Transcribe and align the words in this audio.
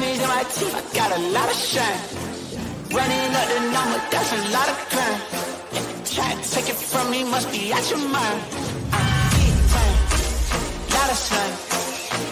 diamonds 0.00 0.22
in 0.22 0.28
my 0.28 0.42
teeth, 0.44 0.74
I 0.74 0.82
got 0.94 1.10
a 1.18 1.20
lot 1.32 1.50
of 1.50 1.56
shine. 1.56 2.00
Running 2.94 3.34
up 3.34 3.48
the 3.48 3.60
number, 3.74 3.98
that's 4.10 4.32
a 4.32 4.40
lot 4.54 4.68
of 4.68 4.76
crime. 4.90 5.20
Try 6.04 6.34
to 6.34 6.50
take 6.50 6.68
it 6.68 6.76
from 6.76 7.10
me, 7.10 7.24
must 7.24 7.50
be 7.50 7.72
out 7.72 7.90
your 7.90 7.98
mind. 7.98 8.40
I'm 8.92 9.30
big 9.34 9.54
time, 9.74 9.96
lot 10.94 11.10
of 11.10 11.18
sun. 11.18 11.50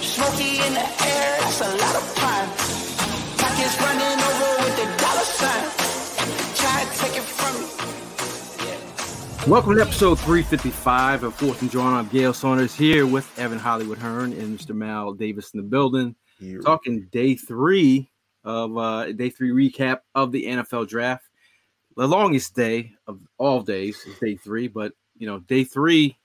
Smoky 0.00 0.58
in 0.62 0.74
the 0.74 0.87
air, 1.10 1.40
that's 1.40 1.60
a 1.60 1.71
lot 1.82 1.96
of 1.96 2.14
pine. 2.14 2.48
Pockets 3.39 3.77
running 3.83 4.19
over 4.30 4.51
with 4.62 4.77
the 4.80 4.87
dollar 5.03 5.27
sign. 5.39 5.64
Try 6.55 6.85
to 6.85 6.91
take 7.01 7.17
it 7.17 7.27
from 7.39 7.55
me. 7.61 7.67
Welcome 9.51 9.75
to 9.77 9.80
episode 9.83 10.19
355 10.21 11.25
of 11.25 11.35
Fourth 11.35 11.62
and 11.62 11.71
Jawn. 11.71 11.95
I'm 11.95 12.09
Gail 12.09 12.33
Saunders 12.33 12.75
here 12.75 13.07
with 13.07 13.27
Evan 13.39 13.59
Hollywood 13.59 13.98
Hearn 13.98 14.33
and 14.33 14.59
Mr. 14.59 14.75
Mal 14.75 15.14
Davis 15.14 15.51
in 15.53 15.61
the 15.61 15.67
building. 15.67 16.17
Here. 16.39 16.61
Talking 16.61 17.09
day 17.11 17.34
three 17.34 18.11
of 18.45 18.77
uh, 18.77 19.12
day 19.12 19.30
three 19.30 19.51
recap 19.51 20.01
of 20.15 20.33
the 20.33 20.45
NFL 20.47 20.88
draft. 20.88 21.24
The 21.97 22.06
longest 22.06 22.55
day 22.55 22.93
of 23.06 23.20
all 23.38 23.62
days 23.62 24.05
is 24.06 24.19
day 24.19 24.37
three, 24.37 24.69
but 24.69 24.93
you 25.16 25.27
know, 25.27 25.41
day 25.41 25.65
three 25.65 26.19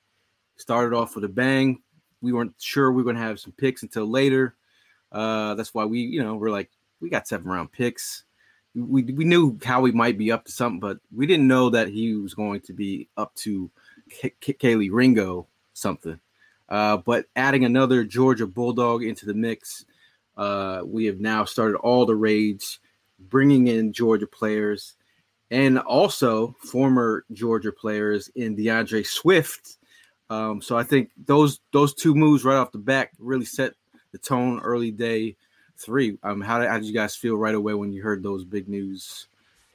started 0.57 0.95
off 0.95 1.15
with 1.15 1.23
a 1.23 1.29
bang. 1.29 1.81
We 2.21 2.33
weren't 2.33 2.55
sure 2.59 2.91
we 2.91 3.03
were 3.03 3.13
to 3.13 3.19
have 3.19 3.39
some 3.39 3.53
picks 3.53 3.83
until 3.83 4.05
later. 4.05 4.55
Uh, 5.11 5.55
that's 5.55 5.73
why 5.73 5.85
we, 5.85 5.99
you 6.01 6.21
know, 6.21 6.35
we're 6.35 6.51
like, 6.51 6.69
we 6.99 7.09
got 7.09 7.27
seven 7.27 7.49
round 7.49 7.71
picks 7.71 8.25
we 8.75 9.03
we 9.03 9.25
knew 9.25 9.57
how 9.63 9.81
we 9.81 9.91
might 9.91 10.17
be 10.17 10.31
up 10.31 10.45
to 10.45 10.51
something, 10.51 10.79
but 10.79 10.99
we 11.13 11.25
didn't 11.25 11.47
know 11.47 11.69
that 11.69 11.89
he 11.89 12.15
was 12.15 12.33
going 12.33 12.61
to 12.61 12.73
be 12.73 13.07
up 13.17 13.33
to 13.35 13.69
K- 14.09 14.33
K- 14.39 14.53
Kelee 14.53 14.89
Ringo 14.91 15.47
something. 15.73 16.19
Uh, 16.69 16.97
but 16.97 17.25
adding 17.35 17.65
another 17.65 18.03
Georgia 18.05 18.47
Bulldog 18.47 19.03
into 19.03 19.25
the 19.25 19.33
mix, 19.33 19.85
uh, 20.41 20.81
we 20.83 21.05
have 21.05 21.19
now 21.19 21.45
started 21.45 21.77
all 21.77 22.07
the 22.07 22.15
raids, 22.15 22.79
bringing 23.19 23.67
in 23.67 23.93
Georgia 23.93 24.25
players, 24.25 24.95
and 25.51 25.77
also 25.77 26.55
former 26.59 27.25
Georgia 27.31 27.71
players 27.71 28.27
in 28.33 28.55
D'Andre 28.55 29.03
Swift. 29.03 29.77
Um, 30.31 30.59
so 30.59 30.75
I 30.75 30.81
think 30.81 31.11
those 31.15 31.59
those 31.73 31.93
two 31.93 32.15
moves 32.15 32.43
right 32.43 32.55
off 32.55 32.71
the 32.71 32.79
back 32.79 33.11
really 33.19 33.45
set 33.45 33.73
the 34.13 34.17
tone 34.17 34.59
early 34.61 34.89
day 34.89 35.35
three. 35.77 36.17
Um, 36.23 36.41
how 36.41 36.57
did, 36.57 36.69
how 36.69 36.77
did 36.79 36.87
you 36.87 36.93
guys 36.93 37.15
feel 37.15 37.35
right 37.35 37.53
away 37.53 37.75
when 37.75 37.93
you 37.93 38.01
heard 38.01 38.23
those 38.23 38.43
big 38.43 38.67
news 38.67 39.27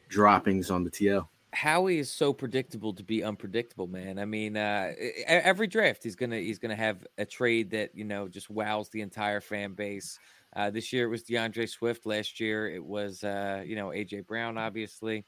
droppings 0.09 0.69
on 0.73 0.83
the 0.83 0.91
TL? 0.91 1.29
Howie 1.53 2.01
is 2.01 2.11
so 2.11 2.33
predictable 2.33 2.93
to 2.95 3.05
be 3.05 3.23
unpredictable, 3.23 3.87
man. 3.87 4.19
I 4.19 4.25
mean, 4.25 4.57
uh, 4.57 4.95
every 5.27 5.69
draft 5.69 6.03
he's 6.03 6.17
gonna 6.17 6.39
he's 6.39 6.59
gonna 6.59 6.75
have 6.75 7.07
a 7.19 7.25
trade 7.25 7.71
that 7.71 7.95
you 7.95 8.05
know 8.05 8.27
just 8.27 8.51
wows 8.51 8.89
the 8.89 9.03
entire 9.03 9.41
fan 9.41 9.75
base. 9.75 10.19
Uh, 10.57 10.71
this 10.71 10.91
year 10.93 11.05
it 11.05 11.11
was 11.11 11.23
D'Andre 11.23 11.67
Swift. 11.67 12.07
Last 12.07 12.41
year 12.41 12.69
it 12.69 12.83
was 12.83 13.23
uh, 13.23 13.63
you 13.65 13.77
know 13.77 13.89
AJ 13.89 14.27
Brown, 14.27 14.57
obviously. 14.57 15.25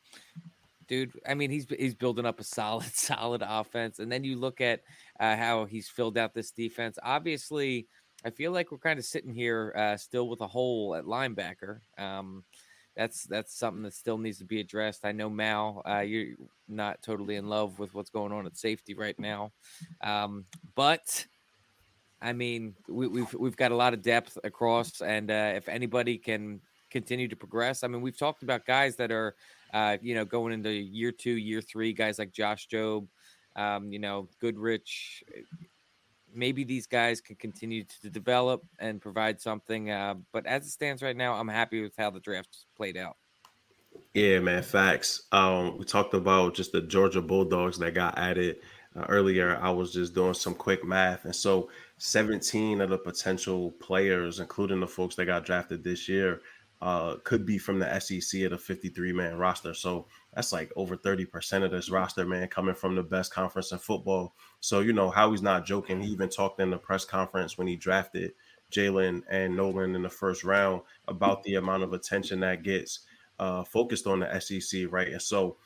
Dude, 0.89 1.13
I 1.29 1.35
mean 1.35 1.51
he's 1.51 1.67
he's 1.79 1.95
building 1.95 2.25
up 2.25 2.41
a 2.41 2.45
solid 2.45 2.87
solid 2.95 3.43
offense, 3.47 3.99
and 3.99 4.11
then 4.11 4.25
you 4.25 4.37
look 4.37 4.61
at 4.63 4.81
uh, 5.21 5.37
how 5.37 5.67
he's 5.67 5.89
filled 5.89 6.17
out 6.17 6.33
this 6.33 6.51
defense. 6.51 6.99
Obviously, 7.03 7.87
I 8.25 8.31
feel 8.31 8.53
like 8.53 8.73
we're 8.73 8.79
kind 8.79 8.99
of 8.99 9.05
sitting 9.05 9.35
here 9.35 9.75
uh, 9.77 9.97
still 9.99 10.29
with 10.29 10.41
a 10.41 10.47
hole 10.47 10.95
at 10.95 11.05
linebacker. 11.05 11.81
Um, 11.99 12.45
that's 12.97 13.25
that's 13.25 13.57
something 13.57 13.83
that 13.83 13.95
still 13.95 14.19
needs 14.19 14.39
to 14.39 14.45
be 14.45 14.61
addressed. 14.61 15.05
I 15.05 15.13
know 15.13 15.29
Mal, 15.29 15.83
uh, 15.87 16.01
you're 16.01 16.37
not 16.69 17.03
totally 17.03 17.37
in 17.37 17.49
love 17.49 17.79
with 17.79 17.95
what's 17.95 18.11
going 18.11 18.33
on 18.33 18.47
at 18.47 18.57
safety 18.57 18.95
right 18.95 19.19
now, 19.19 19.53
um, 20.01 20.47
but 20.75 21.27
I 22.21 22.33
mean 22.33 22.75
we, 22.89 23.05
have 23.05 23.13
we've, 23.13 23.35
we've 23.35 23.57
got 23.57 23.73
a 23.73 23.77
lot 23.77 23.95
of 23.95 24.03
depth 24.03 24.39
across, 24.45 25.01
and 25.01 25.31
uh, 25.31 25.53
if 25.57 25.69
anybody 25.69 26.19
can 26.19 26.61
continue 26.91 27.29
to 27.29 27.37
progress, 27.37 27.85
I 27.85 27.89
mean 27.89 28.01
we've 28.01 28.19
talked 28.19 28.43
about 28.43 28.67
guys 28.67 28.97
that 28.97 29.11
are 29.11 29.35
uh, 29.73 29.97
you 30.01 30.15
know 30.15 30.25
going 30.25 30.53
into 30.53 30.71
year 30.71 31.13
two, 31.13 31.33
year 31.33 31.61
three, 31.61 31.93
guys 31.93 32.19
like 32.19 32.33
Josh 32.33 32.69
Jobe, 32.69 33.09
um, 33.57 33.93
you 33.93 33.99
know 33.99 34.29
Goodrich 34.41 35.23
maybe 36.35 36.65
these 36.65 36.87
guys 36.87 37.21
can 37.21 37.37
continue 37.37 37.85
to 38.03 38.11
develop 38.11 38.63
and 38.79 39.01
provide 39.01 39.41
something. 39.41 39.91
Uh, 39.91 40.15
but 40.33 40.47
as 40.47 40.67
it 40.67 40.71
stands 40.71 41.03
right 41.03 41.17
now, 41.17 41.35
I'm 41.35 41.49
happy 41.49 41.83
with 41.83 41.97
how 41.97 42.11
the 42.11 42.21
draft 42.21 42.67
played 42.77 42.97
out. 42.97 43.17
Yeah, 44.15 44.41
man, 44.41 44.63
facts. 44.63 45.27
Um, 45.33 45.79
we 45.79 45.85
talked 45.85 46.15
about 46.15 46.55
just 46.55 46.73
the 46.73 46.81
Georgia 46.81 47.23
Bulldogs 47.23 47.79
that 47.79 47.95
got 47.95 48.19
added 48.19 48.57
uh, 48.97 49.05
earlier. 49.09 49.59
I 49.61 49.71
was 49.71 49.93
just 49.93 50.15
doing 50.15 50.35
some 50.35 50.55
quick 50.55 50.85
math, 50.85 51.25
and 51.25 51.35
so 51.35 51.71
17 51.99 52.81
of 52.81 52.91
the 52.91 52.99
potential 52.99 53.73
players, 53.73 54.41
including 54.41 54.81
the 54.81 54.87
folks 54.87 55.17
that 55.17 55.27
got 55.27 55.45
drafted 55.45 55.85
this 55.85 56.09
year, 56.09 56.41
uh, 56.81 57.17
could 57.25 57.45
be 57.45 57.59
from 57.59 57.81
the 57.81 57.99
SEC 57.99 58.43
at 58.43 58.53
a 58.53 58.59
53 58.59 59.13
man 59.13 59.37
roster. 59.37 59.75
So 59.75 60.07
that's 60.33 60.53
like 60.53 60.71
over 60.77 60.97
30% 60.97 61.65
of 61.65 61.73
this 61.73 61.91
roster, 61.91 62.25
man, 62.25 62.47
coming 62.49 62.75
from 62.75 62.95
the 62.95 63.03
best 63.03 63.33
conference 63.33 63.73
in 63.73 63.79
football. 63.79 64.35
So, 64.61 64.81
you 64.81 64.93
know, 64.93 65.11
Howie's 65.11 65.43
not 65.43 65.67
joking. 65.67 66.01
He 66.01 66.11
even 66.11 66.29
talked 66.29 66.61
in 66.61 66.71
the 66.71 66.79
press 66.79 67.05
conference 67.05 67.59
when 67.59 67.67
he 67.67 67.75
drafted 67.75 68.33
Jalen 68.71 69.23
and 69.29 69.57
Nolan 69.57 69.97
in 69.97 70.03
the 70.03 70.09
first 70.09 70.45
round 70.45 70.83
about 71.09 71.43
the 71.43 71.57
amount 71.57 71.83
of 71.83 71.93
attention 71.95 72.41
that 72.41 72.63
gets 72.63 73.01
uh, 73.41 73.65
focused 73.65 74.07
on 74.07 74.21
the 74.21 74.41
SEC, 74.41 74.85
right? 74.91 75.09
And 75.09 75.23
so, 75.23 75.57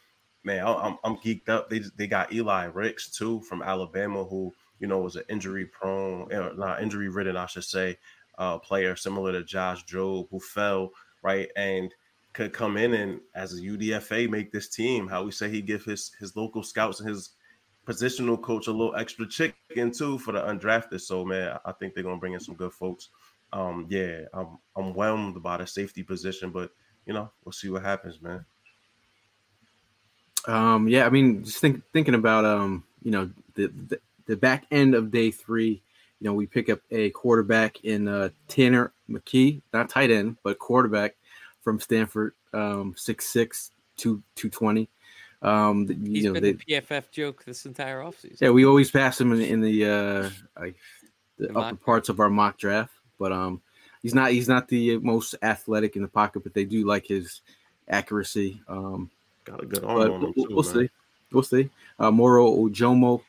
man, 0.45 0.65
I'm, 0.65 0.97
I'm 1.05 1.17
geeked 1.17 1.49
up. 1.49 1.69
They, 1.69 1.81
they 1.97 2.07
got 2.07 2.33
Eli 2.33 2.65
Ricks, 2.67 3.11
too, 3.11 3.41
from 3.43 3.63
Alabama, 3.63 4.25
who, 4.25 4.55
you 4.83 4.89
know, 4.89 4.99
was 4.99 5.15
an 5.15 5.23
injury 5.29 5.65
prone, 5.65 6.31
uh, 6.35 6.51
not 6.57 6.83
injury 6.83 7.09
ridden, 7.09 7.37
I 7.37 7.47
should 7.47 7.65
say, 7.65 7.97
uh, 8.37 8.59
player 8.59 8.97
similar 8.97 9.31
to 9.31 9.45
Josh 9.45 9.85
Jobe 9.87 10.27
who 10.31 10.41
fell, 10.41 10.91
right? 11.23 11.49
And 11.57 11.95
could 12.33 12.53
come 12.53 12.77
in 12.77 12.95
and 12.95 13.21
as 13.37 13.55
a 13.55 13.63
UDFA 13.63 14.29
make 14.29 14.51
this 14.51 14.69
team. 14.69 15.07
Howie 15.07 15.31
say 15.31 15.49
he 15.49 15.63
give 15.63 15.85
his 15.85 16.13
his 16.19 16.35
local 16.35 16.65
scouts 16.65 16.99
and 16.99 17.09
his 17.09 17.31
positional 17.87 18.41
coach 18.41 18.67
a 18.67 18.73
little 18.73 18.97
extra 18.97 19.27
chicken 19.29 19.93
too 19.93 20.19
for 20.19 20.33
the 20.33 20.41
undrafted. 20.41 21.01
So 21.01 21.25
man, 21.25 21.59
I 21.65 21.73
think 21.73 21.95
they're 21.95 22.03
gonna 22.03 22.17
bring 22.17 22.33
in 22.33 22.41
some 22.41 22.57
good 22.57 22.73
folks. 22.73 23.11
Um, 23.53 23.87
yeah, 23.89 24.23
I'm 24.35 24.59
I'm 24.75 24.95
whelmed 24.95 25.41
by 25.43 25.59
the 25.59 25.67
safety 25.67 26.03
position, 26.03 26.51
but 26.51 26.73
you 27.07 27.13
know 27.13 27.31
we'll 27.45 27.53
see 27.53 27.69
what 27.71 27.83
happens, 27.83 28.21
man. 28.21 28.45
Um, 30.49 30.89
yeah, 30.89 31.07
I 31.07 31.11
mean, 31.11 31.45
just 31.45 31.59
think 31.59 31.83
thinking 31.93 32.15
about 32.15 32.45
um, 32.45 32.83
you 33.03 33.11
know, 33.11 33.31
the, 33.55 33.69
the 33.89 34.01
the 34.27 34.37
back 34.37 34.67
end 34.71 34.95
of 34.95 35.11
day 35.11 35.31
three. 35.31 35.83
You 36.21 36.29
know, 36.29 36.35
we 36.35 36.47
pick 36.47 36.69
up 36.69 36.81
a 36.91 37.11
quarterback 37.11 37.85
in 37.85 38.07
uh, 38.07 38.29
Tanner 38.47 38.93
McKee, 39.11 39.61
not 39.73 39.89
tight 39.89 40.11
end, 40.11 40.37
but 40.45 40.59
quarterback 40.59 41.17
from 41.63 41.81
Stanford, 41.81 42.35
um, 42.53 42.95
6'6", 42.95 43.71
220. 43.97 44.89
Um, 45.43 45.89
He's 45.89 45.99
you 45.99 46.23
know, 46.29 46.35
been 46.35 46.43
they, 46.43 46.53
the 46.53 46.65
PFF 46.81 47.11
joke 47.11 47.45
this 47.45 47.67
entire 47.67 48.01
offseason. 48.01 48.41
Yeah, 48.41 48.51
we 48.51 48.65
always 48.65 48.91
pass 48.91 49.21
him 49.21 49.33
in, 49.33 49.41
in 49.41 49.61
the 49.61 49.85
uh, 49.85 50.31
like 50.59 50.77
the, 51.39 51.49
the 51.49 51.59
upper 51.59 51.77
parts 51.77 52.09
of 52.09 52.21
our 52.21 52.31
mock 52.31 52.59
draft, 52.59 52.93
but 53.19 53.33
um, 53.33 53.61
he's 54.03 54.15
not 54.15 54.31
he's 54.31 54.49
not 54.49 54.69
the 54.69 54.99
most 54.99 55.35
athletic 55.43 55.97
in 55.97 56.03
the 56.03 56.09
pocket, 56.09 56.45
but 56.45 56.55
they 56.55 56.65
do 56.65 56.87
like 56.87 57.07
his 57.07 57.41
accuracy. 57.89 58.63
Um, 58.69 59.11
got 59.45 59.63
a 59.63 59.67
good 59.67 59.85
arm 59.85 60.13
on 60.13 60.25
him 60.27 60.35
too, 60.35 60.47
We'll 60.51 60.63
man. 60.63 60.75
see. 60.75 60.91
We'll 61.33 61.43
see. 61.43 61.71
Uh, 61.99 62.11
Moro 62.13 62.49
Ojomo 62.49 63.23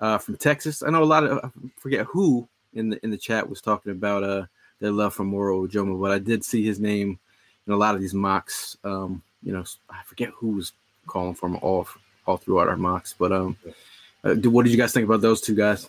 uh, 0.00 0.18
from 0.18 0.36
Texas. 0.36 0.82
I 0.82 0.90
know 0.90 1.02
a 1.02 1.04
lot 1.04 1.24
of 1.24 1.38
I 1.44 1.50
forget 1.78 2.06
who 2.06 2.48
in 2.74 2.90
the 2.90 3.04
in 3.04 3.10
the 3.10 3.18
chat 3.18 3.48
was 3.48 3.60
talking 3.60 3.92
about 3.92 4.22
uh 4.22 4.46
their 4.80 4.92
love 4.92 5.14
for 5.14 5.24
Moro 5.24 5.66
Ojomo, 5.66 6.00
but 6.00 6.10
I 6.10 6.18
did 6.18 6.44
see 6.44 6.64
his 6.64 6.80
name 6.80 7.18
in 7.66 7.72
a 7.72 7.76
lot 7.76 7.94
of 7.94 8.00
these 8.00 8.14
mocks. 8.14 8.76
Um, 8.82 9.22
you 9.42 9.52
know, 9.52 9.64
I 9.90 10.02
forget 10.04 10.30
who 10.30 10.56
was 10.56 10.72
calling 11.06 11.34
for 11.34 11.48
them 11.48 11.58
all 11.62 11.86
all 12.26 12.36
throughout 12.36 12.68
our 12.68 12.76
mocks. 12.76 13.14
But 13.18 13.32
um, 13.32 13.56
uh, 14.24 14.34
what 14.34 14.64
did 14.64 14.72
you 14.72 14.78
guys 14.78 14.92
think 14.92 15.04
about 15.04 15.20
those 15.20 15.40
two 15.40 15.54
guys? 15.54 15.88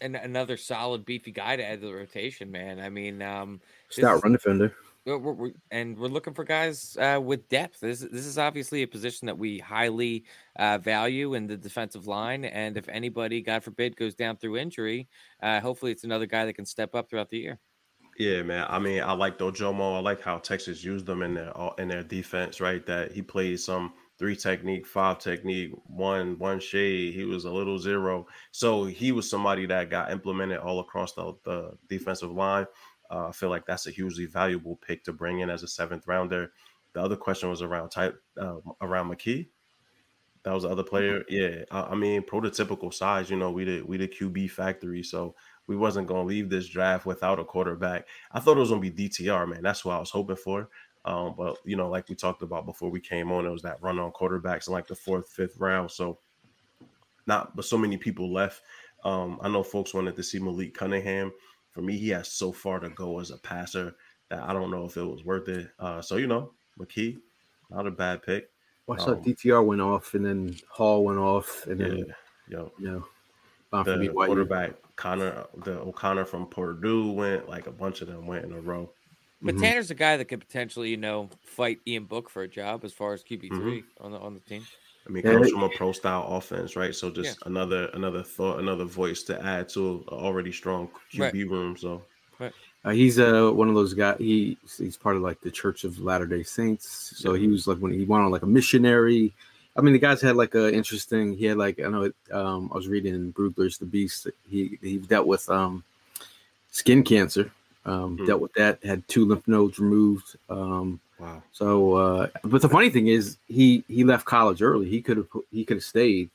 And 0.00 0.16
another 0.16 0.56
solid 0.56 1.04
beefy 1.04 1.30
guy 1.30 1.56
to 1.56 1.64
add 1.64 1.82
to 1.82 1.88
the 1.88 1.94
rotation, 1.94 2.50
man. 2.50 2.80
I 2.80 2.88
mean, 2.88 3.20
um, 3.20 3.60
stout 3.90 4.22
run 4.22 4.32
defender. 4.32 4.74
We're, 5.18 5.32
we're, 5.32 5.52
and 5.70 5.98
we're 5.98 6.08
looking 6.08 6.34
for 6.34 6.44
guys 6.44 6.96
uh, 7.00 7.20
with 7.22 7.48
depth. 7.48 7.80
This 7.80 8.00
this 8.00 8.26
is 8.26 8.38
obviously 8.38 8.82
a 8.82 8.86
position 8.86 9.26
that 9.26 9.38
we 9.38 9.58
highly 9.58 10.24
uh, 10.56 10.78
value 10.78 11.34
in 11.34 11.46
the 11.46 11.56
defensive 11.56 12.06
line. 12.06 12.44
And 12.44 12.76
if 12.76 12.88
anybody, 12.88 13.40
God 13.40 13.64
forbid, 13.64 13.96
goes 13.96 14.14
down 14.14 14.36
through 14.36 14.58
injury, 14.58 15.08
uh, 15.42 15.60
hopefully 15.60 15.92
it's 15.92 16.04
another 16.04 16.26
guy 16.26 16.44
that 16.44 16.54
can 16.54 16.66
step 16.66 16.94
up 16.94 17.10
throughout 17.10 17.30
the 17.30 17.38
year. 17.38 17.58
Yeah, 18.18 18.42
man. 18.42 18.66
I 18.68 18.78
mean, 18.78 19.02
I 19.02 19.12
like 19.12 19.38
Dojomo. 19.38 19.96
I 19.96 20.00
like 20.00 20.20
how 20.20 20.38
Texas 20.38 20.84
used 20.84 21.06
them 21.06 21.22
in 21.22 21.34
their 21.34 21.52
in 21.78 21.88
their 21.88 22.02
defense. 22.02 22.60
Right, 22.60 22.84
that 22.86 23.12
he 23.12 23.22
played 23.22 23.60
some 23.60 23.94
three 24.18 24.36
technique, 24.36 24.86
five 24.86 25.18
technique, 25.18 25.72
one 25.86 26.38
one 26.38 26.60
shade. 26.60 27.14
He 27.14 27.24
was 27.24 27.46
a 27.46 27.50
little 27.50 27.78
zero. 27.78 28.26
So 28.52 28.84
he 28.84 29.12
was 29.12 29.28
somebody 29.30 29.64
that 29.66 29.88
got 29.88 30.12
implemented 30.12 30.58
all 30.58 30.80
across 30.80 31.14
the, 31.14 31.34
the 31.44 31.72
defensive 31.88 32.30
line. 32.30 32.66
Uh, 33.10 33.28
I 33.28 33.32
feel 33.32 33.50
like 33.50 33.66
that's 33.66 33.86
a 33.86 33.90
hugely 33.90 34.26
valuable 34.26 34.76
pick 34.76 35.04
to 35.04 35.12
bring 35.12 35.40
in 35.40 35.50
as 35.50 35.62
a 35.62 35.68
seventh 35.68 36.06
rounder. 36.06 36.52
The 36.92 37.02
other 37.02 37.16
question 37.16 37.50
was 37.50 37.62
around 37.62 37.90
type 37.90 38.20
uh, 38.40 38.56
around 38.80 39.10
McKee. 39.10 39.48
That 40.42 40.54
was 40.54 40.62
the 40.62 40.70
other 40.70 40.82
player. 40.82 41.20
Mm-hmm. 41.20 41.58
Yeah, 41.58 41.64
I, 41.70 41.92
I 41.92 41.94
mean 41.94 42.22
prototypical 42.22 42.92
size. 42.92 43.30
You 43.30 43.36
know, 43.36 43.50
we 43.50 43.64
did 43.64 43.84
we 43.84 43.98
did 43.98 44.14
QB 44.14 44.50
factory, 44.50 45.02
so 45.02 45.34
we 45.66 45.76
wasn't 45.76 46.08
gonna 46.08 46.24
leave 46.24 46.48
this 46.48 46.68
draft 46.68 47.06
without 47.06 47.38
a 47.38 47.44
quarterback. 47.44 48.06
I 48.32 48.40
thought 48.40 48.56
it 48.56 48.60
was 48.60 48.70
gonna 48.70 48.80
be 48.80 48.90
DTR, 48.90 49.48
man. 49.48 49.62
That's 49.62 49.84
what 49.84 49.96
I 49.96 50.00
was 50.00 50.10
hoping 50.10 50.36
for. 50.36 50.68
Um, 51.04 51.34
but 51.36 51.58
you 51.64 51.76
know, 51.76 51.88
like 51.88 52.08
we 52.08 52.14
talked 52.14 52.42
about 52.42 52.66
before 52.66 52.90
we 52.90 53.00
came 53.00 53.32
on, 53.32 53.46
it 53.46 53.50
was 53.50 53.62
that 53.62 53.82
run 53.82 53.98
on 53.98 54.12
quarterbacks 54.12 54.66
in 54.66 54.72
like 54.72 54.86
the 54.86 54.94
fourth, 54.94 55.28
fifth 55.28 55.58
round. 55.58 55.90
So 55.90 56.18
not, 57.26 57.54
but 57.56 57.64
so 57.64 57.78
many 57.78 57.96
people 57.96 58.32
left. 58.32 58.62
Um, 59.04 59.38
I 59.42 59.48
know 59.48 59.62
folks 59.62 59.94
wanted 59.94 60.16
to 60.16 60.22
see 60.22 60.38
Malik 60.38 60.74
Cunningham. 60.74 61.32
For 61.72 61.82
me, 61.82 61.96
he 61.96 62.08
has 62.10 62.28
so 62.28 62.52
far 62.52 62.80
to 62.80 62.90
go 62.90 63.20
as 63.20 63.30
a 63.30 63.38
passer 63.38 63.94
that 64.28 64.42
I 64.42 64.52
don't 64.52 64.70
know 64.70 64.84
if 64.84 64.96
it 64.96 65.04
was 65.04 65.24
worth 65.24 65.48
it. 65.48 65.68
Uh, 65.78 66.00
so 66.02 66.16
you 66.16 66.26
know, 66.26 66.52
McKee, 66.78 67.18
not 67.70 67.86
a 67.86 67.90
bad 67.90 68.22
pick. 68.22 68.50
Watch 68.86 69.02
um, 69.02 69.22
DTR 69.22 69.64
went 69.64 69.80
off, 69.80 70.14
and 70.14 70.24
then 70.24 70.56
Hall 70.68 71.04
went 71.04 71.18
off, 71.18 71.66
and 71.66 71.80
then 71.80 71.98
yeah, 71.98 72.04
yo, 72.48 72.72
you 72.78 72.90
know, 73.72 73.84
the 73.84 74.08
quarterback 74.08 74.72
Connor, 74.96 75.46
the 75.64 75.78
O'Connor 75.78 76.24
from 76.24 76.46
Purdue 76.46 77.12
went. 77.12 77.48
Like 77.48 77.66
a 77.66 77.72
bunch 77.72 78.00
of 78.00 78.08
them 78.08 78.26
went 78.26 78.44
in 78.44 78.52
a 78.52 78.60
row. 78.60 78.90
But 79.42 79.54
mm-hmm. 79.54 79.64
Tanner's 79.64 79.90
a 79.90 79.94
guy 79.94 80.16
that 80.16 80.26
could 80.26 80.40
potentially, 80.40 80.90
you 80.90 80.98
know, 80.98 81.30
fight 81.42 81.78
Ian 81.86 82.04
Book 82.04 82.28
for 82.28 82.42
a 82.42 82.48
job 82.48 82.84
as 82.84 82.92
far 82.92 83.14
as 83.14 83.22
QB 83.22 83.48
3 83.48 83.58
mm-hmm. 83.58 84.04
on 84.04 84.12
the 84.12 84.18
on 84.18 84.34
the 84.34 84.40
team. 84.40 84.66
I 85.10 85.12
mean, 85.12 85.22
comes 85.24 85.50
from 85.50 85.64
a 85.64 85.68
pro 85.70 85.90
style 85.90 86.24
offense, 86.28 86.76
right? 86.76 86.94
So 86.94 87.10
just 87.10 87.38
yeah. 87.40 87.48
another 87.48 87.86
another 87.94 88.22
thought, 88.22 88.60
another 88.60 88.84
voice 88.84 89.24
to 89.24 89.44
add 89.44 89.68
to 89.70 90.04
an 90.08 90.14
already 90.18 90.52
strong 90.52 90.88
QB 91.12 91.20
right. 91.20 91.34
room. 91.34 91.76
So 91.76 92.02
right. 92.38 92.52
uh, 92.84 92.90
he's 92.90 93.18
uh 93.18 93.50
one 93.50 93.68
of 93.68 93.74
those 93.74 93.92
guys. 93.92 94.18
He 94.18 94.56
he's 94.78 94.96
part 94.96 95.16
of 95.16 95.22
like 95.22 95.40
the 95.40 95.50
Church 95.50 95.82
of 95.82 95.98
Latter 95.98 96.26
Day 96.26 96.44
Saints. 96.44 97.14
So 97.16 97.34
yeah. 97.34 97.40
he 97.40 97.48
was 97.48 97.66
like 97.66 97.78
when 97.78 97.92
he 97.92 98.04
went 98.04 98.22
on 98.22 98.30
like 98.30 98.42
a 98.42 98.46
missionary. 98.46 99.34
I 99.76 99.80
mean, 99.80 99.94
the 99.94 99.98
guys 99.98 100.20
had 100.20 100.36
like 100.36 100.54
a 100.54 100.72
interesting. 100.72 101.36
He 101.36 101.46
had 101.46 101.56
like 101.56 101.80
I 101.80 101.88
know 101.88 102.12
um, 102.30 102.70
I 102.72 102.76
was 102.76 102.86
reading 102.86 103.32
Brugler's 103.32 103.78
The 103.78 103.86
Beast. 103.86 104.28
He 104.48 104.78
he 104.80 104.98
dealt 104.98 105.26
with 105.26 105.48
um 105.50 105.82
skin 106.70 107.02
cancer. 107.02 107.50
Um, 107.84 108.16
mm-hmm. 108.16 108.26
Dealt 108.26 108.40
with 108.40 108.52
that. 108.54 108.84
Had 108.84 109.08
two 109.08 109.26
lymph 109.26 109.48
nodes 109.48 109.80
removed. 109.80 110.36
Um, 110.48 111.00
Wow. 111.20 111.42
So, 111.52 111.94
uh, 111.94 112.26
but 112.44 112.62
the 112.62 112.68
funny 112.68 112.90
thing 112.90 113.08
is, 113.08 113.36
he 113.46 113.84
he 113.88 114.04
left 114.04 114.24
college 114.24 114.62
early. 114.62 114.88
He 114.88 115.02
could 115.02 115.18
have 115.18 115.26
he 115.50 115.64
could 115.64 115.76
have 115.76 115.84
stayed. 115.84 116.30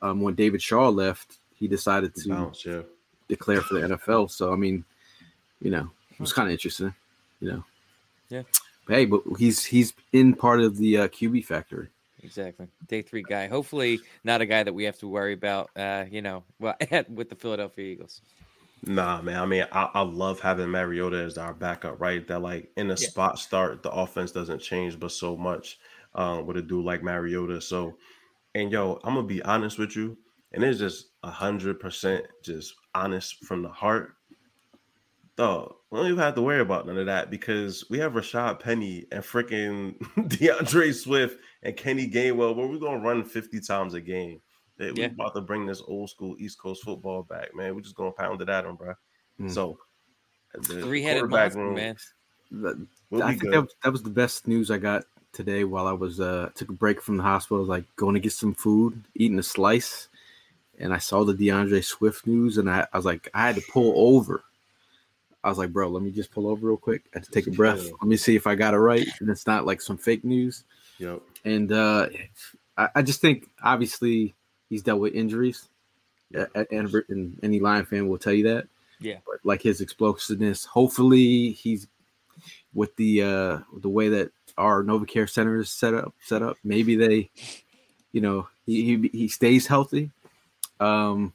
Um, 0.00 0.20
when 0.20 0.34
David 0.34 0.62
Shaw 0.62 0.90
left, 0.90 1.38
he 1.54 1.66
decided 1.66 2.14
to 2.14 2.28
Bounce, 2.28 2.64
yeah. 2.64 2.82
declare 3.26 3.62
for 3.62 3.80
the 3.80 3.96
NFL. 3.96 4.30
So, 4.30 4.52
I 4.52 4.56
mean, 4.56 4.84
you 5.60 5.72
know, 5.72 5.90
it 6.12 6.20
was 6.20 6.32
kind 6.32 6.48
of 6.48 6.52
interesting. 6.52 6.94
You 7.40 7.52
know. 7.52 7.64
Yeah. 8.28 8.42
But 8.86 8.96
hey, 8.96 9.04
but 9.06 9.22
he's 9.38 9.64
he's 9.64 9.92
in 10.12 10.34
part 10.34 10.60
of 10.60 10.76
the 10.76 10.98
uh, 10.98 11.08
QB 11.08 11.44
factory. 11.46 11.88
Exactly. 12.22 12.66
Day 12.86 13.02
three 13.02 13.22
guy. 13.22 13.46
Hopefully, 13.46 14.00
not 14.24 14.40
a 14.40 14.46
guy 14.46 14.62
that 14.62 14.72
we 14.72 14.84
have 14.84 14.98
to 14.98 15.08
worry 15.08 15.32
about. 15.32 15.70
Uh, 15.76 16.04
you 16.10 16.22
know, 16.22 16.44
well, 16.58 16.76
with 17.08 17.28
the 17.28 17.36
Philadelphia 17.36 17.84
Eagles. 17.84 18.20
Nah, 18.86 19.20
man. 19.22 19.40
I 19.40 19.46
mean, 19.46 19.66
I, 19.72 19.90
I 19.94 20.02
love 20.02 20.40
having 20.40 20.70
Mariota 20.70 21.18
as 21.18 21.38
our 21.38 21.54
backup, 21.54 22.00
right? 22.00 22.26
That 22.28 22.40
like 22.40 22.70
in 22.76 22.86
a 22.86 22.90
yeah. 22.90 23.08
spot 23.08 23.38
start, 23.38 23.82
the 23.82 23.90
offense 23.90 24.32
doesn't 24.32 24.60
change, 24.60 24.98
but 24.98 25.12
so 25.12 25.36
much 25.36 25.78
um, 26.14 26.46
with 26.46 26.56
a 26.56 26.62
dude 26.62 26.84
like 26.84 27.02
Mariota. 27.02 27.60
So, 27.60 27.96
and 28.54 28.70
yo, 28.70 29.00
I'm 29.04 29.14
gonna 29.14 29.26
be 29.26 29.42
honest 29.42 29.78
with 29.78 29.96
you, 29.96 30.16
and 30.52 30.62
it's 30.62 30.78
just 30.78 31.08
a 31.22 31.30
hundred 31.30 31.80
percent 31.80 32.24
just 32.42 32.74
honest 32.94 33.44
from 33.44 33.62
the 33.62 33.68
heart. 33.68 34.14
Dog, 35.36 35.74
we 35.90 35.98
don't 35.98 36.06
even 36.06 36.18
have 36.18 36.34
to 36.34 36.42
worry 36.42 36.60
about 36.60 36.86
none 36.86 36.98
of 36.98 37.06
that 37.06 37.30
because 37.30 37.84
we 37.90 37.98
have 37.98 38.12
Rashad 38.12 38.58
Penny 38.58 39.06
and 39.12 39.22
freaking 39.22 39.94
D'Andre 40.28 40.92
Swift 40.92 41.38
and 41.62 41.76
Kenny 41.76 42.08
Gainwell, 42.08 42.56
where 42.56 42.66
we're 42.66 42.78
gonna 42.78 42.98
run 42.98 43.24
50 43.24 43.60
times 43.60 43.94
a 43.94 44.00
game. 44.00 44.40
That 44.78 44.96
yeah. 44.96 45.08
we 45.08 45.14
about 45.14 45.34
to 45.34 45.40
bring 45.40 45.66
this 45.66 45.82
old 45.86 46.08
school 46.10 46.36
East 46.38 46.58
Coast 46.58 46.84
football 46.84 47.22
back, 47.22 47.54
man. 47.54 47.74
We're 47.74 47.80
just 47.80 47.96
gonna 47.96 48.12
pound 48.12 48.40
it 48.40 48.48
at 48.48 48.62
them, 48.64 48.76
bro. 48.76 48.94
Mm. 49.40 49.50
So 49.50 49.78
three 50.62 51.02
headed 51.02 51.28
monster, 51.28 51.60
room, 51.60 51.74
man. 51.74 51.96
I 53.22 53.34
think 53.34 53.52
that 53.52 53.60
was, 53.60 53.74
that 53.82 53.92
was 53.92 54.02
the 54.02 54.10
best 54.10 54.46
news 54.46 54.70
I 54.70 54.78
got 54.78 55.04
today 55.32 55.64
while 55.64 55.86
I 55.86 55.92
was 55.92 56.20
uh 56.20 56.50
took 56.54 56.70
a 56.70 56.72
break 56.74 57.02
from 57.02 57.16
the 57.16 57.22
hospital, 57.22 57.64
like 57.64 57.84
going 57.96 58.14
to 58.14 58.20
get 58.20 58.32
some 58.32 58.54
food, 58.54 59.04
eating 59.14 59.38
a 59.38 59.42
slice, 59.42 60.08
and 60.78 60.94
I 60.94 60.98
saw 60.98 61.24
the 61.24 61.34
D'Andre 61.34 61.80
Swift 61.80 62.26
news, 62.26 62.56
and 62.56 62.70
I, 62.70 62.86
I 62.92 62.96
was 62.96 63.04
like, 63.04 63.28
I 63.34 63.46
had 63.46 63.56
to 63.56 63.62
pull 63.72 63.92
over. 63.96 64.42
I 65.44 65.48
was 65.48 65.58
like, 65.58 65.72
bro, 65.72 65.88
let 65.88 66.02
me 66.02 66.10
just 66.10 66.30
pull 66.30 66.48
over 66.48 66.66
real 66.66 66.76
quick. 66.76 67.02
I 67.14 67.18
had 67.18 67.24
to 67.24 67.30
take 67.30 67.46
a 67.46 67.50
breath. 67.50 67.84
Let 67.84 68.02
me 68.08 68.16
see 68.16 68.34
if 68.34 68.46
I 68.46 68.54
got 68.54 68.74
it 68.74 68.78
right, 68.78 69.06
and 69.20 69.28
it's 69.28 69.46
not 69.46 69.66
like 69.66 69.80
some 69.80 69.96
fake 69.96 70.24
news. 70.24 70.64
Yep. 70.98 71.22
And 71.44 71.70
uh, 71.70 72.08
I, 72.76 72.88
I 72.96 73.02
just 73.02 73.20
think, 73.20 73.48
obviously, 73.62 74.34
he's 74.68 74.82
dealt 74.82 75.00
with 75.00 75.14
injuries. 75.14 75.68
And, 76.34 76.66
and 77.10 77.38
any 77.42 77.58
Lion 77.60 77.86
fan 77.86 78.08
will 78.08 78.18
tell 78.18 78.32
you 78.32 78.44
that. 78.44 78.66
Yeah. 79.00 79.18
But 79.24 79.36
like 79.44 79.62
his 79.62 79.80
explosiveness, 79.80 80.64
hopefully 80.64 81.52
he's 81.52 81.86
with 82.74 82.94
the 82.96 83.22
uh 83.22 83.58
the 83.80 83.88
way 83.88 84.08
that 84.08 84.30
our 84.56 84.84
NovaCare 84.84 85.28
Center 85.28 85.58
is 85.60 85.70
set 85.70 85.94
up 85.94 86.14
set 86.20 86.42
up. 86.42 86.56
Maybe 86.64 86.96
they, 86.96 87.30
you 88.12 88.20
know, 88.20 88.48
he 88.66 88.84
he, 88.84 89.08
he 89.12 89.28
stays 89.28 89.66
healthy. 89.66 90.10
Um, 90.80 91.32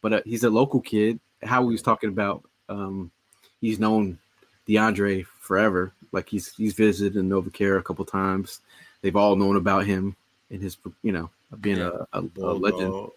but 0.00 0.12
uh, 0.12 0.20
he's 0.24 0.44
a 0.44 0.50
local 0.50 0.80
kid. 0.80 1.20
Howie 1.42 1.72
was 1.72 1.82
talking 1.82 2.10
about, 2.10 2.42
um, 2.68 3.10
he's 3.60 3.78
known 3.78 4.18
D'Andre 4.66 5.22
forever. 5.22 5.92
Like 6.12 6.28
he's 6.28 6.54
he's 6.54 6.74
visited 6.74 7.22
NovaCare 7.22 7.78
a 7.78 7.82
couple 7.82 8.04
times. 8.04 8.60
They've 9.02 9.16
all 9.16 9.36
known 9.36 9.56
about 9.56 9.86
him 9.86 10.16
and 10.50 10.62
his, 10.62 10.76
you 11.02 11.12
know, 11.12 11.30
being 11.60 11.78
yeah. 11.78 11.90
a, 12.12 12.20
a, 12.20 12.24
a, 12.42 12.52
legend. 12.54 13.10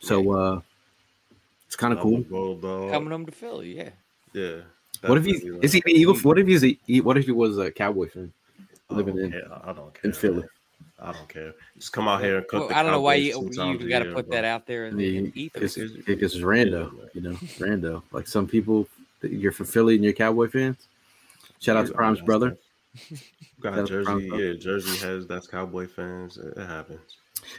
So 0.00 0.32
uh 0.32 0.60
it's 1.66 1.76
kind 1.76 1.92
of 1.92 2.00
cool. 2.00 2.24
Coming 2.90 3.10
home 3.10 3.26
to 3.26 3.32
Philly, 3.32 3.76
yeah. 3.76 3.90
Yeah. 4.32 4.56
What 5.02 5.18
if 5.18 5.24
he's 5.24 5.42
is 5.62 5.72
he 5.72 5.82
an 5.84 5.90
Eagle? 5.90 6.16
What 6.18 6.38
if 6.38 6.46
he's 6.46 6.64
a 6.64 7.00
what 7.00 7.16
if 7.16 7.26
he 7.26 7.32
was 7.32 7.58
a 7.58 7.70
Cowboy 7.70 8.08
fan 8.08 8.32
living 8.88 9.18
in 9.18 9.34
I 9.64 9.72
don't 9.72 9.94
care 9.94 10.02
in 10.04 10.12
Philly? 10.12 10.44
I 11.02 11.12
don't 11.12 11.28
care. 11.28 11.54
Just 11.78 11.92
come 11.92 12.08
out 12.08 12.22
here 12.22 12.38
and 12.38 12.48
cook. 12.48 12.68
Well, 12.68 12.78
I 12.78 12.82
don't 12.82 12.92
know 12.92 13.00
why 13.00 13.14
you, 13.14 13.50
you 13.52 13.88
got 13.88 14.00
to 14.00 14.12
put 14.12 14.28
bro. 14.28 14.36
that 14.36 14.44
out 14.44 14.66
there 14.66 14.84
and, 14.84 15.00
and 15.00 15.32
eat 15.34 15.52
It's, 15.54 15.78
it's, 15.78 15.94
it's 16.06 16.36
rando, 16.36 16.92
you 17.14 17.22
know, 17.22 17.32
rando. 17.58 18.02
Like 18.12 18.26
some 18.26 18.46
people, 18.46 18.86
you're 19.22 19.52
from 19.52 19.66
Philly 19.66 19.94
and 19.94 20.04
you're 20.04 20.12
Cowboy 20.12 20.48
fans. 20.48 20.76
Shout 21.60 21.76
out 21.76 21.86
to 21.86 21.92
Prime's 21.94 22.20
brother. 22.20 22.58
Got 23.60 23.86
Jersey, 23.86 24.30
yeah. 24.32 24.52
Jersey 24.54 24.98
has 25.06 25.26
that's 25.26 25.46
Cowboy 25.46 25.86
fans. 25.86 26.36
It 26.36 26.58
happens. 26.58 27.00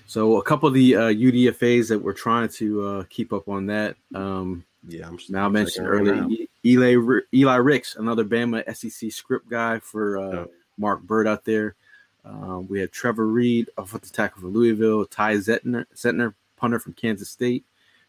So 0.08 0.38
a 0.38 0.44
couple 0.44 0.68
of 0.68 0.74
the 0.74 0.96
uh, 0.96 1.00
UDFA's 1.10 1.90
that 1.90 2.00
we're 2.00 2.14
trying 2.14 2.50
to 2.50 2.86
uh, 2.86 3.04
keep 3.10 3.34
up 3.34 3.48
on 3.48 3.66
that. 3.68 3.96
Um, 4.14 4.64
yeah, 4.88 5.08
I'm 5.08 5.20
now 5.30 5.48
mentioned 5.50 5.88
earlier. 5.88 6.28
Eli 6.66 7.22
Eli 7.34 7.56
Ricks, 7.56 7.96
another 7.96 8.24
Bama 8.26 8.64
SEC 8.76 9.12
script 9.12 9.50
guy 9.50 9.80
for 9.80 10.18
uh, 10.18 10.46
Mark 10.78 11.02
Bird 11.02 11.28
out 11.28 11.46
there. 11.46 11.76
Um, 12.24 12.68
we 12.68 12.80
have 12.82 12.92
Trevor 12.92 13.28
Reed, 13.28 13.70
offensive 13.78 14.14
tackle 14.14 14.42
for 14.42 14.48
Louisville. 14.48 15.06
Ty 15.06 15.36
Zentner, 15.36 15.86
Zentner, 15.96 16.34
punter 16.58 16.80
from 16.80 16.94
Kansas 16.94 17.30
State. 17.30 17.64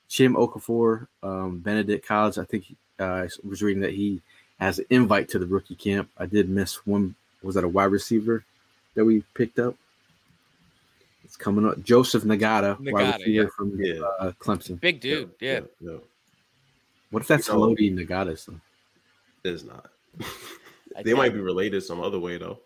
Chim 0.09 0.35
Okafor, 0.35 1.07
um, 1.23 1.59
Benedict 1.59 2.07
College. 2.07 2.37
I 2.37 2.45
think 2.45 2.77
uh, 3.01 3.05
I 3.05 3.29
was 3.43 3.63
reading 3.63 3.81
that 3.83 3.95
he 3.95 4.21
has 4.61 4.79
an 4.79 4.85
invite 4.91 5.31
to 5.31 5.39
the 5.39 5.47
rookie 5.47 5.75
camp. 5.75 6.11
I 6.19 6.27
did 6.27 6.51
miss 6.51 6.87
one. 6.87 7.15
Was 7.43 7.55
that 7.55 7.65
a 7.65 7.69
wide 7.69 7.85
receiver 7.91 8.45
that 8.95 9.05
we 9.05 9.25
picked 9.35 9.59
up? 9.59 9.75
It's 11.33 11.39
coming 11.39 11.67
up. 11.67 11.83
Joseph 11.83 12.25
Nagata, 12.25 12.77
Ngata 12.79 12.93
wide 12.93 13.15
receiver 13.15 13.43
yeah. 13.43 13.49
from 13.57 13.81
yeah. 13.81 14.01
uh, 14.21 14.33
Clemson. 14.33 14.79
Big 14.79 15.01
dude. 15.01 15.31
Yeah. 15.41 15.61
yeah. 15.81 15.93
yeah. 15.93 15.97
What 17.11 17.23
if 17.23 17.29
that's 17.29 17.49
you 17.49 17.55
know, 17.55 17.61
Haloti 17.61 18.07
Ngata? 18.07 18.61
It's 19.43 19.65
not. 19.65 19.87
they 21.03 21.15
might 21.15 21.33
be 21.33 21.41
related 21.41 21.83
some 21.85 22.03
other 22.03 22.19
way 22.19 22.37
though. 22.37 22.59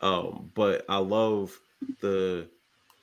Um, 0.00 0.50
but 0.54 0.86
I 0.88 0.96
love 0.96 1.60
the 2.00 2.48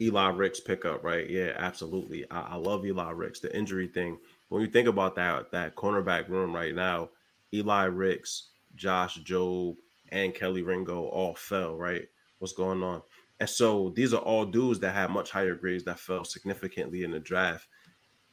Eli 0.01 0.29
Ricks 0.29 0.59
pickup, 0.59 1.03
right? 1.03 1.29
Yeah, 1.29 1.53
absolutely. 1.57 2.25
I, 2.31 2.41
I, 2.41 2.55
love 2.55 2.83
Eli 2.83 3.11
Ricks. 3.11 3.39
The 3.39 3.55
injury 3.55 3.87
thing. 3.87 4.17
When 4.49 4.63
you 4.63 4.67
think 4.67 4.87
about 4.87 5.13
that 5.17 5.51
that 5.51 5.75
cornerback 5.75 6.27
room 6.27 6.55
right 6.55 6.73
now, 6.73 7.09
Eli 7.53 7.83
Ricks, 7.83 8.47
Josh 8.75 9.19
Jobe, 9.19 9.75
and 10.09 10.33
Kelee 10.33 10.65
Ringo 10.65 11.03
all 11.03 11.35
fell, 11.35 11.75
right? 11.75 12.07
What's 12.39 12.53
going 12.53 12.81
on? 12.81 13.03
And 13.43 13.49
so 13.49 13.91
these 13.93 14.13
are 14.13 14.21
all 14.21 14.45
dudes 14.45 14.79
that 14.79 14.95
had 14.95 15.09
much 15.09 15.29
higher 15.29 15.53
grades 15.53 15.83
that 15.83 15.99
fell 15.99 16.23
significantly 16.23 17.03
in 17.03 17.11
the 17.11 17.19
draft. 17.19 17.67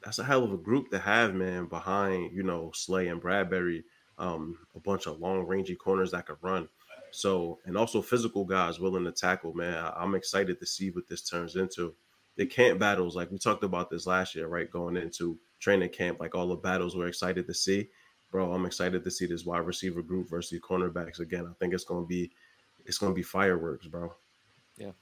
That's 0.05 0.21
a 0.21 0.25
hell 0.25 0.45
of 0.45 0.52
a 0.52 0.57
group 0.57 0.88
to 0.93 1.00
have, 1.00 1.35
man, 1.35 1.67
behind, 1.67 2.31
you 2.33 2.45
know, 2.45 2.71
Slay 2.76 3.09
and 3.09 3.21
Bradberry, 3.21 3.83
um, 4.19 4.57
a 4.76 4.79
bunch 4.79 5.09
of 5.09 5.19
long 5.19 5.40
rangy 5.40 5.75
corners 5.75 6.12
that 6.12 6.26
could 6.26 6.37
run. 6.43 6.69
So, 7.11 7.59
and 7.64 7.76
also 7.76 8.00
physical 8.00 8.45
guys 8.45 8.79
willing 8.79 9.02
to 9.02 9.11
tackle, 9.11 9.52
man. 9.52 9.79
I, 9.79 10.00
am 10.00 10.14
excited 10.14 10.61
to 10.61 10.67
see 10.67 10.93
what 10.93 11.09
this 11.09 11.29
turns 11.29 11.57
into. 11.57 11.93
The 12.37 12.47
camp 12.47 12.79
battles, 12.79 13.17
like 13.17 13.33
we 13.33 13.38
talked 13.38 13.64
about 13.64 13.90
this 13.90 14.07
last 14.07 14.37
year, 14.37 14.47
right? 14.47 14.71
Going 14.71 14.97
into 14.97 15.40
training 15.59 15.88
camp, 15.88 16.21
like 16.21 16.37
all 16.37 16.47
the 16.47 16.55
battles 16.55 16.95
we're 16.95 17.09
excited 17.09 17.49
to 17.49 17.55
see 17.55 17.88
bro, 18.31 18.52
I'm 18.52 18.64
excited 18.64 19.02
to 19.02 19.11
see 19.11 19.26
this 19.26 19.45
wide 19.45 19.67
receiver 19.67 20.02
group 20.02 20.31
versus 20.31 20.61
cornerbacks 20.61 21.19
again. 21.19 21.49
I 21.50 21.52
think 21.59 21.75
it's 21.75 21.83
gonna 21.83 22.07
be 22.07 22.31
it's 22.87 22.97
gonna 22.97 23.12
be 23.12 23.25
fireworks, 23.25 23.88
bro. 23.88 24.12
Yeah. 24.81 24.93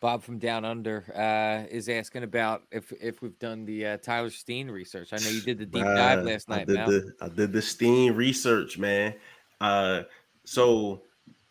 Bob 0.00 0.22
from 0.22 0.38
Down 0.38 0.64
Under 0.64 1.04
uh, 1.14 1.68
is 1.70 1.88
asking 1.90 2.22
about 2.22 2.62
if 2.70 2.90
if 3.02 3.20
we've 3.20 3.38
done 3.38 3.66
the 3.66 3.84
uh, 3.84 3.96
Tyler 3.98 4.30
Steen 4.30 4.70
research. 4.70 5.12
I 5.12 5.18
know 5.18 5.28
you 5.28 5.42
did 5.42 5.58
the 5.58 5.66
deep 5.66 5.84
dive 5.84 6.24
last 6.24 6.48
night. 6.48 6.62
I 6.62 6.64
did 6.64 6.74
Mal. 6.76 6.86
the 6.86 7.12
I 7.20 7.28
did 7.28 7.52
the 7.52 7.60
Steen 7.60 8.14
research, 8.14 8.78
man. 8.78 9.14
Uh, 9.60 10.02
so 10.44 11.02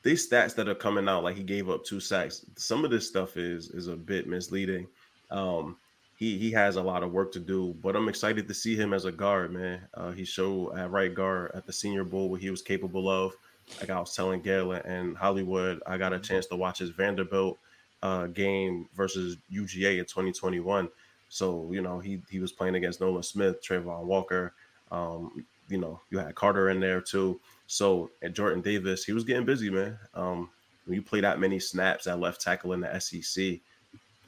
these 0.02 0.28
stats 0.28 0.56
that 0.56 0.68
are 0.68 0.76
coming 0.76 1.08
out, 1.08 1.24
like 1.24 1.36
he 1.36 1.44
gave 1.44 1.70
up 1.70 1.86
two 1.86 2.00
sacks. 2.00 2.44
Some 2.58 2.84
of 2.84 2.90
this 2.90 3.08
stuff 3.08 3.38
is 3.38 3.70
is 3.70 3.88
a 3.88 3.96
bit 3.96 4.28
misleading. 4.28 4.88
Um, 5.30 5.78
he 6.18 6.40
he 6.40 6.52
has 6.52 6.76
a 6.76 6.82
lot 6.82 7.04
of 7.04 7.12
work 7.12 7.32
to 7.34 7.40
do, 7.40 7.76
but 7.84 7.96
I'm 7.96 8.10
excited 8.10 8.48
to 8.48 8.54
see 8.54 8.76
him 8.76 8.94
as 8.94 9.06
a 9.06 9.12
guard, 9.12 9.54
man. 9.54 9.82
Uh, 9.94 10.12
he 10.12 10.26
showed 10.26 10.76
at 10.76 10.90
right 10.90 11.14
guard 11.14 11.52
at 11.54 11.68
the 11.68 11.74
Senior 11.74 12.04
Bowl 12.04 12.30
what 12.30 12.42
he 12.42 12.50
was 12.50 12.64
capable 12.64 13.08
of. 13.10 13.34
Like 13.80 13.90
I 13.90 14.00
was 14.00 14.16
telling 14.16 14.42
Gail 14.42 14.72
and 14.72 15.16
Hollywood, 15.16 15.82
I 15.86 15.98
got 15.98 16.14
a 16.14 16.20
chance 16.20 16.46
to 16.48 16.56
watch 16.56 16.80
his 16.80 16.90
Vanderbilt 16.90 17.60
uh, 18.02 18.28
game 18.28 18.88
versus 18.96 19.38
UGA 19.52 20.00
in 20.00 20.06
2021. 20.06 20.90
So 21.30 21.70
you 21.72 21.82
know 21.82 22.00
he 22.00 22.22
he 22.30 22.40
was 22.40 22.52
playing 22.52 22.76
against 22.76 23.02
Nolan 23.02 23.24
Smith, 23.24 23.62
Travon 23.64 24.04
Walker. 24.04 24.54
Um, 24.92 25.46
you 25.68 25.78
know 25.78 26.02
you 26.10 26.18
had 26.18 26.36
Carter 26.36 26.70
in 26.70 26.80
there 26.80 27.02
too. 27.02 27.40
So 27.68 28.10
and 28.22 28.34
Jordan 28.34 28.62
Davis, 28.62 29.06
he 29.06 29.14
was 29.14 29.24
getting 29.24 29.46
busy, 29.46 29.70
man. 29.70 29.98
Um, 30.14 30.50
when 30.86 30.96
you 30.96 31.02
play 31.04 31.22
that 31.22 31.40
many 31.40 31.60
snaps 31.60 32.08
at 32.08 32.20
left 32.20 32.42
tackle 32.42 32.74
in 32.74 32.82
the 32.82 33.00
SEC, 33.00 33.60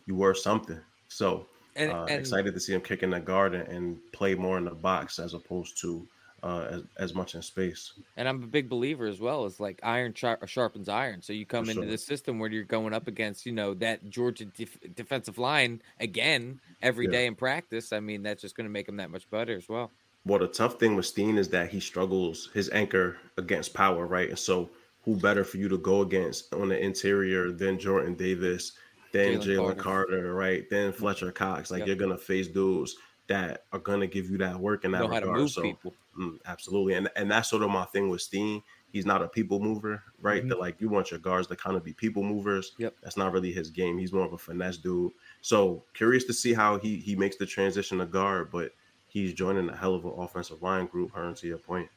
you 0.06 0.16
were 0.16 0.36
something. 0.36 0.80
So 1.08 1.48
And, 1.76 1.92
uh, 1.92 2.04
and 2.04 2.20
excited 2.20 2.54
to 2.54 2.60
see 2.60 2.74
him 2.74 2.82
kick 2.82 3.02
in 3.02 3.10
the 3.10 3.20
guard 3.20 3.56
and, 3.56 3.68
and 3.68 4.12
play 4.12 4.36
more 4.36 4.60
in 4.60 4.66
the 4.66 4.76
box 4.76 5.18
as 5.18 5.34
opposed 5.34 5.80
to 5.82 6.08
uh, 6.44 6.68
as, 6.72 6.84
as 6.98 7.14
much 7.14 7.36
in 7.36 7.42
space. 7.42 7.94
And 8.18 8.28
I'm 8.28 8.44
a 8.44 8.48
big 8.48 8.68
believer 8.70 9.06
as 9.06 9.20
well. 9.20 9.46
It's 9.46 9.60
like 9.60 9.80
iron 9.84 10.14
sharp, 10.14 10.48
sharpens 10.48 10.90
iron. 10.90 11.22
So 11.22 11.34
you 11.34 11.46
come 11.46 11.66
For 11.66 11.72
into 11.72 11.84
sure. 11.84 11.92
the 11.92 11.98
system 11.98 12.40
where 12.40 12.50
you're 12.52 12.64
going 12.64 12.94
up 12.94 13.08
against, 13.08 13.46
you 13.46 13.52
know, 13.52 13.74
that 13.76 14.10
Georgia 14.10 14.46
def- 14.46 14.80
defensive 14.96 15.38
line 15.38 15.82
again 16.00 16.60
every 16.82 17.06
Yeah. 17.06 17.12
day 17.12 17.26
in 17.28 17.36
practice. 17.36 17.94
I 17.94 18.00
mean, 18.00 18.24
that's 18.24 18.42
just 18.42 18.56
going 18.56 18.66
to 18.66 18.72
make 18.72 18.88
him 18.90 18.98
that 18.98 19.12
much 19.12 19.30
better 19.30 19.56
as 19.56 19.70
well. 19.70 19.92
Well, 20.26 20.40
the 20.40 20.48
tough 20.48 20.80
thing 20.80 20.96
with 20.96 21.06
Steen 21.08 21.38
is 21.38 21.50
that 21.50 21.70
he 21.70 21.80
struggles 21.80 22.50
his 22.54 22.70
anchor 22.72 23.18
against 23.38 23.74
power, 23.74 24.06
right? 24.06 24.30
And 24.30 24.38
so, 24.40 24.70
who 25.04 25.16
better 25.16 25.44
for 25.44 25.58
you 25.58 25.68
to 25.70 25.80
go 25.80 26.02
against 26.02 26.54
on 26.54 26.70
the 26.70 26.80
interior 26.80 27.52
than 27.52 27.80
Jordan 27.80 28.14
Davis, 28.14 28.74
than 29.14 29.40
Jalen 29.40 29.44
Jalen 29.44 29.78
Carter. 29.78 29.82
Carter. 30.18 30.34
right? 30.36 30.70
Then 30.70 30.92
Fletcher 30.94 31.32
Cox. 31.32 31.72
Like 31.72 31.80
Yep. 31.80 31.88
you're 31.88 31.96
gonna 31.98 32.18
face 32.20 32.48
dudes 32.48 32.96
that 33.28 33.66
are 33.72 33.80
gonna 33.80 34.08
give 34.08 34.30
you 34.30 34.38
that 34.40 34.60
work 34.60 34.84
in 34.86 34.92
that 34.92 35.00
Know 35.02 35.08
how 35.08 35.20
to 35.20 35.26
regard. 35.28 35.40
move 35.40 35.52
So, 35.52 35.62
people. 35.62 35.94
mm, 36.18 36.38
absolutely, 36.46 36.94
and 36.96 37.10
and 37.16 37.30
that's 37.32 37.50
sort 37.50 37.64
of 37.64 37.70
my 37.70 37.86
thing 37.86 38.10
with 38.10 38.22
Steen. 38.22 38.62
He's 38.92 39.06
not 39.06 39.22
a 39.22 39.28
people 39.30 39.60
mover, 39.62 40.04
right? 40.22 40.44
Mhm. 40.44 40.50
That 40.50 40.60
like 40.60 40.82
you 40.82 40.90
want 40.90 41.12
your 41.12 41.20
guards 41.22 41.48
to 41.48 41.56
kind 41.56 41.78
of 41.78 41.84
be 41.84 41.94
people 41.94 42.24
movers. 42.24 42.74
Yep. 42.78 42.94
That's 43.02 43.16
not 43.16 43.32
really 43.32 43.54
his 43.54 43.70
game. 43.70 43.98
He's 43.98 44.12
more 44.12 44.26
of 44.26 44.34
a 44.34 44.38
finesse 44.38 44.76
dude. 44.78 45.14
So 45.42 45.82
curious 45.94 46.26
to 46.26 46.34
see 46.34 46.54
how 46.54 46.78
he 46.78 46.98
he 46.98 47.16
makes 47.16 47.38
the 47.38 47.46
transition 47.46 48.00
to 48.00 48.06
guard, 48.06 48.52
but 48.52 48.74
he's 49.08 49.34
joining 49.34 49.70
a 49.70 49.76
hell 49.76 49.96
of 49.96 50.04
an 50.04 50.12
offensive 50.18 50.62
line 50.62 50.88
group. 50.88 51.14
Hearn, 51.14 51.36
to 51.36 51.48
your 51.48 51.58
point. 51.58 51.90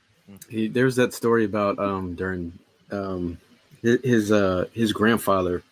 He, 0.49 0.69
there's 0.69 0.95
that 0.97 1.13
story 1.13 1.45
about 1.45 1.79
um 1.81 2.15
during 2.15 2.53
um 2.93 3.39
his 3.83 4.01
his, 4.05 4.33
uh 4.33 4.67
his 4.73 4.93
grandfather 4.93 5.65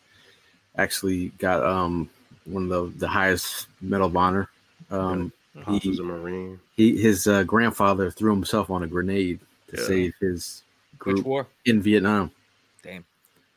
actually 0.76 1.28
got 1.38 1.62
um 1.62 2.08
one 2.46 2.64
of 2.64 2.68
the 2.68 2.98
the 2.98 3.08
highest 3.08 3.68
medal 3.80 4.08
of 4.08 4.16
honor. 4.16 4.48
Um 4.90 5.32
Pops 5.60 5.82
he, 5.82 5.88
was 5.90 5.98
a 5.98 6.02
Marine. 6.02 6.58
he 6.76 6.96
his 7.00 7.26
uh, 7.26 7.42
grandfather 7.42 8.10
threw 8.10 8.32
himself 8.32 8.70
on 8.70 8.82
a 8.82 8.86
grenade 8.86 9.38
to 9.68 9.76
Yeah. 9.80 9.86
save 9.86 10.14
his 10.20 10.62
Which 10.92 10.98
group 10.98 11.26
war? 11.26 11.46
in 11.66 11.82
Vietnam. 11.82 12.30
Damn. 12.82 13.04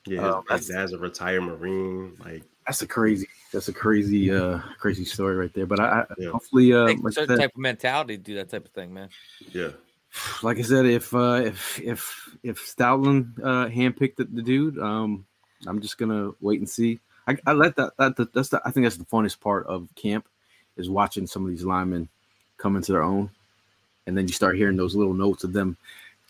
Yeah, 0.06 0.22
Oh, 0.28 0.36
his, 0.42 0.44
that's- 0.48 0.60
his 0.68 0.68
dad's 0.75 0.94
a 0.94 0.98
retired 0.98 1.42
Marine. 1.42 2.16
Like, 2.24 2.44
That's 2.68 2.82
a 2.82 2.88
crazy 2.88 3.28
that's 3.54 3.70
a 3.70 3.74
crazy 3.74 4.30
uh 4.32 4.60
crazy 4.80 5.06
story 5.06 5.36
right 5.38 5.54
there. 5.54 5.66
But 5.66 5.80
I, 5.80 6.02
I 6.02 6.06
Yeah. 6.18 6.32
hopefully 6.32 6.74
uh 6.74 6.88
Takes 6.88 7.00
a 7.02 7.04
like 7.06 7.14
certain 7.14 7.36
said, 7.38 7.42
type 7.44 7.52
of 7.56 7.62
mentality 7.62 8.18
to 8.18 8.24
do 8.24 8.36
that 8.36 8.50
type 8.50 8.66
of 8.66 8.72
thing, 8.72 8.94
man. 8.94 9.10
yeah, 9.54 9.70
like 10.44 10.58
I 10.58 10.64
said, 10.64 10.86
if 10.86 11.14
uh, 11.16 11.42
if 11.46 11.80
if 11.80 12.30
if 12.44 12.60
Stoutland 12.60 13.40
uh, 13.40 13.68
handpicked 13.70 14.18
the, 14.18 14.25
the 14.25 14.42
dude, 14.42 14.78
um, 14.80 15.25
I'm 15.66 15.80
just 15.82 15.98
gonna 15.98 16.32
wait 16.42 16.60
and 16.60 16.70
see. 16.70 17.00
I, 17.28 17.38
I 17.48 17.54
let 17.54 17.75
that, 17.78 17.94
that 17.98 18.16
that- 18.18 18.34
that's 18.34 18.50
the, 18.50 18.62
I 18.66 18.72
think 18.72 18.86
that's 18.86 18.98
the 18.98 19.06
funnest 19.06 19.40
part 19.40 19.66
of 19.68 19.88
camp 19.96 20.28
is 20.77 20.89
watching 20.89 21.27
some 21.27 21.44
of 21.44 21.50
these 21.50 21.63
linemen 21.63 22.10
come 22.58 22.75
into 22.75 22.91
their 22.91 23.03
own, 23.03 23.29
and 24.08 24.17
then 24.17 24.27
you 24.27 24.34
start 24.34 24.58
hearing 24.58 24.77
those 24.77 24.96
little 24.96 25.13
notes 25.13 25.44
of 25.44 25.53
them 25.53 25.77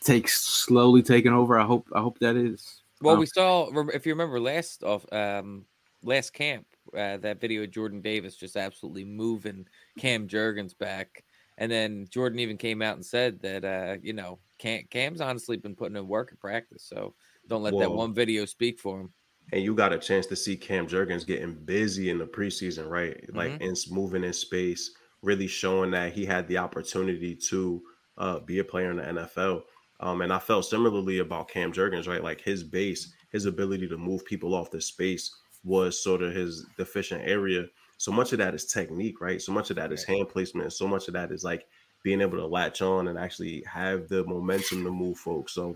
take 0.02 0.30
slowly 0.30 1.02
taking 1.02 1.34
over. 1.34 1.60
I 1.60 1.66
hope 1.66 1.88
I 1.94 2.02
hope 2.02 2.20
that 2.20 2.36
is. 2.36 2.82
Well, 3.02 3.16
um, 3.16 3.20
we 3.20 3.26
saw 3.26 3.70
if 3.90 4.06
you 4.06 4.14
remember 4.14 4.40
last 4.40 4.84
off 4.84 5.06
um 5.12 5.66
last 6.04 6.34
camp 6.34 6.66
uh, 6.96 7.18
that 7.18 7.42
video 7.42 7.64
of 7.64 7.72
Jordan 7.72 8.02
Davis 8.02 8.36
just 8.36 8.56
absolutely 8.56 9.04
moving 9.04 9.68
Cam 9.98 10.28
Jurgens 10.28 10.78
back, 10.78 11.24
and 11.58 11.72
then 11.72 12.08
Jordan 12.10 12.40
even 12.40 12.58
came 12.58 12.82
out 12.82 12.96
and 12.96 13.06
said 13.06 13.42
that 13.42 13.66
uh 13.66 13.98
you 14.02 14.14
know 14.14 14.40
Cam, 14.58 14.84
Cam's 14.90 15.22
honestly 15.22 15.58
been 15.58 15.76
putting 15.76 15.98
in 15.98 16.08
work 16.08 16.32
in 16.32 16.38
practice, 16.38 16.84
so 16.84 17.14
don't 17.48 17.64
let 17.64 17.78
that 17.78 17.92
one 17.92 18.14
video 18.14 18.46
speak 18.46 18.80
for 18.80 19.02
him. 19.02 19.14
And 19.52 19.62
you 19.64 19.76
got 19.76 19.94
a 19.94 19.98
chance 20.00 20.26
to 20.28 20.36
see 20.36 20.58
Cam 20.58 20.88
Jurgens 20.88 21.26
getting 21.26 21.54
busy 21.54 22.10
in 22.10 22.18
the 22.18 22.26
preseason, 22.26 22.90
right? 22.90 23.24
Like, 23.34 23.58
Mhm. 23.60 23.62
in 23.62 23.76
moving 23.94 24.24
in 24.24 24.34
space, 24.34 24.92
really 25.22 25.48
showing 25.48 25.92
that 25.92 26.14
he 26.14 26.26
had 26.26 26.48
the 26.48 26.58
opportunity 26.58 27.36
to 27.36 27.82
uh, 28.18 28.40
be 28.40 28.60
a 28.60 28.64
player 28.64 28.92
in 28.92 28.98
the 28.98 29.04
NFL. 29.04 29.64
Um, 30.00 30.22
and 30.22 30.32
I 30.32 30.40
felt 30.40 30.66
similarly 30.66 31.20
about 31.20 31.50
Cam 31.50 31.74
Jurgens, 31.74 32.08
right? 32.08 32.24
Like 32.24 32.40
his 32.40 32.64
base, 32.64 33.14
his 33.30 33.46
ability 33.46 33.90
to 33.90 33.98
move 33.98 34.24
people 34.26 34.54
off 34.56 34.72
the 34.72 34.80
space 34.80 35.36
was 35.66 36.02
sort 36.02 36.22
of 36.22 36.34
his 36.34 36.66
deficient 36.78 37.24
area. 37.28 37.66
So 37.98 38.14
much 38.14 38.32
of 38.32 38.38
that 38.38 38.56
is 38.56 38.66
technique, 38.66 39.20
right? 39.20 39.42
So 39.42 39.52
much 39.52 39.70
of 39.70 39.76
that 39.76 39.92
is 39.92 40.06
hand 40.06 40.30
placement. 40.30 40.72
So 40.72 40.88
much 40.88 41.08
of 41.10 41.14
that 41.16 41.32
is 41.34 41.44
like 41.44 41.68
being 42.04 42.22
able 42.22 42.38
to 42.38 42.46
latch 42.46 42.82
on 42.82 43.08
and 43.10 43.18
actually 43.20 43.64
have 43.64 44.08
the 44.08 44.24
momentum 44.26 44.84
to 44.86 44.92
move 44.92 45.18
folks. 45.18 45.54
So 45.54 45.76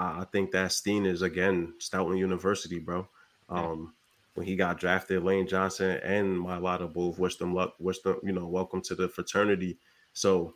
I 0.00 0.20
I 0.20 0.24
think 0.32 0.50
that 0.52 0.72
Steen 0.72 1.06
is 1.06 1.22
again 1.22 1.74
Stoutland 1.78 2.18
University, 2.18 2.78
bro. 2.78 3.06
Um, 3.48 3.94
when 4.34 4.46
he 4.46 4.56
got 4.56 4.78
drafted, 4.78 5.22
Lane 5.22 5.46
Johnson 5.46 6.00
and 6.02 6.38
Mailata 6.38 6.92
both 6.92 7.18
wished 7.18 7.40
them 7.40 7.54
luck, 7.54 7.74
wished 7.78 8.04
them, 8.04 8.16
you 8.22 8.32
know, 8.32 8.46
welcome 8.46 8.80
to 8.82 8.94
the 8.94 9.08
fraternity. 9.08 9.76
So 10.12 10.54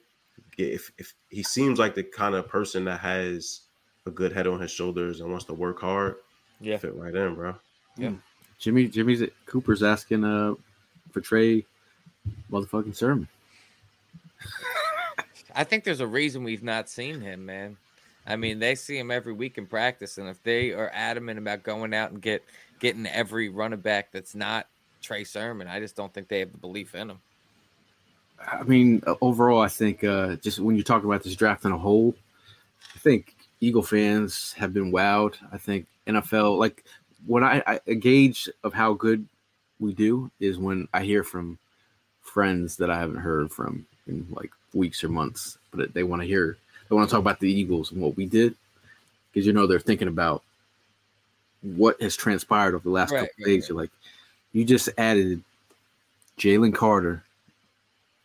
if 0.56 0.90
if 0.98 1.14
he 1.28 1.42
seems 1.42 1.78
like 1.78 1.94
the 1.94 2.02
kind 2.02 2.34
of 2.34 2.48
person 2.48 2.84
that 2.86 3.00
has 3.00 3.62
a 4.06 4.10
good 4.10 4.32
head 4.32 4.46
on 4.46 4.60
his 4.60 4.70
shoulders 4.70 5.20
and 5.20 5.30
wants 5.30 5.46
to 5.46 5.54
work 5.54 5.80
hard, 5.80 6.16
Yeah, 6.60 6.78
fit 6.78 6.94
right 6.94 7.14
in, 7.14 7.34
bro. 7.34 7.56
Yeah. 7.96 8.12
Jimmy 8.58 8.88
Jimmy's 8.88 9.22
Cooper's 9.46 9.82
asking 9.82 10.24
uh 10.24 10.54
for 11.10 11.20
Trey 11.20 11.66
motherfucking 12.50 12.96
Sermon. 12.96 13.28
I 15.54 15.64
think 15.64 15.84
there's 15.84 16.00
a 16.00 16.06
reason 16.06 16.42
we've 16.42 16.64
not 16.64 16.88
seen 16.88 17.20
him, 17.20 17.46
man. 17.46 17.76
I 18.26 18.36
mean, 18.36 18.58
they 18.58 18.74
see 18.74 18.98
him 18.98 19.10
every 19.10 19.32
week 19.32 19.58
in 19.58 19.66
practice, 19.66 20.18
and 20.18 20.28
if 20.28 20.42
they 20.42 20.72
are 20.72 20.90
adamant 20.94 21.38
about 21.38 21.62
going 21.62 21.92
out 21.92 22.10
and 22.10 22.20
get 22.20 22.42
getting 22.80 23.06
every 23.06 23.48
running 23.48 23.80
back 23.80 24.12
that's 24.12 24.34
not 24.34 24.66
Trey 25.02 25.24
Sermon, 25.24 25.68
I 25.68 25.80
just 25.80 25.96
don't 25.96 26.12
think 26.12 26.28
they 26.28 26.40
have 26.40 26.52
the 26.52 26.58
belief 26.58 26.94
in 26.94 27.10
him. 27.10 27.18
I 28.40 28.62
mean, 28.62 29.02
uh, 29.06 29.14
overall, 29.20 29.60
I 29.60 29.68
think 29.68 30.04
uh, 30.04 30.36
just 30.36 30.58
when 30.58 30.76
you 30.76 30.82
talk 30.82 31.04
about 31.04 31.22
this 31.22 31.36
draft 31.36 31.64
in 31.64 31.72
a 31.72 31.78
whole, 31.78 32.14
I 32.94 32.98
think 32.98 33.34
Eagle 33.60 33.82
fans 33.82 34.52
have 34.54 34.72
been 34.72 34.92
wowed. 34.92 35.36
I 35.52 35.58
think 35.58 35.86
NFL, 36.06 36.58
like 36.58 36.84
when 37.26 37.44
I, 37.44 37.62
I 37.66 37.80
a 37.86 37.94
gauge 37.94 38.48
of 38.62 38.72
how 38.72 38.94
good 38.94 39.26
we 39.78 39.92
do 39.92 40.30
is 40.40 40.58
when 40.58 40.88
I 40.92 41.02
hear 41.04 41.24
from 41.24 41.58
friends 42.20 42.76
that 42.76 42.90
I 42.90 42.98
haven't 42.98 43.16
heard 43.16 43.50
from 43.52 43.86
in 44.06 44.26
like 44.30 44.50
weeks 44.72 45.04
or 45.04 45.08
months, 45.08 45.58
but 45.72 45.94
they 45.94 46.02
want 46.02 46.22
to 46.22 46.28
hear, 46.28 46.58
they 46.88 46.94
want 46.96 47.08
to 47.08 47.12
talk 47.12 47.20
about 47.20 47.40
the 47.40 47.50
Eagles 47.52 47.92
and 47.92 48.00
what 48.00 48.16
we 48.16 48.26
did 48.26 48.54
because 49.32 49.46
you 49.46 49.52
know 49.52 49.66
they're 49.66 49.80
thinking 49.80 50.08
about 50.08 50.42
what 51.62 52.00
has 52.00 52.14
transpired 52.16 52.74
over 52.74 52.84
the 52.84 52.90
last 52.90 53.10
Right, 53.10 53.20
couple 53.20 53.34
right, 53.40 53.46
days. 53.46 53.62
right. 53.62 53.68
You're 53.70 53.78
like, 53.82 53.90
you 54.52 54.64
just 54.64 54.88
added 54.98 55.42
Jalen 56.38 56.74
Carter, 56.74 57.24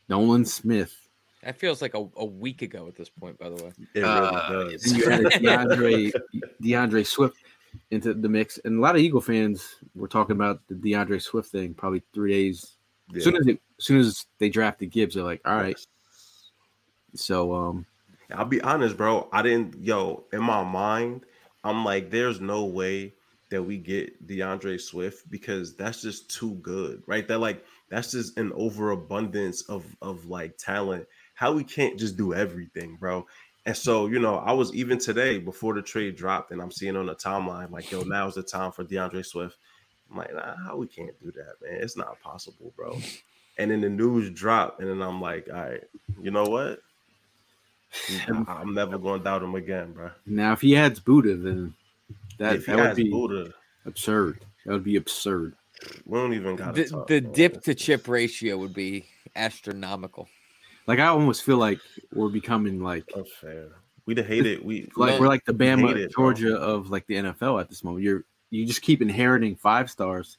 Nolan 0.09 0.45
Smith. 0.45 0.95
That 1.43 1.57
feels 1.57 1.81
like 1.81 1.93
a, 1.93 2.05
a 2.17 2.25
week 2.25 2.61
ago 2.61 2.87
at 2.87 2.95
this 2.97 3.07
point, 3.09 3.39
by 3.39 3.49
the 3.49 3.63
way. 3.63 3.71
It 3.93 4.03
Uh, 4.03 4.47
really 4.51 4.71
does. 4.73 4.93
You 4.97 5.09
added 5.09 5.41
D'Andre 5.41 6.11
D'Andre 6.61 7.03
Swift 7.03 7.37
into 7.91 8.13
the 8.13 8.27
mix, 8.27 8.57
and 8.65 8.77
a 8.77 8.81
lot 8.81 8.95
of 8.95 9.01
Eagle 9.01 9.21
fans 9.21 9.75
were 9.95 10.07
talking 10.09 10.35
about 10.35 10.59
the 10.67 10.75
D'Andre 10.75 11.17
Swift 11.19 11.49
thing 11.49 11.73
probably 11.73 12.03
three 12.13 12.33
days. 12.33 12.75
Yeah. 13.11 13.17
As 13.19 13.23
soon 13.23 13.35
as 13.37 13.47
it, 13.47 13.61
as 13.79 13.85
soon 13.85 13.99
as 14.01 14.25
they 14.37 14.49
drafted 14.49 14.91
Gibbs, 14.91 15.15
they're 15.15 15.23
like, 15.23 15.41
all 15.45 15.55
right. 15.55 15.79
So 17.15 17.55
um, 17.55 17.85
I'll 18.33 18.45
be 18.45 18.61
honest, 18.61 18.97
bro. 18.97 19.27
I 19.31 19.41
didn't, 19.41 19.83
yo, 19.83 20.25
in 20.31 20.41
my 20.41 20.63
mind, 20.63 21.25
I'm 21.63 21.83
like, 21.83 22.11
there's 22.11 22.39
no 22.39 22.65
way 22.65 23.13
that 23.49 23.63
we 23.63 23.77
get 23.77 24.25
D'Andre 24.27 24.77
Swift 24.77 25.29
because 25.29 25.75
that's 25.75 26.01
just 26.01 26.29
too 26.29 26.53
good, 26.55 27.01
right? 27.07 27.27
That 27.27 27.39
like 27.39 27.65
that's 27.89 28.11
just 28.11 28.37
an 28.37 28.51
overabundance 28.53 29.63
of 29.63 29.85
of 30.01 30.25
like 30.27 30.57
talent. 30.57 31.07
Howie 31.33 31.63
can't 31.63 31.97
just 31.97 32.17
do 32.17 32.33
everything, 32.33 32.97
bro. 32.99 33.25
And 33.65 33.75
so, 33.75 34.07
you 34.07 34.19
know, 34.19 34.35
I 34.35 34.53
was 34.53 34.73
even 34.73 34.99
today 34.99 35.37
before 35.37 35.73
the 35.73 35.81
trade 35.81 36.15
dropped, 36.15 36.51
and 36.51 36.61
I'm 36.61 36.71
seeing 36.71 36.95
on 36.95 37.07
the 37.07 37.15
timeline, 37.15 37.71
like, 37.71 37.91
yo, 37.91 38.01
now's 38.01 38.35
the 38.35 38.43
time 38.43 38.71
for 38.71 38.83
D'Andre 38.83 39.21
Swift. 39.21 39.57
I'm 40.09 40.17
like, 40.17 40.33
nah, 40.33 40.55
Howie 40.65 40.87
can't 40.87 41.19
do 41.19 41.31
that, 41.31 41.55
man? 41.61 41.81
It's 41.81 41.97
not 41.97 42.19
possible, 42.21 42.73
bro. 42.75 42.99
and 43.57 43.71
then 43.71 43.81
the 43.81 43.89
news 43.89 44.29
dropped, 44.31 44.79
and 44.79 44.89
then 44.89 45.01
I'm 45.01 45.21
like, 45.21 45.49
all 45.49 45.61
right, 45.61 45.83
you 46.21 46.31
know 46.31 46.45
what? 46.45 46.79
I'm 48.47 48.73
never 48.73 48.97
going 48.97 49.19
to 49.19 49.23
doubt 49.23 49.43
him 49.43 49.55
again, 49.55 49.93
bro. 49.93 50.11
Now, 50.25 50.53
if 50.53 50.61
he 50.61 50.75
adds 50.75 50.99
Budda, 50.99 51.41
then 51.41 51.73
that, 52.37 52.55
if 52.57 52.65
he 52.65 52.73
that 52.73 52.87
would 52.89 52.95
be 52.95 53.11
Budda, 53.11 53.53
absurd. 53.85 54.39
That 54.65 54.73
would 54.73 54.83
be 54.83 54.95
absurd. 54.97 55.55
we 56.05 56.19
don't 56.19 56.33
even 56.33 56.55
got 56.55 56.75
The, 56.75 56.85
talk. 56.85 57.07
the 57.07 57.21
dip 57.21 57.61
to 57.63 57.73
chip 57.75 58.07
ratio 58.07 58.57
would 58.57 58.73
be 58.73 59.05
astronomical. 59.35 60.27
Like 60.87 60.99
I 60.99 61.07
almost 61.07 61.43
feel 61.43 61.57
like 61.57 61.79
we're 62.13 62.29
becoming 62.29 62.81
like 62.81 63.05
That's 63.15 63.31
fair. 63.33 63.69
We'd 64.05 64.17
have 64.17 64.27
hated. 64.27 64.63
We 64.65 64.89
like 64.95 65.13
No, 65.15 65.19
we're 65.19 65.27
like 65.27 65.45
the 65.45 65.53
we 65.53 65.65
Bama, 65.65 65.95
it, 65.95 66.11
bro. 66.13 66.23
Georgia 66.33 66.55
of 66.55 66.89
like 66.89 67.05
the 67.07 67.15
NFL 67.15 67.61
at 67.61 67.69
this 67.69 67.83
moment. 67.83 68.03
You're 68.03 68.25
you 68.49 68.65
just 68.65 68.81
keep 68.81 69.01
inheriting 69.01 69.55
five 69.55 69.89
stars. 69.91 70.37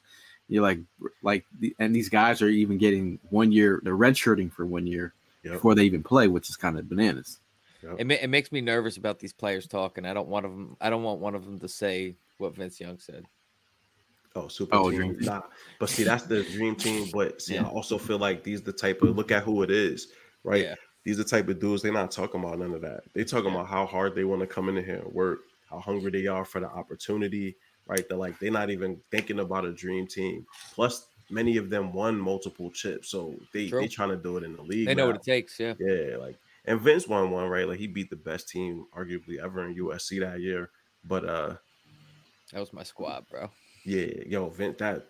You're 0.49 0.63
like 0.63 0.79
like 1.23 1.45
the, 1.59 1.73
and 1.79 1.95
these 1.95 2.09
guys 2.09 2.41
are 2.41 2.49
even 2.49 2.77
getting 2.77 3.17
one 3.29 3.51
year. 3.53 3.79
They're 3.83 3.95
redshirting 3.95 4.51
for 4.51 4.65
one 4.65 4.85
year 4.85 5.13
Yep. 5.43 5.53
before 5.53 5.75
they 5.75 5.83
even 5.83 6.03
play, 6.03 6.27
which 6.27 6.49
is 6.49 6.55
kind 6.55 6.77
of 6.77 6.87
bananas. 6.87 7.39
It, 7.97 8.05
ma- 8.05 8.13
it 8.21 8.27
makes 8.29 8.51
me 8.51 8.61
nervous 8.61 8.97
about 8.97 9.17
these 9.19 9.33
players 9.33 9.65
talking. 9.65 10.05
I 10.05 10.13
don't 10.13 10.27
want 10.27 10.43
them. 10.43 10.77
I 10.79 10.91
don't 10.91 11.01
want 11.01 11.19
one 11.19 11.33
of 11.33 11.45
them 11.45 11.57
to 11.59 11.67
say 11.67 12.15
what 12.37 12.55
Vince 12.55 12.79
Young 12.79 12.99
said. 12.99 13.25
Oh, 14.35 14.47
super 14.47 14.75
Oh, 14.75 14.91
team. 14.91 14.99
dream 14.99 15.15
team. 15.17 15.25
Nah, 15.25 15.41
but 15.79 15.89
see, 15.89 16.03
that's 16.03 16.23
the 16.25 16.43
dream 16.43 16.75
team. 16.75 17.09
But 17.11 17.41
see, 17.41 17.55
Yeah. 17.55 17.63
I 17.65 17.69
also 17.69 17.97
feel 17.97 18.19
like 18.19 18.43
these 18.43 18.61
the 18.61 18.71
type 18.71 19.01
of 19.01 19.15
look 19.17 19.31
at 19.31 19.43
who 19.43 19.63
it 19.63 19.71
is, 19.71 20.09
right? 20.43 20.63
Yeah. 20.63 20.75
These 21.03 21.17
the 21.17 21.23
type 21.23 21.49
of 21.49 21.59
dudes. 21.59 21.81
They're 21.81 21.91
not 21.91 22.11
talking 22.11 22.39
about 22.43 22.59
none 22.59 22.73
of 22.75 22.81
that. 22.81 23.01
They 23.13 23.23
talking 23.23 23.47
Yeah. 23.51 23.55
about 23.55 23.67
how 23.67 23.87
hard 23.87 24.13
they 24.13 24.25
want 24.25 24.41
to 24.41 24.47
come 24.47 24.69
in 24.69 24.75
here 24.85 24.97
and 25.03 25.11
work, 25.11 25.39
how 25.67 25.79
hungry 25.79 26.11
they 26.11 26.27
are 26.27 26.45
for 26.45 26.59
the 26.61 26.67
opportunity, 26.69 27.55
right? 27.87 28.07
They're 28.07 28.17
like 28.17 28.37
they're 28.37 28.51
not 28.51 28.69
even 28.69 29.01
thinking 29.09 29.39
about 29.39 29.65
a 29.65 29.73
dream 29.73 30.05
team. 30.05 30.45
Plus, 30.75 31.07
many 31.31 31.57
of 31.57 31.69
them 31.69 31.93
won 31.93 32.19
multiple 32.19 32.69
chips, 32.71 33.09
so 33.09 33.35
they 33.53 33.69
True. 33.69 33.81
they 33.81 33.87
trying 33.87 34.09
to 34.09 34.17
do 34.17 34.37
it 34.37 34.43
in 34.43 34.55
the 34.55 34.61
league. 34.61 34.87
They 34.87 34.95
know 34.95 35.07
what 35.07 35.15
it 35.15 35.23
takes. 35.23 35.59
Yeah. 35.59 35.73
Yeah, 35.79 36.17
like 36.17 36.37
and 36.65 36.79
Vince 36.81 37.07
won 37.07 37.31
one, 37.31 37.49
right? 37.49 37.67
Like 37.67 37.79
he 37.79 37.87
beat 37.87 38.09
the 38.09 38.15
best 38.15 38.49
team 38.49 38.85
arguably 38.95 39.39
ever 39.43 39.65
in 39.65 39.75
USC 39.75 40.19
that 40.19 40.39
year. 40.41 40.69
But 41.03 41.25
uh 41.25 41.55
That 42.53 42.59
was 42.59 42.73
my 42.73 42.83
squad, 42.83 43.25
bro. 43.29 43.49
yeah, 43.85 44.07
yo, 44.27 44.49
Vince 44.49 44.77
that 44.79 45.05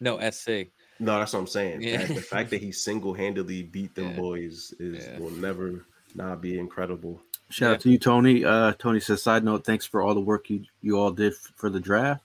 No 0.00 0.18
SC. 0.30 0.70
no, 1.00 1.18
that's 1.18 1.32
what 1.32 1.40
I'm 1.40 1.46
saying. 1.46 1.82
Yeah. 1.82 1.98
That- 2.06 2.14
the 2.14 2.22
fact 2.34 2.50
that 2.50 2.60
he 2.62 2.72
single-handedly 2.72 3.64
beat 3.64 3.94
them 3.94 4.10
Yeah. 4.10 4.16
boys 4.16 4.72
is 4.78 5.04
Yeah. 5.04 5.18
will 5.18 5.30
never 5.32 5.84
not 6.14 6.40
be 6.40 6.58
incredible. 6.58 7.20
Shout 7.50 7.68
Yeah. 7.68 7.74
out 7.74 7.80
to 7.82 7.90
you, 7.90 7.98
Tony. 7.98 8.44
Uh, 8.44 8.72
Tony 8.78 9.00
says, 9.00 9.22
"Side 9.22 9.44
note: 9.44 9.64
Thanks 9.66 9.84
for 9.84 10.00
all 10.00 10.14
the 10.14 10.20
work 10.20 10.48
you 10.48 10.64
you 10.80 10.98
all 10.98 11.10
did 11.10 11.32
f- 11.34 11.52
for 11.56 11.68
the 11.68 11.80
draft. 11.80 12.24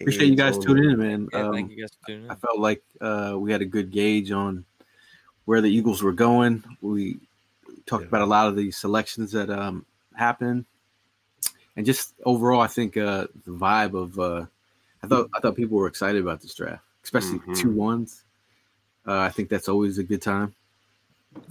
Appreciate 0.00 0.28
you 0.28 0.36
guys 0.36 0.58
tuning 0.58 0.90
in, 0.90 0.98
man. 0.98 1.28
Yeah, 1.32 1.46
um, 1.48 1.52
thank 1.52 1.70
you 1.70 1.80
guys 1.82 1.90
for 2.00 2.06
tuning 2.06 2.24
in. 2.26 2.30
I 2.30 2.34
felt 2.36 2.58
like 2.58 2.82
uh, 3.00 3.34
we 3.38 3.50
had 3.52 3.62
a 3.62 3.66
good 3.66 3.90
gauge 3.90 4.30
on 4.30 4.64
where 5.44 5.60
the 5.60 5.70
Eagles 5.70 6.02
were 6.02 6.12
going. 6.12 6.62
We 6.80 7.18
talked 7.86 8.02
Yeah. 8.02 8.08
about 8.08 8.22
a 8.22 8.26
lot 8.26 8.46
of 8.48 8.56
the 8.56 8.70
selections 8.70 9.32
that 9.32 9.50
um, 9.50 9.84
happened, 10.14 10.66
and 11.76 11.84
just 11.84 12.14
overall, 12.24 12.60
I 12.60 12.66
think 12.68 12.96
uh, 12.96 13.26
the 13.44 13.52
vibe 13.52 13.94
of 13.94 14.18
uh, 14.18 14.46
I 15.02 15.06
thought 15.06 15.30
I 15.34 15.40
thought 15.40 15.56
people 15.56 15.78
were 15.78 15.88
excited 15.88 16.20
about 16.22 16.40
this 16.42 16.54
draft, 16.54 16.84
especially 17.02 17.38
Mhm. 17.40 17.56
two 17.56 17.70
ones. 17.70 18.24
Uh, 19.06 19.20
I 19.20 19.30
think 19.30 19.48
that's 19.48 19.68
always 19.68 19.98
a 19.98 20.04
good 20.04 20.22
time. 20.22 20.54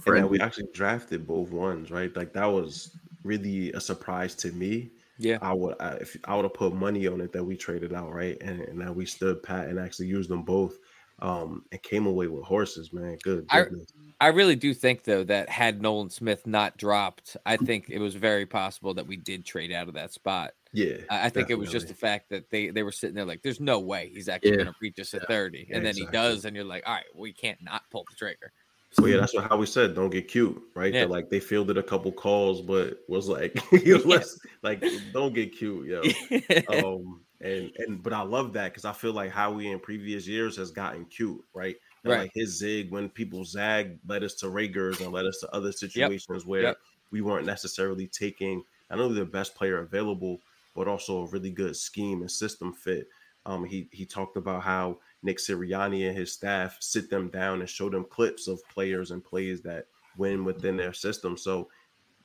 And 0.06 0.16
then 0.16 0.28
we 0.28 0.38
actually 0.40 0.68
drafted 0.72 1.26
both 1.26 1.50
ones, 1.50 1.90
right? 1.90 2.14
Like 2.14 2.32
that 2.34 2.46
was 2.46 2.96
really 3.24 3.72
a 3.72 3.80
surprise 3.80 4.34
to 4.36 4.52
me. 4.52 4.90
Yeah. 5.18 5.38
I 5.42 5.52
would 5.52 5.74
I, 5.80 5.94
if 5.94 6.16
I 6.24 6.34
would 6.36 6.44
have 6.44 6.54
put 6.54 6.72
money 6.74 7.06
on 7.06 7.20
it 7.20 7.32
that 7.32 7.44
we 7.44 7.56
traded 7.56 7.92
out, 7.92 8.12
right? 8.14 8.36
And, 8.40 8.60
and 8.60 8.80
that 8.80 8.94
we 8.94 9.04
stood 9.06 9.42
pat 9.42 9.68
and 9.68 9.78
actually 9.78 10.06
used 10.06 10.30
them 10.30 10.42
both, 10.42 10.76
um, 11.20 11.64
and 11.72 11.82
came 11.82 12.06
away 12.06 12.28
with 12.28 12.44
horses, 12.44 12.92
man. 12.92 13.18
Good. 13.22 13.46
I- 13.50 13.62
goodness. 13.64 13.92
I 14.20 14.28
really 14.28 14.56
do 14.56 14.74
think 14.74 15.04
though 15.04 15.22
that 15.24 15.48
had 15.48 15.80
Nolan 15.80 16.10
Smith 16.10 16.44
not 16.44 16.76
dropped, 16.76 17.36
I 17.46 17.56
think 17.56 17.88
it 17.88 18.00
was 18.00 18.16
very 18.16 18.46
possible 18.46 18.92
that 18.94 19.06
we 19.06 19.16
did 19.16 19.44
trade 19.44 19.70
out 19.72 19.86
of 19.86 19.94
that 19.94 20.12
spot. 20.12 20.54
yeah. 20.72 20.96
I, 21.08 21.26
I 21.26 21.28
think 21.28 21.50
it 21.50 21.54
was 21.58 21.70
just 21.70 21.86
the 21.86 21.94
fact 21.94 22.30
that 22.30 22.50
they 22.50 22.70
they 22.70 22.82
were 22.82 22.90
sitting 22.90 23.14
there 23.14 23.24
like, 23.24 23.42
there's 23.42 23.60
no 23.60 23.78
way 23.78 24.10
he's 24.12 24.28
actually 24.28 24.50
Yeah. 24.50 24.56
going 24.56 24.66
to 24.68 24.74
reach 24.82 24.98
us 24.98 25.14
at 25.14 25.26
30, 25.28 25.66
Yeah, 25.70 25.76
and 25.76 25.84
then 25.86 25.90
exactly. 25.90 26.06
he 26.06 26.12
does, 26.24 26.44
and 26.46 26.56
you're 26.56 26.64
like, 26.64 26.82
all 26.86 26.94
right, 26.94 27.04
we 27.14 27.32
can't 27.32 27.62
not 27.62 27.82
pull 27.92 28.04
the 28.10 28.16
trigger. 28.16 28.52
Well, 28.96 29.08
yeah, 29.08 29.18
that's 29.18 29.34
what 29.34 29.44
Howie 29.48 29.66
said. 29.66 29.94
Don't 29.94 30.10
get 30.10 30.28
cute, 30.28 30.60
right? 30.74 30.92
Yeah. 30.92 31.04
Like 31.04 31.28
they 31.28 31.40
fielded 31.40 31.76
a 31.76 31.82
couple 31.82 32.10
calls, 32.10 32.62
but 32.62 33.00
was 33.08 33.28
like, 33.28 33.60
let's 34.04 34.38
like 34.62 34.82
don't 35.12 35.34
get 35.34 35.56
cute, 35.56 35.86
yo. 35.86 36.02
um 36.72 37.20
and 37.40 37.70
and 37.76 38.02
but 38.02 38.12
I 38.12 38.22
love 38.22 38.52
that 38.54 38.72
because 38.72 38.84
I 38.84 38.92
feel 38.92 39.12
like 39.12 39.30
Howie 39.30 39.70
in 39.70 39.78
previous 39.78 40.26
years 40.26 40.56
has 40.56 40.70
gotten 40.70 41.04
cute, 41.04 41.44
right? 41.54 41.76
And, 42.02 42.12
Right. 42.12 42.20
Like 42.22 42.30
his 42.34 42.58
zig 42.58 42.90
when 42.90 43.08
people 43.10 43.44
zag 43.44 43.98
led 44.06 44.24
us 44.24 44.34
to 44.36 44.48
Reagors 44.48 45.00
and 45.00 45.12
led 45.12 45.26
us 45.26 45.38
to 45.40 45.54
other 45.54 45.72
situations 45.72 46.46
where 46.46 46.62
Yep. 46.62 46.78
we 47.10 47.20
weren't 47.20 47.46
necessarily 47.46 48.06
taking 48.06 48.64
not 48.90 49.00
only 49.00 49.18
the 49.18 49.26
best 49.26 49.54
player 49.54 49.78
available, 49.80 50.40
but 50.74 50.88
also 50.88 51.20
a 51.20 51.26
really 51.26 51.50
good 51.50 51.76
scheme 51.76 52.20
and 52.22 52.30
system 52.30 52.72
fit. 52.72 53.08
Um, 53.46 53.64
he 53.64 53.88
he 53.92 54.06
talked 54.06 54.36
about 54.36 54.62
how 54.62 54.98
Nick 55.22 55.38
Sirianni 55.38 56.08
and 56.08 56.16
his 56.16 56.32
staff 56.32 56.76
sit 56.80 57.10
them 57.10 57.28
down 57.28 57.60
and 57.60 57.68
show 57.68 57.90
them 57.90 58.04
clips 58.08 58.46
of 58.48 58.60
players 58.68 59.10
and 59.10 59.24
plays 59.24 59.60
that 59.62 59.86
win 60.16 60.44
within 60.44 60.76
their 60.76 60.92
system. 60.92 61.36
So 61.36 61.68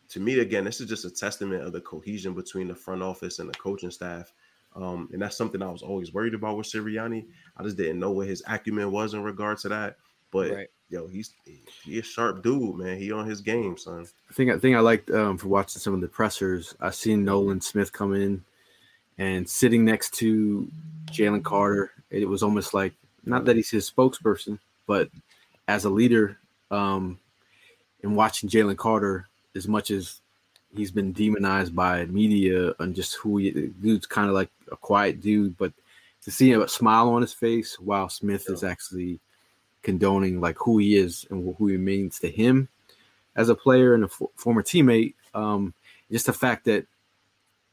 to 0.10 0.20
me, 0.20 0.40
again, 0.40 0.64
this 0.64 0.80
is 0.80 0.88
just 0.88 1.06
a 1.06 1.10
testament 1.10 1.64
of 1.64 1.74
the 1.74 1.82
cohesion 1.82 2.34
between 2.34 2.68
the 2.68 2.76
front 2.76 3.02
office 3.02 3.40
and 3.40 3.50
the 3.50 3.58
coaching 3.58 3.92
staff. 3.92 4.32
Um, 4.76 5.10
and 5.14 5.22
that's 5.22 5.38
something 5.38 5.62
I 5.62 5.72
was 5.72 5.82
always 5.84 6.14
worried 6.14 6.34
about 6.34 6.58
with 6.58 6.68
Sirianni. 6.68 7.26
I 7.58 7.64
just 7.64 7.78
didn't 7.78 8.00
know 8.00 8.12
what 8.12 8.28
his 8.28 8.44
acumen 8.48 8.92
was 8.92 9.14
in 9.14 9.24
regard 9.24 9.60
to 9.60 9.70
that. 9.70 9.98
But 10.32 10.52
Right. 10.52 10.68
yo, 10.90 11.08
he's 11.08 11.34
he 11.84 12.00
a 12.00 12.04
sharp 12.04 12.44
dude, 12.44 12.76
man. 12.76 12.98
He 12.98 13.12
on 13.12 13.28
his 13.28 13.42
game, 13.42 13.78
son. 13.78 14.08
I 14.30 14.34
think 14.34 14.52
I 14.52 14.58
think 14.58 14.76
I 14.76 14.80
liked 14.80 15.12
um, 15.12 15.38
for 15.38 15.48
watching 15.48 15.80
some 15.80 15.94
of 15.94 16.02
the 16.02 16.08
pressers. 16.08 16.76
I 16.82 16.90
seen 16.90 17.24
Nolan 17.24 17.62
Smith 17.62 17.94
come 17.94 18.16
in 18.16 18.44
and 19.20 19.48
sitting 19.48 19.86
next 19.86 20.16
to 20.16 20.68
Jalen 21.12 21.44
Carter. 21.44 21.92
It 22.14 22.30
was 22.30 22.44
almost 22.44 22.74
like 22.74 22.94
not 23.26 23.46
that 23.46 23.56
he's 23.56 23.72
his 23.72 23.90
spokesperson, 23.90 24.60
but 24.88 25.10
as 25.68 25.86
a 25.86 25.90
leader, 25.90 26.38
um, 26.72 27.20
and 28.04 28.16
watching 28.16 28.50
Jalen 28.50 28.78
Carter 28.78 29.28
as 29.56 29.68
much 29.68 29.92
as 29.92 30.20
he's 30.76 30.92
been 30.92 31.14
demonized 31.14 31.76
by 31.76 32.06
media 32.06 32.74
and 32.80 32.96
just 32.96 33.16
who 33.16 33.38
he 33.38 33.52
dude's 33.82 34.06
kind 34.06 34.28
of 34.28 34.34
like 34.34 34.50
a 34.72 34.76
quiet 34.76 35.22
dude, 35.22 35.58
but 35.58 35.72
to 36.24 36.32
see 36.32 36.54
a 36.54 36.68
smile 36.68 37.10
on 37.10 37.22
his 37.22 37.34
face 37.34 37.80
while 37.80 38.10
Smith 38.10 38.50
is 38.50 38.64
actually 38.64 39.20
condoning 39.82 40.40
like 40.40 40.58
who 40.58 40.78
he 40.78 40.96
is 40.96 41.26
and 41.30 41.56
who 41.58 41.68
he 41.68 41.78
means 41.78 42.20
to 42.20 42.30
him 42.30 42.70
as 43.36 43.50
a 43.50 43.56
player 43.56 43.94
and 43.94 44.04
a 44.04 44.08
f- 44.08 44.30
former 44.36 44.64
teammate. 44.64 45.14
Um, 45.34 45.74
just 46.12 46.28
the 46.28 46.34
fact 46.34 46.66
that 46.66 46.86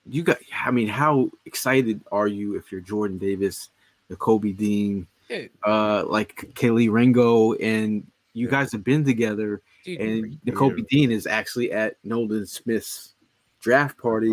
you 0.06 0.22
got, 0.22 0.38
I 0.64 0.70
mean, 0.70 0.88
how 0.88 1.30
excited 1.46 2.00
are 2.10 2.26
you 2.26 2.56
if 2.56 2.72
you're 2.72 2.80
Jordan 2.80 3.18
Davis, 3.18 3.68
Nakobe 4.10 4.56
Dean, 4.56 5.06
Dude, 5.28 5.50
uh, 5.64 6.04
like 6.06 6.50
Kelee 6.54 6.90
Ringo, 6.90 7.54
and 7.54 8.06
you 8.32 8.46
Yeah. 8.46 8.50
guys 8.50 8.72
have 8.72 8.84
been 8.84 9.04
together, 9.04 9.62
dude, 9.84 10.00
and 10.00 10.24
the 10.44 10.50
Yeah. 10.52 10.54
Kobe 10.54 10.82
Dean 10.90 11.10
is 11.10 11.26
actually 11.26 11.72
at 11.72 11.96
Nolan 12.04 12.46
Smith's 12.46 13.14
draft 13.60 13.98
party. 13.98 14.30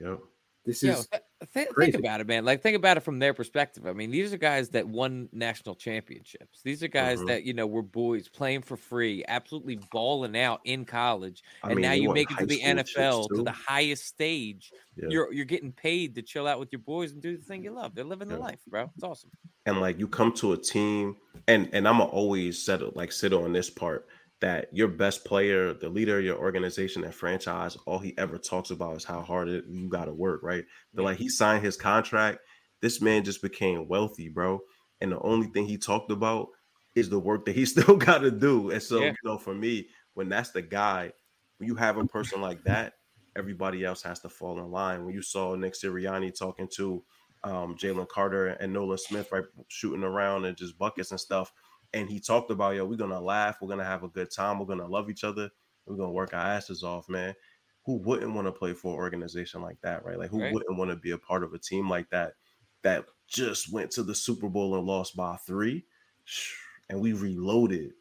Yep. 0.00 0.20
This 0.64 0.82
Yo, 0.82 0.92
is 0.92 1.06
th- 1.06 1.22
th- 1.54 1.68
crazy. 1.68 1.92
think 1.92 2.04
about 2.04 2.20
it, 2.20 2.26
man. 2.26 2.44
Like, 2.44 2.62
think 2.62 2.76
about 2.76 2.96
it 2.96 3.00
from 3.00 3.18
their 3.18 3.32
perspective. 3.34 3.86
I 3.86 3.92
mean, 3.92 4.10
these 4.10 4.32
are 4.32 4.38
guys 4.38 4.68
that 4.70 4.86
won 4.88 5.28
national 5.32 5.74
championships. 5.76 6.60
These 6.62 6.82
are 6.82 6.88
guys 6.88 7.20
Mhm. 7.20 7.26
that 7.28 7.44
you 7.44 7.52
know 7.54 7.66
were 7.66 7.82
boys 7.82 8.28
playing 8.28 8.62
for 8.62 8.76
free, 8.76 9.24
absolutely 9.28 9.78
balling 9.92 10.36
out 10.36 10.60
in 10.64 10.84
college, 10.84 11.42
I 11.62 11.68
and 11.68 11.76
mean, 11.76 11.82
now 11.82 11.92
you 11.92 12.12
make 12.12 12.30
it 12.30 12.38
to 12.38 12.46
the 12.46 12.60
NFL 12.62 13.28
to 13.34 13.42
the 13.42 13.52
highest 13.52 14.06
stage. 14.06 14.72
Yeah. 14.96 15.08
You're 15.10 15.32
you're 15.32 15.44
getting 15.44 15.72
paid 15.72 16.14
to 16.16 16.22
chill 16.22 16.46
out 16.46 16.58
with 16.58 16.72
your 16.72 16.80
boys 16.80 17.12
and 17.12 17.22
do 17.22 17.36
the 17.36 17.44
thing 17.44 17.62
you 17.62 17.70
love. 17.70 17.94
They're 17.94 18.04
living 18.04 18.28
the 18.28 18.34
Yeah. 18.34 18.40
life, 18.40 18.60
bro. 18.66 18.90
It's 18.94 19.04
awesome. 19.04 19.30
and 19.66 19.80
like 19.82 19.98
you 19.98 20.08
come 20.08 20.32
to 20.32 20.54
a 20.54 20.56
team 20.56 21.14
and 21.46 21.68
and 21.74 21.86
i'm 21.86 22.00
always 22.00 22.62
settle 22.64 22.90
like 22.94 23.12
sit 23.12 23.34
on 23.34 23.52
this 23.52 23.68
part 23.68 24.08
that 24.40 24.68
your 24.72 24.88
best 24.88 25.24
player 25.24 25.72
the 25.74 25.88
leader 25.88 26.18
of 26.18 26.24
your 26.24 26.38
organization 26.38 27.02
and 27.04 27.14
franchise 27.14 27.76
all 27.86 27.98
he 27.98 28.16
ever 28.18 28.38
talks 28.38 28.70
about 28.70 28.96
is 28.96 29.04
how 29.04 29.20
hard 29.20 29.48
it, 29.48 29.64
you 29.68 29.88
got 29.88 30.04
to 30.04 30.14
work 30.14 30.42
right? 30.42 30.64
But 30.94 31.04
like 31.04 31.18
he 31.18 31.28
signed 31.28 31.64
his 31.64 31.76
contract. 31.76 32.38
This 32.80 33.00
man 33.00 33.24
just 33.24 33.42
became 33.42 33.88
wealthy 33.88 34.28
bro. 34.28 34.60
And 35.00 35.12
the 35.12 35.20
only 35.20 35.48
thing 35.48 35.66
he 35.66 35.76
talked 35.78 36.10
about 36.10 36.48
is 36.94 37.08
the 37.08 37.18
work 37.18 37.44
that 37.46 37.54
he 37.56 37.64
still 37.66 37.96
got 37.96 38.18
to 38.18 38.30
do. 38.30 38.70
And 38.70 38.82
so 38.82 39.04
Yeah. 39.04 39.10
you 39.10 39.16
know 39.24 39.38
for 39.38 39.54
me 39.54 39.88
when 40.14 40.28
that's 40.28 40.50
the 40.50 40.62
guy 40.62 41.12
when 41.58 41.68
you 41.68 41.74
have 41.74 41.96
a 41.96 42.04
person 42.04 42.40
like 42.40 42.62
that 42.64 42.94
everybody 43.36 43.84
else 43.84 44.02
has 44.02 44.20
to 44.20 44.28
fall 44.28 44.58
in 44.58 44.70
line. 44.70 45.04
When 45.04 45.14
you 45.14 45.22
saw 45.22 45.54
nick 45.54 45.74
sirianni 45.74 46.36
talking 46.36 46.68
to 46.76 47.04
um, 47.44 47.76
Jalen 47.76 48.08
Carter 48.08 48.48
and 48.48 48.72
Nolan 48.72 48.98
Smith, 48.98 49.30
right, 49.30 49.44
shooting 49.68 50.02
around 50.02 50.44
and 50.44 50.56
just 50.56 50.76
buckets 50.78 51.10
and 51.12 51.20
stuff. 51.20 51.52
And 51.94 52.08
he 52.08 52.20
talked 52.20 52.50
about, 52.50 52.74
yo, 52.76 52.84
we're 52.84 52.96
gonna 52.96 53.20
laugh, 53.20 53.58
we're 53.60 53.68
gonna 53.68 53.84
have 53.84 54.02
a 54.04 54.08
good 54.08 54.30
time, 54.30 54.58
we're 54.58 54.66
gonna 54.66 54.86
love 54.86 55.08
each 55.10 55.24
other, 55.24 55.48
we're 55.86 55.96
gonna 55.96 56.10
work 56.12 56.34
our 56.34 56.40
asses 56.40 56.82
off, 56.84 57.08
man. 57.08 57.34
Who 57.86 57.94
wouldn't 57.96 58.34
want 58.34 58.46
to 58.46 58.52
play 58.52 58.74
for 58.74 58.92
an 58.92 58.98
organization 58.98 59.62
like 59.62 59.80
that, 59.80 60.04
right? 60.04 60.18
Like, 60.18 60.30
who 60.30 60.40
Right. 60.40 60.52
wouldn't 60.52 60.76
want 60.76 60.90
to 60.90 60.96
be 60.96 61.12
a 61.12 61.18
part 61.18 61.42
of 61.42 61.54
a 61.54 61.58
team 61.58 61.88
like 61.88 62.10
that? 62.10 62.34
That 62.82 63.06
just 63.26 63.72
went 63.72 63.90
to 63.92 64.02
the 64.02 64.14
Super 64.14 64.48
Bowl 64.48 64.76
and 64.76 64.86
lost 64.86 65.16
by 65.16 65.36
three, 65.46 65.86
and 66.90 67.00
we 67.00 67.12
reloaded 67.14 67.92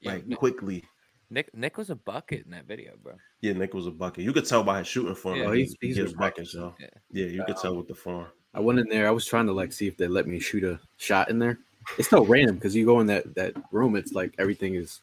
Yeah, 0.00 0.12
like 0.12 0.26
Nick, 0.26 0.38
quickly. 0.38 0.84
Nick 1.28 1.52
Nick 1.54 1.76
was 1.76 1.90
a 1.90 1.96
bucket 1.96 2.44
in 2.44 2.52
that 2.52 2.66
video, 2.66 2.96
bro. 3.02 3.14
Yeah, 3.42 3.52
Nick 3.52 3.74
was 3.74 3.86
a 3.86 3.90
bucket. 3.90 4.24
You 4.24 4.32
could 4.32 4.46
tell 4.46 4.62
by 4.62 4.78
his 4.78 4.88
shooting 4.88 5.14
form. 5.14 5.36
Yeah, 5.36 5.42
like, 5.44 5.50
oh, 5.50 5.52
he's- 5.56 5.74
he, 5.80 5.88
he's 5.88 5.98
a 6.12 6.16
buckets, 6.16 6.54
yo. 6.54 6.74
Yeah. 6.80 6.88
Yeah, 7.10 7.26
you 7.26 7.44
could 7.44 7.56
tell 7.58 7.76
with 7.76 7.88
the 7.88 7.94
form. 7.94 8.28
I 8.54 8.60
went 8.60 8.78
in 8.78 8.88
there. 8.88 9.06
I 9.06 9.10
was 9.10 9.26
trying 9.26 9.46
to 9.46 9.52
like 9.52 9.72
see 9.72 9.86
if 9.86 9.96
they 9.98 10.08
let 10.08 10.26
me 10.26 10.38
shoot 10.40 10.64
a 10.64 10.80
shot 10.96 11.28
in 11.28 11.38
there. 11.38 11.58
It's 11.98 12.10
so 12.10 12.24
random 12.24 12.56
because 12.56 12.74
you 12.74 12.84
go 12.84 13.00
in 13.00 13.06
that 13.06 13.34
that 13.34 13.54
room. 13.72 13.96
It's 13.96 14.12
like 14.12 14.34
everything 14.38 14.74
is 14.74 15.00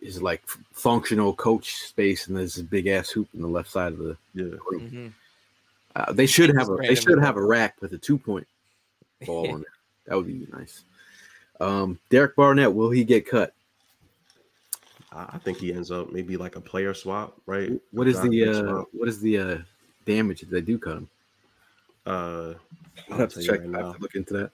is 0.00 0.20
like 0.20 0.42
functional 0.72 1.34
coach 1.34 1.76
space, 1.76 2.26
and 2.26 2.36
there's 2.36 2.58
a 2.58 2.64
big 2.64 2.86
ass 2.86 3.10
hoop 3.10 3.28
in 3.34 3.40
the 3.40 3.48
left 3.48 3.70
side 3.70 3.92
of 3.92 3.98
the 3.98 4.16
Yeah, 4.34 4.44
room. 4.70 4.90
Mhm. 4.90 5.12
Uh, 5.94 6.12
they 6.12 6.26
should 6.26 6.50
It's 6.50 6.58
have 6.58 6.68
a 6.68 6.76
they 6.76 6.94
should 6.94 7.20
have 7.20 7.36
a 7.36 7.44
rack 7.44 7.76
with 7.80 7.92
a 7.92 7.98
two 7.98 8.18
point 8.18 8.46
ball 9.26 9.44
in 9.54 9.60
there. 9.60 9.66
That 10.06 10.16
would 10.16 10.26
be 10.26 10.48
nice. 10.52 10.82
Um, 11.60 12.00
Derek 12.10 12.34
Barnett, 12.34 12.74
will 12.74 12.90
he 12.90 13.04
get 13.04 13.24
cut? 13.24 13.54
I 15.12 15.28
I 15.34 15.38
think 15.38 15.58
he 15.58 15.72
ends 15.72 15.92
up 15.92 16.10
maybe 16.10 16.36
like 16.36 16.56
a 16.56 16.60
player 16.60 16.92
swap, 16.92 17.40
right? 17.46 17.80
What 17.92 18.08
is 18.08 18.20
the 18.20 18.48
uh, 18.48 18.62
swap. 18.62 18.88
what 18.92 19.08
is 19.08 19.20
the 19.20 19.38
uh, 19.38 19.58
damage 20.04 20.42
if 20.42 20.50
they 20.50 20.60
do 20.60 20.76
cut 20.76 20.96
him? 20.96 21.08
Uh, 22.04 22.10
I'll 22.10 22.56
I'll 23.12 23.18
have 23.18 23.32
to 23.34 23.42
check. 23.42 23.60
right 23.60 23.74
I 23.74 23.86
have 23.86 23.96
to 23.96 24.02
look 24.02 24.16
into 24.16 24.34
that. 24.34 24.50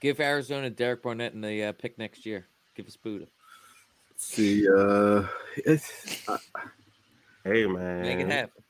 Give 0.00 0.18
Arizona 0.18 0.70
Derek 0.70 1.02
Barnett 1.02 1.34
in 1.34 1.42
the 1.42 1.64
uh, 1.64 1.72
pick 1.72 1.98
next 1.98 2.24
year. 2.24 2.46
Give 2.74 2.86
us 2.86 2.96
Budda. 2.96 3.26
Let's 4.10 4.24
see, 4.24 4.66
uh, 4.68 5.24
it's, 5.56 6.26
uh, 6.28 6.38
Hey 7.44 7.66
man, 7.66 8.02
Make 8.02 8.20
it 8.20 8.30
happen. 8.30 8.62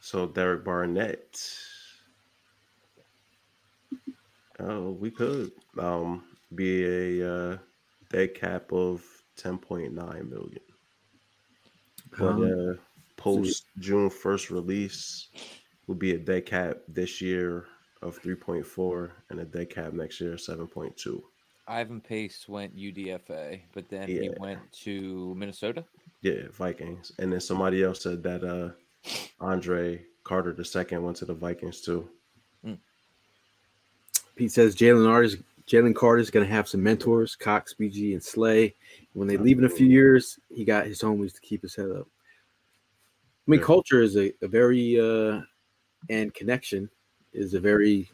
So 0.00 0.26
Derek 0.26 0.64
Barnett. 0.64 1.40
Oh, 4.58 4.90
we 4.90 5.10
could 5.10 5.52
um 5.78 6.24
be 6.54 7.20
a 7.20 7.34
uh, 7.34 7.58
dead 8.10 8.34
cap 8.34 8.72
of 8.72 9.04
ten 9.36 9.58
point 9.58 9.92
nine 9.92 10.30
million, 10.30 10.60
but 12.18 12.28
Um, 12.28 12.70
uh, 12.70 12.74
post 13.16 13.64
June 13.78 14.10
first 14.10 14.50
release 14.50 15.28
will 15.86 15.94
be 15.94 16.12
a 16.12 16.18
dead 16.18 16.46
cap 16.46 16.78
this 16.88 17.20
year 17.20 17.66
of 18.02 18.16
three 18.18 18.34
point 18.34 18.66
four 18.66 19.12
and 19.30 19.40
a 19.40 19.44
dead 19.44 19.70
cap 19.70 19.92
next 19.92 20.20
year 20.20 20.36
seven 20.38 20.66
point 20.66 20.96
two. 20.96 21.24
Ivan 21.68 22.00
Pace 22.00 22.48
went 22.48 22.76
UDFA, 22.76 23.60
but 23.72 23.88
then 23.88 24.08
he 24.08 24.30
went 24.38 24.60
to 24.84 25.34
Minnesota. 25.36 25.84
Yeah, 26.22 26.42
Vikings, 26.52 27.12
and 27.18 27.32
then 27.32 27.40
somebody 27.40 27.82
else 27.82 28.02
said 28.02 28.22
that 28.22 28.44
uh 28.44 28.70
Andre 29.40 30.04
Carter 30.24 30.56
II 30.58 30.98
went 30.98 31.16
to 31.18 31.24
the 31.24 31.34
Vikings 31.34 31.80
too. 31.80 32.08
Pete 34.36 34.52
says 34.52 34.76
Jalen 34.76 35.08
Artis, 35.08 35.36
Jalen 35.66 35.94
Carter 35.94 36.20
is 36.20 36.30
going 36.30 36.46
to 36.46 36.52
have 36.52 36.68
some 36.68 36.82
mentors, 36.82 37.34
Cox, 37.34 37.74
BG, 37.74 38.12
and 38.12 38.22
Slay. 38.22 38.74
When 39.14 39.26
they 39.26 39.38
leave 39.38 39.58
in 39.58 39.64
a 39.64 39.68
few 39.68 39.86
years, 39.86 40.38
he 40.50 40.64
got 40.64 40.86
his 40.86 41.00
homies 41.00 41.34
to 41.34 41.40
keep 41.40 41.62
his 41.62 41.74
head 41.74 41.90
up. 41.90 42.06
I 42.06 43.50
mean, 43.50 43.60
culture 43.60 44.02
is 44.02 44.16
a, 44.16 44.32
a 44.42 44.48
very 44.48 45.00
uh, 45.00 45.40
and 46.10 46.34
connection 46.34 46.90
is 47.36 47.54
a 47.54 47.60
very. 47.60 48.10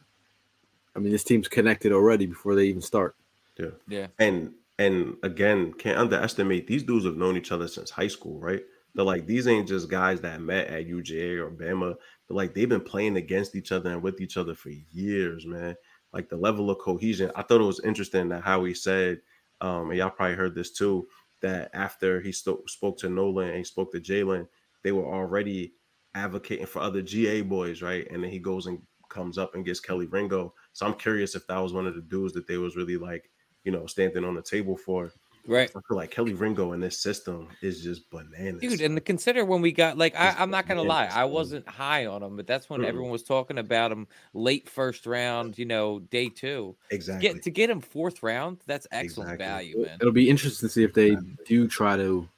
I 0.94 0.98
mean, 0.98 1.10
this 1.10 1.24
team's 1.24 1.48
connected 1.48 1.90
already 1.90 2.26
before 2.26 2.54
they 2.54 2.66
even 2.66 2.82
start. 2.82 3.16
Yeah. 3.58 3.70
Yeah. 3.88 4.06
And 4.18 4.52
and 4.78 5.16
again 5.22 5.72
can't 5.74 5.98
underestimate 5.98 6.66
these 6.66 6.82
dudes 6.82 7.04
have 7.04 7.16
known 7.16 7.36
each 7.36 7.52
other 7.52 7.68
since 7.68 7.90
high 7.90 8.08
school 8.08 8.38
right 8.38 8.62
they're 8.94 9.04
like 9.04 9.26
these 9.26 9.46
ain't 9.46 9.68
just 9.68 9.90
guys 9.90 10.20
that 10.20 10.40
met 10.40 10.66
at 10.68 10.86
uga 10.86 11.38
or 11.38 11.50
bama 11.50 11.94
they're 12.26 12.36
like 12.36 12.54
they've 12.54 12.68
been 12.68 12.80
playing 12.80 13.16
against 13.16 13.54
each 13.54 13.72
other 13.72 13.90
and 13.90 14.02
with 14.02 14.20
each 14.20 14.36
other 14.36 14.54
for 14.54 14.70
years 14.90 15.46
man 15.46 15.76
like 16.12 16.28
the 16.28 16.36
level 16.36 16.70
of 16.70 16.78
cohesion 16.78 17.30
i 17.36 17.42
thought 17.42 17.60
it 17.60 17.64
was 17.64 17.80
interesting 17.84 18.28
that 18.28 18.42
howie 18.42 18.74
said 18.74 19.20
um 19.60 19.90
and 19.90 19.98
y'all 19.98 20.10
probably 20.10 20.36
heard 20.36 20.54
this 20.54 20.72
too 20.72 21.06
that 21.40 21.70
after 21.74 22.20
he 22.20 22.32
sto- 22.32 22.62
spoke 22.66 22.96
to 22.98 23.08
nolan 23.08 23.48
and 23.48 23.58
he 23.58 23.64
spoke 23.64 23.92
to 23.92 24.00
jalen 24.00 24.46
they 24.82 24.92
were 24.92 25.06
already 25.06 25.74
advocating 26.14 26.66
for 26.66 26.80
other 26.80 27.02
ga 27.02 27.42
boys 27.42 27.82
right 27.82 28.10
and 28.10 28.24
then 28.24 28.30
he 28.30 28.38
goes 28.38 28.66
and 28.66 28.80
comes 29.12 29.38
up 29.38 29.54
and 29.54 29.64
gets 29.64 29.80
kelee 29.80 30.10
ringo 30.10 30.52
so 30.72 30.86
i'm 30.86 30.94
curious 30.94 31.34
if 31.34 31.46
that 31.46 31.58
was 31.58 31.72
one 31.72 31.86
of 31.86 31.94
the 31.94 32.00
dudes 32.00 32.32
that 32.32 32.46
they 32.46 32.56
was 32.56 32.74
really 32.76 32.96
like 32.96 33.30
you 33.64 33.70
know, 33.70 33.86
standing 33.86 34.24
on 34.24 34.34
the 34.34 34.42
table 34.42 34.76
for. 34.76 35.12
Right. 35.46 35.70
I 35.70 35.80
feel 35.88 35.96
like 35.96 36.14
Kelee 36.14 36.38
Ringo 36.38 36.72
in 36.72 36.78
this 36.78 37.00
system 37.02 37.48
is 37.62 37.82
just 37.82 38.08
bananas. 38.10 38.60
Dude, 38.60 38.80
and 38.80 38.96
to 38.96 39.00
consider 39.00 39.44
when 39.44 39.60
we 39.60 39.72
got 39.72 39.98
like 39.98 40.14
I, 40.14 40.36
I'm 40.38 40.50
not 40.50 40.68
gonna 40.68 40.82
lie, 40.82 41.08
I 41.12 41.24
wasn't 41.24 41.68
high 41.68 42.06
on 42.06 42.22
him, 42.22 42.36
but 42.36 42.46
that's 42.46 42.70
when 42.70 42.80
Mm-mm. 42.80 42.86
everyone 42.86 43.10
was 43.10 43.24
talking 43.24 43.58
about 43.58 43.90
him 43.90 44.06
late 44.34 44.68
first 44.68 45.04
round, 45.04 45.58
you 45.58 45.64
know, 45.64 45.98
day 45.98 46.28
two. 46.28 46.76
exactly. 46.90 47.28
Get 47.28 47.42
to 47.42 47.50
get 47.50 47.70
him 47.70 47.80
fourth 47.80 48.22
round, 48.22 48.58
that's 48.66 48.86
excellent 48.92 49.32
Exactly. 49.32 49.46
value, 49.46 49.86
man. 49.86 49.98
It'll 50.00 50.12
be 50.12 50.30
interesting 50.30 50.68
to 50.68 50.72
see 50.72 50.84
if 50.84 50.92
they 50.94 51.16
do 51.44 51.66
try 51.66 51.96
to 51.96 52.28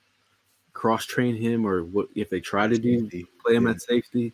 cross 0.72 1.04
train 1.04 1.37
him 1.37 1.66
or 1.66 1.84
what 1.84 2.08
if 2.14 2.30
they 2.30 2.40
try 2.40 2.66
to 2.66 2.78
do 2.78 3.08
play 3.44 3.54
him 3.54 3.64
Yeah. 3.64 3.72
at 3.72 3.82
safety. 3.82 4.32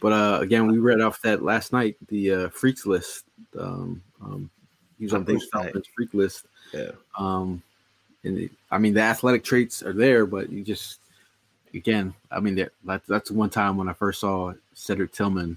But 0.00 0.12
uh, 0.12 0.38
again, 0.40 0.66
we 0.66 0.78
read 0.78 1.00
off 1.00 1.22
that 1.22 1.42
last 1.42 1.72
night 1.72 1.96
the 2.08 2.32
uh, 2.32 2.48
freaks 2.50 2.86
list. 2.86 3.24
Um, 3.58 4.02
um, 4.22 4.50
he 4.98 5.04
was 5.04 5.14
on 5.14 5.24
Bruce 5.24 5.48
Feldman's 5.52 5.86
freak 5.94 6.12
list. 6.14 6.46
Yeah. 6.72 6.92
Um, 7.18 7.62
and 8.24 8.38
it, 8.38 8.50
I 8.70 8.78
mean, 8.78 8.94
the 8.94 9.00
athletic 9.00 9.44
traits 9.44 9.82
are 9.82 9.92
there, 9.92 10.26
but 10.26 10.50
you 10.50 10.62
just, 10.62 11.00
again, 11.74 12.14
I 12.30 12.40
mean, 12.40 12.56
that, 12.56 12.72
that 12.84 13.02
that's 13.06 13.30
one 13.30 13.50
time 13.50 13.76
when 13.76 13.88
I 13.88 13.92
first 13.92 14.20
saw 14.20 14.52
Cedric 14.74 15.12
Tillman 15.12 15.56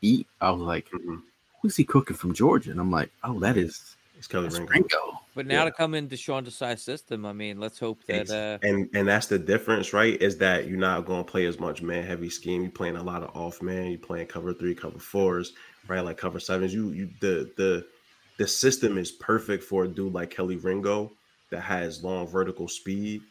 eat, 0.00 0.26
I 0.40 0.50
was 0.50 0.62
like, 0.62 0.90
Mhm. 0.90 1.22
who's 1.60 1.76
he 1.76 1.84
cooking 1.84 2.16
from 2.16 2.34
Georgia? 2.34 2.70
And 2.70 2.80
I'm 2.80 2.90
like, 2.90 3.10
oh, 3.22 3.38
that 3.40 3.56
is 3.56 3.96
It's 4.20 4.28
Kelee 4.28 4.42
that's 4.44 4.58
Ringo. 4.58 4.72
Ringo. 4.72 5.20
But 5.34 5.46
now 5.46 5.60
Yeah. 5.60 5.64
to 5.64 5.72
come 5.72 5.94
into 5.94 6.14
Sean 6.14 6.44
Desai's 6.44 6.82
system, 6.82 7.24
I 7.24 7.32
mean, 7.32 7.58
let's 7.58 7.78
hope 7.78 8.04
that 8.04 8.30
uh 8.30 8.58
and 8.62 8.90
and 8.92 9.08
that's 9.08 9.28
the 9.28 9.38
difference, 9.38 9.94
right? 9.94 10.20
Is 10.20 10.36
that 10.38 10.68
you're 10.68 10.78
not 10.78 11.06
going 11.06 11.24
to 11.24 11.30
play 11.30 11.46
as 11.46 11.58
much 11.58 11.80
man 11.80 12.04
heavy 12.04 12.28
scheme. 12.28 12.60
You're 12.62 12.70
playing 12.70 12.96
a 12.96 13.02
lot 13.02 13.22
of 13.22 13.34
off 13.34 13.62
man. 13.62 13.86
You're 13.86 13.98
playing 13.98 14.26
cover 14.26 14.52
three, 14.52 14.74
cover 14.74 14.98
fours, 14.98 15.54
right? 15.88 16.02
Like 16.04 16.18
cover 16.18 16.38
sevens. 16.38 16.74
You 16.74 16.90
you 16.90 17.08
the 17.20 17.50
the 17.56 17.86
the 18.36 18.46
system 18.46 18.98
is 18.98 19.10
perfect 19.10 19.64
for 19.64 19.84
a 19.84 19.88
dude 19.88 20.12
like 20.12 20.34
Kelee 20.34 20.62
Ringo 20.62 21.12
that 21.50 21.62
has 21.62 22.04
long 22.04 22.28
vertical 22.28 22.68
speed. 22.68 23.22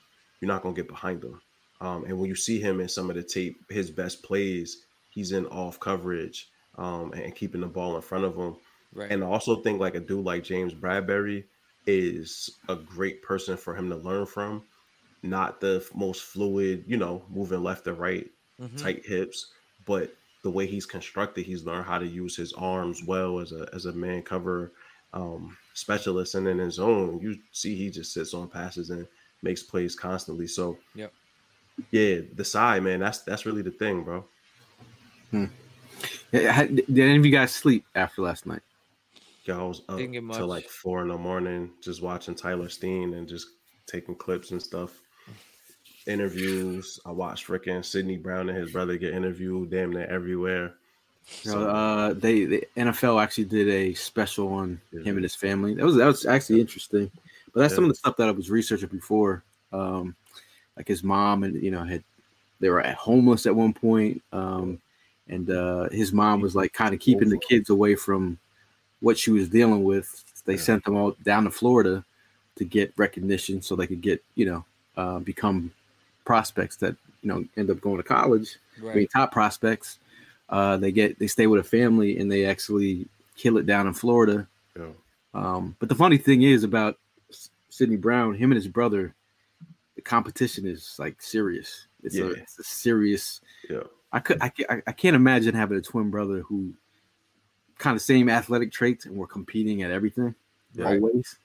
You're 0.42 0.48
not 0.48 0.64
going 0.64 0.74
to 0.74 0.82
get 0.82 0.90
behind 0.90 1.24
him. 1.24 1.40
Um, 1.82 2.04
and 2.06 2.18
when 2.18 2.30
you 2.30 2.36
see 2.36 2.60
him 2.60 2.80
in 2.80 2.90
some 2.90 3.10
of 3.12 3.16
the 3.16 3.24
tape, 3.24 3.58
his 3.70 3.92
best 3.92 4.24
plays, 4.24 4.86
he's 5.10 5.34
in 5.34 5.46
off 5.48 5.80
coverage 5.80 6.50
um, 6.78 7.14
and 7.14 7.36
keeping 7.36 7.62
the 7.62 7.68
ball 7.68 7.96
in 7.96 8.02
front 8.02 8.26
of 8.26 8.36
him. 8.36 8.56
Right. 8.94 9.12
And 9.12 9.24
I 9.24 9.28
also 9.28 9.62
think 9.62 9.80
like 9.80 9.96
a 9.96 10.00
dude 10.00 10.26
like 10.26 10.44
James 10.44 10.74
Bradberry 10.74 11.44
is 11.86 12.58
a 12.68 12.76
great 12.76 13.22
person 13.24 13.56
for 13.58 13.76
him 13.76 13.90
to 13.90 13.96
learn 13.96 14.26
from. 14.26 14.64
Not 15.22 15.60
the 15.60 15.84
f- 15.86 15.96
most 15.96 16.24
fluid, 16.24 16.84
you 16.88 16.98
know, 16.98 17.24
moving 17.30 17.62
left 17.62 17.88
or 17.88 17.94
right, 17.94 18.30
Mhm. 18.60 18.78
tight 18.78 19.06
hips, 19.06 19.52
but 19.86 20.16
the 20.44 20.50
way 20.50 20.66
he's 20.66 20.86
constructed, 20.86 21.46
he's 21.46 21.66
learned 21.66 21.86
how 21.86 21.98
to 22.00 22.08
use 22.08 22.36
his 22.36 22.54
arms 22.54 23.04
well 23.04 23.40
as 23.40 23.52
a 23.52 23.70
as 23.74 23.86
a 23.86 23.94
man 23.94 24.22
cover 24.24 24.72
um, 25.14 25.58
specialist. 25.74 26.36
And 26.36 26.48
in 26.48 26.60
his 26.60 26.78
own, 26.80 27.20
you 27.20 27.36
see 27.52 27.76
he 27.76 27.90
just 27.90 28.14
sits 28.14 28.34
on 28.34 28.48
passes 28.48 28.92
and 28.92 29.08
makes 29.42 29.64
plays 29.64 29.96
constantly. 29.96 30.46
So 30.48 30.78
Yep. 30.96 31.12
yeah, 31.92 32.20
the 32.36 32.46
side 32.46 32.84
man, 32.84 33.00
that's 33.00 33.20
that's 33.20 33.46
really 33.46 33.62
the 33.64 33.72
thing, 33.72 34.04
bro. 34.04 34.24
Yeah, 36.32 36.52
ha- 36.52 36.64
Did 36.66 36.90
any 37.00 37.18
of 37.18 37.26
you 37.26 37.32
guys 37.32 37.52
sleep 37.54 37.86
after 37.96 38.22
last 38.22 38.46
night? 38.46 38.62
Yo, 39.46 39.60
I 39.60 39.64
was 39.68 39.82
up 39.90 39.98
Didn't 39.98 40.32
till 40.32 40.48
like 40.48 40.68
four 40.68 41.02
in 41.02 41.08
the 41.08 41.18
morning, 41.18 41.72
just 41.82 42.02
watching 42.02 42.36
Tyler 42.36 42.70
Steen 42.70 43.14
and 43.14 43.28
just 43.28 43.48
taking 43.88 44.16
clips 44.16 44.52
and 44.52 44.62
stuff. 44.62 45.00
Interviews. 46.08 47.00
I 47.06 47.12
watched 47.12 47.48
freaking 47.48 47.84
Sydney 47.84 48.18
Brown 48.18 48.50
and 48.50 48.58
his 48.58 48.72
brother 48.72 48.98
get 48.98 49.14
interviewed 49.14 49.70
damn 49.70 49.92
near 49.92 50.08
everywhere. 50.08 50.74
So, 51.24 51.70
uh, 51.70 52.14
they 52.14 52.46
the 52.46 52.68
NFL 52.76 53.22
actually 53.22 53.46
did 53.46 53.68
a 53.70 53.94
special 53.94 54.50
on 54.54 54.82
Yeah. 54.92 55.02
him 55.04 55.18
and 55.18 55.24
his 55.24 55.36
family. 55.36 55.76
That 55.76 55.86
was 55.86 55.96
that 55.96 56.06
was 56.06 56.26
actually 56.26 56.62
interesting. 56.62 57.12
But 57.54 57.62
that's 57.62 57.74
Yeah. 57.74 57.76
some 57.76 57.84
of 57.86 57.90
the 57.92 57.96
stuff 57.96 58.18
that 58.18 58.28
I 58.28 58.32
was 58.32 58.50
researching 58.50 58.90
before. 58.90 59.44
Um, 59.72 60.16
like 60.76 60.88
his 60.88 61.04
mom 61.04 61.44
and 61.44 61.62
you 61.62 61.72
know 61.72 61.84
had 61.84 62.04
they 62.60 62.70
were 62.70 62.82
at 62.82 62.96
homeless 62.96 63.46
at 63.46 63.56
one 63.56 63.74
point, 63.74 64.22
um, 64.34 64.82
and 65.28 65.50
uh, 65.50 65.90
his 65.90 66.12
mom 66.12 66.42
was 66.42 66.56
like 66.56 66.74
kind 66.74 66.94
of 66.94 67.00
keeping 67.00 67.30
the 67.30 67.38
kids 67.38 67.70
away 67.70 67.96
from 67.96 68.38
what 69.02 69.18
she 69.18 69.32
was 69.32 69.50
dealing 69.50 69.84
with. 69.84 70.24
They 70.46 70.54
Yeah. 70.54 70.60
sent 70.60 70.86
them 70.86 70.96
all 70.96 71.12
down 71.24 71.44
to 71.46 71.52
Florida 71.52 72.04
to 72.56 72.66
get 72.66 72.94
recognition 72.98 73.62
so 73.62 73.76
they 73.76 73.88
could 73.88 74.02
get 74.02 74.24
you 74.36 74.46
know 74.46 74.66
uh, 74.98 75.20
become 75.20 75.72
prospects 76.26 76.76
that 76.78 76.96
you 77.22 77.30
know 77.30 77.46
end 77.58 77.70
up 77.70 77.82
going 77.82 77.98
to 77.98 78.04
college. 78.04 78.58
I 78.82 78.96
mean, 78.96 79.08
top 79.08 79.32
prospects. 79.32 80.00
Uh, 80.50 80.78
they 80.78 80.92
get 80.92 81.20
they 81.20 81.28
stay 81.28 81.48
with 81.48 81.60
a 81.60 81.64
family 81.64 82.18
and 82.20 82.32
they 82.32 82.46
actually 82.46 83.08
kill 83.36 83.58
it 83.58 83.66
down 83.66 83.88
in 83.88 83.94
Florida. 83.94 84.48
yo, 84.76 84.96
Um, 85.34 85.76
but 85.80 85.90
the 85.90 85.96
funny 85.96 86.18
thing 86.18 86.42
is 86.42 86.64
about 86.64 86.98
Sydney 87.70 87.98
Brown, 87.98 88.34
him 88.34 88.52
and 88.52 88.56
his 88.58 88.68
brother, 88.68 89.14
the 89.96 90.02
competition 90.02 90.66
is 90.66 90.96
like 90.98 91.22
serious. 91.22 91.86
It's, 92.04 92.16
a, 92.18 92.32
it's 92.32 92.58
a 92.60 92.64
serious. 92.64 93.42
yo, 93.70 93.88
I 94.12 94.20
could 94.20 94.42
I 94.42 94.52
I 94.88 94.92
can't 94.92 95.16
imagine 95.16 95.54
having 95.54 95.78
a 95.78 95.82
twin 95.82 96.10
brother 96.10 96.42
who 96.42 96.74
kind 97.80 97.96
of 97.96 98.02
same 98.04 98.30
athletic 98.30 98.72
traits 98.72 99.06
and 99.06 99.16
we're 99.18 99.26
competing 99.28 99.82
at 99.82 99.90
everything 99.92 100.36
Right. 100.76 101.02
always. 101.02 101.36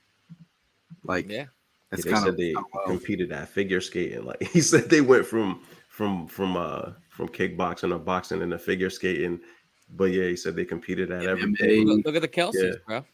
Like 1.05 1.29
Yeah. 1.29 1.47
that's 1.91 2.05
they 2.05 2.11
kind 2.11 2.29
of 2.29 2.37
they 2.37 2.53
well- 2.55 2.69
competed 2.87 3.33
at 3.33 3.49
figure 3.49 3.81
skating. 3.81 4.25
Like 4.25 4.43
he 4.53 4.61
said, 4.61 4.91
they 4.91 5.01
went 5.01 5.25
from 5.27 5.63
from 5.89 6.27
from 6.27 6.57
uh 6.57 6.91
from 7.09 7.29
kickboxing 7.29 7.95
or 7.95 7.99
boxing 7.99 8.43
and 8.43 8.53
into 8.53 8.59
figure 8.59 8.91
skating. 8.91 9.41
But 9.97 10.07
yeah, 10.13 10.25
he 10.29 10.37
said 10.37 10.57
they 10.57 10.65
competed 10.65 11.11
at 11.11 11.25
everything. 11.25 11.87
Look, 11.87 12.05
look 12.07 12.17
at 12.17 12.23
the 12.23 12.29
Kelseys, 12.29 12.55
Yeah. 12.73 12.79
bro. 12.87 13.05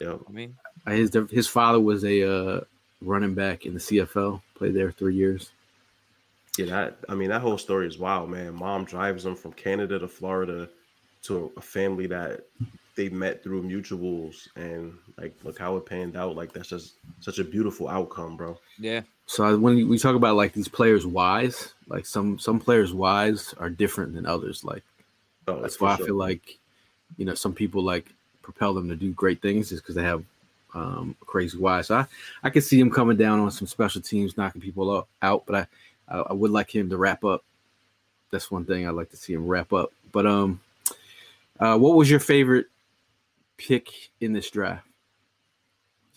Yeah. 0.00 0.16
I 0.26 0.32
mean, 0.32 0.56
his 0.88 1.10
his 1.30 1.46
father 1.46 1.78
was 1.80 2.04
a 2.04 2.22
uh, 2.28 2.60
running 3.02 3.34
back 3.34 3.66
in 3.66 3.74
the 3.74 3.80
CFL. 3.80 4.40
Played 4.54 4.74
there 4.74 4.90
three 4.90 5.14
years. 5.14 5.50
Yeah, 6.56 6.66
that 6.66 6.98
I 7.08 7.14
mean 7.14 7.28
that 7.28 7.40
whole 7.42 7.58
story 7.58 7.86
is 7.86 7.98
wild, 7.98 8.30
man. 8.30 8.54
Mom 8.54 8.84
drives 8.84 9.24
them 9.24 9.36
from 9.36 9.52
Canada 9.52 9.98
to 9.98 10.08
Florida 10.08 10.68
to 11.22 11.52
a 11.56 11.60
family 11.60 12.06
that 12.08 12.46
they 12.94 13.08
met 13.08 13.42
through 13.42 13.62
mutuals, 13.62 14.48
and 14.56 14.96
like 15.16 15.34
look 15.44 15.58
how 15.58 15.76
it 15.76 15.86
panned 15.86 16.16
out. 16.16 16.36
Like 16.36 16.52
that's 16.52 16.68
just 16.68 16.94
such 17.20 17.38
a 17.38 17.44
beautiful 17.44 17.88
outcome, 17.88 18.36
bro. 18.36 18.58
yeah. 18.78 19.02
So 19.26 19.56
when 19.56 19.88
we 19.88 19.98
talk 19.98 20.16
about 20.16 20.36
like 20.36 20.52
these 20.52 20.68
players' 20.68 21.06
whys, 21.06 21.72
like 21.88 22.04
some 22.06 22.38
some 22.38 22.58
players' 22.60 22.92
whys 22.92 23.54
are 23.58 23.70
different 23.70 24.14
than 24.14 24.26
others. 24.26 24.64
Like 24.64 24.82
Oh, 25.48 25.60
that's 25.60 25.80
why 25.80 25.96
sure. 25.96 26.04
I 26.04 26.06
feel 26.06 26.16
like 26.16 26.58
you 27.16 27.24
know 27.24 27.34
some 27.34 27.54
people 27.54 27.82
like 27.82 28.12
propel 28.42 28.74
them 28.74 28.88
to 28.88 28.96
do 28.96 29.12
great 29.12 29.40
things 29.40 29.70
just 29.70 29.82
because 29.82 29.94
they 29.94 30.02
have 30.02 30.24
um, 30.74 31.14
crazy 31.20 31.58
wise 31.58 31.88
So 31.88 31.96
I 31.96 32.06
I 32.42 32.50
could 32.50 32.64
see 32.64 32.80
him 32.80 32.90
coming 32.90 33.16
down 33.16 33.40
on 33.40 33.50
some 33.50 33.66
special 33.66 34.00
teams, 34.00 34.36
knocking 34.36 34.60
people 34.60 34.90
up, 34.90 35.08
out. 35.20 35.44
But 35.46 35.68
I, 36.08 36.16
I 36.16 36.20
I 36.30 36.32
would 36.32 36.50
like 36.50 36.74
him 36.74 36.90
to 36.90 36.96
wrap 36.96 37.24
up. 37.24 37.44
That's 38.30 38.50
one 38.50 38.64
thing 38.64 38.86
I'd 38.86 38.94
like 38.94 39.10
to 39.10 39.16
see 39.16 39.32
him 39.34 39.46
wrap 39.46 39.72
up. 39.72 39.92
But 40.12 40.26
um, 40.26 40.60
uh, 41.62 41.78
what 41.78 41.94
was 41.96 42.10
your 42.10 42.18
favorite 42.20 42.66
pick 43.56 43.88
in 44.20 44.32
this 44.32 44.50
draft? 44.50 44.86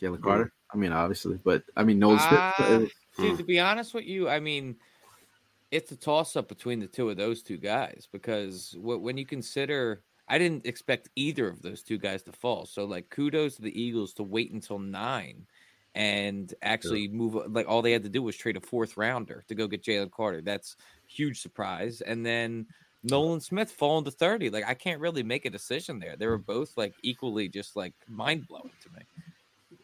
Jalen 0.01 0.21
Carter. 0.21 0.51
I 0.73 0.77
mean, 0.77 0.91
obviously, 0.91 1.39
but 1.43 1.63
I 1.77 1.83
mean, 1.83 1.99
Nolan 1.99 2.17
Ah, 2.19 2.53
Smith. 2.57 2.91
dude, 3.17 3.37
to 3.37 3.43
be 3.43 3.59
honest 3.59 3.93
with 3.93 4.05
you, 4.05 4.27
I 4.27 4.39
mean, 4.39 4.75
it's 5.71 5.91
a 5.91 5.95
toss 5.95 6.35
up 6.35 6.49
between 6.49 6.79
the 6.79 6.87
two 6.87 7.09
of 7.09 7.17
those 7.17 7.43
two 7.43 7.57
guys 7.57 8.07
because 8.11 8.75
when 8.79 9.17
you 9.17 9.25
consider, 9.25 10.01
I 10.27 10.37
didn't 10.39 10.65
expect 10.65 11.09
either 11.15 11.47
of 11.47 11.61
those 11.61 11.83
two 11.83 11.99
guys 11.99 12.23
to 12.23 12.31
fall. 12.31 12.65
So, 12.65 12.85
like, 12.85 13.09
kudos 13.09 13.57
to 13.57 13.61
the 13.61 13.79
Eagles 13.79 14.13
to 14.15 14.23
wait 14.23 14.51
until 14.51 14.79
nine 14.79 15.45
and 15.93 16.53
actually 16.61 17.07
move. 17.07 17.37
Like, 17.47 17.67
all 17.69 17.81
they 17.83 17.91
had 17.91 18.03
to 18.03 18.09
do 18.09 18.23
was 18.23 18.35
trade 18.35 18.57
a 18.57 18.61
fourth 18.61 18.97
rounder 18.97 19.43
to 19.47 19.55
go 19.55 19.67
get 19.67 19.83
Jalen 19.83 20.11
Carter. 20.11 20.41
That's 20.41 20.75
huge 21.07 21.39
surprise. 21.39 22.01
And 22.01 22.25
then 22.25 22.65
Nolan 23.05 23.39
Smith 23.39 23.71
falling 23.71 24.05
to 24.05 24.11
30. 24.11 24.49
Like, 24.49 24.65
I 24.65 24.73
can't 24.73 24.99
really 24.99 25.23
make 25.23 25.45
a 25.45 25.49
decision 25.49 25.99
there. 25.99 26.15
They 26.17 26.27
were 26.27 26.37
both 26.37 26.75
like 26.75 26.93
equally 27.03 27.47
just 27.47 27.75
like 27.75 27.93
mind 28.07 28.47
blowing 28.47 28.71
to 28.81 28.89
me. 28.91 29.01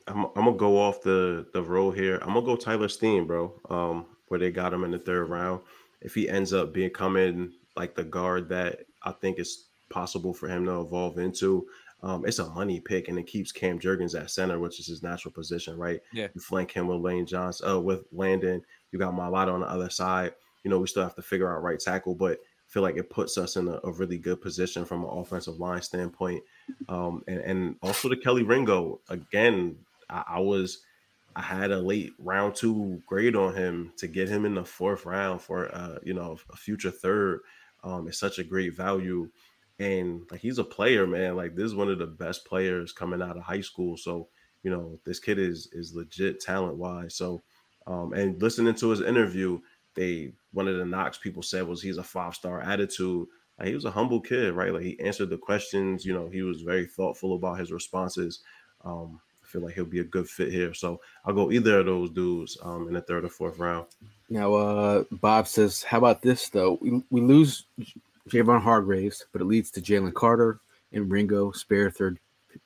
I'm, 0.08 0.26
I'm 0.26 0.46
gonna 0.46 0.54
go 0.54 0.80
off 0.80 1.02
the 1.02 1.46
the 1.54 1.62
road 1.62 1.92
here. 1.92 2.18
I'm 2.22 2.34
gonna 2.34 2.42
go 2.42 2.56
Tyler 2.56 2.90
Steen, 2.90 3.26
bro. 3.26 3.54
Um, 3.70 4.06
where 4.28 4.40
they 4.40 4.52
got 4.52 4.74
him 4.74 4.84
in 4.84 4.92
the 4.92 5.00
third 5.00 5.30
round. 5.30 5.62
If 6.02 6.16
he 6.16 6.30
ends 6.30 6.54
up 6.54 6.74
becoming 6.74 7.54
like 7.76 7.96
the 7.96 8.04
guard 8.04 8.50
that 8.50 8.80
I 9.04 9.12
think 9.12 9.40
is 9.40 9.68
possible 9.90 10.34
for 10.34 10.48
him 10.48 10.66
to 10.66 10.82
evolve 10.82 11.20
into, 11.20 11.68
um, 12.04 12.26
it's 12.26 12.40
a 12.40 12.50
money 12.50 12.80
pick, 12.80 13.08
and 13.08 13.20
it 13.20 13.28
keeps 13.28 13.52
Cam 13.52 13.78
Jurgens 13.78 14.20
at 14.20 14.32
center, 14.32 14.60
which 14.60 14.80
is 14.80 14.88
his 14.88 15.04
natural 15.04 15.34
position, 15.34 15.78
right? 15.78 16.00
Yeah. 16.14 16.28
You 16.34 16.42
flank 16.42 16.72
him 16.72 16.88
with 16.88 17.02
Lane 17.02 17.26
Johnson, 17.26 17.70
uh, 17.70 17.80
with 17.80 18.06
Landon. 18.12 18.64
You 18.92 19.00
got 19.00 19.14
Mailata 19.14 19.54
on 19.54 19.62
the 19.62 19.70
other 19.70 19.90
side. 19.90 20.34
You 20.64 20.72
know, 20.72 20.80
we 20.80 20.88
still 20.88 21.04
have 21.04 21.16
to 21.16 21.22
figure 21.22 21.54
out 21.54 21.62
right 21.62 21.80
tackle, 21.80 22.16
but 22.16 22.34
I 22.34 22.38
feel 22.72 22.82
like 22.82 22.96
it 22.96 23.10
puts 23.10 23.38
us 23.38 23.58
in 23.58 23.68
a, 23.68 23.80
a 23.84 23.92
really 23.92 24.18
good 24.18 24.42
position 24.42 24.86
from 24.86 25.04
an 25.04 25.10
offensive 25.12 25.60
line 25.60 25.82
standpoint. 25.82 26.42
Um, 26.88 27.22
and, 27.28 27.40
and 27.40 27.76
also 27.84 28.08
to 28.08 28.16
Kelee 28.16 28.48
Ringo 28.48 29.02
again. 29.10 29.76
I, 30.10 30.24
I 30.28 30.40
was 30.40 30.80
I 31.36 31.42
had 31.42 31.72
a 31.72 31.80
late 31.80 32.14
round 32.18 32.56
two 32.56 33.02
grade 33.06 33.36
on 33.36 33.54
him 33.56 33.92
to 33.98 34.08
get 34.08 34.30
him 34.30 34.46
in 34.46 34.56
the 34.56 34.64
fourth 34.64 35.06
round 35.06 35.42
for 35.42 35.74
uh, 35.76 35.98
you 36.04 36.14
know 36.14 36.38
a 36.52 36.56
future 36.56 36.92
third. 36.92 37.42
Um, 37.84 38.08
it's 38.08 38.20
such 38.20 38.40
a 38.40 38.44
great 38.44 38.74
value, 38.76 39.30
and 39.80 40.22
like 40.32 40.40
he's 40.40 40.58
a 40.58 40.64
player, 40.64 41.06
man. 41.06 41.36
Like 41.36 41.56
this 41.56 41.66
is 41.66 41.76
one 41.76 41.90
of 41.90 42.00
the 42.00 42.08
best 42.08 42.46
players 42.46 42.94
coming 42.94 43.22
out 43.22 43.38
of 43.38 43.44
high 43.44 43.62
school. 43.62 43.98
So 43.98 44.30
you 44.64 44.72
know 44.72 44.98
this 45.06 45.20
kid 45.20 45.40
is 45.40 45.70
is 45.74 45.94
legit 45.94 46.40
talent 46.40 46.78
wise. 46.78 47.16
So 47.16 47.42
um, 47.86 48.14
and 48.14 48.42
listening 48.42 48.76
to 48.76 48.90
his 48.90 49.02
interview, 49.02 49.60
they 49.96 50.34
one 50.54 50.68
of 50.68 50.78
the 50.78 50.86
knocks 50.86 51.18
people 51.18 51.44
said 51.44 51.68
was 51.68 51.82
he's 51.82 51.98
a 51.98 52.04
five 52.04 52.36
star 52.36 52.62
attitude. 52.62 53.28
Like, 53.60 53.70
he 53.70 53.76
was 53.76 53.86
a 53.86 53.92
humble 53.92 54.22
kid, 54.22 54.54
right? 54.54 54.74
Like 54.74 54.84
he 54.84 55.00
answered 55.00 55.30
the 55.30 55.38
questions. 55.38 56.06
You 56.06 56.14
know, 56.14 56.30
he 56.30 56.42
was 56.42 56.62
very 56.62 56.86
thoughtful 56.86 57.36
about 57.36 57.60
his 57.60 57.72
responses. 57.72 58.40
Um, 58.84 59.20
I 59.44 59.48
feel 59.48 59.62
like 59.62 59.76
he'll 59.76 59.86
be 59.86 60.00
a 60.00 60.06
good 60.06 60.30
fit 60.30 60.52
here. 60.52 60.74
So 60.74 61.02
I'll 61.26 61.34
go 61.34 61.52
either 61.52 61.80
of 61.80 61.86
those 61.86 62.10
dudes 62.10 62.58
um, 62.64 62.88
in 62.88 62.94
the 62.94 63.02
third 63.02 63.26
or 63.26 63.30
fourth 63.30 63.60
round. 63.60 63.88
Now, 64.30 64.54
uh, 64.54 65.04
Bob 65.12 65.48
says, 65.48 65.84
"How 65.84 65.98
about 65.98 66.22
this 66.22 66.50
though? 66.50 66.80
We, 66.82 67.04
we 67.10 67.22
lose 67.22 67.66
Javon 68.30 68.62
Hargraves, 68.62 69.26
but 69.32 69.42
it 69.42 69.46
leads 69.46 69.72
to 69.72 69.82
Jalen 69.82 70.14
Carter 70.14 70.60
and 70.94 71.12
Ringo 71.12 71.52
spare 71.52 71.90
third 71.90 72.20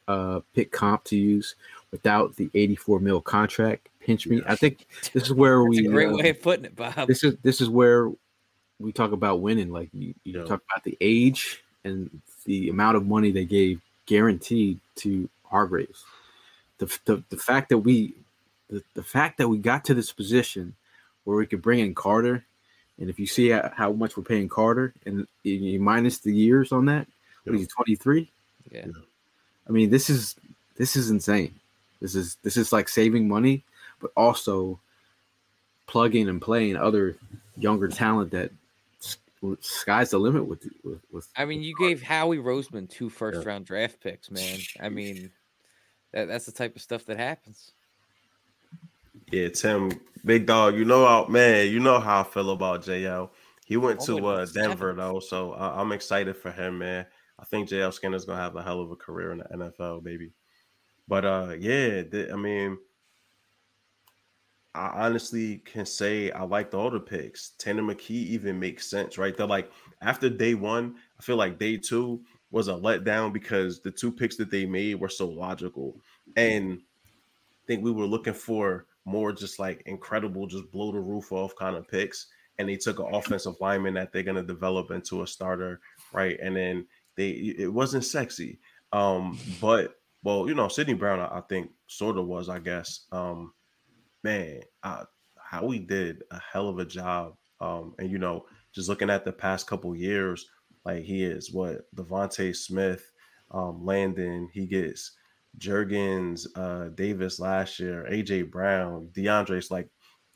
uh, 0.08 0.42
pick 0.54 0.72
comp 0.72 1.04
to 1.06 1.16
use 1.16 1.56
without 1.92 2.36
the 2.36 2.50
84 2.54 3.00
mil 3.00 3.22
contract. 3.22 3.90
Pinch 4.06 4.28
me. 4.28 4.42
I 4.48 4.56
think 4.56 4.86
this 5.14 5.24
is 5.24 5.34
where 5.34 5.58
That's 5.64 5.70
we. 5.82 5.88
a 5.88 5.90
great 5.90 6.10
uh, 6.10 6.16
way 6.16 6.30
of 6.30 6.42
putting 6.42 6.66
it, 6.66 6.76
Bob. 6.76 7.08
this 7.08 7.24
is 7.24 7.36
this 7.42 7.60
is 7.60 7.70
where 7.70 8.12
we 8.80 8.92
talk 8.92 9.12
about 9.12 9.42
winning. 9.42 9.72
Like 9.72 9.90
you, 9.94 10.14
you 10.24 10.40
Yeah. 10.40 10.46
talk 10.46 10.62
about 10.72 10.84
the 10.84 10.98
age 11.02 11.64
and 11.84 12.22
the 12.46 12.70
amount 12.70 12.98
of 12.98 13.08
money 13.08 13.32
they 13.32 13.46
gave 13.46 13.82
guaranteed 14.06 14.80
to 14.98 15.28
Hargraves. 15.46 16.06
The 16.78 16.86
the, 17.06 17.24
the 17.30 17.38
fact 17.38 17.70
that 17.70 17.80
we 17.80 18.14
the, 18.70 18.84
the 18.94 19.04
fact 19.04 19.38
that 19.40 19.48
we 19.48 19.58
got 19.58 19.86
to 19.86 19.94
this 19.94 20.12
position 20.12 20.76
where 21.24 21.38
we 21.38 21.46
could 21.48 21.62
bring 21.62 21.80
in 21.80 21.96
Carter, 21.96 22.46
and 23.00 23.10
if 23.10 23.18
you 23.20 23.26
see 23.26 23.50
how, 23.50 23.72
how 23.76 23.92
much 23.92 24.16
we're 24.18 24.24
paying 24.24 24.48
Carter, 24.50 24.94
and 25.06 25.26
you- 25.44 25.54
you 25.56 25.80
minus 25.80 26.20
the 26.20 26.34
years 26.34 26.72
on 26.72 26.86
that, 26.86 27.08
what 27.44 27.56
is 27.56 27.62
he 27.62 27.68
twenty 27.68 27.96
three? 27.96 28.30
Yeah. 28.72 28.86
I 29.68 29.72
mean, 29.72 29.90
this 29.90 30.10
is 30.12 30.36
this 30.76 30.96
is 30.96 31.10
insane. 31.10 31.56
This 32.02 32.14
is 32.14 32.36
this 32.44 32.58
is 32.58 32.72
like 32.74 32.90
saving 32.90 33.28
money, 33.28 33.64
but 34.00 34.12
also 34.16 34.80
plugging 35.88 36.30
and 36.30 36.42
playing 36.42 36.76
other 36.76 37.18
younger 37.58 37.88
talent 37.88 38.32
that 38.32 38.52
sky's 39.60 40.12
the 40.12 40.18
limit 40.18 40.48
with 40.48 40.68
with, 40.84 41.02
with 41.12 41.28
I 41.36 41.46
mean, 41.46 41.62
you 41.62 41.76
gave 41.78 42.02
Howie 42.02 42.38
Roseman 42.38 42.90
two 42.90 43.10
first 43.10 43.46
round 43.46 43.66
draft 43.66 44.00
picks, 44.02 44.32
man. 44.32 44.60
I 44.82 44.90
mean, 44.90 45.32
that, 46.14 46.28
that's 46.28 46.46
the 46.46 46.52
type 46.52 46.76
of 46.76 46.82
stuff 46.82 47.06
that 47.06 47.18
happens. 47.18 47.72
Yeah, 49.32 49.50
Tim, 49.50 49.92
big 50.24 50.46
dog. 50.46 50.76
You 50.76 50.86
know 50.86 51.06
how 51.06 51.28
man, 51.28 51.72
you 51.72 51.80
know 51.80 52.00
how 52.00 52.22
I 52.22 52.24
feel 52.24 52.52
about 52.52 52.84
JL. 52.84 53.30
He 53.66 53.78
went 53.78 54.00
All 54.00 54.06
the 54.06 54.16
way 54.22 54.22
to 54.22 54.46
to 54.46 54.60
uh, 54.60 54.68
Denver 54.68 54.92
seventh. 54.92 54.98
though, 54.98 55.20
so 55.20 55.54
I, 55.54 55.82
I'm 55.82 55.92
excited 55.92 56.38
for 56.38 56.52
him, 56.52 56.80
man. 56.80 57.06
I 57.40 57.46
think 57.46 57.70
JL 57.70 57.94
Skinner's 57.94 58.26
gonna 58.26 58.42
have 58.42 58.56
a 58.56 58.64
hell 58.64 58.82
of 58.82 58.92
a 58.92 58.96
career 58.96 59.32
in 59.32 59.40
the 59.40 59.46
NFL, 59.46 60.04
baby. 60.04 60.32
But 61.08 61.26
uh, 61.26 61.56
yeah, 61.60 62.04
th- 62.04 62.32
I 62.32 62.36
mean, 62.36 62.78
I 64.76 65.06
honestly 65.06 65.60
can 65.60 65.86
say 65.86 66.32
I 66.32 66.44
liked 66.44 66.74
all 66.74 66.92
the 66.92 67.00
picks. 67.00 67.52
Tanner 67.58 67.82
McKee 67.82 68.10
even 68.10 68.60
makes 68.60 68.90
sense, 68.90 69.18
right? 69.18 69.36
They're 69.36 69.48
like 69.48 69.72
after 70.02 70.30
day 70.30 70.54
one, 70.54 70.96
I 71.18 71.24
feel 71.24 71.38
like 71.38 71.58
day 71.58 71.78
two 71.78 72.22
was 72.52 72.68
a 72.68 72.74
letdown 72.74 73.32
because 73.32 73.82
the 73.82 73.92
two 73.92 74.12
picks 74.12 74.36
that 74.38 74.52
they 74.52 74.66
made 74.66 74.96
were 74.96 75.10
so 75.10 75.28
logical. 75.28 76.00
And 76.36 76.80
I 76.80 77.64
think 77.68 77.84
we 77.84 77.92
were 77.92 78.06
looking 78.06 78.34
for 78.34 78.86
more 79.06 79.32
just 79.32 79.60
like 79.60 79.82
incredible, 79.86 80.46
just 80.46 80.72
blow 80.72 80.92
the 80.92 81.00
roof 81.00 81.32
off 81.32 81.56
kind 81.56 81.76
of 81.76 81.88
picks. 81.88 82.28
And 82.60 82.68
they 82.68 82.76
took 82.76 83.00
an 83.00 83.14
offensive 83.14 83.56
lineman 83.62 83.94
that 83.94 84.12
they're 84.12 84.24
gonna 84.24 84.44
develop 84.44 84.92
into 84.92 85.24
a 85.24 85.28
starter, 85.28 85.80
right? 86.12 86.38
And 86.42 86.56
then 86.56 86.86
they 87.16 87.30
it 87.30 87.72
wasn't 87.72 88.06
sexy. 88.06 88.60
Um, 88.92 89.40
but 89.62 89.96
well, 90.24 90.48
you 90.48 90.56
know, 90.56 90.68
Sydney 90.68 90.96
Brown, 90.96 91.20
I, 91.20 91.38
I 91.38 91.42
think 91.42 91.70
sort 91.88 92.18
of 92.18 92.26
was, 92.26 92.50
I 92.50 92.60
guess. 92.60 93.06
Um, 93.12 93.54
man, 94.26 94.62
uh, 94.84 95.06
Howie 95.38 95.80
did 95.80 96.24
a 96.32 96.40
hell 96.52 96.68
of 96.68 96.80
a 96.80 96.86
job. 96.86 97.36
Um, 97.62 97.94
and 98.00 98.12
you 98.12 98.18
know, 98.18 98.46
just 98.74 98.90
looking 98.90 99.10
at 99.10 99.24
the 99.24 99.32
past 99.32 99.68
couple 99.68 99.96
years, 99.96 100.48
like 100.84 101.04
he 101.04 101.24
is 101.24 101.54
what 101.54 101.86
DeVonta 101.96 102.54
Smith, 102.54 103.12
um, 103.52 103.86
Landon, 103.86 104.50
he 104.52 104.66
gets 104.66 105.12
Jurgens, 105.60 106.48
uh, 106.56 106.90
Davis 106.90 107.40
last 107.40 107.80
year, 107.80 108.06
AJ 108.12 108.52
Brown, 108.52 109.10
D'Andre's 109.14 109.72
like 109.72 109.88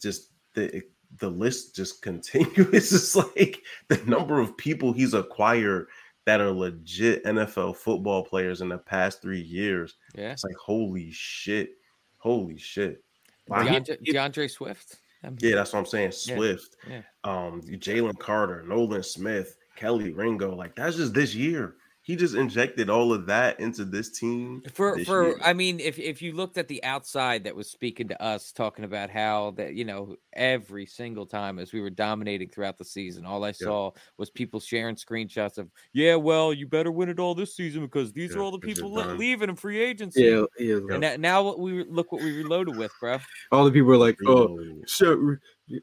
just 0.01 0.29
the 0.53 0.83
the 1.17 1.29
list 1.29 1.75
just 1.75 2.01
continues. 2.03 2.93
It's 2.93 3.15
like 3.15 3.61
the 3.89 3.97
number 4.05 4.39
of 4.39 4.55
people 4.55 4.93
he's 4.93 5.15
acquired 5.15 5.87
that 6.27 6.41
are 6.41 6.51
legit 6.51 7.25
NFL 7.25 7.75
football 7.75 8.23
players 8.23 8.61
in 8.61 8.69
the 8.69 8.77
past 8.77 9.19
three 9.21 9.41
years. 9.41 9.95
Yeah. 10.13 10.31
It's 10.31 10.43
like 10.43 10.55
holy 10.55 11.09
shit, 11.11 11.71
holy 12.19 12.59
shit. 12.59 13.03
Wow. 13.49 13.63
D'Andre, 13.63 13.95
D'Andre 14.05 14.47
Swift. 14.47 14.97
Yeah, 15.39 15.55
that's 15.55 15.73
what 15.73 15.79
I'm 15.79 15.85
saying. 15.85 16.13
Yeah, 16.25 16.35
Swift, 16.35 16.77
yeah. 16.89 17.01
um, 17.25 17.61
Jalen 17.61 18.17
Carter, 18.19 18.63
Nolan 18.65 19.03
Smith, 19.03 19.57
Kelee 19.77 20.15
Ringo. 20.15 20.55
Like 20.55 20.75
that's 20.75 20.95
just 20.95 21.13
this 21.13 21.35
year. 21.35 21.75
He 22.09 22.15
just 22.15 22.33
injected 22.33 22.89
all 22.89 23.13
of 23.13 23.27
that 23.27 23.59
into 23.59 23.85
this 23.85 24.09
team 24.09 24.63
for 24.73 24.97
this 24.97 25.05
for 25.05 25.27
year. 25.27 25.37
I 25.43 25.53
mean, 25.53 25.79
if 25.79 25.99
if 25.99 26.23
you 26.23 26.33
looked 26.33 26.57
at 26.57 26.67
the 26.67 26.83
outside 26.83 27.43
that 27.43 27.55
was 27.55 27.69
speaking 27.69 28.07
to 28.07 28.19
us, 28.19 28.51
talking 28.51 28.83
about 28.83 29.11
how 29.11 29.51
that 29.57 29.75
you 29.75 29.85
know 29.85 30.15
every 30.33 30.87
single 30.87 31.27
time 31.27 31.59
as 31.59 31.71
we 31.71 31.81
were 31.81 31.91
dominating 31.91 32.49
throughout 32.49 32.79
the 32.79 32.83
season, 32.83 33.27
all 33.27 33.43
I 33.43 33.51
saw 33.51 33.91
was 34.17 34.31
people 34.31 34.59
sharing 34.59 34.95
screenshots 34.95 35.59
of, 35.59 35.69
yeah, 35.93 36.15
well, 36.15 36.51
you 36.51 36.65
better 36.65 36.91
win 36.91 37.09
it 37.09 37.19
all 37.19 37.35
this 37.35 37.55
season 37.55 37.83
because 37.83 38.11
these 38.11 38.35
are 38.35 38.41
all 38.41 38.49
the 38.49 38.57
people 38.57 38.91
le- 38.91 39.13
leaving 39.13 39.49
in 39.49 39.55
free 39.55 39.79
agency. 39.79 40.23
Yeah, 40.23 40.45
yeah. 40.57 40.77
And 40.89 41.01
now, 41.01 41.15
now 41.15 41.43
what 41.43 41.59
we 41.59 41.83
look 41.83 42.11
what 42.11 42.23
we 42.23 42.35
reloaded 42.35 42.75
with, 42.75 42.91
bro. 42.99 43.19
All 43.51 43.65
the 43.65 43.71
people 43.71 43.91
are 43.91 43.97
like, 43.97 44.17
"Oh, 44.25 44.59
so 44.87 45.35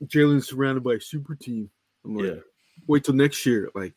Jalen's 0.06 0.48
surrounded 0.48 0.82
by 0.82 0.94
a 0.94 1.00
super 1.00 1.36
team." 1.36 1.70
I'm 2.04 2.16
like, 2.16 2.26
yeah. 2.26 2.40
wait 2.88 3.04
till 3.04 3.14
next 3.14 3.46
year. 3.46 3.70
Like, 3.76 3.94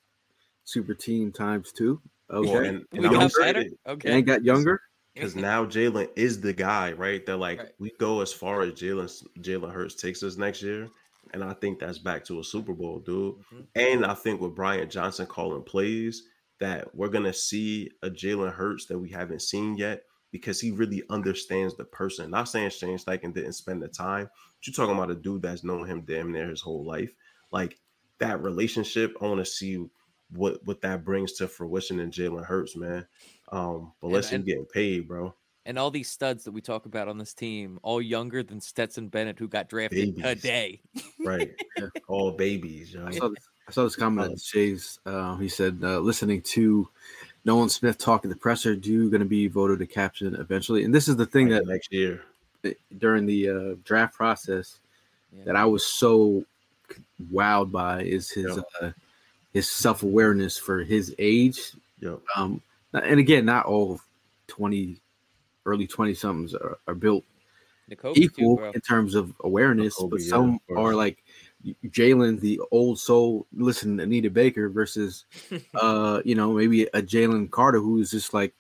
super 0.64 0.94
team 0.94 1.32
times 1.32 1.72
two. 1.72 2.00
Okay, 2.32 2.50
Well, 2.50 2.64
and, 2.64 2.86
and 2.92 3.02
we 3.04 3.10
got 3.10 3.32
better. 3.40 3.64
Okay. 3.88 4.12
and 4.14 4.26
got 4.26 4.44
younger. 4.44 4.80
because 5.16 5.36
now 5.36 5.66
Jalen 5.66 6.10
is 6.16 6.40
the 6.40 6.54
guy, 6.54 6.92
right? 6.94 7.26
They're 7.26 7.36
like, 7.36 7.60
Right. 7.60 7.72
we 7.80 7.92
go 8.00 8.22
as 8.22 8.32
far 8.32 8.62
as 8.62 8.74
Jalen 8.74 9.28
Jalen 9.40 9.72
Hurts 9.74 9.96
takes 9.96 10.22
us 10.24 10.38
next 10.38 10.62
year, 10.62 10.88
and 11.34 11.44
I 11.44 11.54
think 11.54 11.80
that's 11.80 11.98
back 11.98 12.24
to 12.26 12.40
a 12.40 12.44
Super 12.44 12.74
Bowl, 12.74 13.00
dude. 13.00 13.36
Mhm. 13.54 13.66
And 13.76 14.06
I 14.06 14.14
think 14.14 14.40
with 14.42 14.56
Brian 14.56 14.90
Johnson 14.90 15.26
calling 15.26 15.64
plays, 15.64 16.24
that 16.60 16.94
we're 16.94 17.08
gonna 17.10 17.34
see 17.34 17.90
a 18.04 18.10
Jalen 18.10 18.54
Hurts 18.54 18.86
that 18.88 19.00
we 19.00 19.10
haven't 19.10 19.42
seen 19.42 19.78
yet 19.78 20.04
because 20.32 20.60
he 20.62 20.72
really 20.72 21.02
understands 21.10 21.76
the 21.76 21.86
person. 21.86 22.30
Not 22.30 22.50
saying 22.50 22.70
Shane 22.72 22.98
Steichen 22.98 23.34
didn't 23.34 23.54
spend 23.54 23.82
the 23.82 23.88
time, 23.88 24.26
but 24.34 24.68
you're 24.68 24.74
talking 24.74 24.94
about 24.96 25.10
a 25.10 25.16
dude 25.16 25.42
that's 25.42 25.64
known 25.64 25.88
him 25.88 26.02
damn 26.02 26.32
near 26.32 26.48
his 26.50 26.62
whole 26.62 26.86
life. 26.86 27.12
Like 27.52 27.80
that 28.20 28.44
relationship, 28.44 29.16
I 29.22 29.26
want 29.26 29.40
to 29.40 29.46
see 29.46 29.90
what 30.36 30.64
what 30.66 30.82
that 30.82 31.04
brings 31.04 31.34
to 31.34 31.48
fruition 31.48 32.00
in 32.00 32.12
Jalen 32.12 32.46
Hurts, 32.46 32.76
man. 32.76 33.06
Um, 33.52 33.92
but 34.02 34.08
And- 34.08 34.14
let's 34.16 34.30
him 34.30 34.38
and- 34.42 34.46
getting 34.46 34.66
paid, 34.66 35.08
bro. 35.08 35.34
And 35.66 35.78
all 35.78 35.92
these 35.92 36.10
studs 36.10 36.46
that 36.46 36.52
we 36.52 36.62
talk 36.62 36.86
about 36.88 37.08
on 37.08 37.20
this 37.20 37.34
team, 37.36 37.80
all 37.84 38.02
younger 38.02 38.42
than 38.42 38.60
Stetson 38.60 39.08
Bennett, 39.08 39.38
who 39.38 39.48
got 39.48 39.70
drafted 39.70 40.16
Babies. 40.16 40.24
today. 40.24 40.82
Right. 41.20 41.52
All 42.08 42.32
babies, 42.32 42.92
yo. 42.94 43.06
I 43.06 43.12
saw 43.12 43.28
this, 43.28 43.48
I 43.68 43.72
saw 43.72 43.84
this 43.84 43.96
comment 43.96 44.32
at 44.32 44.40
Shay's. 44.40 44.98
Uh, 45.06 45.36
he 45.36 45.48
said, 45.48 45.78
uh, 45.84 46.00
listening 46.00 46.42
to 46.44 46.88
Nolan 47.46 47.70
Smith 47.70 48.00
talk 48.00 48.26
at 48.26 48.30
the 48.32 48.38
presser, 48.38 48.76
do 48.76 49.12
going 49.12 49.20
to 49.22 49.28
be 49.28 49.48
voted 49.48 49.80
a 49.82 49.86
captain 49.86 50.34
eventually. 50.34 50.86
And 50.86 50.96
this 50.96 51.08
is 51.08 51.18
the 51.18 51.26
thing 51.28 51.50
Like 51.50 51.60
that 51.62 51.68
next 51.68 51.94
year. 51.94 52.24
during 52.98 53.28
the 53.28 53.50
uh, 53.50 53.76
draft 53.84 54.16
process 54.16 54.80
Yeah. 55.38 55.44
that 55.44 55.56
I 55.56 55.66
was 55.66 55.86
so 55.86 56.46
wowed 57.32 57.72
by 57.72 58.02
is 58.04 58.32
his 58.32 58.58
Yeah. 58.82 58.92
His 59.54 59.70
self 59.70 60.04
awareness 60.04 60.58
for 60.58 60.84
his 60.84 61.14
age. 61.20 61.60
Yo. 62.00 62.22
Um, 62.36 62.62
and 62.94 63.20
again, 63.20 63.46
not 63.46 63.66
all 63.66 64.00
twenty, 64.48 64.98
early 65.66 65.88
twenty 65.88 66.14
somethings 66.14 66.54
are, 66.54 66.78
are 66.88 66.96
built 66.96 67.24
Nakobe 67.90 68.18
equal 68.18 68.58
bro. 68.58 68.72
in 68.72 68.82
terms 68.82 69.16
of 69.16 69.34
awareness, 69.42 69.96
Jacoby, 69.96 70.10
but 70.12 70.22
yeah, 70.22 70.30
some 70.30 70.60
of 70.70 70.78
are 70.78 70.96
like 70.96 71.24
Jalen, 71.88 72.40
the 72.40 72.62
old 72.72 73.00
soul. 73.00 73.46
Listen, 73.54 74.00
Anita 74.00 74.30
Baker 74.30 74.70
versus, 74.70 75.26
uh, 75.76 76.22
you 76.24 76.36
know, 76.36 76.54
maybe 76.54 76.84
a 76.84 77.02
Jalen 77.02 77.52
Carter 77.52 77.80
who's 77.80 78.12
just 78.12 78.34
like 78.34 78.54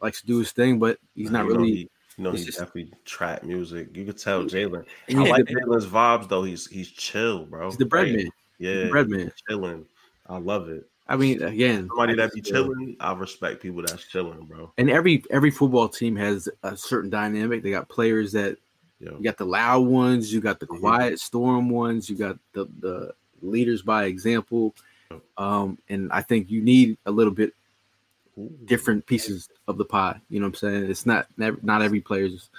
likes 0.00 0.20
to 0.20 0.26
do 0.26 0.38
his 0.38 0.52
thing, 0.52 0.78
but 0.78 0.98
he's 1.14 1.30
not 1.30 1.44
You 1.46 1.52
know 1.52 1.58
really. 1.60 1.72
he- 1.72 1.90
you 2.18 2.24
know, 2.24 2.30
it's 2.30 2.44
he 2.44 2.50
definitely 2.50 2.90
trap 3.04 3.42
music. 3.42 3.94
You 3.94 4.06
could 4.06 4.16
tell 4.16 4.42
Jalen. 4.44 4.86
I 5.10 5.12
like 5.28 5.44
Jalen's 5.44 5.84
vibes 5.86 6.26
though. 6.30 6.44
He's 6.44 6.66
he's 6.66 6.88
chill, 6.90 7.44
bro. 7.44 7.68
he's 7.68 7.76
the 7.76 7.84
bread 7.84 8.06
Right? 8.06 8.16
man. 8.16 8.30
Yeah, 8.58 8.84
the 8.84 8.88
bread 8.88 9.10
man. 9.10 9.30
chilling. 9.46 9.84
I 10.28 10.38
love 10.38 10.68
it. 10.68 10.86
I 11.08 11.16
mean, 11.16 11.40
again, 11.42 11.86
Somebody 11.88 12.14
that 12.16 12.32
be 12.32 12.40
chilling, 12.40 12.96
I 12.98 13.12
respect 13.12 13.62
people 13.62 13.82
that's 13.82 14.04
chilling, 14.08 14.44
bro. 14.44 14.72
And 14.76 14.90
every 14.90 15.22
every 15.30 15.50
football 15.52 15.88
team 15.88 16.16
has 16.16 16.48
a 16.64 16.76
certain 16.76 17.10
dynamic. 17.10 17.62
They 17.62 17.70
got 17.70 17.88
players 17.88 18.32
that 18.32 18.58
Yo, 18.98 19.16
you 19.16 19.22
got 19.22 19.36
the 19.36 19.44
loud 19.44 19.86
ones, 19.86 20.32
you 20.32 20.40
got 20.40 20.58
the 20.58 20.66
Mhm. 20.66 20.80
quiet 20.80 21.20
storm 21.20 21.68
ones, 21.70 22.10
you 22.10 22.16
got 22.16 22.38
the 22.54 22.66
the 22.80 23.14
leaders 23.42 23.82
by 23.82 24.06
example. 24.06 24.74
Um, 25.38 25.78
and 25.88 26.10
I 26.10 26.22
think 26.22 26.50
you 26.50 26.60
need 26.60 26.96
a 27.06 27.10
little 27.10 27.32
bit 27.32 27.52
different 28.64 29.06
pieces 29.06 29.48
of 29.68 29.78
the 29.78 29.84
pie. 29.84 30.20
You 30.28 30.40
know 30.40 30.46
what 30.46 30.60
I'm 30.62 30.70
saying? 30.70 30.90
It's 30.90 31.06
not 31.06 31.28
never 31.36 31.58
not 31.62 31.82
every 31.82 32.00
player's. 32.00 32.50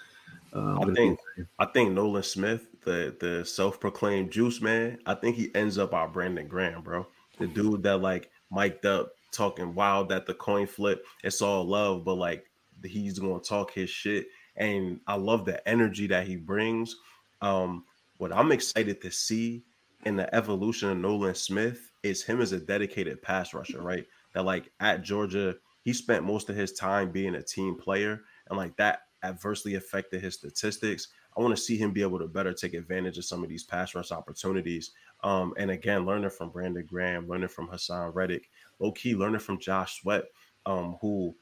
Uh, 0.54 0.80
I 0.80 0.94
think- 0.94 1.20
I 1.60 1.66
think 1.66 1.92
Nolan 1.92 2.24
Smith, 2.24 2.68
the 2.86 3.14
the 3.20 3.44
self-proclaimed 3.44 4.32
juice 4.32 4.62
man, 4.62 5.00
I 5.06 5.16
think 5.16 5.36
he 5.36 5.54
ends 5.54 5.78
up 5.78 5.94
our 5.94 6.08
Brandon 6.08 6.48
Graham, 6.48 6.82
bro. 6.82 7.06
The 7.40 7.48
dude 7.48 7.84
that 7.84 7.98
like 7.98 8.30
mic'd 8.52 8.86
up, 8.86 9.14
talking 9.32 9.76
wild 9.76 10.12
at 10.12 10.26
the 10.26 10.34
coin 10.34 10.68
flip. 10.68 11.06
It's 11.24 11.42
all 11.42 11.66
love, 11.66 12.04
but 12.04 12.16
like 12.16 12.46
he's 12.84 13.20
gonna 13.20 13.40
talk 13.40 13.72
his 13.72 13.90
shit. 13.90 14.28
And 14.56 15.00
I 15.08 15.16
love 15.16 15.46
the 15.46 15.66
energy 15.68 16.08
that 16.08 16.28
he 16.28 16.36
brings. 16.36 16.96
Um, 17.42 17.86
what 18.18 18.34
I'm 18.34 18.52
excited 18.52 19.02
to 19.02 19.12
see 19.12 19.64
in 20.06 20.16
the 20.16 20.34
evolution 20.34 20.90
of 20.90 20.98
Nolan 20.98 21.36
Smith 21.36 21.92
is 22.04 22.24
him 22.24 22.42
as 22.42 22.52
a 22.52 22.60
dedicated 22.60 23.22
pass 23.22 23.54
rusher, 23.54 23.82
right? 23.82 24.06
That 24.34 24.46
like 24.46 24.72
at 24.80 25.04
Georgia, 25.04 25.56
he 25.84 25.94
spent 25.94 26.24
most 26.24 26.50
of 26.50 26.56
his 26.56 26.74
time 26.74 27.12
being 27.12 27.36
a 27.36 27.44
team 27.44 27.76
player, 27.76 28.22
and 28.50 28.58
like 28.58 28.76
that 28.78 29.02
adversely 29.24 29.76
affected 29.76 30.22
his 30.22 30.36
statistics. 30.36 31.10
I 31.38 31.42
want 31.42 31.56
to 31.56 31.62
see 31.62 31.78
him 31.78 31.92
be 31.92 32.02
able 32.02 32.20
to 32.20 32.28
better 32.28 32.52
take 32.52 32.74
advantage 32.74 33.18
of 33.18 33.26
some 33.26 33.44
of 33.44 33.50
these 33.50 33.64
pass 33.64 33.94
rush 33.94 34.12
opportunities. 34.12 34.92
Um, 35.24 35.54
and 35.58 35.70
again, 35.72 36.06
learning 36.06 36.32
from 36.32 36.50
Brandon 36.50 36.86
Graham, 36.86 37.28
learning 37.28 37.50
from 37.50 37.68
Haason 37.68 38.14
Reddick, 38.14 38.50
low 38.80 38.92
key 38.92 39.16
learning 39.16 39.40
from 39.40 39.60
Josh 39.60 40.02
Sweat, 40.02 40.26
um, 40.66 40.98
who 41.00 41.36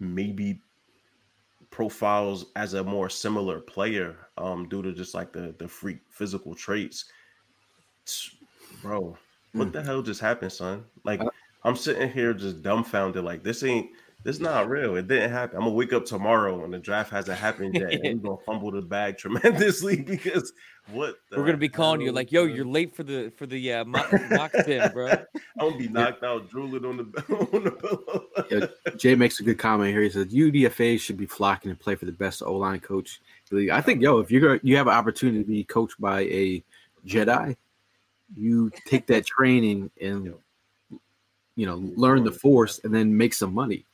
maybe 0.00 0.60
profiles 1.70 2.46
as 2.56 2.74
a 2.74 2.82
more 2.82 3.10
similar 3.10 3.60
player 3.60 4.28
um, 4.36 4.68
due 4.68 4.82
to 4.82 4.92
just 4.92 5.14
like 5.14 5.32
the 5.32 5.54
the 5.58 5.68
freak 5.68 6.00
physical 6.10 6.54
traits. 6.54 7.10
Bro, 8.82 9.16
what 9.52 9.68
Mm. 9.68 9.72
the 9.72 9.82
hell 9.82 10.02
just 10.02 10.20
happened, 10.20 10.52
son? 10.52 10.84
Like 11.04 11.20
Uh, 11.20 11.30
I'm 11.64 11.76
sitting 11.76 12.10
here 12.10 12.32
just 12.32 12.62
dumbfounded, 12.62 13.24
like 13.24 13.42
this 13.42 13.62
ain't 13.62 13.90
this 14.24 14.40
not 14.40 14.68
real. 14.68 14.96
It 14.96 15.06
didn't 15.06 15.30
happen. 15.30 15.56
I'm 15.56 15.62
gonna 15.64 15.74
wake 15.74 15.92
up 15.92 16.04
tomorrow 16.04 16.64
and 16.64 16.74
the 16.74 16.78
draft 16.78 17.10
hasn't 17.10 17.38
happened 17.38 17.74
yet. 17.74 17.92
and 17.92 18.20
we're 18.20 18.30
gonna 18.30 18.42
fumble 18.44 18.70
the 18.72 18.82
bag 18.82 19.16
tremendously 19.16 20.02
because 20.02 20.52
what 20.92 21.16
the 21.30 21.38
We're 21.38 21.46
gonna 21.46 21.56
be 21.58 21.68
calling 21.68 22.00
you 22.00 22.10
like, 22.10 22.32
"Yo, 22.32 22.44
you're 22.44 22.64
late 22.64 22.96
for 22.96 23.04
the 23.04 23.30
for 23.36 23.46
the 23.46 23.72
uh, 23.74 23.84
mock, 23.84 24.12
mock 24.30 24.52
spin, 24.56 24.90
bro." 24.92 25.08
I'm 25.08 25.26
gonna 25.60 25.76
be 25.76 25.88
knocked 25.88 26.24
out, 26.24 26.50
drooling 26.50 26.84
on 26.84 26.96
the 26.96 27.04
on 27.52 27.64
the 27.64 27.70
pillow. 27.70 28.24
Yeah, 28.50 28.92
Jay 28.96 29.14
makes 29.14 29.38
a 29.38 29.44
good 29.44 29.58
comment 29.58 29.90
here. 29.92 30.02
He 30.02 30.10
says 30.10 30.26
UDFA 30.26 30.98
should 30.98 31.16
be 31.16 31.26
flocking 31.26 31.70
to 31.70 31.76
play 31.76 31.94
for 31.94 32.06
the 32.06 32.12
best 32.12 32.42
O 32.42 32.54
line 32.56 32.80
coach. 32.80 33.20
league." 33.50 33.70
I 33.70 33.80
think, 33.80 34.02
yo, 34.02 34.18
if 34.18 34.30
you're 34.30 34.40
gonna, 34.40 34.60
you 34.62 34.76
have 34.76 34.88
an 34.88 34.94
opportunity 34.94 35.38
to 35.40 35.48
be 35.48 35.64
coached 35.64 36.00
by 36.00 36.22
a 36.22 36.64
Jedi, 37.06 37.56
you 38.36 38.70
take 38.86 39.06
that 39.06 39.26
training 39.26 39.90
and 40.00 40.34
you 41.54 41.66
know 41.66 41.76
learn 41.96 42.24
the 42.24 42.32
force 42.32 42.80
and 42.82 42.94
then 42.94 43.16
make 43.16 43.34
some 43.34 43.54
money. 43.54 43.84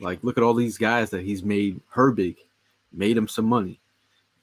Like, 0.00 0.18
look 0.22 0.36
at 0.38 0.42
all 0.44 0.54
these 0.54 0.78
guys 0.78 1.10
that 1.10 1.22
he's 1.22 1.42
made. 1.42 1.80
Herbig 1.94 2.36
made 2.92 3.16
him 3.16 3.28
some 3.28 3.44
money. 3.46 3.78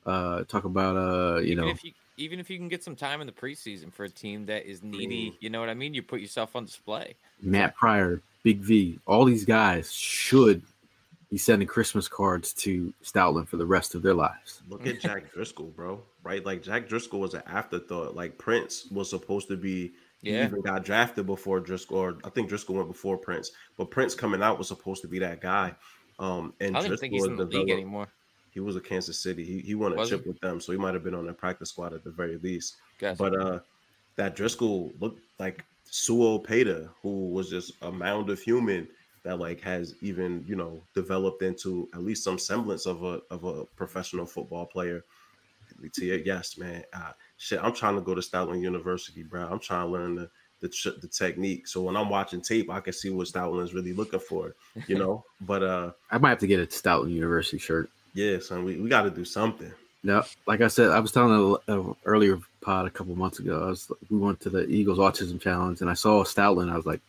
Uh, 0.06 0.44
talk 0.46 0.64
about 0.64 0.96
uh, 0.96 1.38
you 1.40 1.52
even 1.52 1.64
know, 1.66 1.70
if 1.70 1.84
you 1.84 1.92
even 2.18 2.40
if 2.40 2.50
you 2.50 2.58
can 2.58 2.68
get 2.70 2.84
some 2.84 2.96
time 2.96 3.20
in 3.22 3.28
the 3.28 3.34
preseason 3.34 3.92
for 3.92 4.06
a 4.06 4.10
team 4.10 4.46
that 4.46 4.66
is 4.66 4.82
needy, 4.84 5.32
Mm. 5.32 5.36
you 5.42 5.50
know 5.50 5.60
what 5.60 5.70
I 5.70 5.74
mean. 5.74 5.94
You 5.94 6.02
put 6.02 6.22
yourself 6.22 6.56
on 6.56 6.66
display. 6.66 7.16
Matt 7.42 7.76
Pryor, 7.76 8.22
Big 8.44 8.60
V, 8.60 9.00
all 9.06 9.26
these 9.26 9.46
guys 9.46 9.92
should 9.92 10.62
be 11.30 11.38
sending 11.38 11.68
Christmas 11.68 12.08
cards 12.08 12.54
to 12.54 12.94
Stoutland 13.04 13.50
for 13.50 13.58
the 13.58 13.66
rest 13.66 13.94
of 13.96 14.02
their 14.02 14.14
lives. 14.14 14.62
Look 14.70 14.88
at 14.88 15.02
Jack 15.02 15.32
Driscoll, 15.34 15.68
bro. 15.76 16.02
Right? 16.24 16.44
Like 16.46 16.64
Jack 16.64 16.88
Driscoll 16.88 17.20
was 17.20 17.34
an 17.34 17.44
afterthought. 17.46 18.16
Like 18.16 18.38
Prince 18.38 18.88
was 18.90 19.10
supposed 19.10 19.50
to 19.50 19.58
be 19.58 19.92
he 20.22 20.32
Yeah. 20.32 20.46
even 20.46 20.62
got 20.62 20.84
drafted 20.84 21.26
before 21.26 21.60
Driscoll, 21.60 21.98
or 21.98 22.18
I 22.24 22.30
think 22.30 22.50
Driscoll 22.50 22.76
went 22.76 22.88
before 22.88 23.18
Prince, 23.18 23.52
but 23.78 23.92
Prince 23.92 24.16
coming 24.16 24.42
out 24.42 24.58
was 24.58 24.68
supposed 24.68 25.02
to 25.04 25.08
be 25.08 25.20
that 25.20 25.42
guy. 25.42 25.76
Um, 26.20 26.54
and 26.60 26.76
I 26.76 26.80
don't 26.80 26.88
even 26.88 26.98
think 26.98 27.14
he's 27.14 27.26
in 27.26 27.36
the 27.36 27.46
league 27.46 27.70
anymore. 27.70 28.08
He 28.52 28.60
was 28.60 28.76
a 28.76 28.82
Kansas 28.82 29.20
City. 29.20 29.44
He 29.44 29.60
he 29.60 29.76
won 29.76 29.94
a 29.94 29.96
Was 29.96 30.10
chip 30.10 30.24
he? 30.24 30.30
with 30.30 30.40
them, 30.40 30.60
so 30.60 30.72
he 30.72 30.78
might 30.78 30.96
have 30.96 31.04
been 31.04 31.14
on 31.14 31.26
their 31.26 31.34
practice 31.36 31.70
squad 31.70 31.94
at 31.94 32.04
the 32.04 32.10
very 32.10 32.38
least. 32.38 32.78
Gotcha. 32.98 33.18
But 33.18 33.40
uh, 33.40 33.60
that 34.16 34.36
Driscoll 34.36 34.92
looked 35.00 35.22
like 35.38 35.64
Sua 35.84 36.40
Opeta, 36.40 36.90
who 37.04 37.30
was 37.30 37.50
just 37.52 37.74
a 37.84 37.92
mound 37.92 38.32
of 38.32 38.42
human 38.42 38.88
that 39.22 39.38
like 39.38 39.62
has 39.62 39.94
even 40.02 40.44
you 40.48 40.56
know 40.56 40.82
developed 40.96 41.44
into 41.44 41.88
at 41.94 42.02
least 42.02 42.24
some 42.24 42.40
semblance 42.40 42.88
of 42.88 43.04
a 43.04 43.22
of 43.30 43.44
a 43.44 43.66
professional 43.66 44.26
football 44.26 44.66
player. 44.66 45.04
Yes, 46.02 46.58
man. 46.58 46.84
Uh, 46.94 47.12
shit, 47.38 47.60
I'm 47.64 47.74
trying 47.74 47.96
to 47.96 48.02
go 48.02 48.16
to 48.16 48.22
Stoutland 48.22 48.62
University, 48.62 49.24
bro. 49.24 49.48
I'm 49.48 49.60
trying 49.60 49.86
to 49.86 49.92
learn 49.92 50.16
the 50.16 50.30
the, 50.60 50.96
the 51.02 51.08
technique. 51.08 51.68
So 51.68 51.82
when 51.82 51.96
I'm 51.96 52.10
watching 52.10 52.42
tape, 52.42 52.72
I 52.72 52.80
can 52.80 52.94
see 52.94 53.12
what 53.12 53.28
Stoutland 53.28 53.64
is 53.64 53.74
really 53.76 53.94
looking 53.94 54.20
for, 54.20 54.56
you 54.88 54.98
know. 55.00 55.24
but 55.42 55.62
uh, 55.64 55.92
I 56.10 56.18
might 56.18 56.30
have 56.30 56.40
to 56.40 56.48
get 56.48 56.60
a 56.60 56.66
Stoutland 56.66 57.12
University 57.12 57.60
shirt. 57.60 57.90
yeah, 58.14 58.40
son, 58.40 58.64
we, 58.64 58.78
we 58.78 58.90
got 58.90 59.04
to 59.04 59.12
do 59.12 59.24
something. 59.24 59.72
No, 60.04 60.24
like 60.46 60.62
I 60.62 60.68
said, 60.68 60.92
I 60.92 61.00
was 61.00 61.12
telling 61.12 61.60
a, 61.68 61.80
a 61.80 61.94
earlier 62.06 62.40
pod 62.62 62.88
a 62.88 62.90
couple 62.90 63.16
months 63.16 63.40
ago. 63.40 63.66
I 63.66 63.70
was 63.70 63.92
we 64.10 64.18
went 64.18 64.40
to 64.42 64.50
the 64.50 64.66
Eagles 64.68 65.00
Autism 65.00 65.40
Challenge 65.40 65.82
and 65.82 65.90
I 65.90 65.94
saw 65.94 66.24
Stoutland. 66.24 66.72
I 66.72 66.78
was 66.78 66.86
like, 66.86 67.02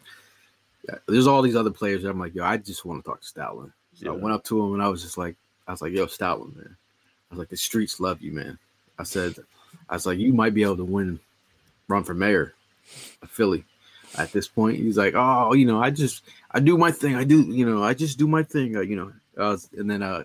Yeah, 0.89 0.97
there's 1.07 1.27
all 1.27 1.43
these 1.43 1.57
other 1.57 1.71
players. 1.71 2.05
I'm 2.05 2.19
like, 2.19 2.35
yo, 2.35 2.45
I 2.45 2.57
just 2.57 2.85
want 2.85 3.03
to 3.03 3.09
talk 3.09 3.21
to 3.21 3.27
Stoutland. 3.27 3.73
So 3.95 4.13
I 4.13 4.17
went 4.17 4.35
up 4.35 4.45
to 4.45 4.63
him 4.63 4.75
and 4.75 4.83
I 4.83 4.89
was 4.89 5.03
just 5.03 5.19
like, 5.19 5.37
I 5.67 5.73
was 5.73 5.83
like, 5.83 5.93
yo, 5.93 6.07
Stoutland, 6.07 6.57
man. 6.57 6.77
I 7.31 7.35
was 7.35 7.39
like, 7.39 7.49
the 7.49 7.57
streets 7.57 8.01
love 8.01 8.21
you, 8.21 8.33
man. 8.33 8.59
I 8.99 9.03
said, 9.05 9.37
I 9.89 9.95
was 9.95 10.07
like, 10.07 10.19
you 10.19 10.33
might 10.33 10.55
be 10.55 10.63
able 10.63 10.77
to 10.77 10.85
win, 10.85 11.19
run 11.89 12.05
for 12.05 12.15
mayor 12.15 12.55
of 13.23 13.31
Philly. 13.31 13.65
At 14.17 14.33
this 14.33 14.49
point, 14.49 14.79
he's 14.79 14.97
like, 14.97 15.15
oh, 15.15 15.53
you 15.53 15.67
know, 15.67 15.83
I 15.83 15.91
just, 15.91 16.23
I 16.51 16.61
do 16.61 16.79
my 16.79 16.91
thing. 16.91 17.15
I 17.15 17.25
do, 17.25 17.43
you 17.43 17.65
know, 17.65 17.85
I 17.85 17.95
just 17.95 18.19
do 18.19 18.27
my 18.27 18.43
thing. 18.43 18.77
Uh, 18.77 18.81
you 18.81 18.97
know, 18.97 19.13
uh, 19.37 19.57
and 19.77 19.91
then 19.91 20.03
uh, 20.03 20.25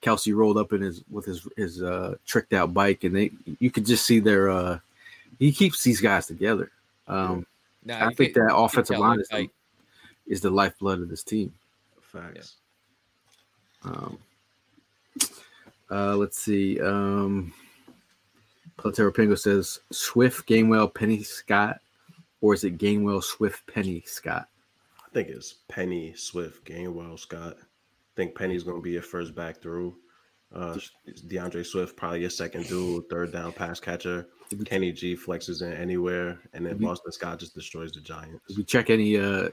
Kelsey 0.00 0.32
rolled 0.32 0.58
up 0.58 0.72
in 0.72 0.80
his 0.82 1.02
with 1.10 1.24
his 1.24 1.46
his 1.56 1.82
uh, 1.82 2.16
tricked 2.26 2.52
out 2.52 2.74
bike, 2.74 3.04
and 3.04 3.14
they, 3.14 3.30
you 3.60 3.70
could 3.70 3.86
just 3.86 4.04
see 4.04 4.18
their, 4.18 4.50
uh, 4.50 4.78
he 5.38 5.52
keeps 5.52 5.82
these 5.84 6.00
guys 6.00 6.26
together. 6.26 6.70
Um, 7.06 7.46
No, 7.84 7.94
I 7.94 8.12
think 8.12 8.34
that 8.34 8.52
offensive 8.52 8.98
line 8.98 9.20
it, 9.20 9.22
is 9.22 9.28
the, 9.28 9.48
is 10.26 10.40
the 10.40 10.50
lifeblood 10.50 11.00
of 11.00 11.08
this 11.08 11.22
team. 11.22 11.52
Facts. 12.02 12.56
Um, 13.84 14.18
uh, 15.88 16.16
let's 16.16 16.38
see. 16.38 16.80
Um, 16.80 17.52
Platero 18.78 19.10
Pingo 19.12 19.38
says 19.38 19.80
Swift, 19.90 20.46
Gainwell, 20.48 20.92
Penny 20.92 21.22
Scott, 21.22 21.80
or 22.40 22.54
is 22.54 22.64
it 22.64 22.78
Gainwell, 22.78 23.22
Swift, 23.22 23.66
Penny 23.66 24.02
Scott? 24.06 24.48
I 25.04 25.08
think 25.12 25.28
it's 25.28 25.54
Penny, 25.68 26.12
Swift, 26.14 26.64
Gainwell, 26.66 27.18
Scott. 27.18 27.56
I 27.58 27.64
think 28.16 28.34
Penny's 28.34 28.62
going 28.62 28.76
to 28.76 28.82
be 28.82 28.92
your 28.92 29.02
first 29.02 29.34
back 29.34 29.58
through. 29.58 29.96
Uh, 30.54 30.78
DeAndre 31.26 31.66
Swift 31.66 31.96
probably 31.96 32.20
your 32.20 32.30
second 32.30 32.66
dude, 32.68 33.08
third 33.08 33.32
down 33.32 33.52
pass 33.52 33.80
catcher. 33.80 34.26
Kenny 34.64 34.92
G 34.92 35.16
flexes 35.16 35.60
in 35.62 35.72
anywhere, 35.72 36.38
and 36.52 36.64
then 36.64 36.78
we- 36.78 36.84
Boston 36.86 37.10
Scott 37.12 37.38
just 37.40 37.54
destroys 37.54 37.92
the 37.92 38.00
Giants. 38.00 38.40
Did 38.46 38.56
we 38.58 38.64
check 38.64 38.90
any 38.90 39.16
uh, 39.18 39.48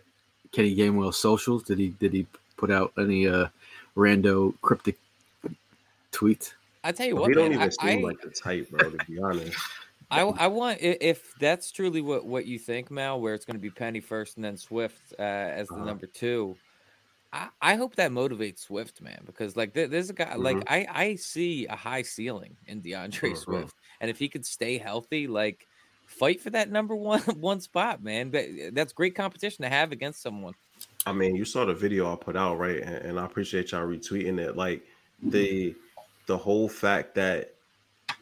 Kenny 0.52 0.76
Gainwell 0.76 1.14
socials? 1.14 1.64
Did 1.64 1.80
he 1.80 1.90
did 2.00 2.14
he 2.14 2.28
put 2.58 2.70
out 2.70 2.94
any 2.98 3.28
uh, 3.28 3.48
rando 3.98 4.54
cryptic 4.62 4.98
tweets? 6.12 6.54
I 6.84 6.92
tell 6.92 7.08
you 7.08 7.16
He 7.16 7.18
what, 7.18 7.34
don't 7.34 7.52
man, 7.52 7.54
even 7.54 7.72
I, 7.80 7.86
seem 7.86 8.02
I, 8.02 8.04
like 8.04 8.18
the 8.22 8.32
type, 8.32 8.70
bro. 8.70 8.90
To 8.92 9.00
be 9.00 9.20
honest, 9.20 9.58
I, 10.12 10.22
I 10.22 10.48
want 10.48 10.80
if 10.82 11.34
that's 11.36 11.72
truly 11.72 12.02
what 12.02 12.26
what 12.26 12.46
you 12.46 12.60
think, 12.60 12.92
Mal, 12.92 13.20
where 13.20 13.34
it's 13.34 13.46
going 13.46 13.56
to 13.56 13.60
be 13.62 13.72
Penny 13.72 14.02
first 14.02 14.38
and 14.38 14.46
then 14.46 14.58
Swift 14.58 15.14
uh, 15.18 15.22
as 15.22 15.72
the 15.72 15.76
Uh-huh. 15.76 15.86
number 15.86 16.08
two. 16.08 16.60
I, 17.34 17.50
I 17.62 17.76
hope 17.76 17.96
that 17.96 18.12
motivates 18.12 18.60
Swift, 18.60 19.02
man, 19.02 19.24
because 19.26 19.56
like 19.58 19.74
there, 19.74 19.88
there's 19.88 20.10
a 20.12 20.14
guy 20.14 20.36
like 20.36 20.58
Mhm. 20.58 20.64
I 20.68 20.88
I 20.90 21.16
see 21.16 21.66
a 21.68 21.76
high 21.76 22.04
ceiling 22.04 22.58
in 22.68 22.82
DeAndre 22.82 23.32
Mhm. 23.34 23.36
Swift, 23.38 23.76
and 24.00 24.10
if 24.12 24.20
he 24.20 24.30
could 24.30 24.46
stay 24.46 24.78
healthy, 24.78 25.28
like 25.28 25.68
fight 26.06 26.42
for 26.42 26.52
that 26.52 26.70
number 26.70 26.96
one 27.14 27.22
one 27.22 27.62
spot, 27.62 28.04
man. 28.04 28.30
But 28.32 28.46
that's 28.74 28.94
great 28.94 29.16
competition 29.16 29.64
to 29.64 29.70
have 29.70 29.92
against 29.92 30.22
someone. 30.22 30.54
I 31.06 31.14
mean, 31.14 31.36
you 31.36 31.46
saw 31.46 31.66
the 31.66 31.74
video 31.74 32.12
I 32.12 32.16
put 32.16 32.36
out, 32.38 32.58
right? 32.58 32.80
And, 32.82 32.96
and 33.06 33.20
I 33.20 33.26
appreciate 33.26 33.72
y'all 33.72 33.86
retweeting 33.88 34.40
it. 34.40 34.56
Like 34.56 34.84
the 35.22 35.76
the 36.26 36.38
whole 36.38 36.70
fact 36.70 37.16
that 37.16 37.56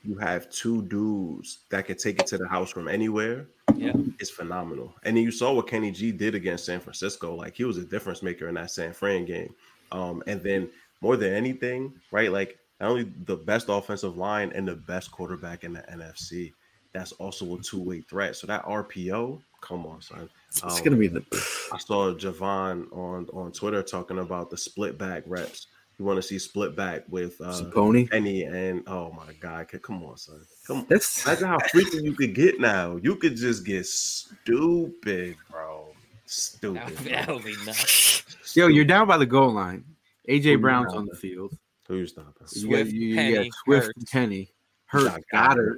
you 0.03 0.15
have 0.15 0.49
two 0.49 0.81
dudes 0.83 1.59
that 1.69 1.85
can 1.85 1.97
take 1.97 2.19
it 2.19 2.27
to 2.27 2.37
the 2.37 2.47
house 2.47 2.69
from 2.71 2.87
anywhere 2.87 3.47
Yeah. 3.75 3.93
is 4.19 4.29
phenomenal. 4.29 4.95
And 5.03 5.15
then 5.15 5.23
you 5.23 5.31
saw 5.31 5.53
what 5.53 5.67
Kenny 5.67 5.91
G 5.91 6.11
did 6.11 6.33
against 6.35 6.65
San 6.65 6.79
Francisco. 6.79 7.35
Like 7.35 7.55
he 7.55 7.63
was 7.63 7.77
a 7.77 7.85
difference 7.85 8.23
maker 8.23 8.47
in 8.47 8.55
that 8.55 8.71
San 8.71 8.93
Fran 8.93 9.25
game. 9.25 9.53
Um, 9.91 10.23
and 10.27 10.41
then 10.41 10.69
more 11.01 11.17
than 11.17 11.33
anything, 11.33 11.93
right? 12.11 12.31
Like 12.31 12.57
not 12.79 12.89
only 12.91 13.11
the 13.25 13.37
best 13.37 13.67
offensive 13.69 14.17
line 14.17 14.51
and 14.55 14.67
the 14.67 14.75
best 14.75 15.11
quarterback 15.11 15.63
in 15.63 15.73
the 15.73 15.81
NFC, 15.81 16.53
that's 16.93 17.11
also 17.13 17.55
a 17.55 17.61
two-way 17.61 18.01
threat. 18.01 18.35
So 18.35 18.47
that 18.47 18.63
RPO, 18.65 19.41
come 19.61 19.85
on, 19.85 20.01
son. 20.01 20.29
It's 20.49 20.63
Um, 20.63 20.83
gonna 20.83 20.97
be 20.97 21.07
the 21.07 21.23
I 21.71 21.77
saw 21.77 22.13
Javon 22.13 22.91
on 22.91 23.27
on 23.33 23.51
Twitter 23.51 23.83
talking 23.83 24.19
about 24.19 24.49
the 24.49 24.57
split 24.57 24.97
back 24.97 25.23
reps. 25.27 25.67
You 25.97 26.05
want 26.05 26.17
to 26.17 26.23
see 26.23 26.39
split 26.39 26.75
back 26.75 27.03
with 27.09 27.39
uh, 27.41 27.63
pony. 27.71 28.07
Penny 28.07 28.43
and 28.43 28.83
oh 28.87 29.11
my 29.11 29.33
god, 29.33 29.67
come 29.81 30.03
on, 30.03 30.17
son, 30.17 30.41
come 30.65 30.77
on. 30.77 30.85
That's 30.89 31.25
Imagine 31.25 31.47
how 31.47 31.59
freaky 31.69 32.01
you 32.01 32.13
could 32.13 32.33
get 32.33 32.59
now. 32.59 32.97
You 32.97 33.15
could 33.17 33.35
just 33.35 33.65
get 33.65 33.85
stupid, 33.85 35.35
bro. 35.49 35.89
Stupid. 36.25 36.97
That'll, 36.97 37.03
that'll 37.03 37.39
be 37.39 37.55
nuts. 37.65 38.23
yo. 38.55 38.67
You're 38.67 38.85
down 38.85 39.07
by 39.07 39.17
the 39.17 39.25
goal 39.25 39.51
line. 39.51 39.83
AJ 40.27 40.43
you 40.43 40.57
Brown's 40.59 40.93
on 40.93 41.05
the 41.05 41.15
field. 41.15 41.55
Who's 41.87 41.99
you 41.99 42.07
stopping? 42.07 42.33
You 42.53 42.69
got, 42.69 42.77
Swift, 42.77 42.91
you, 42.93 43.07
you 43.07 43.15
Penny, 43.15 43.33
got 43.33 43.47
Swift, 43.65 43.85
Hurts. 43.87 43.97
and 43.97 44.07
Penny, 44.07 44.53
Hurt, 44.85 45.21
Got 45.31 45.57
Goedert, 45.57 45.77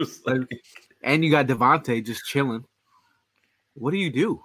It's 0.00 0.20
like, 0.26 0.40
and 1.02 1.24
you 1.24 1.30
got 1.30 1.46
DeVonta 1.46 2.04
just 2.04 2.24
chilling. 2.24 2.64
What 3.74 3.92
do 3.92 3.96
you 3.96 4.10
do? 4.10 4.42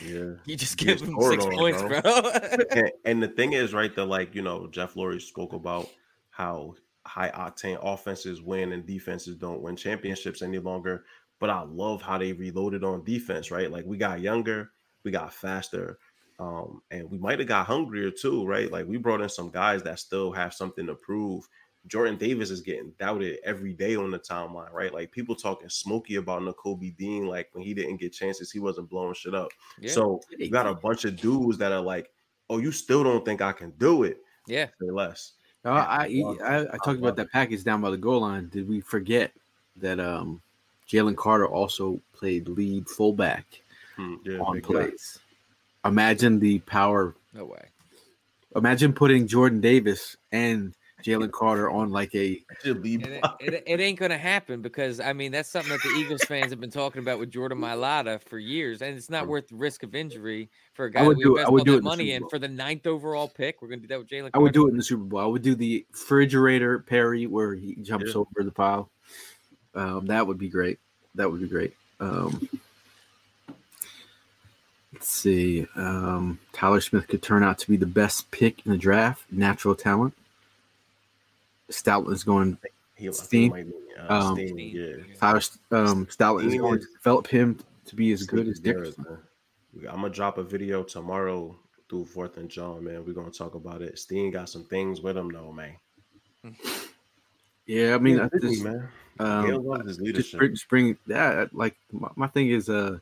Yeah. 0.00 0.32
You 0.44 0.56
just 0.56 0.76
give 0.76 1.00
him 1.00 1.20
six 1.20 1.44
on, 1.44 1.52
points, 1.52 1.82
bro. 1.82 2.00
bro. 2.00 2.30
and, 2.70 2.92
and 3.04 3.22
the 3.22 3.28
thing 3.28 3.52
is, 3.52 3.74
right, 3.74 3.94
that 3.94 4.06
like 4.06 4.34
you 4.34 4.42
know, 4.42 4.66
Jeff 4.68 4.94
Lurie 4.94 5.20
spoke 5.20 5.52
about 5.52 5.88
how 6.30 6.74
high 7.06 7.30
octane 7.30 7.78
offenses 7.82 8.42
win 8.42 8.72
and 8.72 8.86
defenses 8.86 9.36
don't 9.36 9.62
win 9.62 9.76
championships 9.76 10.42
any 10.42 10.58
longer. 10.58 11.04
But 11.38 11.50
I 11.50 11.62
love 11.62 12.00
how 12.02 12.18
they 12.18 12.32
reloaded 12.32 12.82
on 12.82 13.04
defense, 13.04 13.50
right? 13.50 13.70
Like 13.70 13.84
we 13.84 13.96
got 13.98 14.20
younger, 14.20 14.70
we 15.04 15.10
got 15.10 15.34
faster, 15.34 15.98
um, 16.38 16.82
and 16.90 17.10
we 17.10 17.18
might 17.18 17.38
have 17.38 17.48
got 17.48 17.66
hungrier 17.66 18.10
too, 18.10 18.46
right? 18.46 18.70
Like 18.70 18.86
we 18.86 18.96
brought 18.96 19.20
in 19.20 19.28
some 19.28 19.50
guys 19.50 19.82
that 19.82 19.98
still 19.98 20.32
have 20.32 20.54
something 20.54 20.86
to 20.86 20.94
prove. 20.94 21.46
Jordan 21.86 22.16
Davis 22.16 22.50
is 22.50 22.60
getting 22.60 22.92
doubted 22.98 23.38
every 23.44 23.72
day 23.72 23.94
on 23.96 24.10
the 24.10 24.18
timeline, 24.18 24.72
right? 24.72 24.92
Like 24.92 25.12
people 25.12 25.34
talking 25.34 25.68
smoky 25.68 26.16
about 26.16 26.42
Nakobe 26.42 26.96
Dean, 26.96 27.26
like 27.26 27.48
when 27.52 27.62
he 27.64 27.74
didn't 27.74 27.98
get 27.98 28.12
chances, 28.12 28.50
he 28.50 28.58
wasn't 28.58 28.90
blowing 28.90 29.14
shit 29.14 29.34
up. 29.34 29.48
yeah. 29.80 29.90
So 29.92 30.20
you 30.36 30.50
got 30.50 30.66
a 30.66 30.74
bunch 30.74 31.04
of 31.04 31.16
dudes 31.16 31.58
that 31.58 31.72
are 31.72 31.80
like, 31.80 32.10
"Oh, 32.50 32.58
you 32.58 32.72
still 32.72 33.04
don't 33.04 33.24
think 33.24 33.40
I 33.40 33.52
can 33.52 33.70
do 33.78 34.02
it?" 34.02 34.18
yeah. 34.46 34.66
Say 34.80 34.90
less. 34.90 35.32
Uh, 35.64 35.70
I, 35.70 36.04
I 36.06 36.44
I 36.44 36.60
I 36.60 36.76
talked 36.84 36.98
about 37.00 37.16
that 37.16 37.30
package 37.32 37.64
down 37.64 37.80
by 37.80 37.90
the 37.90 37.96
goal 37.96 38.20
line. 38.20 38.48
Did 38.52 38.68
we 38.68 38.80
forget 38.80 39.32
that 39.76 39.98
um, 40.00 40.40
Jalen 40.88 41.16
Carter 41.16 41.46
also 41.48 42.00
played 42.12 42.48
lead 42.48 42.88
fullback 42.88 43.44
Hmm, 43.96 44.14
yeah, 44.24 44.38
on 44.38 44.54
big 44.54 44.62
guy. 44.62 44.68
plays? 44.68 45.18
Imagine 45.84 46.38
the 46.40 46.58
power. 46.60 47.14
No 47.32 47.44
way. 47.46 47.64
Imagine 48.54 48.92
putting 48.92 49.26
Jordan 49.26 49.60
Davis 49.60 50.16
and 50.32 50.74
Jalen 51.06 51.30
Carter 51.30 51.70
on 51.70 51.90
like 51.90 52.14
a 52.14 52.42
It, 52.64 53.22
it, 53.40 53.62
it 53.66 53.80
ain't 53.80 53.98
gonna 53.98 54.18
happen 54.18 54.60
because 54.60 54.98
I 54.98 55.12
mean 55.12 55.30
that's 55.32 55.48
something 55.48 55.70
that 55.72 55.82
the 55.82 55.90
Eagles 55.90 56.22
fans 56.24 56.50
have 56.50 56.60
been 56.60 56.70
talking 56.70 57.00
about 57.00 57.18
with 57.18 57.30
Jordan 57.30 57.58
Mailata 57.58 58.20
for 58.20 58.38
years, 58.38 58.82
and 58.82 58.96
it's 58.96 59.08
not 59.08 59.28
worth 59.28 59.48
the 59.48 59.54
risk 59.54 59.82
of 59.82 59.94
injury 59.94 60.50
for 60.74 60.86
a 60.86 60.90
guy 60.90 61.02
would 61.06 61.16
that 61.16 61.18
we 61.18 61.24
do 61.24 61.36
it- 61.38 61.46
I 61.46 61.48
would 61.50 61.60
all 61.60 61.64
do 61.64 61.74
it 61.74 61.78
in 61.78 61.84
the 61.84 61.88
money 61.88 62.10
Super 62.12 62.24
in 62.24 62.28
for 62.28 62.38
the 62.38 62.48
ninth 62.48 62.86
overall 62.86 63.28
pick. 63.28 63.62
We're 63.62 63.68
gonna 63.68 63.82
do 63.82 63.86
that 63.88 63.98
with 63.98 64.08
Jalen. 64.08 64.32
Carter. 64.32 64.36
I 64.36 64.38
would 64.38 64.52
do 64.52 64.66
it 64.66 64.70
in 64.70 64.76
the 64.76 64.82
Super 64.82 65.04
Bowl. 65.04 65.20
I 65.20 65.26
would 65.26 65.42
do 65.42 65.54
the 65.54 65.86
refrigerator 65.92 66.80
Perry 66.80 67.26
where 67.26 67.54
he 67.54 67.76
jumps 67.76 68.12
Yeah. 68.14 68.20
over 68.20 68.42
the 68.42 68.50
pile. 68.50 68.90
Um, 69.74 70.06
that 70.06 70.26
would 70.26 70.38
be 70.38 70.48
great. 70.48 70.78
That 71.14 71.30
would 71.30 71.40
be 71.40 71.48
great. 71.48 71.74
Um, 72.00 72.48
let's 74.92 75.08
see. 75.08 75.66
Um, 75.76 76.38
Tyler 76.52 76.80
Smith 76.80 77.06
could 77.08 77.22
turn 77.22 77.42
out 77.42 77.58
to 77.58 77.68
be 77.68 77.76
the 77.76 77.86
best 77.86 78.30
pick 78.30 78.64
in 78.66 78.72
the 78.72 78.78
draft. 78.78 79.24
Natural 79.30 79.74
talent. 79.74 80.14
Stoutland's 81.70 82.24
going. 82.24 82.58
He, 82.94 83.08
I 83.08 83.10
Steen? 83.12 83.50
it 83.52 83.54
might 83.54 83.66
be, 83.66 83.72
uh, 84.00 84.14
Um, 84.24 84.34
Steen, 84.36 84.48
Steen. 84.48 84.76
yeah. 85.08 85.14
Tyler 85.18 85.40
um, 85.72 86.06
Stoutland's 86.06 86.52
Steen 86.52 86.60
going 86.60 86.80
to 86.80 86.86
develop 86.94 87.26
him 87.26 87.58
to 87.86 87.96
be 87.96 88.12
as 88.12 88.22
good 88.24 88.48
as 88.48 88.54
is 88.54 88.60
Dickerson. 88.60 89.04
man. 89.08 89.18
I'm 89.90 89.96
gonna 90.00 90.08
drop 90.10 90.38
a 90.38 90.42
video 90.42 90.82
tomorrow 90.82 91.54
through 91.90 92.06
Fourth 92.06 92.38
and 92.38 92.48
Jawn, 92.48 92.82
man. 92.84 93.04
We're 93.04 93.12
gonna 93.12 93.30
talk 93.30 93.54
about 93.54 93.82
it. 93.82 93.98
Steen 93.98 94.30
got 94.30 94.48
some 94.48 94.64
things 94.64 95.02
with 95.02 95.16
him, 95.16 95.30
though, 95.30 95.52
man. 95.52 95.76
Yeah, 97.66 97.96
I 97.96 97.98
mean, 97.98 98.20
I 98.20 98.28
Busy, 98.28 98.48
just, 98.54 98.64
man. 98.64 98.88
um, 99.18 99.44
his 99.86 99.96
just 99.96 100.00
leadership. 100.00 100.38
bring, 100.38 100.50
just 100.52 100.68
bring 100.68 100.96
yeah 101.08 101.46
like 101.52 101.76
my, 101.90 102.08
my 102.14 102.26
thing 102.28 102.50
is 102.50 102.68
uh 102.68 102.98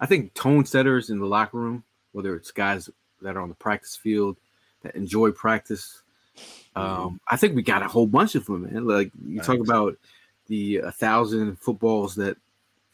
i 0.00 0.06
think 0.06 0.34
tone 0.34 0.64
setters 0.64 1.10
in 1.10 1.20
the 1.20 1.24
locker 1.26 1.56
room 1.56 1.84
whether 2.10 2.34
it's 2.34 2.50
guys 2.50 2.90
that 3.22 3.36
are 3.36 3.40
on 3.40 3.48
the 3.48 3.54
practice 3.54 3.94
field 3.94 4.36
that 4.82 4.96
enjoy 4.96 5.30
practice 5.30 6.02
um 6.78 7.20
i 7.28 7.36
think 7.36 7.54
we 7.54 7.62
got 7.62 7.82
a 7.82 7.88
whole 7.88 8.06
bunch 8.06 8.34
of 8.34 8.44
them 8.46 8.62
man 8.72 8.84
like 8.86 9.10
you 9.26 9.40
talk 9.40 9.58
about 9.58 9.96
the 10.46 10.76
a 10.78 10.92
thousand 10.92 11.56
footballs 11.58 12.14
that 12.14 12.36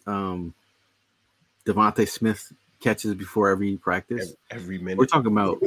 um 0.07 0.55
DeVonta 1.66 2.07
Smith 2.09 2.53
catches 2.80 3.14
before 3.14 3.49
every 3.49 3.76
practice 3.76 4.35
Every, 4.51 4.76
every 4.76 4.78
minute. 4.78 4.99
we're 4.99 5.07
talking 5.07 5.32
about 5.32 5.59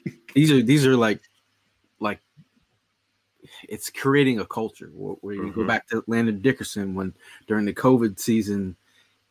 these 0.34 0.50
are 0.50 0.62
these 0.62 0.84
are 0.86 0.96
like 0.96 1.20
like 2.00 2.20
it's 3.68 3.90
creating 3.90 4.38
a 4.40 4.44
culture 4.46 4.90
where, 4.94 5.14
where 5.20 5.34
you 5.34 5.52
go 5.52 5.62
Mhm. 5.62 5.66
back 5.66 5.88
to 5.88 6.04
Landon 6.06 6.40
Dickerson 6.40 6.94
when 6.94 7.14
during 7.46 7.64
the 7.64 7.72
COVID 7.74 8.18
season 8.18 8.76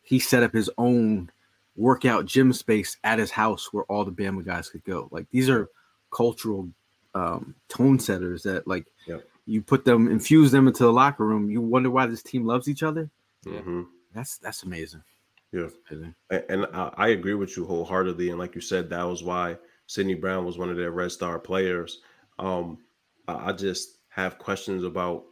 he 0.02 0.18
set 0.18 0.42
up 0.42 0.52
his 0.52 0.68
own 0.78 1.30
workout 1.76 2.26
gym 2.26 2.52
space 2.52 2.96
at 3.04 3.18
his 3.18 3.30
house 3.30 3.72
where 3.72 3.84
all 3.84 4.04
the 4.04 4.10
Bama 4.10 4.44
guys 4.44 4.68
could 4.68 4.84
go. 4.84 5.08
Like 5.10 5.26
these 5.30 5.48
are 5.48 5.68
cultural 6.10 6.68
um, 7.14 7.54
tone 7.68 7.98
setters 7.98 8.42
that 8.44 8.66
like 8.66 8.86
Yep. 9.06 9.28
you 9.46 9.62
put 9.62 9.84
them 9.84 10.08
infuse 10.08 10.50
them 10.50 10.66
into 10.68 10.84
the 10.84 10.92
locker 10.92 11.24
room. 11.26 11.50
You 11.50 11.60
wonder 11.60 11.90
why 11.90 12.06
this 12.06 12.22
team 12.22 12.44
loves 12.46 12.68
each 12.68 12.82
other. 12.82 13.10
Mhm. 13.44 13.86
That's 14.14 14.38
that's 14.38 14.62
amazing. 14.62 15.02
Yeah, 15.52 15.68
and 16.48 16.66
I 16.72 17.08
agree 17.08 17.34
with 17.34 17.56
you 17.58 17.66
wholeheartedly. 17.66 18.30
And 18.30 18.38
like 18.38 18.54
you 18.54 18.62
said, 18.62 18.88
that 18.88 19.02
was 19.02 19.22
why 19.22 19.58
Sydney 19.86 20.14
Brown 20.14 20.46
was 20.46 20.56
one 20.56 20.70
of 20.70 20.78
their 20.78 20.92
Red 20.92 21.12
Star 21.12 21.38
players. 21.38 22.00
Um, 22.38 22.78
I 23.28 23.52
just 23.52 23.98
have 24.08 24.38
questions 24.38 24.82
about 24.84 25.24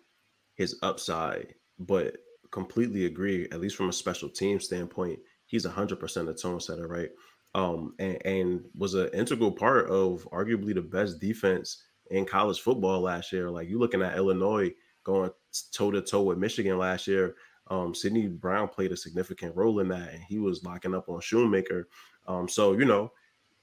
his 0.56 0.78
upside, 0.82 1.54
but 1.78 2.18
completely 2.50 3.06
agree. 3.06 3.48
At 3.50 3.60
least 3.62 3.76
from 3.76 3.88
a 3.88 3.92
special 3.94 4.28
team 4.28 4.60
standpoint, 4.60 5.20
he's 5.46 5.64
hundred 5.64 5.98
percent 6.00 6.28
a 6.28 6.34
tone 6.34 6.60
setter, 6.60 6.86
right? 6.86 7.10
Um, 7.54 7.94
and, 7.98 8.18
and 8.24 8.64
was 8.76 8.94
an 8.94 9.08
integral 9.12 9.50
part 9.50 9.90
of 9.90 10.26
arguably 10.30 10.72
the 10.74 10.82
best 10.82 11.18
defense 11.18 11.82
in 12.10 12.24
college 12.24 12.60
football 12.60 13.00
last 13.00 13.32
year. 13.32 13.50
Like 13.50 13.68
you're 13.68 13.80
looking 13.80 14.02
at 14.02 14.16
Illinois 14.16 14.72
going 15.04 15.30
toe 15.72 15.90
to 15.90 16.02
toe 16.02 16.22
with 16.22 16.38
Michigan 16.38 16.78
last 16.78 17.06
year. 17.06 17.34
Um, 17.68 17.94
Sydney 17.94 18.26
Brown 18.26 18.68
played 18.68 18.92
a 18.92 18.96
significant 18.96 19.54
role 19.56 19.80
in 19.80 19.88
that, 19.88 20.12
and 20.12 20.22
he 20.22 20.38
was 20.38 20.64
locking 20.64 20.94
up 20.94 21.08
on 21.08 21.20
Shoemaker. 21.20 21.88
Um, 22.26 22.48
so 22.48 22.72
you 22.72 22.84
know, 22.84 23.12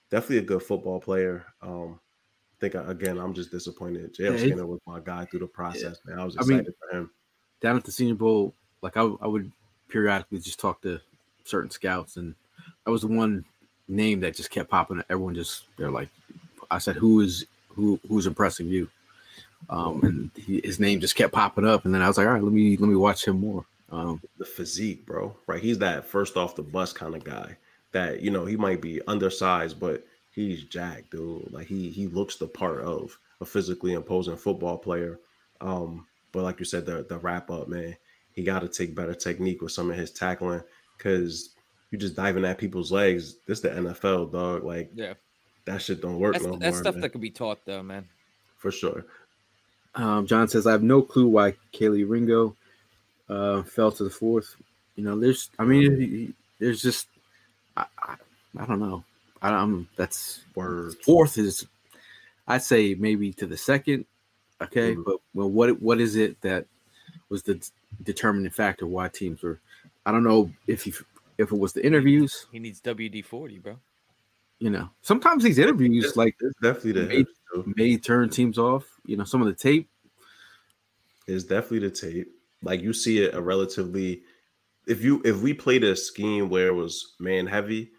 definitely 0.09 0.39
a 0.39 0.41
good 0.41 0.63
football 0.63 0.99
player. 0.99 1.45
Um, 1.61 1.99
I 2.53 2.59
think 2.59 2.75
again, 2.75 3.17
I'm 3.17 3.33
just 3.33 3.51
disappointed. 3.51 4.15
JL 4.15 4.31
yeah, 4.31 4.37
Skinner 4.37 4.65
was 4.65 4.79
my 4.87 4.99
guy 4.99 5.25
through 5.25 5.41
the 5.41 5.47
process, 5.47 5.99
yeah. 6.05 6.11
man. 6.11 6.19
I 6.19 6.25
was 6.25 6.35
excited 6.35 6.53
I 6.53 6.63
mean, 6.63 6.73
for 6.79 6.97
him. 6.97 7.11
Down 7.61 7.75
at 7.75 7.83
the 7.83 7.91
Senior 7.91 8.15
Bowl, 8.15 8.53
like 8.81 8.97
I, 8.97 9.01
I 9.01 9.27
would 9.27 9.51
periodically 9.89 10.39
just 10.39 10.59
talk 10.59 10.81
to 10.81 11.01
certain 11.43 11.69
scouts, 11.69 12.17
and 12.17 12.33
I 12.85 12.89
was 12.89 13.01
the 13.01 13.07
one 13.07 13.45
name 13.87 14.19
that 14.21 14.35
just 14.35 14.49
kept 14.49 14.69
popping. 14.69 14.99
Up. 14.99 15.05
Everyone 15.09 15.35
just 15.35 15.65
they're 15.77 15.91
like, 15.91 16.09
I 16.71 16.77
said, 16.77 16.95
who 16.95 17.21
is 17.21 17.45
who 17.69 17.99
who's 18.07 18.27
impressing 18.27 18.67
you? 18.67 18.89
Um, 19.69 20.03
and 20.03 20.31
he, 20.35 20.61
his 20.63 20.79
name 20.79 20.99
just 20.99 21.15
kept 21.15 21.33
popping 21.33 21.67
up, 21.67 21.85
and 21.85 21.93
then 21.93 22.01
I 22.01 22.07
was 22.07 22.17
like, 22.17 22.27
all 22.27 22.33
right, 22.33 22.43
let 22.43 22.53
me 22.53 22.77
let 22.77 22.89
me 22.89 22.95
watch 22.95 23.27
him 23.27 23.39
more. 23.39 23.65
Um, 23.91 24.21
the 24.37 24.45
physique, 24.45 25.05
bro, 25.05 25.35
right? 25.47 25.61
He's 25.61 25.79
that 25.79 26.05
first 26.05 26.35
off 26.37 26.55
the 26.55 26.63
bus 26.63 26.93
kind 26.93 27.15
of 27.15 27.23
guy 27.23 27.57
that 27.91 28.21
you 28.21 28.31
know 28.31 28.45
he 28.45 28.55
might 28.57 28.81
be 28.81 29.01
undersized, 29.07 29.79
but 29.79 30.05
he's 30.31 30.63
jacked, 30.63 31.11
dude. 31.11 31.51
Like 31.51 31.67
he 31.67 31.89
he 31.89 32.07
looks 32.07 32.35
the 32.35 32.47
part 32.47 32.81
of 32.81 33.17
a 33.41 33.45
physically 33.45 33.93
imposing 33.93 34.37
football 34.37 34.77
player. 34.77 35.19
Um, 35.61 36.05
but 36.31 36.43
like 36.43 36.59
you 36.59 36.65
said, 36.65 36.85
the 36.85 37.05
the 37.07 37.17
wrap 37.17 37.49
up, 37.49 37.67
man, 37.67 37.95
he 38.33 38.43
got 38.43 38.59
to 38.59 38.67
take 38.67 38.95
better 38.95 39.15
technique 39.15 39.61
with 39.61 39.71
some 39.71 39.89
of 39.89 39.97
his 39.97 40.11
tackling 40.11 40.61
because 40.97 41.49
you 41.91 41.97
just 41.97 42.15
diving 42.15 42.45
at 42.45 42.57
people's 42.57 42.91
legs. 42.91 43.35
This 43.45 43.61
the 43.61 43.69
NFL, 43.69 44.31
dog. 44.31 44.63
Like, 44.63 44.91
yeah, 44.93 45.13
that 45.65 45.81
shit 45.81 46.01
don't 46.01 46.19
work 46.19 46.33
that's, 46.33 46.45
no 46.45 46.57
that's 46.57 46.75
more, 46.75 46.83
stuff 46.83 46.95
man. 46.95 47.01
that 47.01 47.09
could 47.09 47.21
be 47.21 47.29
taught, 47.29 47.59
though, 47.65 47.83
man. 47.83 48.07
For 48.57 48.71
sure. 48.71 49.05
Um, 49.95 50.27
John 50.27 50.47
says, 50.47 50.67
I 50.67 50.71
have 50.71 50.83
no 50.83 51.01
clue 51.01 51.27
why 51.27 51.55
Kelee 51.73 52.07
Ringo 52.07 52.55
uh, 53.29 53.63
fell 53.63 53.91
to 53.91 54.03
the 54.03 54.09
fourth. 54.09 54.55
You 54.95 55.03
know, 55.03 55.19
there's, 55.19 55.49
I 55.57 55.63
mean, 55.63 56.33
there's 56.59 56.81
just, 56.81 57.07
I, 57.75 57.85
I, 58.01 58.15
I 58.57 58.65
don't 58.65 58.79
know. 58.79 59.03
I, 59.41 59.49
am 59.49 59.87
that's 59.95 60.41
word. 60.55 60.95
Fourth 61.03 61.37
is, 61.37 61.65
I'd 62.47 62.63
say 62.63 62.95
maybe 62.95 63.33
to 63.33 63.45
the 63.45 63.57
second. 63.57 64.05
Okay, 64.61 64.93
mm-hmm. 64.93 65.03
but 65.03 65.17
well, 65.35 65.49
what 65.49 65.79
what 65.81 66.01
is 66.01 66.15
it 66.15 66.41
that 66.41 66.65
was 67.29 67.43
the 67.43 67.63
determining 68.01 68.49
factor 68.49 68.87
why 68.87 69.07
teams 69.09 69.43
were? 69.43 69.59
I 70.05 70.11
don't 70.11 70.23
know 70.23 70.51
if 70.65 70.83
he 70.83 70.93
if 71.37 71.51
it 71.51 71.57
was 71.57 71.73
the 71.73 71.85
interviews. 71.85 72.47
He 72.51 72.59
needs 72.59 72.81
WD 72.81 73.25
forty, 73.25 73.59
bro. 73.59 73.77
You 74.59 74.71
know, 74.71 74.89
sometimes 75.01 75.43
these 75.43 75.59
interviews 75.59 76.05
it's, 76.05 76.17
like 76.17 76.35
it's 76.39 76.59
definitely 76.61 76.93
the 76.93 77.05
may, 77.05 77.63
may 77.75 77.97
turn 77.97 78.29
teams 78.29 78.57
off. 78.57 78.85
You 79.05 79.17
know, 79.17 79.23
some 79.23 79.41
of 79.41 79.47
the 79.47 79.53
tape 79.53 79.89
is 81.27 81.43
definitely 81.43 81.87
the 81.87 81.91
tape. 81.91 82.27
Like 82.63 82.81
you 82.81 82.93
see 82.93 83.19
it 83.23 83.35
a 83.35 83.41
relatively 83.41 84.23
if 84.87 85.03
you 85.03 85.21
if 85.25 85.41
we 85.41 85.53
played 85.53 85.83
a 85.83 85.95
scheme 85.95 86.49
where 86.49 86.67
it 86.67 86.75
was 86.75 87.15
man 87.19 87.45
heavy, 87.45 87.91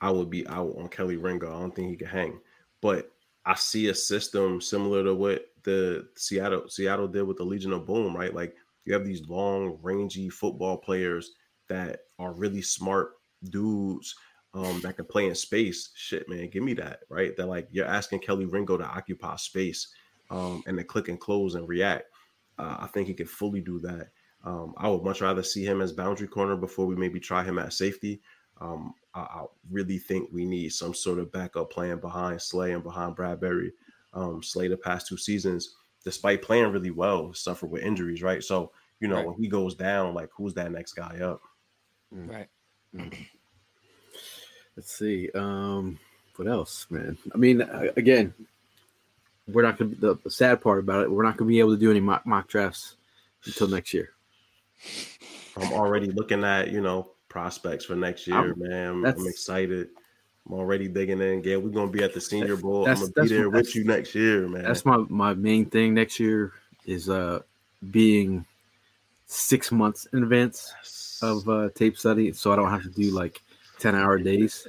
I 0.00 0.10
would 0.10 0.30
be 0.30 0.46
out 0.46 0.74
on 0.78 0.88
Kelee 0.88 1.20
Ringo. 1.20 1.48
I 1.48 1.60
don't 1.60 1.74
think 1.74 1.90
he 1.90 1.96
could 1.96 2.08
hang. 2.08 2.38
But 2.80 3.10
I 3.46 3.54
see 3.54 3.88
a 3.88 3.94
system 3.94 4.60
similar 4.60 5.02
to 5.04 5.14
what 5.14 5.46
the 5.64 6.06
Seattle 6.16 6.68
Seattle 6.68 7.08
did 7.08 7.22
with 7.22 7.38
the 7.38 7.44
Legion 7.44 7.72
of 7.72 7.86
Boom, 7.86 8.14
right? 8.14 8.34
Like 8.34 8.54
you 8.84 8.92
have 8.92 9.04
these 9.04 9.26
long, 9.28 9.78
rangy 9.82 10.28
football 10.28 10.76
players 10.76 11.32
that 11.68 12.03
are 12.18 12.32
really 12.32 12.62
smart 12.62 13.12
dudes 13.50 14.14
um, 14.54 14.80
that 14.82 14.96
can 14.96 15.04
play 15.04 15.26
in 15.26 15.34
space. 15.34 15.90
Shit, 15.94 16.28
man, 16.28 16.48
give 16.48 16.62
me 16.62 16.74
that, 16.74 17.00
right? 17.08 17.36
That 17.36 17.46
like 17.46 17.68
you're 17.70 17.86
asking 17.86 18.20
Kelee 18.20 18.50
Ringo 18.50 18.76
to 18.76 18.84
occupy 18.84 19.36
space 19.36 19.88
um, 20.30 20.62
and 20.66 20.78
to 20.78 20.84
click 20.84 21.08
and 21.08 21.20
close 21.20 21.54
and 21.54 21.68
react. 21.68 22.04
Uh, 22.58 22.76
I 22.80 22.86
think 22.88 23.08
he 23.08 23.14
could 23.14 23.28
fully 23.28 23.60
do 23.60 23.80
that. 23.80 24.10
Um, 24.44 24.74
I 24.76 24.88
would 24.88 25.02
much 25.02 25.20
rather 25.22 25.42
see 25.42 25.64
him 25.64 25.80
as 25.80 25.92
boundary 25.92 26.28
corner 26.28 26.56
before 26.56 26.86
we 26.86 26.94
maybe 26.94 27.18
try 27.18 27.42
him 27.42 27.58
at 27.58 27.72
safety. 27.72 28.20
Um, 28.60 28.94
I, 29.14 29.20
I, 29.20 29.44
really 29.70 29.98
think 29.98 30.28
we 30.32 30.44
need 30.44 30.68
some 30.70 30.94
sort 30.94 31.18
of 31.18 31.32
backup 31.32 31.70
plan 31.72 31.98
behind 31.98 32.40
Slay 32.40 32.72
and 32.72 32.82
behind 32.82 33.16
Bradberry. 33.16 33.70
Um, 34.12 34.42
Slay 34.42 34.68
the 34.68 34.76
past 34.76 35.08
two 35.08 35.16
seasons, 35.16 35.74
despite 36.04 36.42
playing 36.42 36.70
really 36.70 36.92
well, 36.92 37.32
suffered 37.32 37.70
with 37.70 37.82
injuries, 37.82 38.22
right? 38.22 38.44
So 38.44 38.70
you 39.00 39.08
know 39.08 39.16
right. 39.16 39.26
when 39.26 39.36
he 39.36 39.48
goes 39.48 39.74
down, 39.74 40.14
like 40.14 40.28
who's 40.36 40.54
that 40.54 40.70
next 40.70 40.92
guy 40.92 41.18
up? 41.20 41.40
Mm. 42.14 42.30
Right. 42.30 42.48
Mm. 42.94 43.26
Let's 44.76 44.96
see. 44.96 45.30
Um, 45.34 45.98
what 46.36 46.48
else, 46.48 46.86
man? 46.90 47.16
I 47.32 47.38
mean, 47.38 47.60
again, 47.96 48.34
we're 49.46 49.62
not 49.62 49.78
gonna. 49.78 49.94
The, 49.94 50.18
the 50.22 50.30
sad 50.30 50.60
part 50.60 50.80
about 50.80 51.02
it, 51.02 51.10
we're 51.10 51.22
not 51.22 51.36
gonna 51.36 51.48
be 51.48 51.60
able 51.60 51.74
to 51.74 51.80
do 51.80 51.90
any 51.90 52.00
mock, 52.00 52.26
mock 52.26 52.48
drafts 52.48 52.96
until 53.44 53.68
next 53.68 53.94
year. 53.94 54.10
I'm 55.56 55.72
already 55.72 56.10
looking 56.10 56.44
at 56.44 56.70
you 56.70 56.80
know 56.80 57.10
prospects 57.28 57.84
for 57.84 57.94
next 57.94 58.26
year, 58.26 58.52
I'm, 58.52 58.54
man. 58.56 59.04
I'm, 59.04 59.26
excited. 59.26 59.88
I'm 60.46 60.54
already 60.54 60.88
digging 60.88 61.20
in. 61.20 61.42
Yeah, 61.44 61.56
we're 61.56 61.70
gonna 61.70 61.90
be 61.90 62.02
at 62.02 62.14
the 62.14 62.20
Senior 62.20 62.56
Bowl. 62.56 62.88
I'm 62.88 62.94
gonna 62.94 63.10
be 63.22 63.28
there 63.28 63.50
with 63.50 63.74
you 63.74 63.84
next 63.84 64.14
year, 64.14 64.48
man. 64.48 64.64
That's 64.64 64.84
my 64.84 64.98
my 65.08 65.34
main 65.34 65.66
thing 65.66 65.94
next 65.94 66.18
year 66.18 66.52
is 66.86 67.08
uh 67.08 67.40
being 67.90 68.44
six 69.26 69.72
months 69.72 70.06
in 70.12 70.22
advance 70.22 71.18
of 71.22 71.48
uh, 71.48 71.70
tape 71.74 71.96
study, 71.96 72.32
so 72.32 72.52
I 72.52 72.56
don't 72.56 72.70
have 72.70 72.82
to 72.82 72.90
do 72.90 73.10
like 73.10 73.42
ten 73.78 73.94
hour 73.94 74.18
days. 74.18 74.66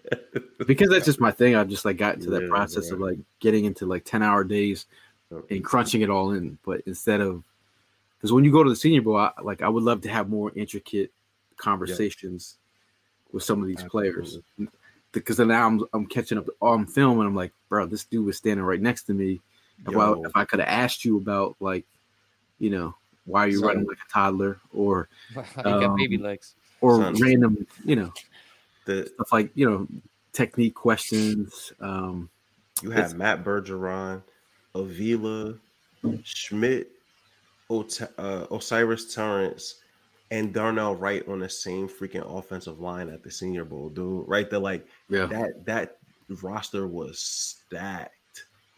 because 0.66 0.90
that's 0.90 1.06
just 1.06 1.20
my 1.20 1.30
thing. 1.30 1.56
I've 1.56 1.68
just 1.68 1.84
like 1.84 1.96
got 1.96 2.16
into 2.16 2.30
that 2.30 2.42
yeah, 2.42 2.48
process 2.48 2.90
right. 2.90 2.92
of 2.92 3.00
like 3.00 3.18
getting 3.40 3.64
into 3.64 3.86
like 3.86 4.04
ten 4.04 4.22
hour 4.22 4.44
days 4.44 4.86
and 5.50 5.64
crunching 5.64 6.02
it 6.02 6.10
all 6.10 6.32
in. 6.32 6.58
But 6.64 6.82
instead 6.86 7.20
of 7.20 7.42
because 8.16 8.32
when 8.32 8.44
you 8.44 8.52
go 8.52 8.62
to 8.62 8.70
the 8.70 8.76
Senior 8.76 9.02
Bowl, 9.02 9.16
I, 9.16 9.32
like 9.42 9.62
I 9.62 9.68
would 9.68 9.82
love 9.82 10.02
to 10.02 10.08
have 10.08 10.28
more 10.28 10.52
intricate 10.54 11.12
conversations 11.56 12.58
yeah. 12.58 13.30
with 13.32 13.42
some 13.42 13.60
of 13.60 13.68
these 13.68 13.82
players. 13.84 14.38
Because 15.12 15.36
then 15.36 15.48
now 15.48 15.66
I'm 15.66 15.84
I'm 15.92 16.06
catching 16.06 16.38
up 16.38 16.46
on 16.60 16.86
film 16.86 17.18
and 17.18 17.28
I'm 17.28 17.34
like, 17.34 17.52
bro, 17.68 17.86
this 17.86 18.04
dude 18.04 18.24
was 18.24 18.36
standing 18.36 18.64
right 18.64 18.80
next 18.80 19.04
to 19.04 19.14
me. 19.14 19.40
If 19.86 19.96
I, 19.96 20.12
if 20.12 20.36
I 20.36 20.44
could 20.44 20.60
have 20.60 20.68
asked 20.68 21.04
you 21.04 21.16
about 21.16 21.56
like, 21.58 21.84
you 22.60 22.70
know, 22.70 22.94
why 23.24 23.44
are 23.44 23.48
you 23.48 23.62
running 23.62 23.86
like 23.86 23.98
a 23.98 24.12
toddler 24.12 24.58
or 24.72 25.08
you 25.34 25.42
um, 25.64 25.80
got 25.80 25.96
baby 25.96 26.18
legs 26.18 26.54
or 26.80 26.96
Son. 26.96 27.14
random, 27.14 27.66
you 27.84 27.96
know, 27.96 28.12
the 28.84 29.10
stuff 29.14 29.32
like 29.32 29.50
you 29.54 29.68
know 29.68 29.86
technique 30.32 30.74
questions. 30.74 31.72
Um, 31.80 32.28
you 32.82 32.90
have 32.90 33.14
Matt 33.14 33.44
Bergeron, 33.44 34.22
Avila, 34.74 35.54
Schmidt, 36.24 36.90
uh, 37.70 38.46
O'Cyrus 38.50 39.14
Torrence, 39.14 39.76
and 40.30 40.52
Darnell 40.52 40.96
Wright 40.96 41.26
on 41.28 41.38
the 41.38 41.48
same 41.48 41.88
freaking 41.88 42.26
offensive 42.38 42.80
line 42.80 43.08
at 43.08 43.22
the 43.22 43.30
Senior 43.30 43.64
Bowl, 43.64 43.88
dude. 43.88 44.28
Right 44.28 44.50
there, 44.50 44.58
like 44.58 44.86
yeah. 45.08 45.26
that 45.26 45.64
that 45.66 45.98
roster 46.42 46.88
was 46.88 47.20
stacked. 47.20 48.10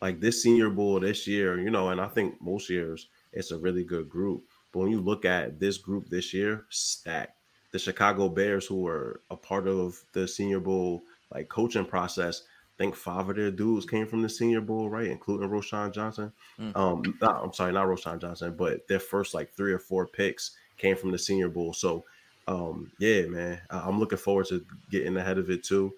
Like 0.02 0.20
this 0.20 0.42
Senior 0.42 0.68
Bowl 0.68 1.00
this 1.00 1.26
year, 1.26 1.58
you 1.58 1.70
know, 1.70 1.88
and 1.88 2.00
I 2.00 2.08
think 2.08 2.40
most 2.42 2.68
years 2.68 3.08
it's 3.34 3.50
a 3.50 3.58
really 3.58 3.84
good 3.84 4.08
group. 4.08 4.44
But 4.72 4.80
when 4.80 4.90
you 4.90 5.00
look 5.00 5.24
at 5.24 5.60
this 5.60 5.78
group 5.78 6.08
this 6.08 6.32
year, 6.32 6.64
stacked. 6.70 7.38
The 7.72 7.78
Chicago 7.78 8.28
Bears, 8.28 8.66
who 8.66 8.82
were 8.82 9.20
a 9.30 9.36
part 9.36 9.66
of 9.66 10.00
the 10.12 10.26
Senior 10.28 10.60
Bowl 10.60 11.02
like 11.32 11.48
coaching 11.48 11.84
process, 11.84 12.42
I 12.42 12.82
think 12.82 12.94
five 12.94 13.28
of 13.28 13.36
their 13.36 13.50
dudes 13.50 13.86
came 13.86 14.06
from 14.06 14.22
the 14.22 14.28
Senior 14.28 14.60
Bowl, 14.60 14.88
right, 14.88 15.08
including 15.08 15.48
Roschon 15.48 15.92
Johnson. 15.92 16.32
Mm. 16.58 16.76
Um, 16.76 17.18
not, 17.20 17.42
I'm 17.42 17.52
sorry, 17.52 17.72
not 17.72 17.86
Roschon 17.86 18.20
Johnson, 18.20 18.54
but 18.56 18.86
their 18.88 19.00
first 19.00 19.34
like 19.34 19.52
three 19.52 19.72
or 19.72 19.78
four 19.78 20.06
picks 20.06 20.52
came 20.76 20.96
from 20.96 21.10
the 21.10 21.18
Senior 21.18 21.48
Bowl. 21.48 21.72
So, 21.72 22.04
um, 22.46 22.90
yeah, 22.98 23.26
man, 23.26 23.60
I'm 23.70 23.98
looking 23.98 24.18
forward 24.18 24.46
to 24.46 24.64
getting 24.90 25.16
ahead 25.16 25.38
of 25.38 25.50
it 25.50 25.64
too 25.64 25.94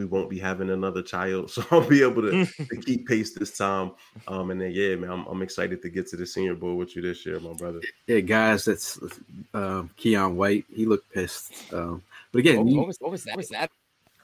we 0.00 0.06
won't 0.06 0.30
be 0.30 0.38
having 0.38 0.70
another 0.70 1.02
child, 1.02 1.50
so 1.52 1.64
I'll 1.70 1.86
be 1.86 2.02
able 2.02 2.22
to, 2.22 2.46
to 2.68 2.76
keep 2.76 3.06
pace 3.06 3.32
this 3.34 3.56
time. 3.56 3.92
Um, 4.26 4.50
and 4.50 4.60
then 4.60 4.72
yeah, 4.72 4.96
man, 4.96 5.10
I'm, 5.10 5.26
I'm, 5.26 5.42
excited 5.42 5.82
to 5.82 5.90
get 5.90 6.08
to 6.08 6.16
the 6.16 6.26
Senior 6.26 6.54
Bowl 6.54 6.76
with 6.76 6.96
you 6.96 7.02
this 7.02 7.24
year, 7.26 7.38
my 7.40 7.52
brother. 7.52 7.80
Yeah, 8.06 8.20
guys, 8.20 8.64
that's 8.64 8.98
um, 9.54 9.90
Keion 9.98 10.34
White. 10.34 10.64
He 10.72 10.86
looked 10.86 11.12
pissed. 11.12 11.52
Um, 11.72 12.02
but 12.32 12.38
again, 12.38 12.64
what, 12.64 12.74
what, 12.74 12.86
was, 12.86 12.96
what 12.98 13.10
was 13.10 13.24
that? 13.24 13.32
What 13.32 13.38
was 13.38 13.48
that? 13.50 13.70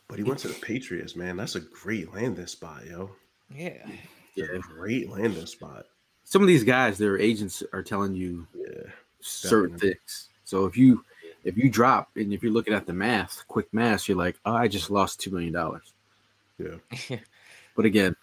But 0.09 0.18
he 0.18 0.24
went 0.24 0.39
to 0.41 0.49
the 0.49 0.55
Patriots, 0.55 1.16
man. 1.16 1.37
That's 1.37 1.57
a 1.57 1.61
great 1.61 2.14
landing 2.14 2.47
spot, 2.47 2.87
yo. 2.87 3.11
Yeah, 3.55 3.87
yeah, 4.35 4.47
great 4.61 5.11
landing 5.11 5.47
spot. 5.47 5.87
Some 6.24 6.43
of 6.43 6.49
these 6.49 6.64
guys, 6.64 6.99
their 6.99 7.18
agents 7.18 7.62
are 7.72 7.83
telling 7.83 8.14
you 8.14 8.47
yeah 8.55 8.91
certain 9.20 9.72
definitely. 9.72 9.91
things. 9.91 10.29
So 10.45 10.64
if 10.66 10.77
you 10.77 11.05
if 11.47 11.57
you 11.57 11.71
drop 11.71 12.11
and 12.17 12.33
if 12.33 12.43
you're 12.43 12.53
looking 12.53 12.75
at 12.75 12.87
the 12.87 12.93
math, 12.93 13.45
quick 13.47 13.73
math, 13.73 14.09
you're 14.09 14.19
like, 14.19 14.37
oh, 14.45 14.53
I 14.53 14.67
just 14.69 14.91
lost 14.91 15.21
two 15.21 15.31
million 15.31 15.53
dollars. 15.53 15.93
Yeah. 16.59 17.19
But 17.77 17.85
again, 17.85 18.17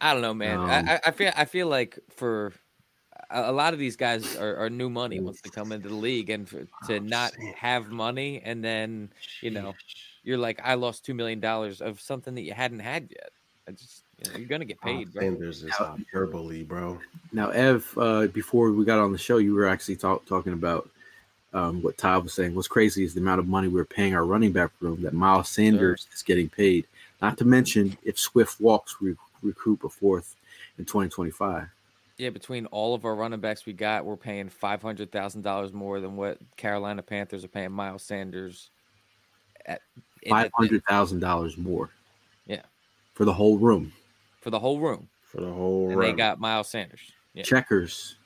I 0.00 0.12
don't 0.12 0.22
know, 0.22 0.32
man. 0.34 0.58
Um, 0.60 0.70
I, 0.70 0.94
I- 0.94 1.00
I 1.06 1.10
feel 1.10 1.32
I 1.36 1.44
feel 1.44 1.66
like 1.66 1.98
for 2.10 2.52
a, 3.28 3.50
a 3.50 3.52
lot 3.52 3.72
of 3.72 3.80
these 3.80 3.96
guys 3.96 4.36
are, 4.36 4.54
are 4.56 4.70
new 4.70 4.88
money 4.88 5.18
once 5.18 5.40
they 5.40 5.50
come 5.50 5.72
into 5.72 5.88
the 5.88 5.94
league, 5.96 6.30
and 6.30 6.48
for, 6.48 6.64
to 6.86 7.00
not 7.00 7.32
have 7.56 7.90
money, 7.90 8.40
and 8.44 8.62
then 8.62 9.10
you 9.40 9.50
know 9.50 9.74
you're 10.22 10.38
like, 10.38 10.60
I 10.62 10.74
lost 10.74 11.04
two 11.04 11.14
million 11.14 11.40
dollars 11.40 11.80
of 11.80 12.00
something 12.00 12.36
that 12.36 12.42
you 12.42 12.52
hadn't 12.52 12.78
had 12.80 13.08
yet. 13.10 13.30
I 13.68 13.72
just 13.72 14.04
you 14.24 14.30
know, 14.30 14.38
you're 14.38 14.48
gonna 14.48 14.64
get 14.64 14.80
paid, 14.80 15.12
bro. 15.12 15.26
And 15.26 15.40
there's 15.40 15.62
this 15.62 15.74
hyperbole, 15.74 16.62
bro. 16.62 17.00
now 17.32 17.48
Ev, 17.50 17.92
uh, 17.96 18.28
before 18.28 18.70
we 18.70 18.84
got 18.84 19.00
on 19.00 19.10
the 19.10 19.18
show, 19.18 19.38
you 19.38 19.54
were 19.54 19.66
actually 19.66 19.96
talk, 19.96 20.24
talking 20.24 20.52
about 20.52 20.88
um, 21.56 21.80
what 21.82 21.96
Todd 21.96 22.22
was 22.24 22.34
saying. 22.34 22.54
What's 22.54 22.68
crazy 22.68 23.02
is 23.02 23.14
the 23.14 23.20
amount 23.20 23.40
of 23.40 23.48
money 23.48 23.68
we're 23.68 23.86
paying 23.86 24.14
our 24.14 24.26
running 24.26 24.52
back 24.52 24.70
room 24.80 25.00
that 25.02 25.14
Miles 25.14 25.48
Sanders 25.48 26.06
is 26.12 26.22
getting 26.22 26.50
paid. 26.50 26.86
Not 27.22 27.38
to 27.38 27.46
mention 27.46 27.96
if 28.04 28.18
Swift 28.18 28.60
walks, 28.60 29.00
we 29.00 29.16
recruit 29.42 29.80
a 29.82 29.88
fourth 29.88 30.36
in 30.78 30.84
2025. 30.84 31.66
Yeah, 32.18 32.30
between 32.30 32.66
all 32.66 32.94
of 32.94 33.04
our 33.06 33.14
running 33.14 33.40
backs 33.40 33.64
we 33.64 33.72
got, 33.72 34.04
we're 34.04 34.16
paying 34.16 34.48
five 34.50 34.82
hundred 34.82 35.10
thousand 35.12 35.42
dollars 35.42 35.72
more 35.72 36.00
than 36.00 36.16
what 36.16 36.38
Carolina 36.56 37.02
Panthers 37.02 37.44
are 37.44 37.48
paying 37.48 37.72
Miles 37.72 38.02
Sanders. 38.02 38.70
At 39.64 39.80
in 40.22 40.30
Five 40.30 40.44
the- 40.50 40.56
hundred 40.56 40.84
thousand 40.84 41.20
dollars 41.20 41.56
more. 41.56 41.90
Yeah. 42.46 42.62
For 43.14 43.24
the 43.24 43.32
whole 43.32 43.58
room. 43.58 43.92
for 44.40 44.50
the 44.50 44.58
whole 44.58 44.78
room, 44.78 45.08
For 45.24 45.40
the 45.40 45.50
whole 45.50 45.90
and 45.90 46.00
they 46.02 46.12
got 46.12 46.38
Miles 46.38 46.68
Sanders. 46.68 47.00
Yeah. 47.34 47.42
Checkers. 47.42 48.16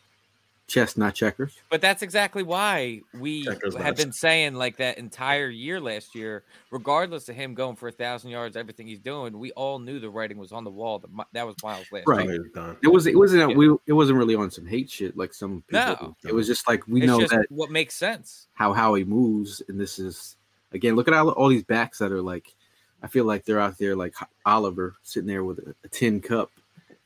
Chess, 0.70 0.96
not 0.96 1.14
checkers. 1.14 1.58
But 1.68 1.80
that's 1.80 2.00
exactly 2.02 2.42
why 2.42 3.00
we 3.18 3.42
Checkers 3.44 3.74
have 3.76 3.96
been 3.96 4.12
saying 4.12 4.54
like 4.54 4.76
that 4.76 4.98
entire 4.98 5.48
year 5.48 5.80
last 5.80 6.14
year, 6.14 6.44
regardless 6.70 7.28
of 7.28 7.34
him 7.34 7.54
going 7.54 7.74
for 7.76 7.88
a 7.88 7.92
thousand 7.92 8.30
yards, 8.30 8.56
everything 8.56 8.86
he's 8.86 9.00
doing, 9.00 9.38
we 9.38 9.50
all 9.52 9.78
knew 9.80 9.98
the 9.98 10.08
writing 10.08 10.38
was 10.38 10.52
on 10.52 10.62
the 10.64 10.70
wall. 10.70 11.00
That 11.00 11.10
that 11.32 11.46
was 11.46 11.56
Miles 11.62 11.86
last 11.90 12.06
Right. 12.06 12.28
year. 12.28 12.50
It 12.82 12.88
was 12.88 13.06
it 13.06 13.16
wasn't 13.16 13.50
Yeah. 13.50 13.56
we 13.56 13.76
it 13.86 13.92
wasn't 13.92 14.16
really 14.18 14.36
on 14.36 14.50
some 14.50 14.64
hate 14.66 14.88
shit 14.88 15.16
like 15.16 15.34
some 15.34 15.62
people. 15.68 16.16
No. 16.24 16.30
It 16.30 16.34
was 16.34 16.46
just 16.46 16.66
like 16.68 16.86
we 16.86 17.00
It's 17.00 17.06
know 17.08 17.20
just 17.20 17.32
that 17.32 17.46
what 17.50 17.70
makes 17.70 17.94
sense. 17.96 18.46
how 18.54 18.72
how 18.72 18.94
he 18.94 19.04
moves, 19.04 19.60
and 19.68 19.78
this 19.80 19.98
is 19.98 20.36
again. 20.72 20.94
Look 20.94 21.08
at 21.08 21.14
all, 21.14 21.30
all 21.30 21.48
these 21.48 21.64
backs 21.64 21.98
that 21.98 22.12
are 22.12 22.22
like. 22.22 22.54
I 23.02 23.06
feel 23.06 23.24
like 23.24 23.46
they're 23.46 23.58
out 23.58 23.78
there 23.78 23.96
like 23.96 24.14
Oliver 24.44 24.94
sitting 25.02 25.26
there 25.26 25.42
with 25.42 25.58
a, 25.60 25.74
a 25.84 25.88
tin 25.88 26.20
cup, 26.20 26.50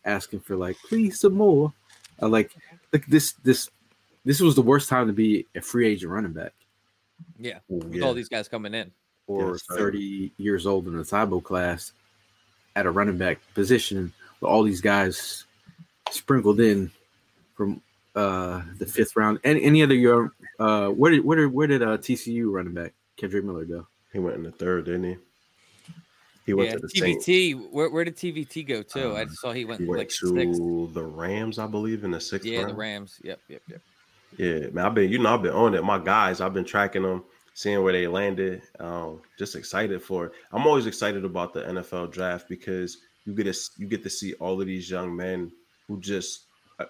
asking 0.05 0.41
for 0.41 0.57
like 0.57 0.77
please 0.89 1.21
some 1.21 1.35
more. 1.35 1.73
Uh, 2.23 2.29
like 2.29 2.53
like 2.93 3.07
this 3.07 3.33
this 3.45 3.69
this 4.25 4.41
was 4.41 4.55
the 4.55 4.63
worst 4.63 4.89
time 4.89 5.07
to 5.07 5.13
be 5.13 5.47
a 5.55 5.61
free 5.61 5.87
agent 5.87 6.11
running 6.13 6.33
back 6.33 6.53
Yeah, 7.39 7.59
Ooh, 7.71 7.77
with 7.77 7.95
yeah. 7.95 8.05
all 8.05 8.15
these 8.15 8.29
guys 8.29 8.49
coming 8.49 8.73
in. 8.75 8.91
or 9.27 9.53
Yes, 9.53 9.67
sir. 9.69 9.77
30 9.77 10.33
years 10.39 10.67
old 10.67 10.87
in 10.87 10.97
the 10.97 11.03
Tybo 11.03 11.43
class 11.43 11.93
at 12.77 12.87
a 12.87 12.91
running 12.91 13.19
back 13.19 13.39
position 13.55 14.13
with 14.41 14.51
all 14.51 14.63
these 14.63 14.81
guys 14.81 15.45
sprinkled 16.11 16.61
in 16.61 16.91
from 17.57 17.81
uh 18.15 18.63
the 18.79 18.87
fifth 18.87 19.17
round. 19.17 19.41
And 19.45 19.59
any 19.59 19.83
other 19.83 19.95
year, 19.95 20.31
uh 20.59 20.89
where 20.89 21.11
did 21.11 21.25
where 21.25 21.37
did 21.39 21.53
where 21.53 21.67
did 21.67 21.83
uh 21.83 21.99
TCU 21.99 22.51
running 22.53 22.75
back 22.75 22.93
Kendre 23.19 23.43
Miller 23.43 23.65
go? 23.65 23.87
He 24.13 24.19
went 24.21 24.37
in 24.37 24.43
the 24.45 24.53
third, 24.53 24.85
didn't 24.87 25.05
he? 25.05 25.17
He 26.47 26.53
went 26.53 26.69
Yeah, 26.69 26.77
to 26.77 26.81
the 26.81 26.89
Saints. 26.91 27.27
TVT. 27.27 27.73
Where, 27.73 27.91
where 27.91 28.05
did 28.05 28.17
TVT 28.17 28.67
go 28.67 28.83
to? 28.83 29.17
I 29.17 29.23
Um, 29.23 29.29
just 29.29 29.41
saw 29.41 29.53
he 29.53 29.65
went 29.65 29.81
He 29.81 29.87
went 29.87 30.01
like 30.01 30.11
to 30.11 30.27
sixth. 30.27 30.95
the 30.95 31.03
Rams, 31.05 31.59
I 31.59 31.67
believe, 31.67 32.05
in 32.05 32.11
the 32.11 32.21
sixth 32.21 32.49
Yeah, 32.49 32.59
round. 32.59 32.71
the 32.71 32.75
Rams. 32.75 33.19
Yep, 33.23 33.41
yep, 33.49 33.63
yep. 33.69 33.83
Yeah, 34.37 34.69
man, 34.73 34.85
I've 34.87 34.95
been, 34.95 35.11
you 35.11 35.19
know, 35.19 35.33
I've 35.33 35.43
been 35.43 35.53
on 35.53 35.75
it. 35.75 35.85
My 35.85 35.99
guys, 35.99 36.41
I've 36.41 36.55
been 36.55 36.65
tracking 36.65 37.03
them, 37.03 37.25
seeing 37.55 37.83
where 37.83 37.93
they 37.93 38.07
landed. 38.07 38.63
Um, 38.81 39.23
just 39.39 39.55
excited 39.55 40.03
for 40.03 40.27
it. 40.27 40.33
I'm 40.53 40.67
always 40.67 40.87
excited 40.87 41.25
about 41.25 41.55
the 41.55 41.61
NFL 41.63 42.11
draft 42.13 42.49
because 42.49 42.99
you 43.25 43.33
get 43.33 43.45
to 43.53 43.59
you 43.79 43.87
get 43.87 44.03
to 44.03 44.11
see 44.11 44.35
all 44.35 44.61
of 44.61 44.67
these 44.67 44.91
young 44.91 45.15
men 45.15 45.53
who 45.87 46.01
just 46.01 46.47
uh, 46.79 46.87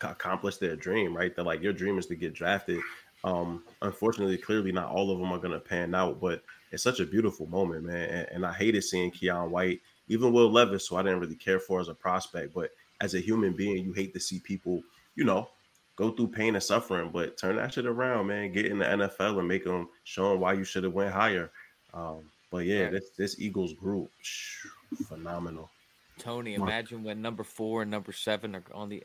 accomplished 0.00 0.60
their 0.60 0.76
dream. 0.76 1.14
Right, 1.16 1.34
they're 1.34 1.44
like 1.44 1.62
your 1.62 1.72
dream 1.74 1.98
is 1.98 2.06
to 2.06 2.16
get 2.16 2.34
drafted. 2.34 2.80
Um, 3.22 3.64
unfortunately, 3.82 4.38
clearly 4.38 4.72
not 4.72 4.90
all 4.90 5.10
of 5.10 5.18
them 5.18 5.30
are 5.30 5.38
gonna 5.38 5.60
pan 5.60 5.94
out, 5.94 6.20
but 6.20 6.42
it's 6.70 6.82
such 6.82 7.00
a 7.00 7.06
beautiful 7.06 7.46
moment, 7.46 7.84
man. 7.84 8.08
And, 8.08 8.28
and 8.30 8.46
I 8.46 8.52
hated 8.52 8.82
seeing 8.82 9.10
Keion 9.10 9.50
White, 9.50 9.80
even 10.08 10.32
Will 10.32 10.50
Levis, 10.50 10.86
who 10.86 10.96
I 10.96 11.02
didn't 11.02 11.20
really 11.20 11.36
care 11.36 11.60
for 11.60 11.80
as 11.80 11.88
a 11.88 11.94
prospect, 11.94 12.54
but 12.54 12.70
as 13.00 13.14
a 13.14 13.20
human 13.20 13.52
being, 13.52 13.84
you 13.84 13.92
hate 13.92 14.12
to 14.14 14.20
see 14.20 14.40
people, 14.40 14.82
you 15.14 15.24
know, 15.24 15.48
go 15.96 16.10
through 16.10 16.28
pain 16.28 16.54
and 16.54 16.62
suffering, 16.62 17.10
but 17.12 17.36
turn 17.36 17.56
that 17.56 17.74
shit 17.74 17.86
around, 17.86 18.28
man. 18.28 18.52
Get 18.52 18.66
in 18.66 18.78
the 18.78 18.84
NFL 18.84 19.38
and 19.38 19.48
make 19.48 19.64
them 19.64 19.88
show 20.04 20.30
them 20.30 20.40
why 20.40 20.52
you 20.52 20.64
should 20.64 20.84
have 20.84 20.92
went 20.92 21.12
higher. 21.12 21.50
Um, 21.92 22.30
but 22.50 22.64
yeah, 22.64 22.88
this 22.88 23.10
this 23.16 23.40
Eagles 23.40 23.74
group, 23.74 24.10
phew, 24.22 24.70
phenomenal. 25.06 25.70
Tony, 26.18 26.54
imagine 26.54 27.04
when 27.04 27.22
number 27.22 27.44
four 27.44 27.82
and 27.82 27.90
number 27.90 28.12
seven 28.12 28.56
are 28.56 28.62
on 28.72 28.88
the 28.88 29.04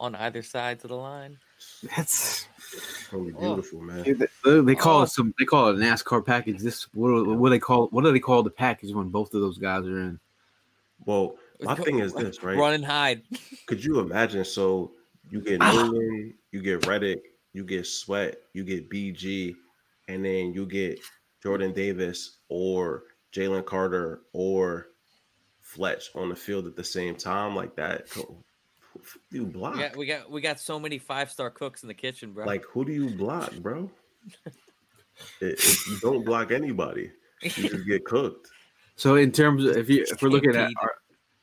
on 0.00 0.14
either 0.14 0.42
sides 0.42 0.84
of 0.84 0.90
the 0.90 0.96
line. 0.96 1.38
That's 1.96 2.46
It's 2.72 3.08
gonna 3.08 3.30
Oh. 3.36 3.54
beautiful, 3.54 3.80
man. 3.80 4.02
they, 4.44 4.60
they 4.60 4.74
call 4.74 5.00
Oh. 5.00 5.02
it 5.04 5.08
some 5.08 5.34
they 5.38 5.44
call 5.44 5.68
it 5.68 5.76
a 5.76 5.78
NASCAR 5.78 6.24
package. 6.24 6.58
This 6.60 6.84
what 6.94 7.08
do- 7.08 7.34
what 7.34 7.48
do 7.48 7.54
they 7.54 7.58
call 7.60 7.86
what 7.88 8.04
do 8.04 8.12
they 8.12 8.20
call 8.20 8.42
the 8.42 8.50
package 8.50 8.92
when 8.92 9.08
both 9.10 9.32
of 9.34 9.40
those 9.40 9.58
guys 9.58 9.84
are 9.86 10.00
in? 10.00 10.18
Well, 11.06 11.36
my 11.60 11.74
thing 11.74 11.98
is 12.00 12.12
this, 12.14 12.42
right? 12.42 12.56
Run 12.56 12.74
and 12.74 12.84
hide. 12.84 13.22
Could 13.66 13.84
you 13.84 14.00
imagine? 14.00 14.44
So 14.44 14.92
you 15.30 15.40
get 15.40 15.60
Ah. 15.60 15.72
Nolan, 15.72 16.34
you 16.52 16.60
get 16.62 16.86
Reddick, 16.86 17.22
you 17.52 17.64
get 17.64 17.86
Sweat, 17.86 18.36
you 18.54 18.64
get 18.64 18.88
BG, 18.90 19.54
and 20.08 20.24
then 20.24 20.52
you 20.52 20.66
get 20.66 20.98
Jordan 21.42 21.72
Davis 21.72 22.38
or 22.48 23.04
Jalen 23.32 23.64
Carter 23.66 24.22
or 24.32 24.88
Fletch 25.60 26.10
on 26.14 26.28
the 26.28 26.36
field 26.36 26.66
at 26.66 26.76
the 26.76 26.84
same 26.84 27.14
time, 27.16 27.54
like 27.54 27.74
that. 27.76 28.06
Who 28.94 29.00
do 29.30 29.36
you 29.38 29.46
block? 29.46 29.74
We 29.74 29.80
got, 29.80 29.96
we 29.96 30.06
got 30.06 30.30
we 30.30 30.40
got 30.40 30.60
so 30.60 30.78
many 30.80 30.98
five 30.98 31.30
star 31.30 31.50
cooks 31.50 31.82
in 31.82 31.88
the 31.88 31.94
kitchen, 31.94 32.32
bro. 32.32 32.46
Like, 32.46 32.64
who 32.64 32.84
do 32.84 32.92
you 32.92 33.10
block, 33.10 33.52
bro? 33.56 33.90
It- 35.40 35.60
it- 35.60 35.86
you 35.86 35.98
don't 36.00 36.24
block 36.24 36.50
anybody. 36.50 37.12
You 37.42 37.50
just 37.50 37.86
get 37.86 38.04
cooked. 38.04 38.48
So 38.96 39.14
in 39.16 39.30
terms 39.30 39.64
of 39.64 39.76
if 39.76 39.88
you 39.88 40.04
if 40.08 40.20
we're 40.22 40.28
looking 40.28 40.56
at 40.56 40.72
our 40.80 40.92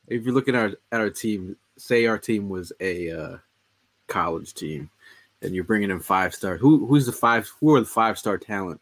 if 0.08 0.24
you're 0.26 0.34
looking 0.34 0.56
at 0.56 0.62
our, 0.62 0.72
at 0.92 1.00
our 1.02 1.10
team, 1.10 1.56
say 1.78 2.06
our 2.06 2.18
team 2.18 2.50
was 2.50 2.74
a 2.82 3.10
uh, 3.12 3.38
college 4.08 4.54
team, 4.54 4.90
and 5.42 5.56
you're 5.56 5.64
bringing 5.64 5.90
in 5.90 6.00
five 6.02 6.34
star. 6.36 6.58
Who 6.58 6.86
who's 6.86 7.06
the 7.06 7.12
five? 7.14 7.50
Who 7.62 7.74
are 7.76 7.80
the 7.80 7.86
five 7.86 8.18
star 8.20 8.38
talent 8.38 8.82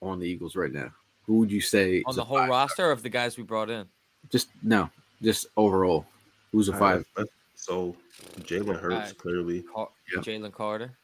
on 0.00 0.20
the 0.20 0.26
Eagles 0.28 0.54
right 0.54 0.72
now? 0.72 0.92
Who 1.26 1.38
would 1.38 1.50
you 1.50 1.60
say 1.60 2.02
on 2.06 2.14
the 2.14 2.24
whole 2.24 2.46
roster 2.46 2.90
of 2.92 3.02
the 3.02 3.08
guys 3.08 3.36
we 3.36 3.42
brought 3.42 3.70
in. 3.70 3.88
Just 4.30 4.48
no, 4.62 4.90
just 5.22 5.46
overall. 5.56 6.06
Who's 6.52 6.68
a 6.68 6.72
five? 6.72 6.98
right, 6.98 7.06
let's- 7.16 7.30
So 7.62 7.94
Jalen 8.40 8.78
Hurts 8.80 8.94
Alright. 8.96 9.18
clearly. 9.18 9.62
Car- 9.62 9.88
Yeah. 10.12 10.20
Jalen 10.20 10.52
Carter. 10.52 10.98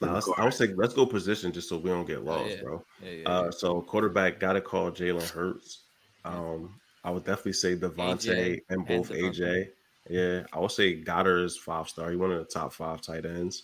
Nah, 0.00 0.20
I 0.36 0.44
would 0.44 0.52
say 0.54 0.66
let's 0.74 0.94
go 0.94 1.06
position 1.06 1.52
just 1.52 1.68
so 1.68 1.78
we 1.78 1.90
don't 1.90 2.04
get 2.06 2.24
lost, 2.24 2.44
Oh, 2.44 2.48
yeah. 2.48 2.60
bro. 2.62 2.84
Yeah, 3.04 3.10
yeah, 3.10 3.28
Uh, 3.28 3.50
so 3.52 3.80
quarterback 3.82 4.40
got 4.40 4.54
to 4.54 4.60
call 4.60 4.90
Jalen 4.90 5.30
Hurts. 5.30 5.84
Um, 6.24 6.74
I 7.04 7.12
would 7.12 7.24
definitely 7.24 7.52
say 7.52 7.76
DeVonta 7.76 8.16
AJ 8.34 8.60
and 8.68 8.84
both 8.84 9.10
and 9.10 9.20
AJ. 9.34 9.68
Yeah, 10.10 10.42
I 10.52 10.58
would 10.58 10.72
say 10.72 11.00
Goedert 11.00 11.44
is 11.44 11.56
five 11.56 11.88
star. 11.88 12.10
He 12.10 12.16
one 12.16 12.32
of 12.32 12.38
the 12.40 12.44
top 12.52 12.72
five 12.72 13.00
tight 13.00 13.24
ends. 13.24 13.62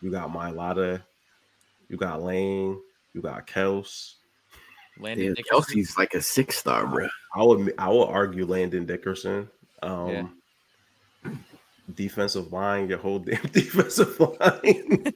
You 0.00 0.12
got 0.12 0.30
Mailata, 0.30 1.02
you 1.88 1.96
got 1.96 2.22
Lane, 2.22 2.80
you 3.12 3.20
got 3.20 3.48
Kels. 3.48 4.14
Landon 4.98 5.26
Yeah, 5.26 5.30
Dickerson. 5.34 5.50
Kelsey's 5.50 5.98
like 5.98 6.14
a 6.14 6.22
six 6.22 6.56
star, 6.58 6.86
bro. 6.86 7.08
I 7.34 7.42
would 7.42 7.74
I 7.78 7.88
would 7.88 8.04
argue 8.06 8.46
Landon 8.46 8.86
Dickerson. 8.86 9.48
Um, 9.82 10.08
Yeah. 10.08 10.28
Defensive 11.94 12.52
line, 12.52 12.88
your 12.88 12.98
whole 12.98 13.18
damn 13.20 13.42
defensive 13.52 14.18
line. 14.20 15.12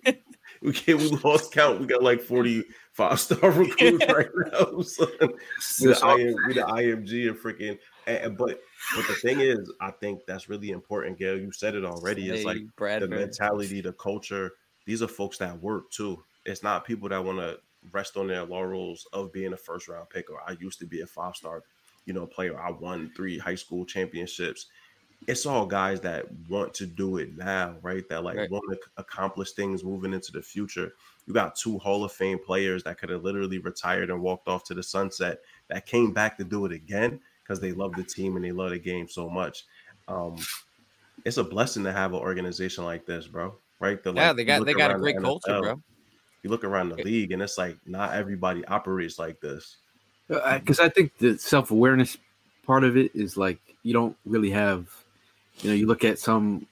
we 0.63 0.73
can't. 0.73 0.99
We 0.99 1.09
lost 1.25 1.53
count. 1.53 1.81
We 1.81 1.87
got 1.87 2.03
like 2.03 2.21
forty 2.21 2.65
five 2.93 3.21
star 3.21 3.51
recruits 3.51 4.07
right 4.07 4.29
now. 4.53 4.81
son. 4.83 5.09
We 5.21 5.87
the, 5.89 6.17
IM, 6.19 6.37
we 6.47 6.55
the 6.55 6.61
IMG 6.61 7.29
and 7.29 7.39
freaking. 7.39 7.79
And, 8.07 8.37
but 8.37 8.61
but 8.97 9.07
the 9.07 9.15
thing 9.15 9.41
is, 9.41 9.71
I 9.81 9.91
think 9.91 10.21
that's 10.27 10.49
really 10.49 10.71
important, 10.71 11.19
Gail. 11.19 11.39
You 11.39 11.53
said 11.53 11.75
it 11.75 11.85
already. 11.85 12.29
It's 12.31 12.41
Hey, 12.41 12.45
like 12.45 13.01
the 13.01 13.09
mentality, 13.09 13.81
the 13.81 13.93
culture. 13.93 14.53
These 14.87 15.03
are 15.03 15.09
folks 15.09 15.39
that 15.39 15.61
work 15.61 15.91
too. 15.91 16.23
It's 16.45 16.63
not 16.63 16.85
people 16.85 17.09
that 17.09 17.25
want 17.25 17.39
to 17.39 17.59
rest 17.93 18.17
on 18.17 18.29
their 18.29 18.45
laurels 18.45 19.07
of 19.13 19.33
being 19.33 19.53
a 19.53 19.57
first 19.57 19.89
round 19.89 20.09
pick 20.11 20.31
or 20.31 20.41
I 20.47 20.57
used 20.61 20.79
to 20.81 20.87
be 20.87 21.01
a 21.01 21.07
five 21.07 21.37
star, 21.37 21.63
you 22.05 22.13
know, 22.13 22.27
player. 22.27 22.61
I 22.61 22.71
won 22.71 23.11
three 23.17 23.39
high 23.39 23.55
school 23.55 23.85
championships. 23.85 24.67
It's 25.27 25.47
all 25.47 25.67
guys 25.67 26.01
that 26.03 26.27
want 26.49 26.75
to 26.75 26.87
do 26.87 27.17
it 27.19 27.37
now, 27.37 27.77
right? 27.83 28.07
That 28.09 28.25
like 28.25 28.37
Right. 28.37 28.51
want 28.51 28.65
to 28.71 28.79
accomplish 28.97 29.53
things 29.53 29.85
moving 29.85 30.13
into 30.13 30.33
the 30.33 30.43
future. 30.43 30.93
You 31.27 31.35
got 31.35 31.57
two 31.57 31.79
Hall 31.79 32.05
of 32.05 32.13
Fame 32.13 32.39
players 32.39 32.83
that 32.85 32.99
could 32.99 33.09
have 33.11 33.23
literally 33.25 33.59
retired 33.59 34.11
and 34.11 34.21
walked 34.23 34.49
off 34.49 34.65
to 34.65 34.75
the 34.75 34.83
sunset 34.83 35.39
that 35.69 35.87
came 35.87 36.13
back 36.13 36.37
to 36.39 36.45
do 36.45 36.67
it 36.67 36.73
again 36.73 37.21
because 37.43 37.61
they 37.61 37.73
love 37.73 37.95
the 37.95 38.05
team 38.05 38.37
and 38.37 38.45
they 38.45 38.53
love 38.53 38.71
the 38.71 38.79
game 38.79 39.09
so 39.09 39.29
much. 39.29 39.65
Um, 40.09 40.37
it's 41.25 41.37
a 41.39 41.45
blessing 41.45 41.85
to 41.85 41.93
have 41.93 42.13
an 42.13 42.21
organization 42.21 42.85
like 42.85 43.07
this, 43.07 43.27
bro. 43.27 43.57
Right? 43.81 44.03
The, 44.03 44.13
Yeah, 44.13 44.29
like, 44.29 44.37
they 44.37 44.45
got 44.45 44.65
they 44.65 44.75
got 44.75 44.91
a 44.91 44.95
around 44.95 45.01
the 45.01 45.13
great 45.13 45.23
culture, 45.23 45.51
NFL, 45.53 45.61
bro. 45.63 45.83
you 46.43 46.51
look 46.51 46.65
around 46.65 46.91
the 46.91 47.03
league, 47.03 47.33
and 47.33 47.43
it's 47.43 47.59
like 47.59 47.79
not 47.87 48.15
everybody 48.15 48.65
operates 48.67 49.19
like 49.19 49.41
this. 49.41 49.79
Because 50.29 50.81
I 50.81 50.89
think 50.89 51.17
the 51.19 51.39
self 51.39 51.71
awareness 51.71 52.17
part 52.67 52.85
of 52.85 52.97
it 52.97 53.15
is 53.15 53.37
like 53.37 53.59
you 53.83 53.93
don't 53.93 54.17
really 54.25 54.51
have, 54.51 54.89
you 55.61 55.71
know, 55.71 55.77
you 55.77 55.87
look 55.87 56.05
at 56.05 56.19
some 56.19 56.67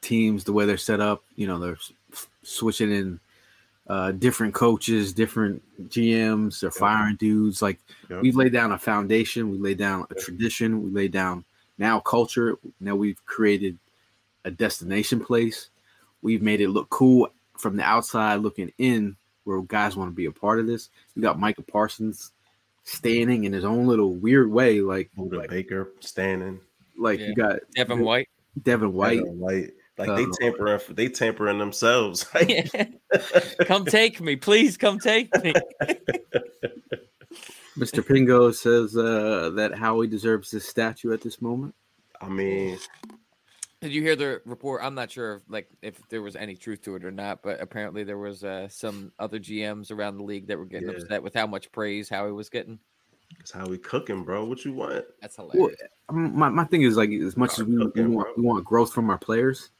teams 0.00 0.44
the 0.44 0.52
way 0.52 0.66
they're 0.66 0.76
set 0.76 1.00
up. 1.00 1.24
You 1.36 1.46
know, 1.46 1.58
they're 1.58 1.74
s- 2.12 2.26
switching 2.42 2.92
in 2.92 3.20
uh, 3.88 4.12
different 4.12 4.54
coaches, 4.54 5.12
different 5.12 5.62
GMs. 5.88 6.60
They're 6.60 6.70
firing 6.70 7.16
dudes. 7.16 7.60
Like 7.62 7.78
Yep. 8.10 8.22
we've 8.22 8.36
laid 8.36 8.52
down 8.52 8.72
a 8.72 8.78
foundation. 8.78 9.50
We 9.50 9.58
laid 9.58 9.78
down 9.78 10.06
a 10.10 10.14
tradition. 10.14 10.82
We 10.84 10.90
laid 10.90 11.12
down 11.12 11.44
now 11.78 12.00
culture. 12.00 12.56
Now 12.80 12.96
we've 12.96 13.24
created 13.26 13.78
a 14.44 14.50
destination 14.50 15.20
place. 15.24 15.68
We've 16.22 16.42
made 16.42 16.60
it 16.60 16.68
look 16.70 16.88
cool 16.90 17.28
from 17.58 17.76
the 17.76 17.82
outside 17.82 18.36
looking 18.40 18.72
in, 18.78 19.16
where 19.44 19.60
guys 19.62 19.96
want 19.96 20.10
to 20.10 20.14
be 20.14 20.26
a 20.26 20.32
part 20.32 20.60
of 20.60 20.66
this. 20.66 20.88
You 21.14 21.22
got 21.22 21.38
Micah 21.38 21.62
Parsons 21.62 22.32
standing 22.84 23.44
in 23.44 23.52
his 23.52 23.64
own 23.64 23.86
little 23.86 24.14
weird 24.14 24.50
way, 24.50 24.80
like 24.80 25.10
Budda 25.16 25.38
like, 25.38 25.50
Baker 25.50 25.90
standing, 26.00 26.60
like 26.98 27.20
Yeah. 27.20 27.26
you 27.28 27.34
got 27.34 27.58
Devin 27.74 28.00
White. 28.00 28.28
Devin 28.62 28.92
White. 28.92 29.18
Devin 29.18 29.38
White. 29.38 29.70
Like 29.96 30.08
they 30.16 30.26
tampering, 30.40 30.80
they 30.90 31.08
tampering 31.08 31.58
themselves. 31.58 32.26
Like, 32.34 33.66
come 33.66 33.84
take 33.84 34.20
me, 34.20 34.34
please. 34.34 34.76
Come 34.76 34.98
take 34.98 35.32
me. 35.42 35.54
Mr. 37.78 38.02
Pingo 38.04 38.54
says 38.54 38.96
uh, 38.96 39.50
that 39.56 39.74
Howie 39.74 40.06
deserves 40.06 40.50
this 40.50 40.66
statue 40.68 41.12
at 41.12 41.20
this 41.20 41.42
moment. 41.42 41.74
I 42.20 42.28
mean, 42.28 42.78
Did 43.80 43.92
you 43.92 44.00
hear 44.02 44.14
the 44.16 44.40
report? 44.44 44.80
I'm 44.82 44.94
not 44.94 45.10
sure, 45.10 45.36
if, 45.36 45.42
like, 45.48 45.68
if 45.82 46.00
there 46.08 46.22
was 46.22 46.36
any 46.36 46.54
truth 46.54 46.82
to 46.82 46.94
it 46.94 47.04
or 47.04 47.10
not, 47.10 47.42
but 47.42 47.60
apparently 47.60 48.04
there 48.04 48.18
was 48.18 48.44
uh, 48.44 48.68
some 48.68 49.12
other 49.18 49.38
GMs 49.40 49.90
around 49.90 50.16
the 50.18 50.22
league 50.22 50.46
that 50.46 50.58
were 50.58 50.64
getting 50.64 50.88
Yeah. 50.88 50.96
upset 50.96 51.22
with 51.22 51.34
how 51.34 51.46
much 51.48 51.70
praise 51.72 52.08
Howie 52.08 52.32
was 52.32 52.48
getting. 52.48 52.78
It's 53.40 53.50
how 53.50 53.66
we 53.66 53.78
cooking, 53.78 54.24
bro. 54.24 54.44
What 54.44 54.64
you 54.64 54.72
want? 54.72 55.04
That's 55.20 55.38
Well, 55.38 55.50
hilarious. 55.52 55.80
um, 56.08 56.36
my, 56.36 56.48
my 56.48 56.64
thing 56.64 56.82
is 56.82 56.96
like 56.96 57.10
as 57.10 57.36
much 57.36 57.58
as 57.58 57.64
we, 57.64 57.76
we 57.76 58.06
want 58.06 58.36
we 58.36 58.42
want 58.42 58.64
growth 58.64 58.92
from 58.92 59.10
our 59.10 59.18
players 59.18 59.70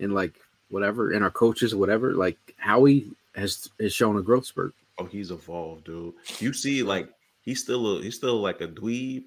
and 0.00 0.14
like 0.14 0.34
whatever 0.70 1.12
and 1.12 1.22
our 1.22 1.30
coaches 1.30 1.74
whatever 1.74 2.14
like 2.14 2.36
Howie 2.56 3.10
has 3.34 3.68
has 3.80 3.92
shown 3.94 4.16
a 4.16 4.22
growth 4.22 4.46
spurt. 4.46 4.74
Oh, 4.98 5.04
he's 5.04 5.30
evolved, 5.30 5.84
dude. 5.84 6.14
You 6.38 6.52
see, 6.52 6.82
like 6.82 7.08
he's 7.42 7.60
still 7.60 7.98
a, 7.98 8.02
he's 8.02 8.16
still 8.16 8.40
like 8.40 8.60
a 8.60 8.68
dweeb, 8.68 9.24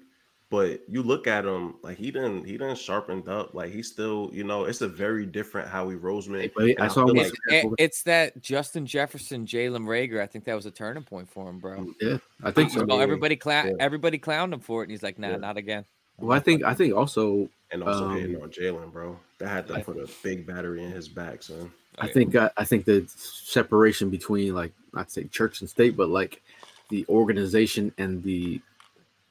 but 0.50 0.80
you 0.88 1.02
look 1.02 1.26
at 1.26 1.44
him 1.44 1.74
like 1.82 1.96
he 1.98 2.10
didn't 2.10 2.44
he 2.44 2.52
didn't 2.52 2.78
sharpened 2.78 3.28
up. 3.28 3.54
Like 3.54 3.70
he's 3.72 3.88
still, 3.90 4.30
you 4.32 4.44
know, 4.44 4.64
it's 4.64 4.80
a 4.80 4.88
very 4.88 5.26
different 5.26 5.68
Howie 5.68 5.96
Roseman. 5.96 6.50
But 6.54 6.64
And 6.70 6.74
I 6.80 6.84
I 6.86 6.88
saw 6.88 7.04
feel 7.06 7.10
him 7.10 7.16
like- 7.16 7.32
It- 7.50 7.64
it- 7.66 7.72
it's 7.78 8.02
that 8.04 8.40
Justin 8.40 8.86
Jefferson, 8.86 9.44
Jalen 9.46 9.84
Reagor. 9.84 10.20
I 10.20 10.26
think 10.26 10.44
that 10.46 10.54
was 10.54 10.66
a 10.66 10.70
turning 10.70 11.02
point 11.02 11.28
for 11.28 11.48
him, 11.48 11.58
bro. 11.58 11.86
yeah, 12.00 12.18
I 12.42 12.50
think 12.50 12.70
so. 12.70 12.84
Well, 12.84 13.00
everybody 13.00 13.36
clown, 13.36 13.68
Yeah. 13.68 13.74
everybody 13.80 14.18
clowned 14.18 14.52
him 14.52 14.60
for 14.60 14.80
it, 14.82 14.84
and 14.84 14.90
he's 14.92 15.02
like, 15.02 15.18
"Nah, 15.18 15.30
Yeah. 15.30 15.36
not 15.36 15.56
again." 15.56 15.84
Well, 16.18 16.36
I 16.36 16.40
think 16.40 16.64
I 16.64 16.74
think 16.74 16.94
also 16.94 17.48
and 17.70 17.82
also 17.84 18.06
Um, 18.08 18.16
hitting 18.18 18.42
on 18.42 18.50
Jalen, 18.50 18.92
bro. 18.92 19.18
That 19.38 19.48
had 19.48 19.68
to 19.68 19.74
I- 19.74 19.82
put 19.82 19.98
a 19.98 20.08
big 20.22 20.46
battery 20.46 20.82
in 20.82 20.90
his 20.90 21.08
back, 21.08 21.42
son. 21.42 21.70
I 21.98 22.08
think 22.08 22.34
uh, 22.34 22.48
I 22.56 22.64
think 22.64 22.84
the 22.86 23.04
separation 23.08 24.08
between 24.08 24.54
like 24.54 24.72
I'd 24.94 25.10
say 25.10 25.24
church 25.24 25.60
and 25.60 25.68
state, 25.68 25.96
but 25.96 26.08
like 26.08 26.42
the 26.90 27.04
organization 27.08 27.92
and 27.98 28.22
the 28.22 28.60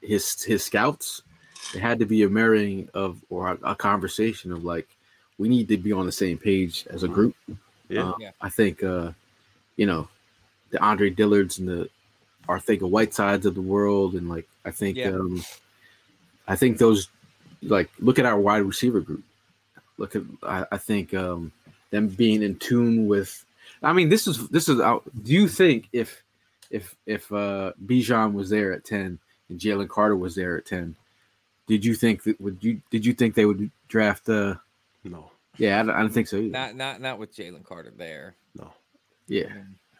his 0.07 0.41
his 0.43 0.63
scouts, 0.63 1.21
it 1.75 1.79
had 1.79 1.99
to 1.99 2.05
be 2.05 2.23
a 2.23 2.29
marrying 2.29 2.89
of 2.93 3.21
or 3.29 3.51
a, 3.51 3.71
a 3.71 3.75
conversation 3.75 4.51
of 4.51 4.63
like 4.63 4.87
we 5.37 5.49
need 5.49 5.67
to 5.67 5.77
be 5.77 5.91
on 5.91 6.05
the 6.05 6.11
same 6.11 6.37
page 6.37 6.85
as 6.89 7.03
a 7.03 7.07
group. 7.07 7.35
Yeah. 7.89 8.09
Uh, 8.09 8.13
Yeah. 8.19 8.31
I 8.41 8.49
think 8.49 8.83
uh, 8.83 9.11
you 9.75 9.85
know 9.85 10.07
the 10.71 10.81
Andre 10.81 11.09
Dillards 11.11 11.59
and 11.59 11.67
the 11.67 11.89
I 12.49 12.59
think 12.59 12.81
of 12.81 12.89
White 12.89 13.13
Sides 13.13 13.45
of 13.45 13.55
the 13.55 13.61
world, 13.61 14.15
and 14.15 14.29
like 14.29 14.47
I 14.65 14.71
think 14.71 14.97
Yeah. 14.97 15.09
um, 15.09 15.43
I 16.47 16.55
think 16.55 16.77
those 16.77 17.09
like 17.61 17.89
look 17.99 18.19
at 18.19 18.25
our 18.25 18.39
wide 18.39 18.63
receiver 18.63 19.01
group. 19.01 19.23
Look 19.97 20.15
at 20.15 20.23
I, 20.43 20.65
I 20.71 20.77
think 20.77 21.13
um, 21.13 21.51
them 21.91 22.07
being 22.07 22.41
in 22.43 22.55
tune 22.57 23.07
with. 23.07 23.43
I 23.83 23.93
mean, 23.93 24.09
this 24.09 24.27
is 24.27 24.47
this 24.49 24.69
is. 24.69 24.79
out 24.79 25.03
do 25.23 25.33
you 25.33 25.47
think 25.47 25.87
if 25.93 26.23
if 26.71 26.95
if 27.05 27.31
uh, 27.31 27.73
Bijan 27.85 28.33
was 28.33 28.49
there 28.49 28.73
at 28.73 28.85
ten 28.85 29.19
and 29.49 29.59
Jalen 29.59 29.89
Carter 29.89 30.15
was 30.15 30.35
there 30.35 30.57
at 30.57 30.65
ten, 30.65 30.95
did 31.67 31.83
you 31.85 31.93
think 31.95 32.23
that 32.23 32.39
would 32.41 32.57
you 32.61 32.81
did 32.91 33.05
you 33.05 33.13
think 33.13 33.35
they 33.35 33.45
would 33.45 33.69
draft? 33.87 34.27
Uh, 34.29 34.55
No, 35.03 35.31
yeah, 35.57 35.79
I 35.79 35.83
don't, 35.83 35.95
I 35.95 35.99
don't 36.01 36.09
think 36.13 36.27
so 36.27 36.37
either. 36.37 36.49
Not, 36.49 36.75
not, 36.75 37.01
not 37.01 37.19
with 37.19 37.35
Jalen 37.35 37.63
Carter 37.63 37.91
there. 37.95 38.35
no. 38.55 38.71
yeah, 39.27 39.47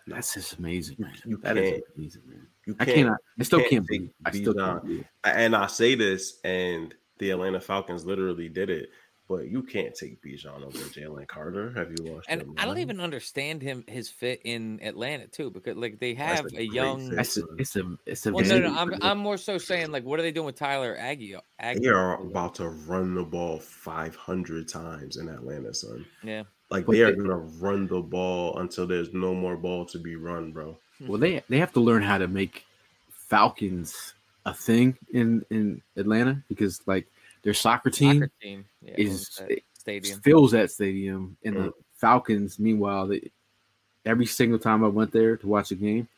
that's 0.06 0.34
just 0.34 0.58
amazing, 0.58 0.98
man. 1.00 1.14
You 1.26 1.38
That 1.44 1.58
is 1.58 1.72
can't- 1.72 1.84
amazing, 1.98 2.22
man. 2.28 2.48
You 2.66 2.76
I 2.80 2.86
can't. 2.86 2.98
cannot. 2.98 3.18
I 3.40 3.44
still 3.44 3.60
can't 3.60 3.72
can't 3.72 3.88
take 3.88 4.00
believe. 4.00 4.14
I 4.26 4.32
still 4.32 4.54
Bijan. 4.54 4.66
can't 4.74 4.84
believe. 4.84 5.06
and 5.24 5.56
I 5.56 5.68
say 5.68 5.96
this, 5.96 6.40
and 6.44 6.94
the 7.20 7.30
Atlanta 7.32 7.60
Falcons 7.62 8.06
literally 8.06 8.50
did 8.50 8.70
it. 8.70 8.90
But 9.30 9.50
you 9.50 9.62
can't 9.62 9.94
take 9.94 10.22
Bijan 10.24 10.64
over 10.64 10.78
Jalen 10.78 11.28
Carter. 11.28 11.74
Have 11.76 11.90
you 11.92 12.14
lost? 12.14 12.28
And 12.30 12.46
I 12.58 12.64
don't 12.66 12.78
even 12.78 13.02
understand 13.02 13.62
him 13.62 13.84
his 13.86 14.10
fit 14.10 14.40
in 14.46 14.80
Atlanta 14.82 15.28
too, 15.28 15.50
because 15.50 15.76
like 15.76 16.00
they 16.00 16.14
That's 16.14 16.40
have 16.42 16.54
a 16.54 16.60
a, 16.60 16.64
young. 16.64 17.10
That's 17.10 17.36
a, 17.38 17.42
it's 17.58 17.76
a 17.76 17.98
it's 18.06 18.26
a. 18.26 18.32
Well, 18.32 18.46
no, 18.46 18.60
no, 18.60 18.74
I'm 18.74 18.94
I'm 19.02 19.18
more 19.18 19.36
so 19.38 19.58
saying 19.58 19.92
like, 19.92 20.06
what 20.06 20.18
are 20.20 20.24
they 20.24 20.32
doing 20.32 20.46
with 20.46 20.56
Tyler 20.56 20.96
Aggie? 20.98 21.36
Aggie 21.60 21.80
They 21.82 21.88
are 21.90 22.22
about 22.22 22.56
to 22.56 22.70
run 22.70 23.16
the 23.16 23.24
ball 23.24 23.60
500 23.60 24.68
times 24.68 25.18
in 25.18 25.28
Atlanta, 25.28 25.74
son. 25.74 26.06
yeah. 26.24 26.44
Like 26.70 26.86
But 26.86 26.94
they 26.94 27.02
are 27.02 27.12
they- 27.12 27.18
gonna 27.18 27.36
run 27.36 27.88
the 27.88 28.00
ball 28.02 28.58
until 28.60 28.88
there's 28.88 29.14
no 29.14 29.34
more 29.36 29.58
ball 29.58 29.86
to 29.88 30.00
be 30.00 30.16
run, 30.16 30.52
bro. 30.54 30.78
Well, 31.06 31.20
they 31.20 31.44
they 31.50 31.58
have 31.60 31.74
to 31.74 31.82
learn 31.82 32.02
how 32.02 32.18
to 32.18 32.28
make 32.30 32.64
Falcons 33.12 34.14
a 34.46 34.54
thing 34.54 34.98
in 35.12 35.46
in 35.50 35.82
Atlanta 35.98 36.42
because 36.48 36.82
like 36.88 37.08
their 37.48 37.54
soccer 37.54 37.90
team 37.90 38.16
Soccer 38.20 38.32
team 38.42 38.66
yeah, 38.82 38.96
is 38.98 39.30
that 39.48 39.60
stadium. 39.74 40.20
fills 40.20 40.52
that 40.52 40.70
stadium, 40.70 41.38
and 41.46 41.56
the 41.56 41.60
Mm. 41.70 41.74
Falcons. 41.96 42.60
Meanwhile, 42.60 43.08
they, 43.08 43.32
every 44.06 44.26
single 44.26 44.60
time 44.60 44.84
I 44.84 44.90
went 44.90 45.14
there 45.14 45.38
to 45.38 45.48
watch 45.48 45.72
a 45.72 45.76
game, 45.76 46.10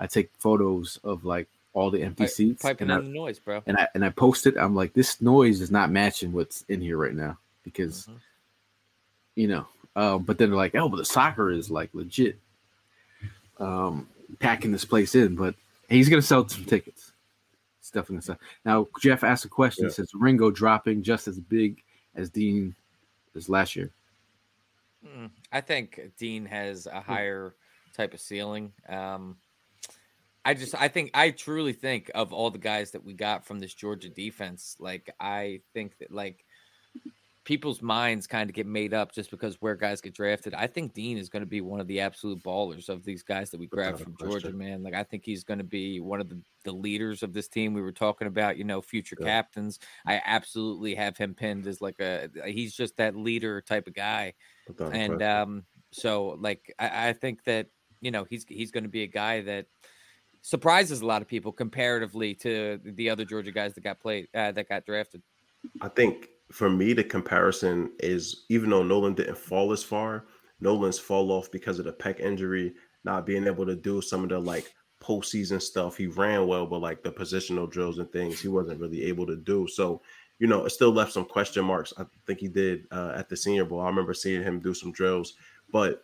I 0.00 0.08
take 0.08 0.30
photos 0.40 0.98
of 1.04 1.24
like 1.24 1.46
all 1.74 1.92
the 1.92 2.02
empty 2.02 2.26
seats, 2.26 2.62
Piping 2.62 2.90
and 2.90 2.92
I, 2.92 3.00
the 3.02 3.08
noise, 3.08 3.38
bro. 3.38 3.62
and 3.66 3.76
I 3.76 3.86
and 3.94 4.04
I 4.04 4.08
posted. 4.10 4.56
I'm 4.58 4.74
like, 4.74 4.94
this 4.94 5.20
noise 5.22 5.60
is 5.60 5.70
not 5.70 5.92
matching 5.92 6.32
what's 6.32 6.64
in 6.68 6.80
here 6.80 6.96
right 6.98 7.14
now 7.14 7.38
because 7.62 8.06
Mhm. 8.06 8.18
you 9.36 9.46
know. 9.46 9.66
Um, 9.96 10.24
but 10.24 10.38
then 10.38 10.50
they're 10.50 10.56
like, 10.56 10.74
oh, 10.74 10.88
but 10.88 10.96
the 10.96 11.04
soccer 11.04 11.52
is 11.52 11.70
like 11.70 11.90
legit, 11.94 12.36
um, 13.60 14.08
packing 14.40 14.72
this 14.72 14.84
place 14.84 15.14
in. 15.14 15.36
But 15.36 15.54
he's 15.88 16.08
gonna 16.08 16.20
sell 16.20 16.48
some 16.48 16.64
tickets. 16.64 17.12
It's 17.84 17.90
definitely 17.90 18.26
gonna. 18.26 18.38
Now 18.64 18.88
Jeff 18.98 19.24
asked 19.24 19.44
a 19.44 19.48
question. 19.48 19.84
Yeah. 19.84 19.90
Says 19.90 20.14
Ringo 20.14 20.50
dropping 20.50 21.02
just 21.02 21.28
as 21.28 21.38
big 21.38 21.82
as 22.14 22.30
Dean 22.30 22.74
as 23.36 23.50
last 23.50 23.76
year. 23.76 23.90
Mm, 25.06 25.28
I 25.52 25.60
think 25.60 26.00
Dean 26.16 26.46
has 26.46 26.86
a 26.86 27.02
higher 27.02 27.56
type 27.94 28.14
of 28.14 28.20
ceiling. 28.20 28.72
Um, 28.88 29.36
I 30.46 30.54
just, 30.54 30.74
I 30.74 30.88
think, 30.88 31.10
I 31.12 31.28
truly 31.28 31.74
think 31.74 32.10
of 32.14 32.32
all 32.32 32.48
the 32.48 32.56
guys 32.56 32.90
that 32.92 33.04
we 33.04 33.12
got 33.12 33.44
from 33.44 33.60
this 33.60 33.74
Georgia 33.74 34.08
defense. 34.08 34.76
Like, 34.78 35.14
I 35.20 35.60
think 35.74 35.98
that 35.98 36.10
like 36.10 36.46
people's 37.44 37.82
minds 37.82 38.26
kind 38.26 38.48
of 38.48 38.54
get 38.54 38.66
made 38.66 38.94
up 38.94 39.12
just 39.12 39.30
because 39.30 39.56
where 39.60 39.76
guys 39.76 40.00
get 40.00 40.14
drafted. 40.14 40.54
I 40.54 40.66
think 40.66 40.94
Dean 40.94 41.18
is 41.18 41.28
going 41.28 41.42
to 41.42 41.46
be 41.46 41.60
one 41.60 41.78
of 41.78 41.86
the 41.86 42.00
absolute 42.00 42.42
ballers 42.42 42.88
of 42.88 43.04
these 43.04 43.22
guys 43.22 43.50
that 43.50 43.60
we 43.60 43.66
grabbed 43.66 44.00
from 44.00 44.16
Georgia, 44.18 44.52
man. 44.52 44.82
Like, 44.82 44.94
I 44.94 45.02
think 45.04 45.24
he's 45.24 45.44
going 45.44 45.58
to 45.58 45.64
be 45.64 46.00
one 46.00 46.20
of 46.20 46.28
the, 46.30 46.40
the 46.64 46.72
leaders 46.72 47.22
of 47.22 47.34
this 47.34 47.46
team. 47.48 47.74
We 47.74 47.82
were 47.82 47.92
talking 47.92 48.26
about, 48.28 48.56
you 48.56 48.64
know, 48.64 48.80
future 48.80 49.16
Yeah. 49.20 49.26
captains. 49.26 49.78
I 50.06 50.22
absolutely 50.24 50.94
have 50.94 51.16
him 51.18 51.34
pinned 51.34 51.66
as 51.66 51.80
like 51.80 52.00
a, 52.00 52.30
he's 52.46 52.74
just 52.74 52.96
that 52.96 53.14
leader 53.14 53.60
type 53.60 53.86
of 53.86 53.94
guy 53.94 54.32
and 54.92 55.18
question. 55.18 55.22
um 55.22 55.64
so 55.92 56.36
like 56.40 56.74
I, 56.78 57.08
I 57.08 57.12
think 57.12 57.44
that 57.44 57.66
you 58.00 58.10
know 58.10 58.24
he's 58.24 58.44
he's 58.48 58.70
going 58.70 58.84
to 58.84 58.90
be 58.90 59.02
a 59.02 59.06
guy 59.06 59.42
that 59.42 59.66
surprises 60.42 61.02
a 61.02 61.06
lot 61.06 61.22
of 61.22 61.28
people 61.28 61.52
comparatively 61.52 62.34
to 62.36 62.80
the 62.82 63.10
other 63.10 63.24
Georgia 63.24 63.52
guys 63.52 63.74
that 63.74 63.84
got 63.84 64.00
played 64.00 64.28
uh, 64.34 64.52
that 64.52 64.68
got 64.68 64.84
drafted. 64.84 65.22
I 65.80 65.88
think 65.88 66.28
for 66.50 66.70
me, 66.70 66.92
the 66.92 67.04
comparison 67.04 67.90
is 68.00 68.44
even 68.48 68.70
though 68.70 68.82
Nolan 68.82 69.14
didn't 69.14 69.38
fall 69.38 69.72
as 69.72 69.82
far, 69.82 70.24
Nolan's 70.60 70.98
fall 70.98 71.32
off 71.32 71.50
because 71.50 71.78
of 71.78 71.84
the 71.84 71.92
pec 71.92 72.20
injury, 72.20 72.74
not 73.04 73.26
being 73.26 73.46
able 73.46 73.66
to 73.66 73.76
do 73.76 74.00
some 74.00 74.22
of 74.22 74.28
the 74.28 74.38
like 74.38 74.72
postseason 75.02 75.60
stuff. 75.60 75.96
He 75.96 76.06
ran 76.06 76.46
well, 76.46 76.66
but 76.66 76.80
like 76.80 77.02
the 77.02 77.12
positional 77.12 77.70
drills 77.70 77.98
and 77.98 78.10
things, 78.10 78.40
he 78.40 78.48
wasn't 78.48 78.80
really 78.80 79.04
able 79.04 79.26
to 79.26 79.36
do. 79.36 79.66
So, 79.66 80.00
you 80.38 80.46
know, 80.46 80.64
it 80.64 80.70
still 80.70 80.92
left 80.92 81.12
some 81.12 81.24
question 81.24 81.64
marks. 81.64 81.92
I 81.98 82.04
think 82.26 82.40
he 82.40 82.48
did 82.48 82.86
uh, 82.90 83.12
at 83.14 83.28
the 83.28 83.36
Senior 83.36 83.64
Bowl. 83.64 83.80
I 83.80 83.88
remember 83.88 84.14
seeing 84.14 84.42
him 84.42 84.60
do 84.60 84.74
some 84.74 84.92
drills, 84.92 85.34
but 85.70 86.02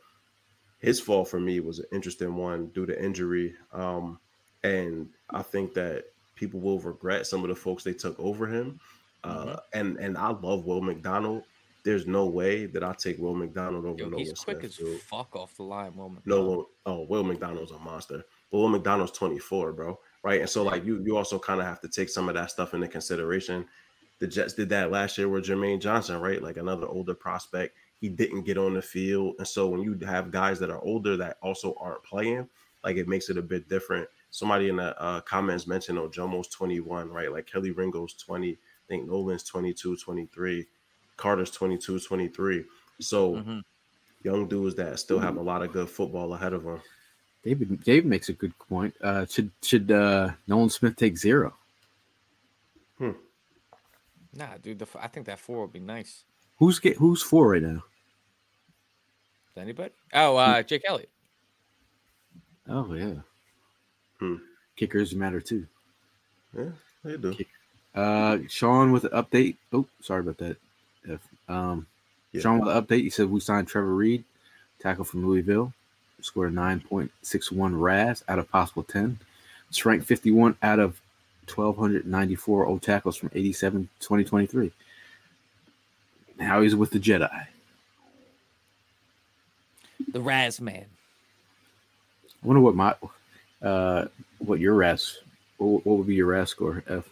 his 0.78 1.00
fall 1.00 1.24
for 1.24 1.40
me 1.40 1.60
was 1.60 1.78
an 1.78 1.86
interesting 1.92 2.34
one 2.34 2.68
due 2.68 2.86
to 2.86 3.04
injury. 3.04 3.54
Um, 3.72 4.18
and 4.62 5.08
I 5.30 5.42
think 5.42 5.74
that 5.74 6.04
people 6.34 6.60
will 6.60 6.78
regret 6.80 7.26
some 7.26 7.42
of 7.42 7.48
the 7.48 7.54
folks 7.54 7.84
they 7.84 7.92
took 7.92 8.18
over 8.18 8.46
him. 8.46 8.80
Uh, 9.24 9.56
and 9.72 9.96
and 9.98 10.16
I 10.16 10.30
love 10.30 10.64
Will 10.64 10.80
McDonald, 10.80 11.44
there's 11.84 12.06
no 12.06 12.26
way 12.26 12.66
that 12.66 12.82
I 12.84 12.92
take 12.94 13.18
Will 13.18 13.34
McDonald 13.34 13.84
over 13.84 13.98
Yo, 13.98 14.08
Nolan 14.08 14.18
he's 14.18 14.32
quick 14.32 14.60
Smith. 14.60 14.70
as 14.70 14.76
dude. 14.76 15.00
fuck 15.00 15.34
off 15.34 15.56
the 15.56 15.62
line, 15.62 15.96
Will 15.96 16.08
No, 16.08 16.14
McDonald. 16.14 16.46
Will, 16.46 16.68
oh, 16.86 17.06
Will 17.08 17.24
McDonald's 17.24 17.70
a 17.72 17.78
monster. 17.78 18.24
But 18.50 18.58
Will 18.58 18.68
McDonald's 18.68 19.12
24, 19.12 19.72
bro. 19.72 19.98
Right. 20.22 20.40
And 20.40 20.50
so 20.50 20.62
like 20.62 20.84
you 20.84 21.02
you 21.04 21.16
also 21.16 21.38
kind 21.38 21.60
of 21.60 21.66
have 21.66 21.80
to 21.80 21.88
take 21.88 22.10
some 22.10 22.28
of 22.28 22.34
that 22.34 22.50
stuff 22.50 22.74
into 22.74 22.88
consideration. 22.88 23.66
The 24.18 24.26
Jets 24.26 24.52
did 24.52 24.68
that 24.68 24.90
last 24.90 25.16
year 25.16 25.28
with 25.28 25.46
Jermaine 25.46 25.80
Johnson, 25.80 26.20
right? 26.20 26.42
Like 26.42 26.58
another 26.58 26.86
older 26.86 27.14
prospect. 27.14 27.74
He 28.00 28.08
didn't 28.08 28.42
get 28.42 28.58
on 28.58 28.74
the 28.74 28.82
field. 28.82 29.36
And 29.38 29.48
so 29.48 29.68
when 29.68 29.82
you 29.82 29.98
have 30.06 30.30
guys 30.30 30.58
that 30.58 30.70
are 30.70 30.82
older 30.82 31.16
that 31.16 31.38
also 31.42 31.74
aren't 31.80 32.02
playing, 32.02 32.46
like 32.84 32.96
it 32.96 33.08
makes 33.08 33.30
it 33.30 33.38
a 33.38 33.42
bit 33.42 33.68
different. 33.68 34.08
Somebody 34.30 34.68
in 34.68 34.76
the 34.76 35.00
uh, 35.00 35.20
comments 35.22 35.66
mentioned 35.66 35.98
oh 35.98 36.08
Jomo's 36.08 36.48
21, 36.48 37.10
right? 37.10 37.32
Like 37.32 37.50
Kelee 37.50 37.74
Ringo's 37.74 38.14
20. 38.14 38.58
I 38.90 38.94
think 38.94 39.06
Nolan's 39.06 39.44
22, 39.44 39.96
23. 39.98 40.66
Carter's 41.16 41.52
22, 41.52 42.00
23. 42.00 42.64
So 42.98 43.36
Mhm. 43.36 43.62
young 44.24 44.48
dudes 44.48 44.74
that 44.76 44.98
still 44.98 45.20
have 45.20 45.36
a 45.36 45.40
lot 45.40 45.62
of 45.62 45.72
good 45.72 45.88
football 45.88 46.34
ahead 46.34 46.52
of 46.52 46.64
them. 46.64 46.82
David 47.44 47.84
David 47.84 48.06
makes 48.06 48.28
a 48.30 48.32
good 48.32 48.58
point. 48.58 48.92
Uh, 49.00 49.26
should 49.26 49.52
should 49.62 49.92
uh, 49.92 50.32
Nolan 50.48 50.70
Smith 50.70 50.96
take 50.96 51.16
zero? 51.16 51.56
Nah, 54.32 54.58
dude, 54.62 54.78
the, 54.78 54.84
f- 54.84 54.96
I 55.00 55.08
think 55.08 55.26
that 55.26 55.40
four 55.40 55.62
would 55.62 55.72
be 55.72 55.80
nice. 55.80 56.24
Who's 56.58 56.78
get 56.78 56.96
who's 56.96 57.20
four 57.22 57.50
right 57.50 57.62
now? 57.62 57.82
Anybody? 59.56 59.92
Oh, 60.14 60.36
uh, 60.36 60.62
Jake 60.62 60.82
Elliott. 60.86 61.10
Oh 62.68 62.92
yeah. 62.94 63.14
Hmm. 64.18 64.36
Kickers 64.76 65.14
matter 65.14 65.40
too. 65.40 65.66
Yeah, 66.56 66.70
they 67.04 67.16
do. 67.16 67.34
Uh, 67.94 68.38
Sean 68.48 68.92
with 68.92 69.04
an 69.04 69.10
update. 69.10 69.56
Oh, 69.72 69.86
sorry 70.00 70.20
about 70.20 70.38
that. 70.38 70.56
If, 71.04 71.20
um, 71.48 71.86
Yeah. 72.32 72.42
Sean 72.42 72.60
with 72.60 72.74
an 72.74 72.82
update. 72.82 73.02
He 73.02 73.10
said 73.10 73.28
we 73.30 73.40
signed 73.40 73.68
Trevor 73.68 73.94
Reid, 73.94 74.24
tackle 74.78 75.04
from 75.04 75.26
Louisville. 75.26 75.72
Scored 76.20 76.52
a 76.52 76.54
nine 76.54 76.80
point 76.80 77.10
six 77.22 77.50
one 77.50 77.74
RAS 77.74 78.22
out 78.28 78.38
of 78.38 78.48
possible 78.50 78.82
ten. 78.82 79.18
It's 79.68 79.84
ranked 79.86 80.06
fifty 80.06 80.30
one 80.30 80.56
out 80.62 80.78
of 80.78 81.00
1,294 81.54 82.66
old 82.66 82.82
tackles 82.82 83.16
from 83.16 83.30
87 83.34 83.88
2023. 84.00 84.70
Now 86.38 86.60
he's 86.62 86.76
with 86.76 86.90
the 86.90 87.00
Jedi. 87.00 87.46
The 90.12 90.20
Raz 90.20 90.60
man. 90.60 90.86
I 92.42 92.46
wonder 92.46 92.60
what 92.60 92.74
my 92.74 92.94
uh 93.62 94.06
what 94.38 94.60
your 94.60 94.74
RAS 94.74 95.18
what, 95.58 95.84
what 95.84 95.98
would 95.98 96.06
be 96.06 96.14
your 96.14 96.26
RAS 96.26 96.50
score? 96.50 96.82
F. 96.88 97.08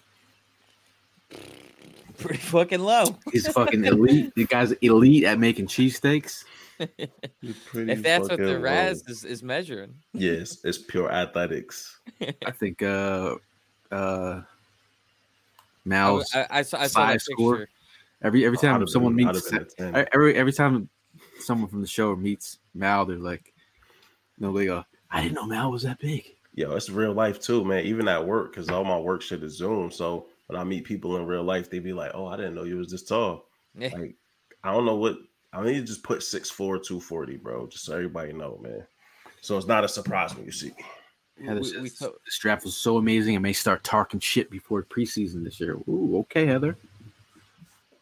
Pretty 2.19 2.39
fucking 2.39 2.81
low. 2.81 3.17
He's 3.33 3.47
fucking 3.53 3.85
elite. 3.85 4.33
The 4.35 4.45
guy's 4.47 4.73
elite 4.73 5.25
at 5.25 5.39
making 5.39 5.67
cheesesteaks. 5.67 6.45
If 7.41 8.03
that's 8.03 8.29
what 8.29 8.39
the 8.39 8.45
fucking 8.47 8.61
Raz 8.63 9.03
is, 9.09 9.25
is 9.25 9.43
measuring. 9.43 9.95
Yes, 10.13 10.59
it's 10.63 10.79
pure 10.79 11.11
athletics. 11.11 11.99
I 12.47 12.53
think 12.53 12.83
uh 12.83 13.35
uh 13.91 13.95
Oh, 14.41 14.45
Mal's 15.85 16.31
I, 16.35 16.47
I 16.51 16.63
saw, 16.63 16.79
I 16.81 16.87
saw 16.87 17.01
that 17.07 17.13
five 17.15 17.23
score. 17.23 17.57
picture. 17.57 17.71
every 18.23 18.45
every 18.45 18.59
time 18.59 18.79
have 18.81 18.89
someone 18.91 19.17
been- 19.17 19.27
meets 19.27 19.51
have 19.51 19.69
been 19.77 19.87
a 19.89 19.93
10. 19.93 20.09
every 20.13 20.35
every 20.37 20.53
time 20.53 20.89
someone 21.41 21.69
from 21.69 21.81
the 21.81 21.87
show 21.89 22.15
meets 22.15 22.59
Mal, 22.75 23.07
they're 23.07 23.17
like, 23.17 23.53
no, 24.39 24.53
they 24.53 24.67
go, 24.67 24.85
I 25.11 25.23
didn't 25.23 25.35
know 25.35 25.47
Mal 25.47 25.73
was 25.73 25.83
that 25.83 25.99
big. 25.99 26.33
Yo, 26.55 26.77
it's 26.77 26.91
real 26.91 27.13
life 27.13 27.41
too, 27.41 27.65
man. 27.65 27.85
Even 27.87 28.07
at 28.07 28.25
work, 28.25 28.53
because 28.53 28.69
all 28.69 28.85
my 28.85 28.99
work 28.99 29.23
shit 29.23 29.43
is 29.43 29.57
Zoom. 29.57 29.91
So 29.91 30.27
when 30.49 30.59
I 30.61 30.65
meet 30.65 30.85
people 30.85 31.17
in 31.17 31.27
real 31.27 31.45
life, 31.45 31.71
they 31.71 31.79
be 31.79 31.93
like, 31.93 32.11
"Oh, 32.15 32.27
I 32.27 32.37
didn't 32.37 32.55
know 32.57 32.65
you 32.65 32.77
was 32.79 32.91
this 32.91 33.05
tall." 33.05 33.47
Yeah. 33.79 33.91
Like, 33.97 34.15
I 34.65 34.73
don't 34.73 34.87
know 34.87 34.97
what. 34.97 35.19
I 35.53 35.63
need 35.65 35.75
to 35.75 35.83
just 35.83 36.03
put 36.03 36.19
6'4", 36.21 36.57
240, 36.83 37.37
bro, 37.37 37.67
just 37.69 37.85
so 37.85 37.95
everybody 37.95 38.33
know, 38.33 38.59
man. 38.61 38.85
So 39.41 39.57
it's 39.57 39.67
not 39.69 39.85
a 39.85 39.89
surprise 39.89 40.35
when 40.35 40.45
you 40.47 40.51
see 40.51 40.69
me. 40.69 40.75
Yeah, 41.41 41.55
this, 41.55 41.73
We- 41.75 41.77
we 41.83 41.89
this- 41.91 41.99
this 42.25 42.39
draft 42.41 42.65
was 42.65 42.77
so 42.77 42.97
amazing. 42.97 43.37
I 43.37 43.39
may 43.39 43.53
start 43.53 43.85
talking 43.85 44.19
shit 44.21 44.51
before 44.51 44.83
preseason 44.83 45.45
this 45.45 45.61
year. 45.61 45.77
Ooh, 45.89 46.19
okay, 46.21 46.45
Heather. 46.47 46.77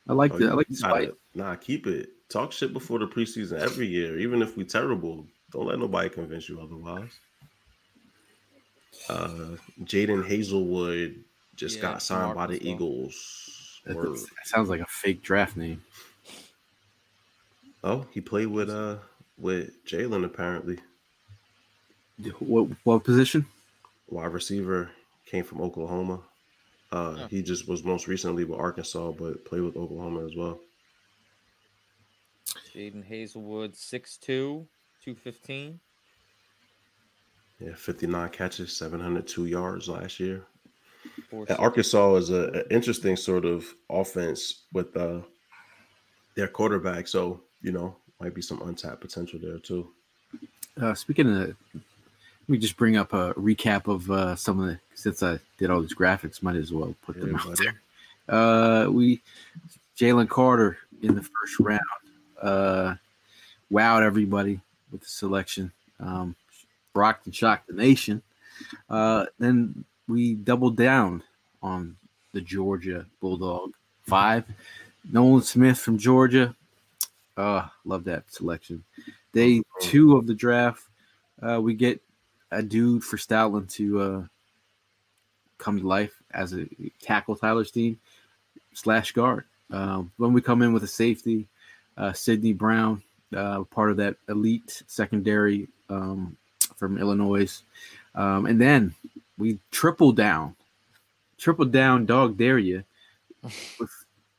I 0.09 0.13
like 0.15 0.33
Oh, 0.35 0.39
the 0.39 0.49
I 0.49 0.55
like 0.55 0.69
the 0.69 0.81
gotta- 0.81 1.17
Nah, 1.35 1.55
keep 1.57 1.87
it. 1.87 2.11
Talk 2.31 2.53
shit 2.53 2.73
before 2.73 2.99
the 3.01 3.07
preseason 3.07 3.59
every 3.59 3.87
year, 3.87 4.19
even 4.19 4.41
if 4.41 4.57
we 4.57 4.65
terrible. 4.65 5.27
Don't 5.51 5.67
let 5.67 5.79
nobody 5.79 6.09
convince 6.09 6.49
you 6.49 6.61
otherwise. 6.61 7.11
Uh, 9.09 9.57
Jadon 9.83 10.27
Haselwood 10.27 11.23
just 11.57 11.77
Yeah, 11.77 11.83
got 11.83 12.03
signed 12.03 12.35
by 12.35 12.47
the 12.47 12.59
Marcus. 12.59 12.67
Eagles. 12.67 13.81
That, 13.85 13.97
Word. 13.97 14.19
that 14.19 14.47
sounds 14.47 14.69
like 14.69 14.81
a 14.81 14.87
fake 14.87 15.23
draft 15.23 15.57
name. 15.57 15.83
Oh, 17.83 18.07
he 18.13 18.21
played 18.21 18.49
with 18.49 18.69
uh 18.69 18.99
with 19.39 19.85
Jalen 19.87 20.25
apparently. 20.25 20.79
What 22.41 22.69
what 22.85 23.05
position? 23.05 23.47
Wide 24.09 24.33
receiver 24.33 24.91
came 25.27 25.45
from 25.45 25.61
Oklahoma. 25.61 26.23
Uh, 26.93 27.17
Huh. 27.17 27.29
he 27.29 27.43
just 27.43 27.69
was 27.69 27.85
most 27.85 28.09
recently 28.09 28.45
with 28.45 28.59
Arkansas, 28.61 29.13
but 29.13 29.45
played 29.45 29.63
with 29.63 29.77
Oklahoma 29.77 30.25
as 30.25 30.37
well. 30.37 30.61
Jadon 32.75 33.03
Haselwood, 33.09 33.75
6'2", 33.75 34.69
215. 35.01 35.81
Yeah, 37.59 37.75
59 37.75 38.29
catches, 38.31 38.77
702 38.77 39.47
yards 39.47 39.89
last 39.89 40.21
year. 40.21 40.47
Four 41.31 41.47
And 41.49 41.59
Arkansas 41.59 42.15
is 42.17 42.31
an 42.31 42.63
interesting 42.71 43.17
sort 43.17 43.45
of 43.45 43.67
offense 43.91 44.63
with 44.73 44.97
uh, 44.97 45.21
their 46.35 46.49
quarterback. 46.49 47.09
So, 47.09 47.41
you 47.63 47.73
know, 47.73 47.97
might 48.21 48.35
be 48.35 48.43
some 48.43 48.63
untapped 48.63 49.01
potential 49.01 49.39
there 49.43 49.59
too. 49.59 49.89
Uh, 50.81 50.95
speaking 50.95 51.29
of, 51.29 51.57
let 51.75 51.83
me 52.49 52.59
just 52.59 52.77
bring 52.77 52.97
up 52.97 53.13
a 53.13 53.35
recap 53.35 53.93
of 53.93 54.11
uh, 54.11 54.37
some 54.37 54.61
of 54.61 54.67
the 54.67 54.79
since 54.95 55.23
I 55.23 55.39
did 55.59 55.71
all 55.71 55.81
these 55.81 55.95
graphics, 55.95 56.43
might 56.43 56.57
as 56.57 56.73
well 56.73 56.95
put 57.03 57.19
them 57.19 57.31
Yeah, 57.33 57.39
out 57.39 57.47
buddy. 57.47 57.65
there. 57.65 58.37
Uh, 58.39 58.89
we 58.91 59.21
Jalen 59.99 60.29
Carter 60.29 60.79
in 61.03 61.15
the 61.15 61.23
first 61.23 61.59
round 61.61 61.81
uh, 62.43 62.95
wowed 63.73 64.03
everybody 64.03 64.61
with 64.93 65.01
the 65.01 65.09
selection. 65.09 65.73
Um, 65.99 66.37
rocked 66.95 67.27
and 67.27 67.35
shocked 67.35 67.69
the 67.69 67.75
nation. 67.75 68.23
Uh, 68.89 69.27
then 69.39 69.85
we 70.09 70.35
doubled 70.35 70.77
down 70.77 71.23
on 71.63 71.97
the 72.33 72.41
Georgia 72.41 73.07
Bulldog 73.21 73.73
five. 74.03 74.45
Nolan 75.11 75.43
Smith 75.43 75.79
from 75.79 75.99
Georgia. 75.99 76.55
Uh, 77.37 77.69
love 77.85 78.05
that 78.05 78.33
selection. 78.33 78.83
Day 79.33 79.63
two 79.81 80.17
of 80.17 80.27
the 80.27 80.35
draft, 80.35 80.83
uh, 81.43 81.61
we 81.61 81.75
get 81.75 82.01
a 82.51 82.63
dude 82.63 83.05
for 83.05 83.17
Stoutland 83.17 83.71
to 83.73 84.01
uh, 84.01 84.23
come 85.59 85.79
to 85.81 85.87
life 85.87 86.15
as 86.33 86.55
a 86.55 86.67
tackle 87.01 87.37
Tyler 87.37 87.65
Steen 87.65 87.99
slash 88.73 89.13
guard. 89.13 89.45
Um, 89.71 90.13
when 90.17 90.33
we 90.33 90.41
come 90.41 90.63
in 90.63 90.73
with 90.73 90.85
a 90.85 90.89
safety, 90.89 91.47
uh, 91.97 92.13
Sydney 92.13 92.53
Brown, 92.53 93.03
uh, 93.35 93.65
part 93.65 93.91
of 93.91 93.97
that 93.99 94.17
elite 94.29 94.83
secondary 94.87 95.69
um, 95.91 96.37
from 96.77 96.99
Illinois, 96.99 97.63
um, 98.15 98.47
and 98.47 98.61
then 98.61 98.95
we 99.39 99.59
triple 99.71 100.13
down, 100.13 100.57
triple 101.39 101.65
down, 101.67 102.07
dog 102.07 102.37
dare 102.37 102.59
you, 102.59 102.85
with 103.79 103.91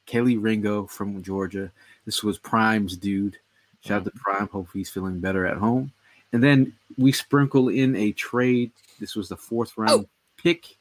Kelee 0.05 0.37
Ringo 0.41 0.85
from 0.87 1.21
Georgia. 1.23 1.71
This 2.05 2.23
was 2.23 2.37
Prime's 2.37 2.97
dude. 2.97 3.37
Shout 3.85 3.99
out 4.01 4.05
to 4.05 4.11
Prime. 4.11 4.47
Hope 4.47 4.69
he's 4.73 4.89
feeling 4.89 5.19
better 5.19 5.45
at 5.45 5.57
home. 5.57 5.91
And 6.33 6.43
then 6.43 6.73
we 6.97 7.11
sprinkle 7.11 7.69
in 7.69 7.95
a 7.95 8.11
trade. 8.11 8.71
This 8.99 9.15
was 9.15 9.29
the 9.29 9.37
fourth 9.37 9.77
round 9.77 10.07
pick 10.37 10.77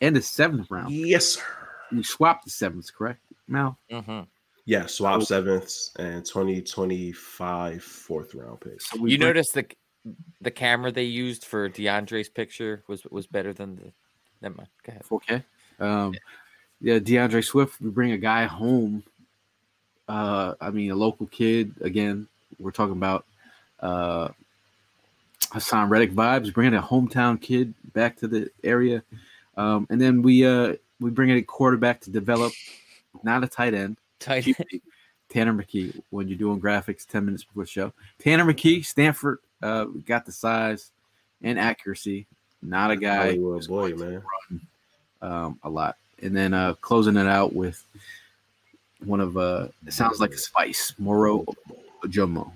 and 0.00 0.16
the 0.16 0.22
seventh 0.22 0.70
round. 0.70 0.92
Yes, 0.92 1.26
sir. 1.26 1.42
We 1.92 2.02
swapped 2.02 2.44
the 2.44 2.50
sevenths, 2.50 2.90
correct, 2.90 3.20
Mal? 3.46 3.78
Mhm. 3.90 4.26
Yeah, 4.64 4.86
swap 4.86 5.22
sevenths 5.22 5.92
and 5.98 6.24
2025 6.24 7.82
fourth 7.82 8.34
round 8.34 8.60
picks. 8.60 8.90
So 8.90 8.96
You 8.96 9.16
bring- 9.18 9.20
notice 9.20 9.50
the 9.50 9.66
the 10.40 10.50
camera 10.50 10.92
they 10.92 11.04
used 11.04 11.44
for 11.44 11.68
DeAndre's 11.68 12.28
picture 12.28 12.82
was 12.86 13.04
was 13.04 13.26
better 13.26 13.52
than 13.52 13.76
the. 13.76 13.92
Never 14.40 14.54
mind. 14.54 14.68
Go 14.84 14.90
ahead. 14.90 15.02
4K. 15.02 15.44
Um, 15.80 16.14
yeah, 16.80 16.98
DeAndre 16.98 17.44
Swift. 17.44 17.80
We 17.80 17.90
bring 17.90 18.12
a 18.12 18.18
guy 18.18 18.44
home. 18.44 19.02
Uh, 20.08 20.54
I 20.60 20.70
mean, 20.70 20.90
a 20.90 20.94
local 20.94 21.26
kid. 21.26 21.74
Again, 21.80 22.28
we're 22.58 22.70
talking 22.70 22.92
about 22.92 23.26
uh, 23.80 24.28
Haason 25.40 25.90
Reddick 25.90 26.12
vibes. 26.12 26.52
Bringing 26.52 26.78
a 26.78 26.82
hometown 26.82 27.40
kid 27.40 27.74
back 27.92 28.16
to 28.18 28.28
the 28.28 28.50
area, 28.62 29.02
um, 29.56 29.86
and 29.90 30.00
then 30.00 30.22
we 30.22 30.46
uh, 30.46 30.74
we 31.00 31.10
bring 31.10 31.30
in 31.30 31.36
a 31.36 31.42
quarterback 31.42 32.00
to 32.02 32.10
develop, 32.10 32.52
not 33.22 33.42
a 33.42 33.48
tight 33.48 33.74
end. 33.74 33.98
Tight. 34.20 34.46
end. 34.46 34.80
Tanner 35.28 35.52
McKee. 35.52 36.00
When 36.10 36.28
you're 36.28 36.38
doing 36.38 36.60
graphics, 36.60 37.06
ten 37.06 37.24
minutes 37.24 37.44
before 37.44 37.64
the 37.64 37.70
show. 37.70 37.92
Tanner 38.18 38.44
McKee, 38.44 38.84
Stanford, 38.84 39.40
uh, 39.62 39.84
got 39.84 40.26
the 40.26 40.32
size 40.32 40.90
and 41.42 41.58
accuracy. 41.58 42.26
Not 42.62 42.90
a 42.90 42.96
guy 42.96 43.26
Hollywood 43.26 43.56
who's 43.56 43.66
boy, 43.68 43.92
going 43.92 43.98
to 43.98 44.22
man. 44.50 44.60
um, 45.22 45.58
a 45.62 45.70
lot. 45.70 45.96
And 46.22 46.36
then 46.36 46.52
uh, 46.54 46.74
closing 46.74 47.16
it 47.16 47.26
out 47.26 47.54
with 47.54 47.84
one 49.04 49.20
of 49.20 49.36
uh 49.36 49.68
it 49.86 49.92
sounds 49.92 50.18
like 50.18 50.32
a 50.32 50.38
spice, 50.38 50.92
Moro 50.98 51.44
Ojomo. 52.02 52.50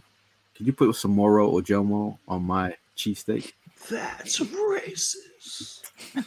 Can 0.56 0.66
you 0.66 0.72
put 0.72 0.94
some 0.96 1.12
Moro 1.12 1.52
Ojomo 1.52 2.18
on 2.26 2.42
my 2.42 2.74
cheesesteak? 2.96 3.52
That's 3.88 4.40
racist. 4.40 5.90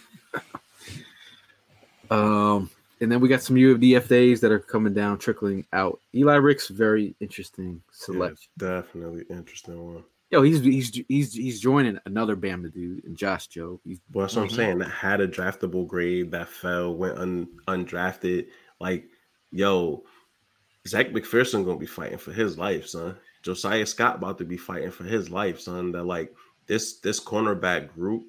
Um, 2.11 2.69
and 3.01 3.11
then 3.11 3.19
we 3.19 3.29
got 3.29 3.41
some 3.41 3.55
UFDF 3.55 4.07
days 4.07 4.41
that 4.41 4.51
are 4.51 4.59
coming 4.59 4.93
down, 4.93 5.17
trickling 5.17 5.65
out. 5.73 5.99
Eli 6.13 6.35
Ricks, 6.35 6.67
very 6.67 7.15
interesting 7.19 7.81
selection. 7.91 8.49
Yeah, 8.61 8.81
definitely 8.81 9.25
interesting 9.29 9.93
one. 9.93 10.03
Yo, 10.31 10.41
he's 10.41 10.61
he's 10.61 11.01
he's 11.07 11.33
he's 11.33 11.59
joining 11.59 11.99
another 12.05 12.35
Bama 12.35 12.73
dude 12.73 13.03
and 13.05 13.15
Josh 13.15 13.47
Jobe. 13.47 13.79
He's 13.83 13.99
Well, 14.11 14.25
that's 14.25 14.35
what 14.35 14.43
I'm 14.43 14.49
saying. 14.49 14.79
That 14.79 14.89
had 14.89 15.21
a 15.21 15.27
draftable 15.27 15.87
grade 15.87 16.31
that 16.31 16.49
fell, 16.49 16.95
went 16.95 17.17
un, 17.17 17.47
undrafted. 17.67 18.47
Like, 18.79 19.05
yo, 19.51 20.03
Zech 20.87 21.11
McPhearson 21.11 21.63
gonna 21.63 21.77
be 21.77 21.85
fighting 21.85 22.17
for 22.17 22.33
his 22.33 22.57
life, 22.57 22.87
son. 22.87 23.17
Josiah 23.43 23.85
Scott 23.85 24.15
about 24.15 24.39
to 24.39 24.45
be 24.45 24.57
fighting 24.57 24.91
for 24.91 25.03
his 25.03 25.29
life, 25.29 25.59
son. 25.59 25.91
That 25.91 26.05
like 26.05 26.33
this 26.65 26.99
this 26.99 27.19
cornerback 27.19 27.93
group 27.93 28.25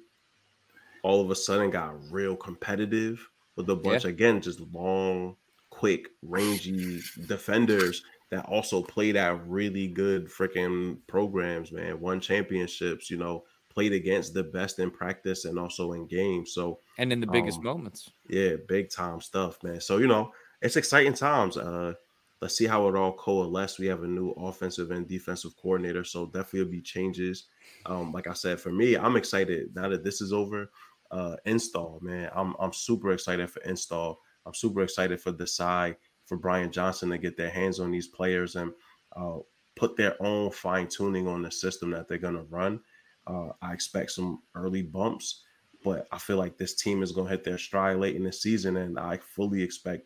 all 1.03 1.21
of 1.21 1.31
a 1.31 1.35
sudden 1.35 1.71
got 1.71 1.95
real 2.11 2.35
competitive 2.35 3.27
with 3.55 3.69
a 3.69 3.75
bunch 3.75 4.05
again, 4.05 4.41
just 4.41 4.59
long, 4.73 5.35
quick, 5.69 6.09
rangy 6.21 7.01
defenders 7.27 8.03
that 8.29 8.45
also 8.45 8.81
played 8.83 9.15
at 9.15 9.47
really 9.47 9.87
good 9.87 10.27
freaking 10.27 10.99
programs, 11.07 11.71
man. 11.71 11.99
Won 11.99 12.19
championships, 12.19 13.09
you 13.09 13.17
know, 13.17 13.45
played 13.69 13.93
against 13.93 14.33
the 14.33 14.43
best 14.43 14.79
in 14.79 14.91
practice 14.91 15.45
and 15.45 15.57
also 15.59 15.93
in 15.93 16.07
games. 16.07 16.53
So 16.53 16.81
and 16.97 17.11
in 17.11 17.21
the 17.21 17.27
biggest 17.27 17.59
Um, 17.59 17.63
moments. 17.63 18.11
yeah, 18.29 18.55
big 18.67 18.89
time 18.89 19.21
stuff, 19.21 19.63
man. 19.63 19.81
So 19.81 19.97
you 19.97 20.07
know, 20.07 20.31
it's 20.61 20.75
exciting 20.77 21.13
times. 21.13 21.57
Uh 21.57 21.93
let's 22.41 22.55
see 22.55 22.67
how 22.67 22.87
it 22.87 22.95
all 22.95 23.13
coalesces. 23.13 23.79
We 23.79 23.87
have 23.87 24.03
a 24.03 24.07
new 24.07 24.29
offensive 24.31 24.91
and 24.91 25.07
defensive 25.07 25.55
coordinator, 25.57 26.03
so 26.03 26.27
definitely 26.27 26.69
be 26.71 26.81
changes. 26.81 27.45
Um, 27.85 28.11
like 28.11 28.27
I 28.27 28.33
said, 28.33 28.59
for 28.59 28.71
me, 28.71 28.95
I'm 28.95 29.15
excited 29.15 29.75
now 29.75 29.89
that 29.89 30.03
this 30.03 30.21
is 30.21 30.33
over. 30.33 30.71
Uh 31.09 31.37
install, 31.45 31.99
man. 32.01 32.29
I'm 32.35 32.55
I'm 32.59 32.73
super 32.73 33.11
excited 33.13 33.49
for 33.49 33.61
install. 33.61 34.19
I'm 34.45 34.53
super 34.53 34.81
excited 34.81 35.21
for 35.21 35.31
Desai, 35.33 35.95
for 36.27 36.37
Brian 36.37 36.71
Johnson 36.71 37.09
to 37.09 37.17
get 37.17 37.35
their 37.35 37.49
hands 37.49 37.79
on 37.79 37.91
these 37.91 38.07
players 38.07 38.55
and 38.55 38.71
uh 39.15 39.37
put 39.75 39.95
their 39.95 40.15
own 40.23 40.51
fine 40.51 40.87
tuning 40.87 41.27
on 41.27 41.41
the 41.41 41.51
system 41.51 41.91
that 41.91 42.07
they're 42.07 42.17
gonna 42.17 42.45
run. 42.49 42.79
Uh, 43.25 43.49
I 43.61 43.73
expect 43.73 44.11
some 44.11 44.41
early 44.55 44.81
bumps 44.81 45.43
but 45.83 46.07
I 46.11 46.17
feel 46.17 46.37
like 46.37 46.57
this 46.57 46.73
team 46.73 47.01
is 47.01 47.11
gonna 47.11 47.29
hit 47.29 47.43
their 47.43 47.57
stride 47.57 47.97
late 47.97 48.15
in 48.15 48.23
the 48.23 48.31
season, 48.31 48.77
and 48.77 48.99
I 48.99 49.17
fully 49.17 49.61
expect 49.61 50.05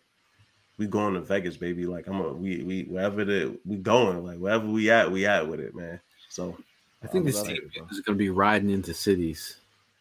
we 0.78 0.88
going 0.88 1.14
to 1.14 1.22
Vegas, 1.22 1.58
baby. 1.58 1.86
Like 1.86 2.08
I'm 2.08 2.20
a 2.20 2.34
we 2.34 2.64
we 2.64 2.84
wherever 2.84 3.26
the 3.26 3.58
we 3.66 3.78
going, 3.78 4.24
like 4.24 4.38
wherever 4.38 4.68
we 4.68 4.90
at, 4.90 5.12
we 5.12 5.26
at 5.26 5.48
with 5.48 5.60
it, 5.60 5.76
man. 5.76 6.00
So 6.30 6.58
I 7.04 7.08
think 7.08 7.26
this 7.26 7.42
team 7.42 7.58
it, 7.58 7.82
is 7.92 8.02
going 8.02 8.18
to 8.18 8.24
be 8.24 8.30
riding 8.30 8.70
into 8.70 8.94
cities, 8.94 9.58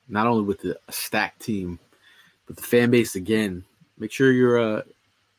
not 0.08 0.26
only 0.26 0.44
with 0.44 0.60
the 0.60 0.78
stacked 0.90 1.40
team, 1.40 1.78
but 2.46 2.56
the 2.56 2.62
fan 2.62 2.90
base 2.90 3.14
again. 3.14 3.64
Make 3.98 4.12
sure 4.12 4.32
you're, 4.32 4.58
uh, 4.58 4.82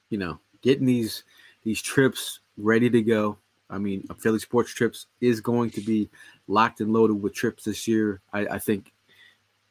you 0.10 0.18
know, 0.18 0.40
getting 0.62 0.86
these 0.86 1.24
these 1.64 1.82
trips 1.82 2.40
ready 2.58 2.90
to 2.90 3.02
go. 3.02 3.38
I 3.70 3.78
mean, 3.78 4.06
Philly 4.20 4.40
Sports 4.40 4.72
Trips 4.72 5.06
is 5.22 5.40
going 5.40 5.70
to 5.72 5.82
be 5.82 6.10
locked 6.48 6.82
and 6.82 6.92
loaded 6.92 7.22
with 7.22 7.34
trips 7.34 7.64
this 7.64 7.88
year. 7.88 8.22
I, 8.34 8.46
I 8.48 8.60
think 8.60 8.92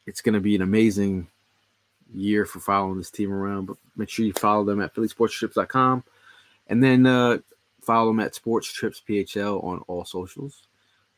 it's 0.06 0.22
going 0.22 0.34
to 0.34 0.40
be 0.40 0.56
an 0.56 0.62
amazing 0.62 1.28
year 2.14 2.46
for 2.46 2.60
following 2.60 2.98
this 2.98 3.10
team 3.10 3.32
around. 3.32 3.66
But 3.66 3.76
make 3.96 4.08
sure 4.08 4.24
you 4.24 4.32
follow 4.32 4.64
them 4.64 4.80
at 4.80 4.94
phillysportstrips.com 4.94 6.04
and 6.68 6.82
then 6.82 7.06
uh, 7.06 7.38
follow 7.82 8.08
them 8.08 8.20
at 8.20 8.34
Sports 8.34 8.72
Trips 8.72 9.02
PHL 9.06 9.62
on 9.62 9.80
all 9.86 10.04
socials. 10.04 10.66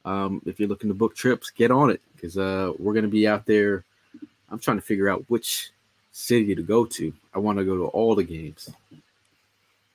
Um, 0.04 0.42
if 0.46 0.58
you're 0.58 0.68
looking 0.68 0.90
to 0.90 0.94
book 0.94 1.14
trips, 1.14 1.50
get 1.50 1.70
on 1.70 1.90
it 1.90 2.00
because 2.14 2.36
uh, 2.36 2.72
we're 2.78 2.92
going 2.92 3.04
to 3.04 3.08
be 3.08 3.28
out 3.28 3.46
there. 3.46 3.84
I'm 4.50 4.58
trying 4.58 4.78
to 4.78 4.82
figure 4.82 5.08
out 5.08 5.24
which 5.28 5.70
city 6.10 6.54
to 6.54 6.62
go 6.62 6.84
to. 6.84 7.12
I 7.32 7.38
want 7.38 7.58
to 7.58 7.64
go 7.64 7.76
to 7.76 7.84
all 7.84 8.14
the 8.14 8.24
games, 8.24 8.70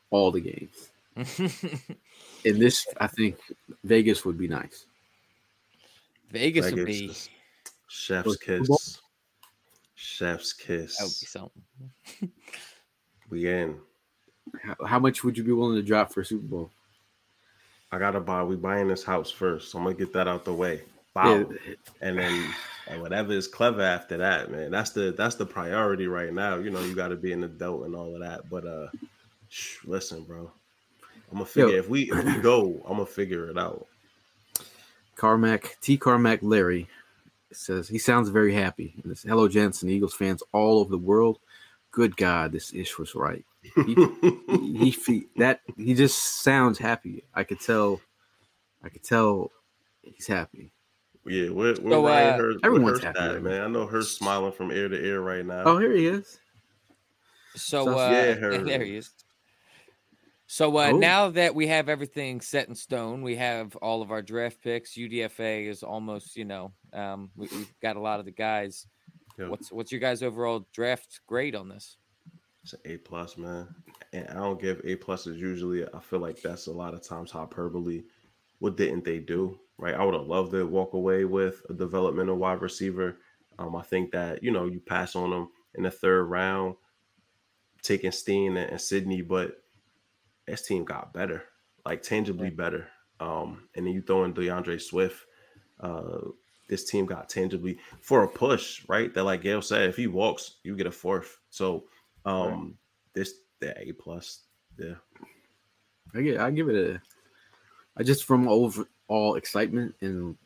all 0.09 0.31
the 0.31 0.41
games. 0.41 0.89
In 2.43 2.59
this, 2.59 2.87
I 2.99 3.07
think 3.07 3.37
Vegas 3.83 4.23
would 4.25 4.37
be 4.37 4.47
nice. 4.47 4.85
Vegas 6.31 6.71
would 6.71 6.85
Vegas 6.85 7.27
be 7.27 7.33
chef's 7.87 8.25
Was 8.25 8.35
it 8.35 8.41
Super 8.43 8.59
kiss. 8.59 8.99
Chef's 9.95 10.53
that 10.53 10.67
would 10.67 11.09
be 11.09 11.25
kiss. 11.25 11.29
something. 11.29 11.63
We 13.29 13.49
in. 13.49 13.75
How, 14.63 14.85
how 14.85 14.99
much 14.99 15.23
would 15.23 15.37
you 15.37 15.43
be 15.43 15.51
willing 15.51 15.75
to 15.75 15.83
drop 15.83 16.13
for 16.13 16.21
a 16.21 16.25
Super 16.25 16.47
Bowl? 16.47 16.71
I 17.91 17.99
gotta 17.99 18.19
buy. 18.19 18.43
We 18.43 18.55
buying 18.55 18.87
this 18.87 19.03
house 19.03 19.31
first, 19.31 19.71
so 19.71 19.77
I'm 19.77 19.83
gonna 19.85 19.95
get 19.95 20.13
that 20.13 20.27
out 20.27 20.45
the 20.45 20.53
way. 20.53 20.81
Wow. 21.15 21.39
Yeah, 21.39 21.73
and 22.01 22.17
then 22.17 22.53
and 22.87 23.01
whatever 23.01 23.33
is 23.33 23.47
clever 23.47 23.81
after 23.81 24.17
that, 24.17 24.51
man. 24.51 24.71
That's 24.71 24.91
the 24.91 25.13
that's 25.17 25.35
the 25.35 25.45
priority 25.45 26.07
right 26.07 26.33
now. 26.33 26.55
You 26.57 26.69
know, 26.69 26.81
you 26.81 26.95
got 26.95 27.09
to 27.09 27.15
be 27.15 27.33
an 27.33 27.43
adult 27.43 27.85
and 27.85 27.95
all 27.95 28.13
of 28.13 28.21
that. 28.21 28.49
But 28.49 28.65
uh, 28.65 28.87
shh, 28.91 28.99
listen, 29.85 30.23
bro, 30.23 30.51
I'm 31.31 31.37
gonna 31.37 31.45
figure 31.45 31.69
Yo. 31.71 31.77
if 31.79 31.89
we 31.89 32.11
if 32.11 32.23
we 32.23 32.37
go, 32.41 32.81
I'm 32.85 32.93
gonna 32.93 33.05
figure 33.05 33.49
it 33.49 33.57
out. 33.57 33.87
Carmack 35.15 35.77
T. 35.81 35.97
Carmack 35.97 36.39
Larry 36.41 36.87
says 37.51 37.87
he 37.87 37.97
sounds 37.97 38.29
very 38.29 38.53
happy. 38.53 38.93
And 39.01 39.11
this, 39.11 39.23
Hello, 39.23 39.47
gents 39.47 39.81
and 39.81 39.91
Eagles 39.91 40.13
fans 40.13 40.43
all 40.51 40.79
over 40.79 40.89
the 40.91 40.97
world. 40.97 41.39
Good 41.91 42.15
God, 42.17 42.51
this 42.51 42.73
ish 42.73 42.99
was 42.99 43.15
right. 43.15 43.43
He, 43.63 43.95
he, 44.49 44.89
he 44.91 45.27
that 45.37 45.61
he 45.75 45.93
just 45.93 46.43
sounds 46.43 46.77
happy. 46.77 47.23
I 47.33 47.43
could 47.43 47.59
tell. 47.59 47.99
I 48.83 48.89
could 48.89 49.03
tell 49.03 49.51
he's 50.03 50.27
happy. 50.27 50.71
yeah, 51.25 51.49
we're, 51.49 51.73
we're 51.81 51.91
So, 51.91 52.05
uh, 52.05 52.37
Hurts, 52.37 52.59
everyone's 52.63 53.01
Hurts 53.01 53.17
happy 53.17 53.19
at, 53.19 53.33
right 53.33 53.43
man. 53.43 53.61
I 53.63 53.67
know 53.67 53.87
her 53.87 54.03
smiling 54.03 54.51
from 54.51 54.71
ear 54.71 54.87
to 54.87 54.95
ear 55.03 55.19
right 55.21 55.43
now. 55.45 55.63
Oh, 55.65 55.77
here 55.79 55.93
he 55.93 56.05
is. 56.05 56.39
So 57.55 57.85
So- 57.85 57.97
uh, 57.99 58.11
Yeah, 58.11 58.25
yeah, 58.25 58.33
her- 58.35 58.57
there 58.63 58.83
he 58.83 58.97
is. 58.97 59.11
So 60.49 60.77
uh, 60.77 60.91
now 60.91 61.29
that 61.31 61.53
we 61.55 61.67
have 61.67 61.89
everything 61.89 62.39
set 62.39 62.69
in 62.69 62.75
stone, 62.75 63.21
we 63.21 63.35
have 63.35 63.75
all 63.77 64.01
of 64.01 64.11
our 64.11 64.21
draft 64.21 64.61
picks. 64.61 64.93
UDFA 64.93 65.67
is 65.67 65.83
almost, 65.83 66.37
you 66.37 66.45
know, 66.45 66.71
um, 66.93 67.29
we, 67.35 67.47
we've 67.47 67.73
got 67.81 67.97
a 67.97 67.99
lot 67.99 68.19
of 68.19 68.25
the 68.25 68.31
guys. 68.31 68.87
Yeah. 69.37 69.49
What's 69.49 69.71
what's 69.71 69.91
your 69.91 69.99
guys' 70.01 70.23
overall 70.23 70.65
draft 70.71 71.19
grade 71.27 71.53
on 71.53 71.67
this? 71.67 71.97
It's 72.63 72.73
an 72.73 72.79
A 72.85 72.97
plus, 72.97 73.37
man. 73.37 73.67
And 74.13 74.29
I 74.29 74.35
don't 74.35 74.59
give 74.59 74.79
A 74.85 74.95
pluses 74.95 75.37
usually. 75.37 75.85
I 75.85 75.99
feel 75.99 76.19
like 76.19 76.41
that's 76.41 76.67
a 76.67 76.71
lot 76.71 76.93
of 76.93 77.05
times 77.05 77.29
hyperbole. 77.29 78.03
What 78.59 78.77
didn't 78.77 79.03
they 79.03 79.19
do? 79.19 79.59
Right. 79.77 79.95
I 79.95 80.03
would 80.03 80.15
have 80.15 80.27
loved 80.27 80.51
to 80.53 80.65
walk 80.65 80.93
away 80.93 81.25
with 81.25 81.61
a 81.69 81.73
developmental 81.73 82.37
wide 82.37 82.61
receiver. 82.61 83.17
Um, 83.59 83.75
I 83.75 83.83
think 83.83 84.11
that, 84.11 84.41
you 84.41 84.51
know, 84.51 84.65
you 84.65 84.79
pass 84.79 85.15
on 85.15 85.29
them 85.29 85.49
in 85.75 85.83
the 85.83 85.91
third 85.91 86.23
round, 86.25 86.75
taking 87.83 88.11
Steen 88.11 88.57
and, 88.57 88.71
and 88.71 88.81
Sydney, 88.81 89.21
but 89.21 89.61
this 90.47 90.65
team 90.65 90.85
got 90.85 91.13
better, 91.13 91.43
like 91.85 92.01
tangibly 92.01 92.49
better. 92.49 92.87
Um, 93.19 93.67
and 93.75 93.85
then 93.85 93.93
you 93.93 94.01
throw 94.01 94.23
in 94.23 94.33
D'Andre 94.33 94.77
Swift. 94.77 95.25
Uh, 95.79 96.19
this 96.69 96.85
team 96.85 97.05
got 97.05 97.29
tangibly 97.29 97.77
for 98.01 98.23
a 98.23 98.27
push, 98.27 98.83
right? 98.87 99.13
That 99.13 99.23
like 99.23 99.41
Gail 99.41 99.61
said, 99.61 99.89
if 99.89 99.95
he 99.95 100.07
walks, 100.07 100.55
you 100.63 100.75
get 100.75 100.87
a 100.87 100.91
fourth. 100.91 101.37
So 101.49 101.85
um 102.25 102.77
this 103.13 103.33
the 103.59 103.79
A 103.79 103.91
plus. 103.93 104.41
Yeah. 104.77 104.95
I 106.15 106.21
get. 106.21 106.39
I 106.39 106.51
give 106.51 106.69
it 106.69 106.75
a. 106.75 107.01
I 107.97 108.03
just 108.03 108.25
from 108.25 108.47
overall 108.47 109.35
excitement 109.35 109.95
and 110.01 110.37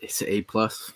it's 0.00 0.22
an 0.22 0.28
A 0.28 0.42
plus. 0.42 0.92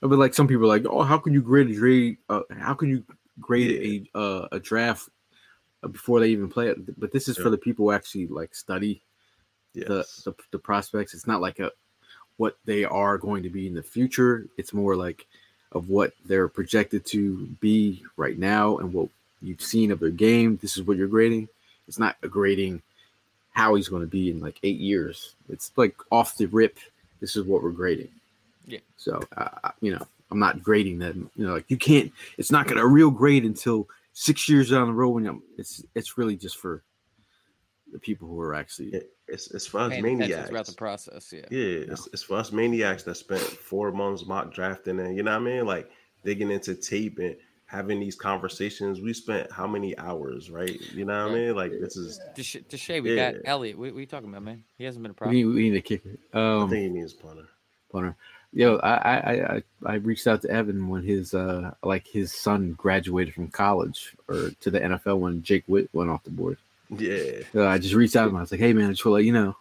But 0.00 0.18
like 0.18 0.34
some 0.34 0.46
people 0.46 0.64
are 0.64 0.68
like, 0.68 0.84
oh, 0.86 1.02
how 1.02 1.18
can 1.18 1.32
you 1.32 1.40
grade 1.40 1.70
a 1.70 1.74
grade? 1.74 2.18
Uh, 2.28 2.42
how 2.58 2.74
can 2.74 2.90
you 2.90 3.04
grade 3.40 4.06
a 4.14 4.18
uh, 4.18 4.48
a 4.52 4.60
draft 4.60 5.08
before 5.88 6.20
they 6.20 6.28
even 6.28 6.48
play 6.48 6.68
it? 6.68 6.98
But 7.00 7.12
this 7.12 7.28
is 7.28 7.36
Yeah. 7.38 7.44
for 7.44 7.50
the 7.50 7.58
people 7.58 7.86
who 7.86 7.92
actually 7.92 8.26
like 8.28 8.54
study 8.54 9.00
Yes. 9.74 9.88
the, 9.88 10.30
the 10.30 10.36
the 10.52 10.58
prospects. 10.58 11.14
It's 11.14 11.26
not 11.26 11.40
like 11.40 11.58
a 11.58 11.72
what 12.36 12.56
they 12.64 12.84
are 12.84 13.18
going 13.18 13.42
to 13.42 13.50
be 13.50 13.66
in 13.66 13.74
the 13.74 13.82
future. 13.82 14.46
It's 14.56 14.72
more 14.72 14.96
like 14.96 15.26
of 15.72 15.88
what 15.88 16.12
they're 16.24 16.48
projected 16.48 17.04
to 17.06 17.46
be 17.60 18.02
right 18.16 18.38
now 18.38 18.78
and 18.78 18.92
what 18.92 19.08
you've 19.42 19.60
seen 19.60 19.90
of 19.90 20.00
their 20.00 20.10
game. 20.10 20.56
This 20.62 20.76
is 20.76 20.84
what 20.84 20.96
you're 20.96 21.08
grading. 21.08 21.48
It's 21.88 21.98
not 21.98 22.16
a 22.22 22.28
grading 22.28 22.82
how 23.52 23.74
he's 23.74 23.88
going 23.88 24.02
to 24.02 24.08
be 24.08 24.30
in 24.30 24.40
like 24.40 24.58
eight 24.62 24.78
years. 24.78 25.34
It's 25.48 25.70
like 25.76 25.96
off 26.10 26.36
the 26.36 26.46
rip. 26.46 26.78
This 27.20 27.36
is 27.36 27.44
what 27.44 27.62
we're 27.62 27.70
grading. 27.70 28.08
Yeah. 28.66 28.80
So 28.96 29.22
uh, 29.36 29.70
you 29.80 29.92
know, 29.92 30.06
I'm 30.30 30.38
not 30.38 30.62
grading 30.62 30.98
them. 30.98 31.30
You 31.36 31.46
know, 31.46 31.54
like 31.54 31.70
you 31.70 31.76
can't. 31.76 32.12
It's 32.38 32.50
not 32.52 32.66
going 32.66 32.78
to 32.78 32.86
real 32.86 33.10
grade 33.10 33.44
until 33.44 33.88
six 34.14 34.48
years 34.48 34.70
down 34.70 34.86
the 34.86 34.92
road. 34.94 35.10
When 35.10 35.26
I'm, 35.26 35.42
it's 35.58 35.84
it's 35.94 36.16
really 36.16 36.36
just 36.36 36.56
for 36.56 36.82
the 37.92 37.98
people 37.98 38.26
who 38.26 38.40
are 38.40 38.54
actually 38.54 38.88
It- 38.88 39.10
it's 39.28 39.50
it's 39.52 39.66
for 39.66 39.80
us 39.80 39.90
Paying 39.90 40.02
maniacs. 40.02 40.48
throughout 40.48 40.66
the 40.66 40.72
process. 40.74 41.32
Yeah. 41.32 41.46
Yeah, 41.50 41.92
it's, 41.92 42.06
it's 42.12 42.22
for 42.22 42.36
us 42.38 42.52
maniacs 42.52 43.04
that 43.04 43.14
spent 43.16 43.40
four 43.40 43.90
months 43.92 44.26
mock 44.26 44.52
drafting 44.52 45.00
and 45.00 45.16
you 45.16 45.22
know 45.22 45.30
what 45.32 45.40
I 45.48 45.52
mean, 45.56 45.66
like 45.66 45.90
digging 46.24 46.50
into 46.50 46.74
tape 46.74 47.18
and 47.18 47.34
having 47.66 47.98
these 48.00 48.14
conversations. 48.16 49.00
We 49.00 49.14
spent 49.14 49.50
how 49.50 49.66
many 49.66 49.96
hours, 49.98 50.50
right? 50.50 50.78
You 50.92 51.04
know 51.06 51.24
what 51.26 51.32
I 51.32 51.34
mean? 51.34 51.54
Like 51.56 51.72
this 51.80 51.96
is. 51.96 52.20
Desha- 52.36 52.66
Deshae, 52.68 53.02
we 53.02 53.16
Yeah. 53.16 53.32
got 53.32 53.40
Elliott. 53.46 53.78
What, 53.78 53.92
what 53.92 53.96
are 53.96 54.00
you 54.00 54.06
talking 54.06 54.28
about, 54.28 54.42
man? 54.42 54.62
He 54.76 54.84
hasn't 54.84 55.02
been 55.02 55.10
a 55.10 55.14
We 55.14 55.16
problem. 55.16 55.36
need, 55.36 55.44
we 55.46 55.70
need 55.70 55.76
a 55.78 55.80
kicker. 55.80 56.16
I 56.34 56.38
Um, 56.62 56.68
think 56.68 56.82
he 56.82 56.88
needs 57.00 57.14
punter. 57.14 57.48
punter. 57.90 58.16
Yo, 58.54 58.76
I, 58.76 58.94
I 58.94 59.16
I 59.16 59.54
I- 59.56 59.62
I 59.86 59.94
reached 59.96 60.26
out 60.26 60.40
to 60.42 60.50
Evan 60.50 60.88
when 60.88 61.02
his 61.02 61.34
uh 61.34 61.72
like 61.82 62.06
his 62.06 62.32
son 62.32 62.72
graduated 62.72 63.34
from 63.34 63.48
college 63.48 64.14
or 64.28 64.50
to 64.60 64.70
the 64.70 64.80
NFL 64.80 65.18
when 65.18 65.42
Jake 65.42 65.64
Witt 65.66 65.90
went 65.92 66.08
off 66.08 66.22
the 66.24 66.30
board. 66.30 66.56
Yeah, 66.96 67.40
So 67.52 67.66
I 67.66 67.78
just 67.78 67.94
reached 67.94 68.14
out 68.14 68.24
to 68.24 68.30
him. 68.30 68.36
I 68.36 68.40
was 68.42 68.52
like, 68.52 68.60
hey 68.60 68.72
man, 68.72 68.86
I 68.86 68.92
just 68.92 69.04
want 69.04 69.12
to 69.12 69.16
let 69.16 69.24
you 69.24 69.32
know, 69.32 69.56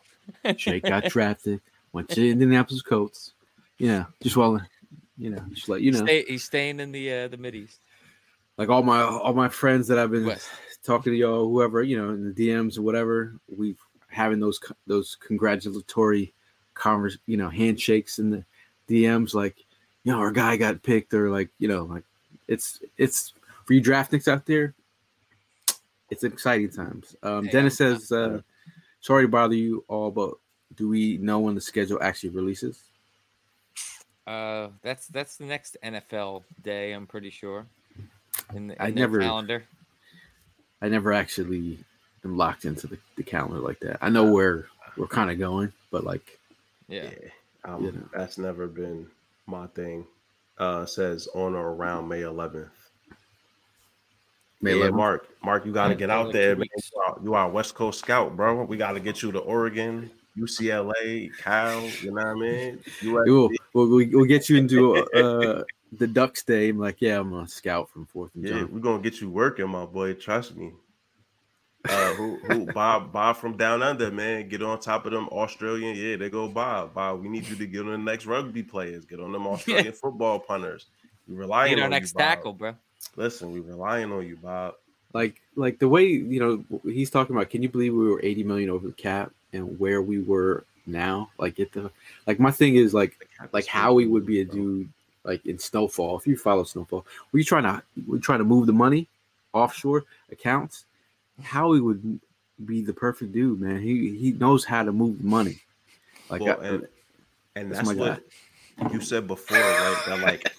Jake 0.56 0.84
got 0.84 1.06
drafted, 1.10 1.60
went 1.92 2.10
to 2.10 2.30
Indianapolis 2.30 2.82
Colts. 2.84 3.34
You 3.80 3.88
know, 3.88 4.06
just 4.22 4.38
want 4.38 4.62
to, 4.62 4.68
you 5.18 5.32
know, 5.32 5.44
just 5.52 5.68
let 5.68 5.82
you 5.82 5.92
know. 5.92 6.06
Stay, 6.06 6.24
he's 6.28 6.44
staying 6.44 6.80
in 6.80 6.92
the 6.92 7.12
uh, 7.12 7.28
the 7.30 7.38
Mid 7.38 7.56
East. 7.56 7.80
like 8.58 8.70
all 8.70 8.84
my 8.84 9.02
all 9.02 9.34
my 9.34 9.50
friends 9.50 9.88
that 9.88 9.98
I've 9.98 10.12
been 10.12 10.26
West. 10.28 10.48
talking 10.86 11.12
to 11.14 11.18
y'all, 11.18 11.50
whoever 11.50 11.82
you 11.82 11.98
know, 11.98 12.10
in 12.12 12.32
the 12.32 12.48
DMs 12.50 12.78
or 12.78 12.84
whatever, 12.84 13.34
we've 13.58 13.80
having 14.10 14.40
those 14.40 14.60
those 14.86 15.16
congratulatory 15.16 16.34
convers, 16.76 17.18
you 17.26 17.38
know, 17.38 17.50
handshakes 17.50 18.20
in 18.20 18.30
the 18.30 18.46
DMs, 18.90 19.34
like 19.34 19.58
you 20.04 20.12
know, 20.12 20.20
our 20.20 20.32
guy 20.32 20.58
got 20.58 20.84
picked, 20.84 21.14
or 21.14 21.30
like 21.30 21.50
you 21.60 21.68
know, 21.68 21.84
like 21.84 22.04
it's 22.48 22.80
it's 22.98 23.34
for 23.66 23.74
you 23.74 23.82
draftniks 23.82 24.28
out 24.28 24.46
there. 24.46 24.74
It's 26.10 26.24
exciting 26.24 26.70
times. 26.70 27.16
Um, 27.24 27.46
Hey, 27.46 27.52
Dennis 27.52 27.80
I'm- 27.82 27.98
says, 28.00 28.12
uh, 28.12 28.42
"Sorry 29.00 29.24
to 29.24 29.28
bother 29.28 29.56
you 29.56 29.84
all, 29.88 30.12
but 30.12 30.36
do 30.76 30.90
we 30.90 31.18
know 31.18 31.40
when 31.40 31.56
the 31.56 31.62
schedule 31.62 31.98
actually 32.02 32.30
releases?" 32.30 32.84
Uh, 34.28 34.70
that's 34.82 35.08
that's 35.08 35.38
the 35.38 35.46
next 35.46 35.78
NFL 35.84 36.44
day. 36.62 36.92
I'm 36.94 37.08
pretty 37.08 37.30
sure. 37.30 37.66
In, 38.54 38.68
the, 38.68 38.82
I 38.82 38.88
in 38.90 38.96
their 38.96 39.08
never- 39.08 39.20
calendar. 39.22 39.64
I 40.82 40.90
never 40.90 41.14
actually 41.14 41.80
am 42.26 42.36
locked 42.36 42.66
into 42.66 42.88
the, 42.88 42.98
the 43.16 43.24
calendar 43.24 43.60
like 43.60 43.80
that. 43.80 44.00
I 44.02 44.10
know 44.10 44.26
where 44.32 44.66
we're 44.98 45.08
kind 45.08 45.32
of 45.32 45.40
going, 45.40 45.72
but 45.92 46.04
like 46.04 46.40
Yeah. 46.90 47.04
yeah. 47.04 47.30
Um, 47.66 47.84
You 47.84 47.92
know. 47.92 48.10
That's 48.14 48.38
never 48.38 48.68
been 48.68 49.08
my 49.48 49.68
thing. 49.68 50.06
Uh, 50.58 50.86
says 50.86 51.28
on 51.34 51.56
or 51.56 51.72
around 51.74 52.08
May 52.08 52.22
11th. 52.22 52.70
May 54.62 54.78
yeah, 54.78 54.86
11th. 54.86 54.94
Mark. 54.94 55.28
Mark, 55.44 55.66
you 55.66 55.74
got 55.74 55.88
to 55.90 55.96
get 55.96 56.10
out 56.10 56.28
like 56.28 56.34
there, 56.34 56.56
man. 56.56 56.68
You 56.76 57.02
are, 57.02 57.18
you 57.24 57.34
are 57.34 57.48
a 57.48 57.50
West 57.50 57.76
Coast 57.76 58.00
scout, 58.00 58.36
bro. 58.36 58.64
We 58.64 58.78
got 58.78 58.92
to 58.94 59.00
get 59.00 59.22
you 59.22 59.32
to 59.32 59.40
Oregon, 59.40 60.10
UCLA, 60.38 61.30
Cal. 61.38 61.82
You 62.02 62.12
know 62.12 62.24
what 62.24 62.28
I 62.28 62.34
mean? 62.34 62.80
We'll, 63.04 63.50
we'll, 63.74 63.90
we'll, 63.90 64.08
we'll 64.12 64.26
get 64.26 64.48
you 64.50 64.58
into 64.58 64.96
uh, 64.96 65.64
the 65.98 66.08
Ducks 66.08 66.44
day. 66.44 66.70
I'm 66.70 66.80
like, 66.80 67.02
yeah, 67.02 67.20
I'm 67.20 67.34
a 67.34 67.48
scout 67.48 67.90
from 67.90 68.06
Fourth 68.06 68.34
and 68.36 68.48
Yeah, 68.48 68.60
Jawn. 68.60 68.70
we're 68.72 68.80
gonna 68.80 69.02
get 69.02 69.20
you 69.20 69.30
working, 69.30 69.68
my 69.68 69.86
boy. 69.86 70.14
Trust 70.14 70.56
me. 70.56 70.72
Uh, 71.90 72.14
who, 72.14 72.38
who, 72.38 72.66
Bob, 72.72 73.12
Bob 73.12 73.36
from 73.36 73.58
down 73.58 73.84
under, 73.84 74.10
man. 74.10 74.48
Get 74.48 74.64
on 74.64 74.80
top 74.80 75.06
of 75.06 75.12
them 75.12 75.28
Australian. 75.30 75.96
Yeah, 75.96 76.16
they 76.16 76.30
go 76.30 76.48
Bob. 76.48 76.94
Bob, 76.94 77.22
we 77.22 77.28
need 77.28 77.46
you 77.48 77.56
to 77.58 77.68
get 77.68 77.82
on 77.82 77.92
the 77.92 77.98
next 77.98 78.26
rugby 78.26 78.64
players. 78.64 79.04
Get 79.06 79.20
on 79.20 79.34
them 79.34 79.46
Australian 79.48 79.92
football 79.92 80.40
punters. 80.40 80.86
We 81.28 81.36
relying 81.36 81.76
on 81.76 81.84
our 81.84 81.90
next 81.90 82.12
you, 82.12 82.20
Bob. 82.20 82.24
tackle, 82.24 82.54
bro. 82.54 82.76
Listen, 83.16 83.52
we 83.52 83.60
relying 83.60 84.12
on 84.12 84.26
you, 84.26 84.38
Bob. 84.38 84.76
Like, 85.14 85.42
like 85.56 85.80
the 85.80 85.90
way 85.90 86.06
you 86.06 86.40
know 86.40 86.80
he's 86.84 87.10
talking 87.10 87.36
about. 87.36 87.50
Can 87.50 87.62
you 87.62 87.70
believe 87.70 87.94
we 87.94 88.10
were 88.10 88.22
80 88.24 88.44
million 88.44 88.70
over 88.70 88.88
the 88.88 88.94
cap 88.94 89.32
and 89.52 89.78
where 89.78 90.02
we 90.02 90.22
were 90.22 90.66
now? 90.86 91.30
Like, 91.38 91.60
at 91.60 91.74
the 91.74 91.92
like, 92.26 92.40
my 92.40 92.52
thing 92.52 92.76
is 92.76 92.94
like, 92.94 93.28
like 93.52 93.68
Howie 93.68 94.08
would 94.08 94.26
be 94.26 94.40
a 94.40 94.46
dude 94.46 94.90
like 95.24 95.46
in 95.46 95.60
Snowfall. 95.60 96.18
If 96.18 96.28
you 96.28 96.38
follow 96.38 96.64
Snowfall, 96.64 97.06
were 97.32 97.40
you 97.40 97.46
trying 97.46 97.64
to 97.64 97.84
we 98.08 98.20
trying 98.20 98.40
to 98.40 98.46
move 98.46 98.68
the 98.68 98.74
money 98.74 99.08
offshore 99.54 100.06
accounts? 100.32 100.86
Howie 101.42 101.82
would 101.82 102.20
be 102.66 102.82
the 102.82 102.94
perfect 102.94 103.32
dude, 103.32 103.60
man. 103.60 103.82
He 103.82 104.16
he 104.18 104.32
knows 104.32 104.64
how 104.66 104.84
to 104.84 104.92
move 104.92 105.18
the 105.20 105.26
money. 105.26 105.60
Like, 106.30 106.42
Well, 106.42 106.60
I- 106.62 106.68
and, 106.68 106.88
and 107.56 107.72
that's 107.72 107.88
that's, 107.90 108.00
what 108.00 108.24
you 108.92 109.02
said 109.02 109.28
before, 109.28 109.58
right? 109.58 110.04
That 110.08 110.20
like 110.22 110.52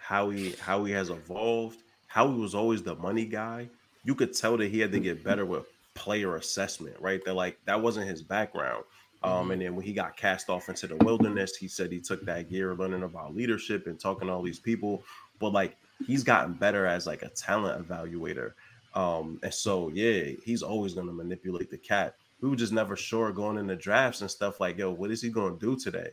how 0.00 0.30
he 0.30 0.52
how 0.60 0.84
he 0.84 0.92
has 0.92 1.10
evolved. 1.10 1.78
How 2.06 2.28
he 2.28 2.34
was 2.34 2.54
always 2.54 2.82
the 2.82 2.96
money 2.96 3.24
guy. 3.24 3.68
You 4.04 4.14
could 4.14 4.34
tell 4.34 4.56
that 4.56 4.70
he 4.70 4.80
had 4.80 4.90
to 4.92 4.98
get 4.98 5.22
better 5.22 5.46
with 5.46 5.66
player 5.94 6.36
assessment, 6.36 6.96
right? 7.00 7.24
That 7.24 7.34
like 7.34 7.58
that 7.66 7.80
wasn't 7.80 8.08
his 8.08 8.22
background. 8.22 8.84
Um, 9.22 9.50
and 9.50 9.60
then 9.60 9.76
when 9.76 9.84
he 9.84 9.92
got 9.92 10.16
cast 10.16 10.48
off 10.48 10.70
into 10.70 10.86
the 10.86 10.96
wilderness, 10.96 11.54
he 11.54 11.68
said 11.68 11.92
he 11.92 12.00
took 12.00 12.24
that 12.24 12.50
year 12.50 12.74
learning 12.74 13.02
about 13.02 13.36
leadership 13.36 13.86
and 13.86 14.00
talking 14.00 14.28
to 14.28 14.32
all 14.32 14.42
these 14.42 14.58
people. 14.58 15.04
But 15.38 15.52
like 15.52 15.76
he's 16.06 16.24
gotten 16.24 16.54
better 16.54 16.86
as 16.86 17.06
like 17.06 17.22
a 17.22 17.28
talent 17.28 17.86
evaluator. 17.86 18.52
Um, 18.94 19.38
and 19.42 19.54
so 19.54 19.88
yeah, 19.90 20.32
he's 20.44 20.62
always 20.62 20.94
gonna 20.94 21.12
manipulate 21.12 21.70
the 21.70 21.78
cat. 21.78 22.16
We 22.40 22.48
were 22.48 22.56
just 22.56 22.72
never 22.72 22.96
sure 22.96 23.32
going 23.32 23.58
into 23.58 23.76
drafts 23.76 24.20
and 24.22 24.30
stuff 24.30 24.60
like, 24.60 24.78
yo, 24.78 24.90
what 24.90 25.10
is 25.10 25.22
he 25.22 25.28
gonna 25.28 25.56
do 25.58 25.76
today? 25.76 26.08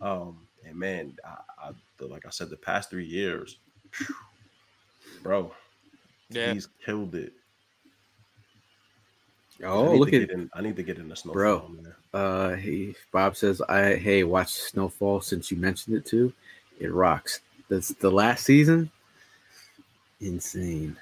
Um, 0.00 0.38
and 0.66 0.76
man, 0.76 1.16
I, 1.24 1.68
I 1.68 1.70
the- 1.98 2.06
like 2.06 2.26
I 2.26 2.30
said, 2.30 2.50
the 2.50 2.56
past 2.56 2.90
three 2.90 3.04
years, 3.04 3.58
phew, 3.90 4.14
bro, 5.22 5.52
Yeah. 6.30 6.52
he's 6.54 6.68
killed 6.84 7.14
it. 7.14 7.32
Oh, 9.64 9.94
look 9.94 10.08
at 10.08 10.20
get 10.20 10.30
in, 10.30 10.50
I 10.54 10.60
need 10.60 10.74
to 10.76 10.82
get 10.82 10.98
in 10.98 11.08
the 11.08 11.14
snow. 11.14 11.32
Bro. 11.32 11.68
man. 11.68 11.94
Uh, 12.12 12.54
he 12.56 12.94
Bob 13.12 13.36
says, 13.36 13.60
"I 13.62 13.94
hey, 13.94 14.24
watch 14.24 14.52
Snowfall 14.52 15.20
since 15.20 15.50
you 15.50 15.56
mentioned 15.56 15.96
it 15.96 16.04
too. 16.04 16.32
It 16.80 16.92
rocks. 16.92 17.40
That's 17.68 17.88
the 17.88 18.10
last 18.10 18.44
season. 18.44 18.90
Insane, 20.20 20.96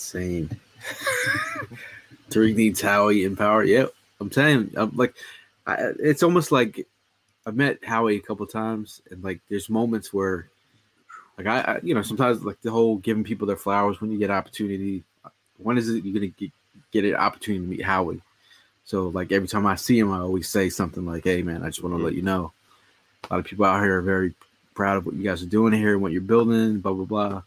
insane. 0.00 0.48
Tariq 2.30 2.56
needs 2.56 2.80
Howie 2.80 3.24
in 3.24 3.36
power. 3.36 3.62
Yep, 3.62 3.92
I'm 4.20 4.30
you, 4.30 4.72
I'm 4.76 4.96
like, 4.96 5.14
I, 5.66 5.92
it's 5.98 6.22
almost 6.22 6.50
like 6.50 6.86
I've 7.46 7.56
met 7.56 7.84
Howie 7.84 8.16
a 8.16 8.20
couple 8.20 8.46
times, 8.46 9.02
and 9.10 9.22
like, 9.22 9.40
there's 9.50 9.68
moments 9.68 10.12
where, 10.12 10.48
like, 11.36 11.46
I, 11.46 11.60
I 11.60 11.80
you 11.82 11.94
know, 11.94 12.02
sometimes 12.02 12.42
like 12.42 12.60
the 12.62 12.70
whole 12.70 12.96
giving 12.96 13.24
people 13.24 13.46
their 13.46 13.56
flowers 13.56 14.00
when 14.00 14.10
you 14.10 14.18
get 14.18 14.30
opportunity. 14.30 15.04
When 15.58 15.76
is 15.76 15.90
it 15.90 16.04
you're 16.04 16.14
gonna 16.14 16.28
get, 16.28 16.50
get 16.90 17.04
an 17.04 17.16
opportunity 17.16 17.64
to 17.64 17.70
meet 17.70 17.84
Howie? 17.84 18.22
So 18.84 19.08
like 19.08 19.30
every 19.30 19.48
time 19.48 19.66
I 19.66 19.76
see 19.76 19.98
him, 19.98 20.10
I 20.10 20.20
always 20.20 20.48
say 20.48 20.70
something 20.70 21.04
like, 21.04 21.24
"Hey 21.24 21.42
man, 21.42 21.62
I 21.62 21.66
just 21.66 21.82
want 21.82 21.96
to 21.96 22.02
let 22.02 22.14
you 22.14 22.22
know, 22.22 22.52
a 23.24 23.34
lot 23.34 23.40
of 23.40 23.44
people 23.44 23.66
out 23.66 23.82
here 23.82 23.98
are 23.98 24.02
very 24.02 24.34
proud 24.74 24.96
of 24.96 25.04
what 25.04 25.14
you 25.14 25.22
guys 25.22 25.42
are 25.42 25.46
doing 25.46 25.74
here 25.74 25.92
and 25.92 26.00
what 26.00 26.12
you're 26.12 26.22
building, 26.22 26.80
blah 26.80 26.94
blah 26.94 27.04
blah." 27.04 27.42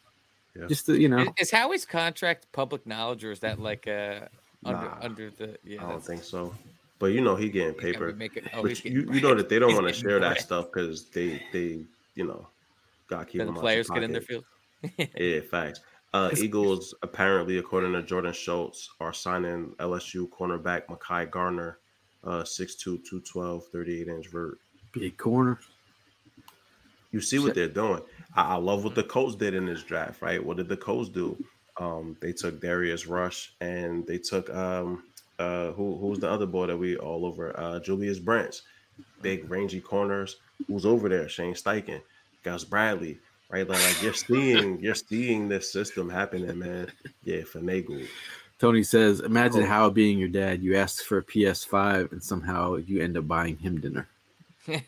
Yeah. 0.55 0.67
Just 0.67 0.85
to, 0.85 0.99
you 0.99 1.09
know, 1.09 1.19
Is, 1.19 1.47
is 1.47 1.51
Howie's 1.51 1.85
contract 1.85 2.47
public 2.51 2.85
knowledge, 2.85 3.23
or 3.23 3.31
is 3.31 3.39
that 3.39 3.59
like 3.59 3.87
uh 3.87 4.21
under 4.65 4.85
Nah, 4.85 4.97
under 5.01 5.29
the? 5.31 5.57
Yeah, 5.63 5.77
I 5.79 5.81
don't 5.81 5.89
that's- 5.89 6.07
think 6.07 6.23
so. 6.23 6.53
But 6.99 7.07
you 7.07 7.21
know, 7.21 7.35
he 7.35 7.49
getting 7.49 7.73
he's 7.73 7.81
gotta 7.81 7.87
be 7.89 7.93
paper. 7.93 8.13
making- 8.13 8.43
oh, 8.53 8.63
he's 8.63 8.79
but 8.79 8.83
getting 8.91 9.07
you, 9.09 9.13
you 9.15 9.21
know 9.27 9.35
that 9.35 9.49
they 9.49 9.59
don't 9.59 9.73
want 9.73 9.87
to 9.87 9.91
getting 9.91 10.03
share 10.09 10.19
that 10.19 10.39
stuff 10.41 10.65
because 10.71 11.05
they 11.09 11.41
they 11.51 11.79
you 12.15 12.25
know 12.25 12.47
got 13.07 13.19
to 13.21 13.25
keep 13.25 13.39
them 13.39 13.53
the 13.53 13.59
players 13.59 13.89
get 13.89 14.03
in 14.03 14.11
their 14.11 14.21
field. 14.21 14.45
Yeah, 15.17 15.39
facts. 15.49 15.79
Uh, 16.13 16.29
Eagles 16.37 16.93
apparently, 17.01 17.57
according 17.57 17.93
to 17.93 18.03
Jordan 18.03 18.33
Schultz, 18.33 18.89
are 18.99 19.13
signing 19.13 19.73
LSU 19.79 20.29
cornerback 20.29 20.85
Mekhi 20.85 21.31
Garner, 21.31 21.79
uh, 22.23 22.43
6'2", 22.43 22.77
212, 23.03 23.65
38 23.71 24.07
inch 24.09 24.27
vert. 24.27 24.59
big 24.91 25.17
corner. 25.17 25.59
You 27.11 27.21
see 27.21 27.39
what 27.39 27.55
they're 27.55 27.67
doing. 27.69 28.01
I, 28.35 28.55
I 28.55 28.55
love 28.55 28.83
what 28.83 28.95
the 28.95 29.03
Colts 29.03 29.35
did 29.35 29.53
in 29.53 29.65
this 29.65 29.83
draft, 29.83 30.21
right? 30.21 30.43
What 30.43 30.57
did 30.57 30.69
the 30.69 30.77
Colts 30.77 31.09
do? 31.09 31.37
Um, 31.77 32.15
they 32.21 32.33
took 32.33 32.61
Darius 32.61 33.07
Rush 33.07 33.53
and 33.59 34.05
they 34.05 34.17
took 34.19 34.53
um, 34.53 35.03
uh, 35.39 35.71
who 35.71 35.97
who's 35.97 36.19
the 36.19 36.29
other 36.29 36.45
boy 36.45 36.67
that 36.67 36.77
we 36.77 36.97
all 36.97 37.25
over? 37.25 37.57
Uh, 37.59 37.79
Julius 37.79 38.19
Brents, 38.19 38.61
big 39.21 39.49
rangy 39.49 39.81
corners. 39.81 40.37
Who's 40.67 40.85
over 40.85 41.09
there? 41.09 41.27
Shane 41.27 41.55
Steichen, 41.55 42.01
Gus 42.43 42.63
Bradley, 42.63 43.19
right? 43.49 43.67
Like, 43.67 43.81
like 43.83 44.01
you're 44.03 44.13
seeing 44.13 44.79
you're 44.79 44.93
seeing 44.95 45.49
this 45.49 45.71
system 45.71 46.09
happening, 46.09 46.59
man. 46.59 46.91
Yeah, 47.23 47.41
finagle. 47.41 48.07
Tony 48.59 48.83
says, 48.83 49.19
"Imagine 49.19 49.61
Cool. 49.61 49.69
how 49.69 49.89
being 49.89 50.19
your 50.19 50.29
dad, 50.29 50.61
you 50.61 50.75
ask 50.75 51.03
for 51.03 51.17
a 51.17 51.23
PS5 51.23 52.11
and 52.11 52.23
somehow 52.23 52.75
you 52.75 53.01
end 53.01 53.17
up 53.17 53.27
buying 53.27 53.57
him 53.57 53.79
dinner." 53.81 54.07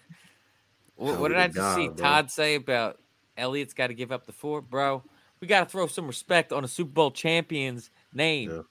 What, 0.98 1.20
what 1.20 1.28
did 1.28 1.38
I 1.38 1.50
just 1.50 1.76
see 1.76 1.88
bro. 1.90 1.98
Todd 1.98 2.32
say 2.32 2.56
about 2.56 2.98
Elliott's 3.38 3.74
got 3.74 3.88
to 3.88 3.94
give 3.94 4.12
up 4.12 4.26
the 4.26 4.32
four, 4.32 4.62
bro? 4.62 5.04
We 5.40 5.48
got 5.48 5.60
to 5.62 5.66
throw 5.66 5.88
some 5.88 6.08
respect 6.08 6.54
on 6.54 6.64
a 6.64 6.68
Super 6.68 6.92
Bowl 6.92 7.12
champion's 7.12 7.90
name. 8.14 8.50
Yeah. 8.50 8.62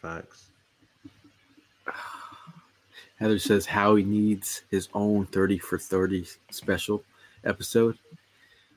Facts. 0.00 0.48
Heather 3.18 3.38
says 3.38 3.66
Howie 3.66 4.04
needs 4.04 4.62
his 4.70 4.88
own 4.94 5.26
30 5.26 5.58
for 5.58 5.78
30 5.78 6.26
special 6.50 7.02
episode. 7.44 7.98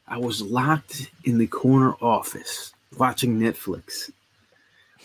I 0.07 0.17
was 0.17 0.41
locked 0.41 1.09
in 1.23 1.37
the 1.37 1.47
corner 1.47 1.95
office 2.01 2.73
watching 2.97 3.39
Netflix. 3.39 4.11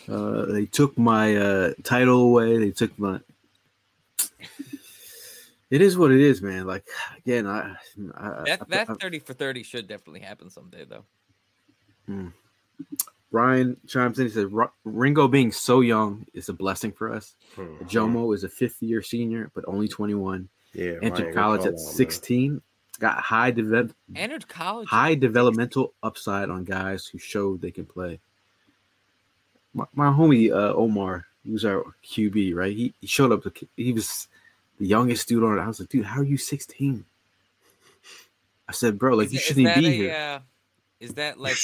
Uh, 0.09 0.45
they 0.45 0.65
took 0.65 0.97
my 0.97 1.35
uh, 1.35 1.73
title 1.83 2.21
away. 2.21 2.57
They 2.57 2.71
took 2.71 2.97
my. 2.99 3.19
It 5.69 5.81
is 5.81 5.97
what 5.97 6.11
it 6.11 6.21
is, 6.21 6.41
man. 6.41 6.65
Like 6.65 6.85
again, 7.17 7.45
I, 7.45 7.75
I 8.15 8.43
That 8.45 8.61
I- 8.61 8.65
that 8.69 8.89
I- 8.89 8.93
thirty 8.95 9.19
for 9.19 9.33
thirty 9.33 9.63
should 9.63 9.87
definitely 9.87 10.21
happen 10.21 10.49
someday, 10.49 10.85
though. 10.85 11.05
Ryan 13.31 13.75
chimes 13.87 14.19
in. 14.19 14.27
He 14.27 14.31
said 14.31 14.51
"Ro- 14.51 14.71
Ringo 14.85 15.27
being 15.27 15.51
so 15.51 15.81
young 15.81 16.25
is 16.33 16.47
a 16.47 16.53
blessing 16.53 16.93
for 16.93 17.11
us. 17.13 17.35
Mhm. 17.55 17.79
Jomo 17.89 18.33
is 18.33 18.45
a 18.45 18.49
fifth 18.49 18.81
year 18.81 19.01
senior, 19.01 19.51
but 19.53 19.65
only 19.67 19.87
21. 19.89 20.47
Yeah, 20.73 20.93
Entered 21.01 21.23
Ryan, 21.25 21.33
college 21.33 21.59
call 21.61 21.67
at 21.69 21.73
out, 21.73 21.79
man. 21.79 21.93
16. 21.93 22.61
Got 22.99 23.19
high 23.19 23.51
develop 23.51 23.93
Entered 24.15 24.47
college. 24.47 24.87
high 24.87 25.15
developmental 25.15 25.93
upside 26.01 26.49
on 26.49 26.63
guys 26.63 27.05
who 27.05 27.17
showed 27.19 27.61
they 27.61 27.71
can 27.71 27.85
play. 27.85 28.19
My, 29.73 29.85
my 29.93 30.07
homie 30.07 30.49
uh, 30.51 30.73
Omar, 30.73 31.25
he 31.43 31.51
was 31.51 31.65
our 31.65 31.83
QB, 32.03 32.55
right? 32.55 32.75
He, 32.75 32.93
he 33.01 33.07
showed 33.07 33.31
up. 33.33 33.43
To, 33.43 33.67
he 33.75 33.91
was 33.93 34.27
the 34.79 34.85
youngest 34.87 35.27
dude 35.27 35.43
on 35.43 35.57
it. 35.57 35.61
I 35.61 35.67
was 35.67 35.79
like, 35.79 35.89
dude, 35.89 36.05
how 36.05 36.21
are 36.21 36.25
you 36.25 36.37
16? 36.37 37.03
I 38.67 38.71
said, 38.73 38.99
bro, 38.99 39.15
like 39.15 39.27
Is 39.27 39.33
you 39.33 39.39
that- 39.39 39.41
is 39.41 39.47
shouldn't 39.47 39.75
be 39.75 39.85
a, 39.87 39.91
here. 39.91 40.13
uh, 40.15 40.39
is 40.99 41.13
that 41.13 41.39
like 41.39 41.55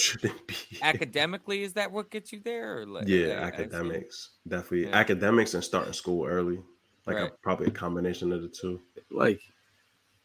academically? 0.81 1.63
Is 1.63 1.73
that 1.73 1.91
what 1.91 2.09
gets 2.09 2.31
you 2.31 2.39
there? 2.43 2.79
Or 2.81 2.85
like, 2.85 3.07
yeah, 3.07 3.27
I- 3.27 3.43
I 3.43 3.47
academics 3.47 4.29
definitely 4.47 4.85
Yeah. 4.87 4.95
academics 4.95 5.53
and 5.53 5.63
starting 5.63 5.93
school 5.93 6.25
early, 6.25 6.61
like 7.05 7.17
a, 7.17 7.31
probably 7.41 7.67
a 7.67 7.71
combination 7.71 8.31
of 8.31 8.41
the 8.41 8.47
two. 8.47 8.79
Like, 9.11 9.41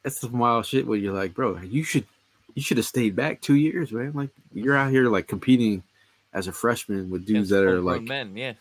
that's 0.03 0.21
some 0.21 0.39
wild 0.39 0.67
shit 0.67 0.87
where 0.87 0.99
you're 0.99 1.15
like, 1.15 1.35
bro, 1.35 1.59
you 1.59 1.83
should 1.83 2.05
you 2.55 2.63
should 2.63 2.77
have 2.77 2.87
stayed 2.87 3.15
back 3.17 3.41
two 3.41 3.55
years, 3.57 3.93
man. 3.93 4.13
Like 4.15 4.31
you're 4.53 4.77
out 4.77 4.91
here 4.91 5.09
like 5.09 5.27
competing 5.27 5.83
as 6.33 6.47
a 6.49 6.53
freshman 6.53 7.11
with 7.11 7.27
dudes 7.27 7.51
Against 7.51 7.51
that 7.51 7.65
are 7.65 7.81
like 7.81 8.03
men. 8.03 8.37
Yeah. 8.37 8.55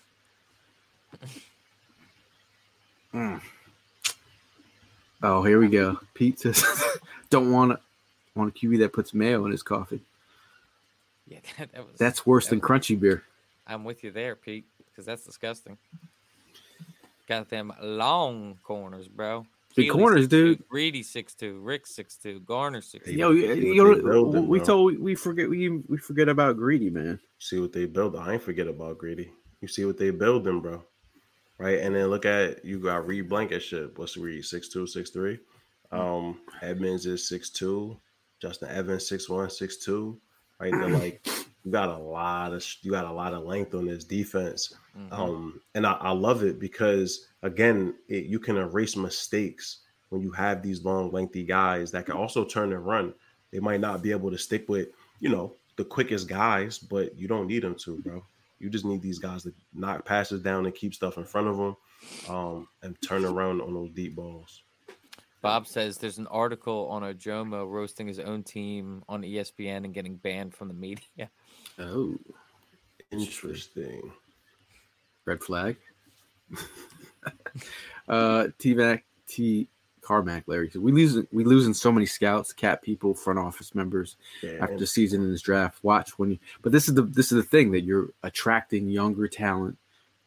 Mm. 3.13 3.41
Oh, 5.23 5.43
here 5.43 5.59
we 5.59 5.67
go. 5.67 5.99
Pete 6.13 6.39
says, 6.39 6.63
"Don't 7.29 7.51
want 7.51 7.71
to 7.71 7.79
want 8.35 8.55
a 8.55 8.59
QB 8.59 8.79
that 8.79 8.93
puts 8.93 9.13
mayo 9.13 9.45
in 9.45 9.51
his 9.51 9.63
coffee. 9.63 10.01
Yeah, 11.27 11.39
that, 11.57 11.71
that 11.73 11.87
was. 11.87 11.97
That's 11.97 12.25
worse 12.25 12.45
that 12.45 12.51
than 12.51 12.59
was- 12.59 12.69
crunchy 12.69 12.99
beer." 12.99 13.23
I'm 13.69 13.83
with 13.83 14.03
you 14.03 14.11
there, 14.11 14.35
Pete, 14.35 14.65
because 14.89 15.05
that's 15.05 15.25
disgusting. 15.25 15.77
Got 17.27 17.49
them 17.49 17.73
long 17.81 18.57
corners, 18.63 19.09
bro. 19.09 19.45
The 19.75 19.89
corners, 19.89 20.27
6'2", 20.27 20.29
dude. 20.29 20.69
Greedy 20.69 21.03
six 21.03 21.35
two, 21.35 21.59
Rick 21.59 21.85
six 21.85 22.15
two, 22.15 22.39
Garner 22.39 22.81
six 22.81 23.05
two. 23.05 23.11
Hey, 23.11 23.17
Yo, 23.17 23.31
you, 23.31 23.53
you 23.53 24.01
know, 24.01 24.29
we 24.41 24.59
told 24.59 24.97
we 24.97 25.13
forget 25.13 25.49
we 25.49 25.69
we 25.69 25.97
forget 25.97 26.29
about 26.29 26.57
greedy 26.57 26.89
man. 26.89 27.19
See 27.39 27.59
what 27.59 27.73
they 27.73 27.85
build. 27.85 28.15
I 28.15 28.33
ain't 28.33 28.41
forget 28.41 28.67
about 28.67 28.97
Greedy. 28.97 29.31
You 29.61 29.67
see 29.67 29.85
what 29.85 29.97
they 29.97 30.09
building, 30.09 30.59
bro. 30.61 30.83
Right, 31.59 31.79
and 31.79 31.95
then 31.95 32.07
look 32.07 32.25
at 32.25 32.63
you 32.63 32.79
got 32.79 33.07
Reed 33.07 33.29
Blankenship. 33.29 33.97
What's 33.97 34.15
Reed? 34.15 34.45
Six 34.45 34.69
two, 34.69 34.85
six 34.85 35.09
three. 35.09 35.39
Um, 35.91 36.39
Edmunds 36.61 37.05
is 37.05 37.27
six 37.27 37.49
two. 37.49 37.97
Justin 38.39 38.69
Evans 38.69 39.07
six 39.07 39.27
one, 39.27 39.49
six 39.49 39.77
two. 39.77 40.19
Right, 40.59 40.71
they're 40.71 40.89
like 40.99 41.27
you 41.63 41.71
got 41.71 41.89
a 41.89 41.97
lot 41.97 42.53
of 42.53 42.63
you 42.81 42.91
got 42.91 43.05
a 43.05 43.11
lot 43.11 43.33
of 43.33 43.43
length 43.43 43.73
on 43.73 43.87
this 43.87 44.03
defense. 44.03 44.73
Mhm. 44.97 45.11
Um, 45.11 45.61
and 45.75 45.85
I, 45.85 45.93
I 45.93 46.11
love 46.11 46.43
it 46.43 46.59
because 46.59 47.27
again, 47.43 47.95
it, 48.07 48.25
you 48.25 48.39
can 48.39 48.57
erase 48.57 48.95
mistakes 48.95 49.79
when 50.09 50.21
you 50.21 50.31
have 50.31 50.61
these 50.61 50.83
long, 50.85 51.11
lengthy 51.11 51.43
guys 51.43 51.91
that 51.91 52.05
can 52.05 52.15
also 52.15 52.45
turn 52.45 52.71
and 52.73 52.85
run. 52.85 53.13
They 53.51 53.59
might 53.59 53.81
not 53.81 54.01
be 54.01 54.11
able 54.11 54.31
to 54.31 54.37
stick 54.37 54.67
with, 54.69 54.89
you 55.19 55.29
know, 55.29 55.55
the 55.75 55.85
quickest 55.85 56.27
guys, 56.27 56.77
but 56.77 57.17
you 57.17 57.27
don't 57.27 57.47
need 57.47 57.63
them 57.63 57.75
to, 57.75 57.97
bro. 57.99 58.23
You 58.59 58.69
just 58.69 58.85
need 58.85 59.01
these 59.01 59.19
guys 59.19 59.43
to 59.43 59.53
knock 59.73 60.05
passes 60.05 60.41
down 60.41 60.65
and 60.65 60.73
keep 60.73 60.93
stuff 60.93 61.17
in 61.17 61.25
front 61.25 61.47
of 61.47 61.57
them, 61.57 61.77
um, 62.29 62.67
and 62.81 62.95
turn 63.01 63.25
around 63.25 63.61
on 63.61 63.73
those 63.73 63.91
deep 63.91 64.15
balls. 64.15 64.63
Bob 65.41 65.67
says 65.67 65.97
there's 65.97 66.17
an 66.17 66.27
article 66.27 66.87
on 66.89 67.03
Ojomo 67.03 67.69
roasting 67.69 68.07
his 68.07 68.19
own 68.19 68.43
team 68.43 69.03
on 69.07 69.21
ESPN 69.21 69.85
and 69.85 69.93
getting 69.93 70.15
banned 70.15 70.53
from 70.55 70.67
the 70.67 70.73
media. 70.73 71.29
Oh, 71.79 72.17
Interesting. 73.11 74.11
red 75.25 75.41
flag. 75.41 75.77
uh, 78.09 78.47
T 78.57 78.73
Mac 78.73 79.05
T 79.27 79.69
Carmack 80.07 80.43
Larry. 80.47 80.71
We 80.73 80.93
losing 80.93 81.27
we 81.33 81.43
losing 81.43 81.73
so 81.73 81.91
many 81.91 82.05
scouts, 82.05 82.53
cat 82.53 82.81
people, 82.81 83.13
front 83.13 83.39
office 83.39 83.75
members. 83.75 84.15
Yeah, 84.41 84.59
after 84.61 84.77
the 84.77 84.87
season 84.87 85.21
in 85.21 85.31
this 85.31 85.41
draft. 85.41 85.83
Watch 85.83 86.17
when 86.17 86.31
you, 86.31 86.39
but 86.61 86.71
this 86.71 86.87
is 86.87 86.93
the 86.93 87.01
this 87.01 87.31
is 87.31 87.35
the 87.35 87.43
thing 87.43 87.71
that 87.71 87.81
you're 87.81 88.09
attracting 88.23 88.87
younger 88.87 89.27
talent, 89.27 89.77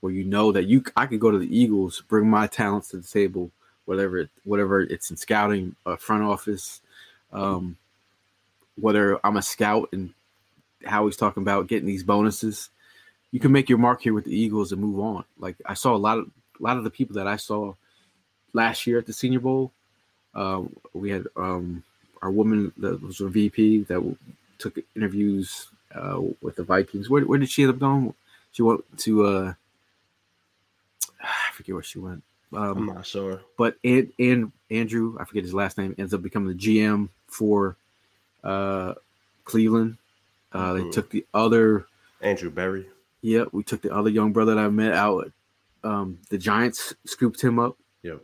where 0.00 0.12
you 0.12 0.24
know 0.24 0.52
that 0.52 0.66
you 0.66 0.84
I 0.96 1.06
could 1.06 1.20
go 1.20 1.30
to 1.30 1.38
the 1.38 1.58
Eagles, 1.58 2.02
bring 2.02 2.28
my 2.28 2.46
talents 2.46 2.88
to 2.88 2.98
the 2.98 3.08
table, 3.08 3.50
whatever 3.86 4.18
it, 4.18 4.28
whatever 4.44 4.82
it's 4.82 5.10
in 5.10 5.16
scouting, 5.16 5.74
uh, 5.86 5.96
front 5.96 6.24
office, 6.24 6.82
um, 7.32 7.78
whether 8.78 9.18
I'm 9.24 9.38
a 9.38 9.42
scout 9.42 9.88
and 9.92 10.12
how 10.84 11.06
he's 11.06 11.16
talking 11.16 11.42
about 11.42 11.68
getting 11.68 11.86
these 11.86 12.04
bonuses. 12.04 12.68
You 13.32 13.40
can 13.40 13.52
make 13.52 13.70
your 13.70 13.78
mark 13.78 14.02
here 14.02 14.12
with 14.12 14.24
the 14.24 14.38
Eagles 14.38 14.72
and 14.72 14.82
move 14.82 15.00
on. 15.00 15.24
Like 15.38 15.56
I 15.64 15.72
saw 15.72 15.94
a 15.94 15.96
lot 15.96 16.18
of 16.18 16.30
a 16.58 16.62
lot 16.62 16.76
of 16.76 16.84
the 16.84 16.90
people 16.90 17.14
that 17.14 17.26
I 17.26 17.36
saw 17.36 17.74
last 18.52 18.86
year 18.86 18.98
at 18.98 19.06
the 19.06 19.12
Senior 19.12 19.40
Bowl. 19.40 19.72
Uh, 20.34 20.62
we 20.94 21.10
had 21.10 21.26
um, 21.36 21.82
our 22.22 22.30
woman 22.30 22.72
that 22.78 23.00
was 23.02 23.20
a 23.20 23.28
VP 23.28 23.84
that 23.84 24.16
took 24.58 24.78
interviews 24.94 25.68
uh, 25.94 26.20
with 26.40 26.56
the 26.56 26.62
Vikings. 26.62 27.10
Where, 27.10 27.22
where 27.24 27.38
did 27.38 27.50
she 27.50 27.62
end 27.62 27.72
up 27.72 27.78
going? 27.78 28.14
She 28.52 28.62
went 28.62 28.84
to 28.98 29.26
uh, 29.26 29.54
I 31.20 31.52
forget 31.52 31.74
where 31.74 31.82
she 31.82 31.98
went. 31.98 32.22
I'm 32.52 32.62
Um, 32.78 32.86
not 32.86 33.06
sure. 33.06 33.40
but 33.56 33.76
and, 33.84 34.12
and 34.18 34.50
Andrew, 34.70 35.16
I 35.20 35.24
forget 35.24 35.44
his 35.44 35.54
last 35.54 35.78
name, 35.78 35.94
ends 35.98 36.12
up 36.14 36.22
becoming 36.22 36.48
the 36.48 36.54
GM 36.58 37.08
for 37.28 37.76
uh, 38.42 38.94
Cleveland. 39.44 39.98
Uh, 40.52 40.72
They 40.74 40.80
Mhm. 40.82 40.92
took 40.92 41.10
the 41.10 41.24
other, 41.32 41.86
Andrew 42.22 42.50
Berry. 42.50 42.88
yeah, 43.22 43.44
we 43.52 43.62
took 43.62 43.82
the 43.82 43.94
other 43.94 44.10
young 44.10 44.32
brother 44.32 44.54
that 44.54 44.64
I 44.64 44.68
met 44.68 44.92
out. 44.94 45.30
Um, 45.84 46.18
the 46.28 46.38
Giants 46.38 46.92
scooped 47.04 47.40
him 47.40 47.58
up. 47.58 47.76
Yep. 48.02 48.20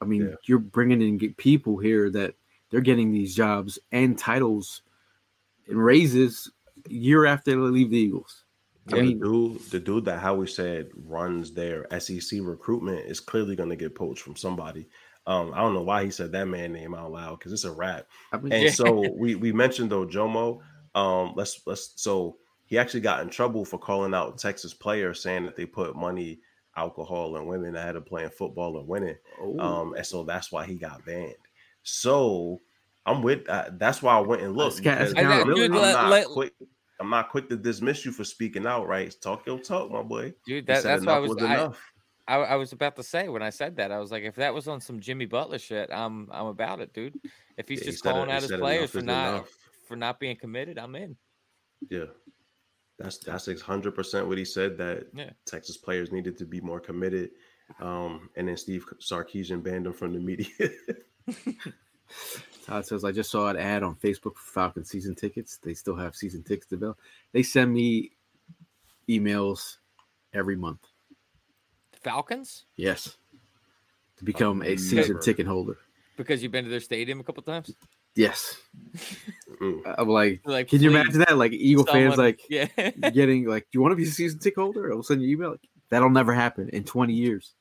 I 0.00 0.04
mean, 0.04 0.22
Yeah. 0.28 0.34
you're 0.44 0.58
bringing 0.58 1.02
in 1.02 1.34
people 1.34 1.78
here 1.78 2.10
that 2.10 2.34
they're 2.70 2.80
getting 2.80 3.12
these 3.12 3.34
jobs 3.34 3.78
and 3.92 4.16
titles 4.18 4.82
and 5.68 5.82
raises 5.82 6.50
year 6.88 7.26
after 7.26 7.50
they 7.50 7.56
leave 7.56 7.90
the 7.90 7.98
Eagles. 7.98 8.44
I 8.92 9.00
mean- 9.02 9.18
the 9.20 9.26
dude, 9.26 9.60
the 9.70 9.80
dude 9.80 10.04
that 10.06 10.18
Howie 10.20 10.46
said 10.46 10.88
runs 10.94 11.52
their 11.52 11.86
SEC 12.00 12.40
recruitment 12.40 13.06
is 13.06 13.20
clearly 13.20 13.54
going 13.56 13.68
to 13.68 13.76
get 13.76 13.94
poached 13.94 14.22
from 14.22 14.36
somebody. 14.36 14.88
Um, 15.26 15.52
I 15.54 15.58
don't 15.58 15.74
know 15.74 15.82
why 15.82 16.04
he 16.04 16.10
said 16.10 16.32
that 16.32 16.46
man 16.48 16.72
name 16.72 16.94
out 16.94 17.12
loud 17.12 17.38
because 17.38 17.52
it's 17.52 17.64
a 17.64 17.70
rap. 17.72 18.06
I 18.32 18.38
mean, 18.38 18.52
And 18.52 18.64
Yeah. 18.64 18.70
so 18.70 19.08
we 19.12 19.34
we 19.34 19.52
mentioned 19.52 19.90
though 19.90 20.06
Jomo. 20.06 20.60
Um, 20.94 21.34
let's 21.36 21.60
let's 21.66 21.92
so 21.96 22.38
he 22.64 22.78
actually 22.78 23.00
got 23.02 23.20
in 23.22 23.28
trouble 23.28 23.64
for 23.64 23.78
calling 23.78 24.14
out 24.14 24.38
Texas 24.38 24.72
players 24.72 25.20
saying 25.22 25.44
that 25.44 25.56
they 25.56 25.66
put 25.66 25.94
money, 25.94 26.40
alcohol, 26.76 27.36
and 27.36 27.46
women 27.46 27.74
ahead 27.76 27.96
of 27.96 28.06
playing 28.06 28.30
football 28.30 28.78
and 28.78 28.86
winning. 28.88 29.16
oh, 29.40 29.58
Um, 29.58 29.94
and 29.94 30.06
so 30.06 30.24
that's 30.24 30.50
why 30.52 30.64
he 30.66 30.74
got 30.74 31.04
banned. 31.04 31.34
So 31.82 32.60
I'm 33.06 33.22
with 33.22 33.48
uh, 33.48 33.70
that's 33.72 34.02
why 34.02 34.16
I 34.16 34.20
went 34.20 34.42
and 34.42 34.56
looked. 34.56 34.82
That's 34.82 34.84
ca- 34.84 34.98
that's 34.98 35.12
because 35.14 35.24
I'm, 35.24 35.30
accountability. 35.32 35.68
Dude, 35.68 35.76
let- 35.80 35.92
not 35.94 36.10
let- 36.10 36.26
quick. 36.26 36.54
I'm 37.00 37.08
not 37.08 37.30
quick 37.30 37.48
to 37.48 37.56
dismiss 37.56 38.04
you 38.04 38.12
for 38.12 38.24
speaking 38.24 38.66
out. 38.66 38.86
Right? 38.86 39.14
Talk 39.22 39.46
your 39.46 39.58
talk, 39.58 39.90
my 39.90 40.02
boy. 40.02 40.34
Dude, 40.46 40.66
that, 40.66 40.82
that's 40.82 41.00
what 41.06 41.14
I 41.14 41.18
enough 41.18 41.28
was. 41.30 41.42
I, 41.42 41.54
enough. 41.54 41.92
I, 42.28 42.36
I 42.36 42.56
was 42.56 42.72
about 42.72 42.94
to 42.96 43.02
say 43.02 43.28
when 43.28 43.42
I 43.42 43.48
said 43.50 43.76
that. 43.76 43.90
I 43.90 43.98
was 43.98 44.10
like, 44.12 44.22
if 44.24 44.36
that 44.36 44.52
was 44.52 44.68
on 44.68 44.80
some 44.80 45.00
Jimmy 45.00 45.24
Butler 45.24 45.58
shit, 45.58 45.88
I'm 45.90 46.28
I'm 46.30 46.46
about 46.46 46.80
it, 46.80 46.92
dude. 46.92 47.18
If 47.56 47.68
he's 47.68 47.80
Yeah, 47.80 47.86
just 47.86 48.02
said 48.04 48.10
it- 48.10 48.12
calling 48.12 48.28
he 48.28 48.34
out 48.36 48.42
his 48.42 48.52
players 48.52 48.90
for 48.90 49.00
not 49.00 49.28
enough. 49.30 49.48
for 49.88 49.96
not 49.96 50.20
being 50.20 50.36
committed, 50.36 50.78
I'm 50.78 50.94
in. 50.94 51.16
Yeah. 51.88 52.04
That's 53.00 53.18
that's 53.18 53.60
hundred 53.62 53.94
percent 53.94 54.28
what 54.28 54.36
he 54.38 54.44
said 54.44 54.76
that 54.78 55.06
Yeah. 55.14 55.30
Texas 55.46 55.76
players 55.76 56.12
needed 56.12 56.36
to 56.38 56.44
be 56.44 56.60
more 56.60 56.78
committed. 56.80 57.30
Um, 57.80 58.28
and 58.36 58.46
then 58.48 58.56
Steve 58.56 58.84
Sarkisian 59.00 59.62
banned 59.62 59.86
him 59.86 59.92
from 59.94 60.12
the 60.12 60.18
media. 60.20 60.48
Todd 62.66 62.84
says, 62.86 63.04
I 63.04 63.12
just 63.12 63.30
saw 63.30 63.48
an 63.48 63.56
ad 63.56 63.82
on 63.82 63.94
Facebook 63.96 64.34
for 64.36 64.52
Falcon 64.52 64.84
season 64.84 65.14
tickets. 65.14 65.58
They 65.62 65.74
still 65.74 65.96
have 65.96 66.14
season 66.16 66.42
tickets 66.42 66.66
to 66.68 66.74
available. 66.76 66.98
They 67.32 67.42
send 67.42 67.72
me 67.72 68.10
emails 69.08 69.76
every 70.34 70.56
month. 70.56 70.80
Falcons 72.02 72.64
Yes. 72.76 73.16
To 74.18 74.24
become 74.24 74.62
a 74.62 74.76
season 74.76 75.12
never. 75.14 75.18
ticket 75.20 75.46
holder. 75.46 75.78
because 76.16 76.42
you've 76.42 76.52
been 76.52 76.64
to 76.64 76.70
their 76.70 76.80
stadium 76.80 77.20
a 77.20 77.24
couple 77.24 77.42
times. 77.42 77.72
Yes. 78.14 78.56
Mm. 79.60 79.82
I'm 79.98 80.08
like, 80.08 80.40
Like, 80.44 80.68
can 80.68 80.80
you 80.80 80.88
imagine 80.88 81.18
that? 81.18 81.36
Like 81.36 81.52
Eagle 81.52 81.84
fans 81.84 82.16
like 82.16 82.40
yeah, 82.48 82.66
getting 83.12 83.44
like, 83.44 83.64
do 83.64 83.68
you 83.72 83.82
want 83.82 83.92
to 83.92 83.96
be 83.96 84.04
a 84.04 84.06
season 84.06 84.38
ticket 84.38 84.58
holder? 84.58 84.90
I'll 84.90 85.02
send 85.02 85.20
you 85.20 85.28
email. 85.28 85.56
That'll 85.90 86.08
never 86.08 86.32
happen 86.32 86.70
in 86.70 86.84
20 86.84 87.12
years. 87.12 87.52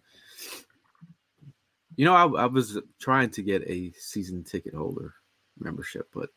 You 1.98 2.06
know, 2.06 2.14
I, 2.14 2.44
I 2.44 2.46
was 2.46 2.78
trying 3.00 3.32
to 3.32 3.42
get 3.42 3.68
a 3.68 3.92
season 3.98 4.46
ticket 4.46 4.74
holder 4.74 5.16
membership, 5.60 6.08
but 6.14 6.30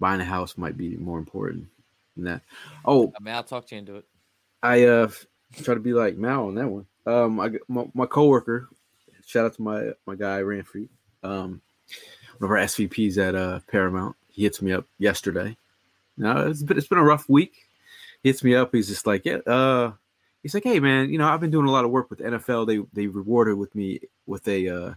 buying 0.00 0.20
a 0.20 0.24
house 0.24 0.56
might 0.56 0.76
be 0.76 0.96
more 0.96 1.18
important 1.18 1.66
than 2.16 2.24
that. 2.24 2.42
Oh, 2.84 3.12
I 3.18 3.22
mean, 3.22 3.34
I'll 3.34 3.42
talk 3.42 3.66
to 3.66 3.74
you 3.74 3.80
into 3.80 3.96
it. 3.96 4.06
I 4.62 4.84
uh 4.84 5.10
try 5.62 5.74
to 5.74 5.80
be 5.80 5.92
like 5.92 6.16
Mal 6.16 6.46
on 6.46 6.54
that 6.54 6.68
one. 6.68 6.86
Um, 7.06 7.40
I 7.40 7.50
my, 7.68 7.84
my 7.94 8.06
coworker, 8.06 8.68
shout 9.26 9.44
out 9.44 9.54
to 9.54 9.62
my 9.62 9.90
my 10.06 10.14
guy 10.14 10.40
Ranfrey, 10.40 10.88
um, 11.22 11.60
one 12.40 12.50
of 12.50 12.50
our 12.50 12.64
SVPs 12.64 13.18
at 13.18 13.34
uh 13.34 13.60
Paramount. 13.70 14.16
He 14.28 14.42
hits 14.42 14.60
me 14.60 14.72
up 14.72 14.86
yesterday. 14.98 15.56
Now 16.16 16.40
it's 16.46 16.62
been 16.62 16.78
it's 16.78 16.88
been 16.88 16.98
a 16.98 17.04
rough 17.04 17.28
week. 17.28 17.66
hits 18.22 18.42
me 18.42 18.54
up. 18.54 18.74
He's 18.74 18.88
just 18.88 19.06
like, 19.06 19.24
yeah, 19.24 19.38
uh, 19.46 19.92
he's 20.42 20.54
like, 20.54 20.64
hey 20.64 20.80
man, 20.80 21.10
you 21.10 21.18
know, 21.18 21.28
I've 21.28 21.40
been 21.40 21.50
doing 21.50 21.66
a 21.66 21.72
lot 21.72 21.84
of 21.84 21.90
work 21.90 22.10
with 22.10 22.20
the 22.20 22.24
NFL. 22.24 22.66
They 22.66 22.80
they 22.92 23.06
rewarded 23.06 23.58
with 23.58 23.74
me 23.74 24.00
with 24.26 24.46
a 24.48 24.68
uh, 24.68 24.94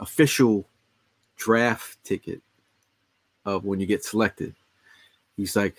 official 0.00 0.66
draft 1.36 2.02
ticket 2.04 2.40
of 3.44 3.64
when 3.64 3.80
you 3.80 3.86
get 3.86 4.04
selected. 4.04 4.54
He's 5.36 5.54
like, 5.54 5.76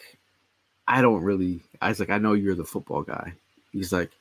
I 0.88 1.02
don't 1.02 1.24
really. 1.24 1.62
I 1.82 1.90
was 1.90 2.00
like, 2.00 2.10
I 2.10 2.18
know 2.18 2.34
you're 2.34 2.56
the 2.56 2.64
football 2.64 3.02
guy. 3.02 3.34
He's 3.72 3.92
like, 3.92 4.12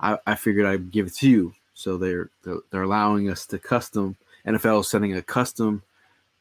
I, 0.00 0.18
I 0.26 0.34
figured 0.34 0.66
I'd 0.66 0.90
give 0.90 1.06
it 1.06 1.14
to 1.16 1.28
you. 1.28 1.54
So 1.74 1.96
they're 1.96 2.30
they're, 2.42 2.58
they're 2.70 2.82
allowing 2.82 3.30
us 3.30 3.46
to 3.46 3.58
custom. 3.58 4.16
NFL 4.46 4.84
sending 4.86 5.14
a 5.14 5.22
custom 5.22 5.82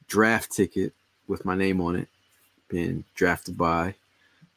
draft 0.09 0.51
ticket 0.51 0.93
with 1.27 1.45
my 1.45 1.55
name 1.55 1.79
on 1.79 1.95
it, 1.95 2.09
being 2.67 3.05
drafted 3.15 3.57
by 3.57 3.95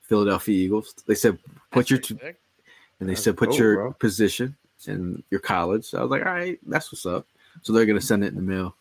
Philadelphia 0.01 0.55
Eagles. 0.65 0.95
They 1.07 1.15
said 1.15 1.39
put 1.71 1.89
That's 1.89 1.91
your 1.91 1.99
t- 2.01 2.19
and 2.99 3.09
they 3.09 3.15
That's 3.15 3.23
said 3.23 3.37
put 3.37 3.51
cool, 3.51 3.59
your 3.59 3.75
bro. 3.77 3.93
position 3.93 4.57
and 4.87 5.23
your 5.31 5.41
college. 5.41 5.85
So 5.85 5.99
I 5.99 6.03
was 6.03 6.11
like, 6.11 6.27
all 6.27 6.33
right, 6.33 6.59
that's 6.67 6.91
what's 6.91 7.07
up. 7.07 7.27
So 7.63 7.73
they're 7.73 7.87
gonna 7.87 8.01
send 8.01 8.25
it 8.25 8.29
in 8.29 8.35
the 8.35 8.43
mail. 8.43 8.75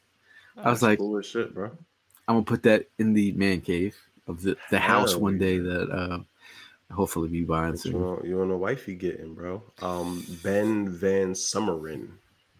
I 0.57 0.69
was 0.69 0.81
like, 0.81 0.97
cool 0.97 1.21
shit, 1.21 1.53
bro. 1.53 1.69
I'm 2.27 2.35
gonna 2.35 2.45
put 2.45 2.63
that 2.63 2.87
in 2.97 3.13
the 3.13 3.31
man 3.33 3.61
cave 3.61 3.95
of 4.27 4.41
the, 4.41 4.57
the 4.69 4.79
house 4.79 5.15
one 5.15 5.37
day 5.37 5.59
that 5.59 5.89
uh 5.91 6.19
hopefully 6.93 7.29
be 7.29 7.43
buying 7.43 7.71
What 7.73 7.85
you 7.85 7.91
soon. 7.91 8.03
want, 8.03 8.25
you 8.25 8.37
want 8.37 8.51
a 8.51 8.57
wifey 8.57 8.95
getting, 8.95 9.33
bro? 9.33 9.63
Um, 9.81 10.25
Ben 10.43 10.91
VanSumeren 10.93 12.09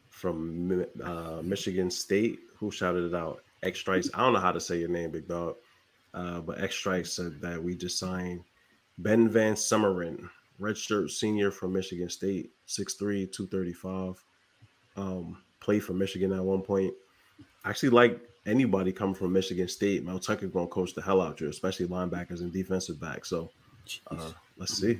from 0.09 0.85
uh, 1.03 1.41
Michigan 1.43 1.91
State, 1.91 2.39
who 2.57 2.71
shouted 2.71 3.05
it 3.05 3.15
out. 3.15 3.43
X 3.63 3.79
Strikes. 3.79 4.09
I 4.13 4.19
don't 4.19 4.33
know 4.33 4.39
how 4.39 4.51
to 4.51 4.59
say 4.59 4.79
your 4.79 4.89
name, 4.89 5.11
big 5.11 5.27
dog. 5.27 5.55
Uh, 6.13 6.41
but 6.41 6.61
X 6.61 6.75
Strikes 6.75 7.13
said 7.13 7.41
that 7.41 7.61
we 7.61 7.75
just 7.75 7.99
signed 7.99 8.43
Ben 8.97 9.29
VanSumeren, 9.29 10.29
redshirt 10.59 11.09
senior 11.09 11.51
from 11.51 11.73
Michigan 11.73 12.09
State, 12.09 12.51
6'3, 12.67 13.31
235. 13.31 14.23
Um, 14.97 15.37
played 15.59 15.83
for 15.83 15.93
Michigan 15.93 16.33
at 16.33 16.43
one 16.43 16.61
point. 16.61 16.93
Actually, 17.63 17.89
like 17.89 18.19
anybody 18.45 18.91
coming 18.91 19.15
from 19.15 19.33
Michigan 19.33 19.67
State, 19.67 20.03
Mel 20.03 20.19
Tucker 20.19 20.47
gonna 20.47 20.67
coach 20.67 20.93
the 20.93 21.01
hell 21.01 21.21
out 21.21 21.39
you, 21.39 21.47
especially 21.47 21.87
linebackers 21.87 22.41
and 22.41 22.51
defensive 22.51 22.99
backs. 22.99 23.29
So 23.29 23.49
uh, 24.09 24.31
let's 24.57 24.77
see. 24.77 24.99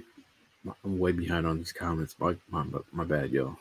I'm 0.86 1.00
way 1.00 1.12
behind 1.12 1.48
on 1.48 1.58
these 1.58 1.72
comments. 1.72 2.16
My 2.20 2.36
my, 2.50 2.64
my 2.92 3.04
bad, 3.04 3.32
yo. 3.32 3.58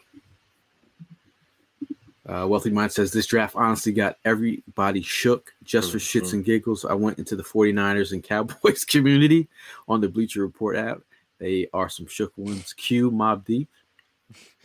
Uh, 2.31 2.47
Wealthy 2.47 2.70
Mind 2.70 2.93
says 2.93 3.12
this 3.12 3.27
draft 3.27 3.57
honestly 3.57 3.90
got 3.90 4.16
everybody 4.24 5.02
shook 5.02 5.52
just 5.65 5.90
for 5.90 5.98
shits 5.98 6.32
and 6.32 6.44
giggles. 6.44 6.85
I 6.85 6.94
went 6.94 7.19
into 7.19 7.35
the 7.35 7.43
49ers 7.43 8.12
and 8.12 8.23
Cowboys 8.23 8.85
community 8.89 9.48
on 9.89 10.01
the 10.01 10.09
Bleacher 10.09 10.40
Report 10.40 10.77
app. 10.77 11.01
They 11.39 11.66
are 11.74 11.89
some 11.89 12.07
shook 12.07 12.32
ones. 12.36 12.73
Q 12.74 13.11
Mobb 13.11 13.44
Deep. 13.44 13.69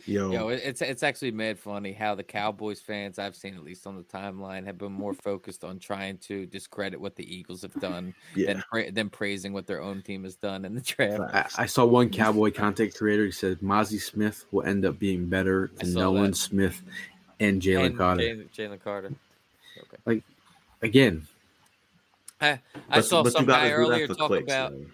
Yo, 0.04 0.30
Yo, 0.30 0.48
it's 0.50 0.80
it's 0.80 1.02
actually 1.02 1.32
mad 1.32 1.58
funny 1.58 1.92
how 1.92 2.14
the 2.14 2.22
Cowboys 2.22 2.80
fans 2.80 3.18
I've 3.18 3.34
seen 3.34 3.56
at 3.56 3.64
least 3.64 3.88
on 3.88 3.96
the 3.96 4.04
timeline 4.04 4.64
have 4.64 4.78
been 4.78 4.92
more 4.92 5.14
focused 5.14 5.64
on 5.64 5.80
trying 5.80 6.18
to 6.18 6.46
discredit 6.46 7.00
what 7.00 7.16
the 7.16 7.34
Eagles 7.34 7.62
have 7.62 7.74
done 7.80 8.14
yeah, 8.36 8.52
than 8.52 8.64
pra- 8.70 8.92
than 8.92 9.10
praising 9.10 9.52
what 9.52 9.66
their 9.66 9.82
own 9.82 10.02
team 10.02 10.22
has 10.22 10.36
done 10.36 10.64
in 10.64 10.76
the 10.76 10.80
draft. 10.80 11.34
I, 11.34 11.62
I 11.64 11.66
saw 11.66 11.84
one 11.84 12.10
Cowboy 12.10 12.52
content 12.52 12.94
creator. 12.94 13.24
He 13.24 13.32
said 13.32 13.58
Mazi 13.58 14.00
Smith 14.00 14.44
will 14.52 14.62
end 14.62 14.84
up 14.84 15.00
being 15.00 15.26
better 15.26 15.72
than 15.74 15.94
Nolan 15.94 16.30
that. 16.30 16.36
Smith 16.36 16.80
and 17.40 17.60
Jalen 17.60 17.96
Carter. 17.96 18.22
Jalen 18.56 18.82
Carter. 18.82 19.12
Okay. 20.04 20.22
Again, 20.82 21.26
I, 22.40 22.60
I 22.90 23.00
saw 23.00 23.24
some 23.24 23.46
guy 23.46 23.70
earlier 23.70 24.06
talk 24.08 24.28
clicks, 24.28 24.44
about. 24.44 24.72
man. 24.72 24.92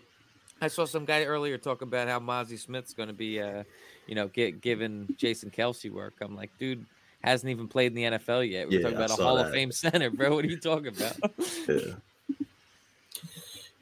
I 0.60 0.68
saw 0.68 0.84
some 0.84 1.04
guy 1.04 1.24
earlier 1.24 1.58
talk 1.58 1.82
about 1.82 2.06
how 2.08 2.20
Mazi 2.20 2.56
Smith's 2.56 2.94
going 2.94 3.08
to 3.08 3.12
be, 3.14 3.40
uh, 3.40 3.64
you 4.06 4.14
know, 4.14 4.28
get 4.28 4.60
given 4.60 5.12
Jason 5.18 5.50
Kelce 5.50 5.90
work. 5.90 6.14
I'm 6.20 6.36
like, 6.36 6.50
dude, 6.58 6.86
hasn't 7.24 7.50
even 7.50 7.66
played 7.66 7.96
in 7.96 7.96
the 7.96 8.18
NFL 8.18 8.48
yet. 8.48 8.68
We're 8.68 8.74
Yeah, 8.78 8.82
talking 8.82 8.96
about 8.96 9.10
a 9.10 9.14
saw 9.14 9.22
Hall 9.24 9.38
of. 9.38 9.50
Fame 9.52 9.72
center, 9.72 10.10
bro. 10.10 10.34
What 10.34 10.44
are 10.44 10.48
you 10.48 10.58
talking 10.58 10.88
about? 10.88 11.16
Yeah. 11.68 11.94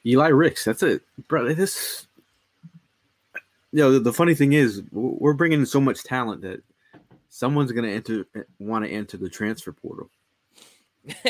Eli 0.07 0.29
Ricks. 0.29 0.65
That's 0.65 0.83
it, 0.83 1.03
bro. 1.29 1.53
This, 1.53 2.07
you 3.73 3.81
know, 3.81 3.93
the, 3.93 4.01
the 4.01 4.13
funny 4.15 4.35
thing 4.35 4.55
is, 4.55 4.83
we're 4.93 5.35
bringing 5.35 5.61
in 5.61 5.67
so 5.67 5.81
much 5.81 6.03
talent 6.05 6.41
that 6.41 6.63
someone's 7.31 7.73
gonna 7.73 7.89
enter, 7.89 8.27
want 8.59 8.85
to 8.85 8.91
enter 8.91 9.17
the 9.17 9.31
transfer 9.31 9.73
portal. 9.73 10.11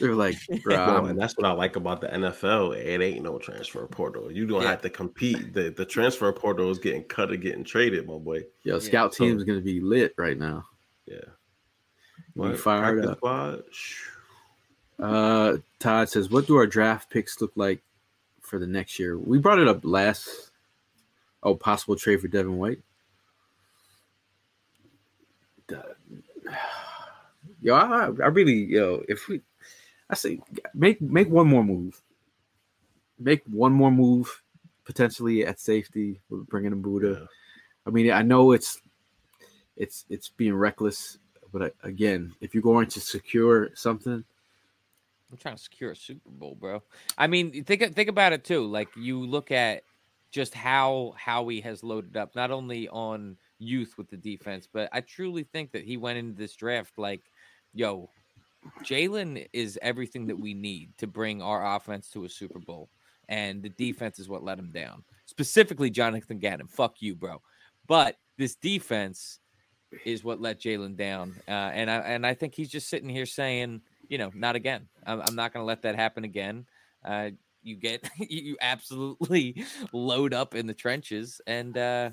They're 0.00 0.14
like, 0.14 0.36
bro, 0.62 0.76
Well, 0.76 1.06
and 1.06 1.18
that's 1.18 1.34
what 1.38 1.46
I 1.46 1.52
like 1.52 1.76
about 1.76 2.02
the 2.02 2.08
NFL. 2.08 2.76
It 2.76 3.00
ain't 3.00 3.22
no 3.24 3.38
transfer 3.38 3.86
portal. 3.86 4.30
You 4.30 4.46
don't 4.46 4.60
Yeah. 4.62 4.68
have 4.70 4.82
to 4.82 4.90
compete. 4.90 5.54
The 5.54 5.70
the 5.70 5.86
transfer 5.86 6.30
portal 6.32 6.70
is 6.70 6.78
getting 6.78 7.04
cut 7.04 7.30
or 7.32 7.36
getting 7.36 7.64
traded, 7.64 8.06
my 8.06 8.18
boy. 8.18 8.44
yo, 8.64 8.74
Yeah, 8.74 8.78
scout 8.80 9.14
so- 9.14 9.24
team's 9.24 9.42
gonna 9.44 9.62
be 9.62 9.80
lit 9.80 10.12
right 10.18 10.38
now. 10.38 10.66
Yeah. 11.06 11.24
We 12.34 12.50
What? 12.50 12.58
fired 12.58 13.04
up. 13.06 13.16
squad? 13.18 13.62
Uh, 14.98 15.56
Todd 15.78 16.08
says, 16.08 16.30
"What 16.30 16.46
do 16.46 16.56
our 16.56 16.66
draft 16.66 17.10
picks 17.10 17.40
look 17.40 17.52
like 17.56 17.82
for 18.40 18.58
the 18.58 18.66
next 18.66 18.98
year?" 18.98 19.16
We 19.18 19.38
brought 19.38 19.58
it 19.58 19.68
up 19.68 19.80
last. 19.84 20.50
Oh, 21.42 21.54
possible 21.56 21.96
trade 21.96 22.20
for 22.20 22.28
Devin 22.28 22.56
White. 22.58 22.82
Duh. 25.68 25.82
Yo, 27.60 27.74
I, 27.74 28.06
I 28.06 28.28
really, 28.28 28.64
yo, 28.64 29.02
if 29.08 29.28
we, 29.28 29.40
I 30.08 30.14
say, 30.14 30.40
make 30.74 31.00
make 31.00 31.28
one 31.28 31.46
more 31.46 31.64
move. 31.64 32.00
Make 33.18 33.42
one 33.46 33.72
more 33.72 33.90
move, 33.90 34.42
potentially 34.84 35.46
at 35.46 35.60
safety. 35.60 36.20
We're 36.28 36.38
bringing 36.38 36.72
in 36.72 36.82
Budda. 36.82 37.20
Yeah. 37.20 37.26
I 37.86 37.90
mean, 37.90 38.10
I 38.10 38.22
know 38.22 38.52
it's 38.52 38.80
it's 39.76 40.04
it's 40.08 40.28
being 40.28 40.54
reckless, 40.54 41.18
but 41.52 41.74
again, 41.82 42.34
if 42.40 42.54
you're 42.54 42.62
going 42.62 42.86
to 42.88 43.00
secure 43.00 43.70
something, 43.74 44.24
I'm 45.34 45.38
trying 45.38 45.56
to 45.56 45.62
secure 45.62 45.90
a 45.90 45.96
Super 45.96 46.30
Bowl, 46.30 46.56
bro. 46.58 46.82
I 47.18 47.26
mean, 47.26 47.64
think 47.64 47.94
think 47.94 48.08
about 48.08 48.32
it 48.32 48.44
too. 48.44 48.66
Like 48.66 48.88
you 48.96 49.20
look 49.20 49.50
at 49.50 49.82
just 50.30 50.54
how 50.54 51.14
Howie 51.16 51.60
has 51.60 51.82
loaded 51.82 52.16
up, 52.16 52.34
not 52.36 52.50
only 52.50 52.88
on 52.88 53.36
youth 53.58 53.94
with 53.96 54.08
the 54.10 54.16
defense, 54.16 54.68
but 54.70 54.88
I 54.92 55.00
truly 55.00 55.44
think 55.44 55.72
that 55.72 55.84
he 55.84 55.96
went 55.96 56.18
into 56.18 56.36
this 56.36 56.54
draft 56.54 56.98
like, 56.98 57.22
yo, 57.72 58.10
Jalen 58.82 59.46
is 59.52 59.78
everything 59.82 60.26
that 60.26 60.38
we 60.38 60.54
need 60.54 60.96
to 60.98 61.06
bring 61.06 61.42
our 61.42 61.76
offense 61.76 62.08
to 62.10 62.24
a 62.24 62.28
Super 62.28 62.58
Bowl, 62.58 62.88
and 63.28 63.62
the 63.62 63.68
defense 63.70 64.18
is 64.18 64.28
what 64.28 64.44
let 64.44 64.58
him 64.58 64.70
down. 64.72 65.04
Specifically, 65.26 65.90
Jonathan 65.90 66.38
Gannon. 66.38 66.66
Fuck 66.66 67.00
you, 67.00 67.14
bro. 67.14 67.40
But 67.86 68.16
this 68.38 68.54
defense 68.56 69.40
is 70.04 70.24
what 70.24 70.40
let 70.40 70.60
Jalen 70.60 70.96
down, 70.96 71.34
uh, 71.46 71.50
and 71.50 71.90
I 71.90 71.96
and 71.98 72.26
I 72.26 72.34
think 72.34 72.54
he's 72.54 72.70
just 72.70 72.88
sitting 72.88 73.08
here 73.08 73.26
saying, 73.26 73.82
you 74.08 74.18
know, 74.18 74.30
not 74.34 74.56
again. 74.56 74.88
I'm, 75.06 75.20
I'm 75.20 75.34
not 75.34 75.52
going 75.52 75.62
to 75.62 75.66
let 75.66 75.82
that 75.82 75.94
happen 75.94 76.24
again. 76.24 76.66
Uh, 77.04 77.30
you 77.62 77.76
get 77.76 78.08
you 78.18 78.56
absolutely 78.60 79.64
load 79.92 80.34
up 80.34 80.54
in 80.54 80.66
the 80.66 80.74
trenches, 80.74 81.40
and 81.46 81.76
uh, 81.76 82.10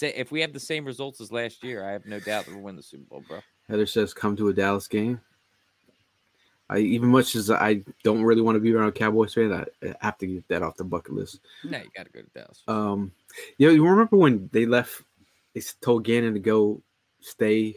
if 0.00 0.32
we 0.32 0.40
have 0.40 0.52
the 0.52 0.60
same 0.60 0.84
results 0.84 1.20
as 1.20 1.32
last 1.32 1.62
year, 1.62 1.86
I 1.86 1.92
have 1.92 2.06
no 2.06 2.20
doubt 2.20 2.46
that 2.46 2.54
we'll 2.54 2.62
win 2.64 2.76
the 2.76 2.82
Super 2.82 3.04
Bowl, 3.04 3.24
bro. 3.26 3.40
Heather 3.68 3.86
says, 3.86 4.12
"Come 4.14 4.36
to 4.36 4.48
a 4.48 4.52
Dallas 4.52 4.88
game." 4.88 5.20
I 6.70 6.78
even 6.78 7.10
much 7.10 7.36
as 7.36 7.50
I 7.50 7.82
don't 8.02 8.22
really 8.22 8.40
want 8.40 8.56
to 8.56 8.60
be 8.60 8.72
around 8.72 8.88
a 8.88 8.92
Cowboys 8.92 9.34
fan, 9.34 9.52
I 9.52 9.64
I 9.86 9.94
have 10.00 10.18
to 10.18 10.26
get 10.26 10.48
that 10.48 10.62
off 10.62 10.76
the 10.76 10.84
bucket 10.84 11.14
list. 11.14 11.40
No, 11.62 11.78
you 11.78 11.90
got 11.94 12.06
to 12.06 12.12
go 12.12 12.22
to 12.22 12.30
Dallas. 12.34 12.62
Um, 12.66 13.12
you 13.58 13.68
know, 13.68 13.74
you 13.74 13.86
remember 13.86 14.16
when 14.16 14.48
they 14.52 14.64
left? 14.66 15.02
They 15.54 15.62
told 15.80 16.04
Gannon 16.04 16.34
to 16.34 16.40
go 16.40 16.82
stay 17.20 17.76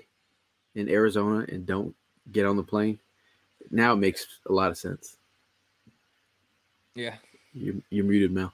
in 0.75 0.89
Arizona 0.89 1.45
and 1.49 1.65
don't 1.65 1.93
get 2.31 2.45
on 2.45 2.55
the 2.57 2.63
plane. 2.63 2.99
Now 3.71 3.93
it 3.93 3.97
makes 3.97 4.25
a 4.47 4.53
lot 4.53 4.71
of 4.71 4.77
sense. 4.77 5.17
yeah, 6.95 7.15
You 7.53 7.83
you're 7.89 8.05
muted, 8.05 8.31
Mel. 8.31 8.53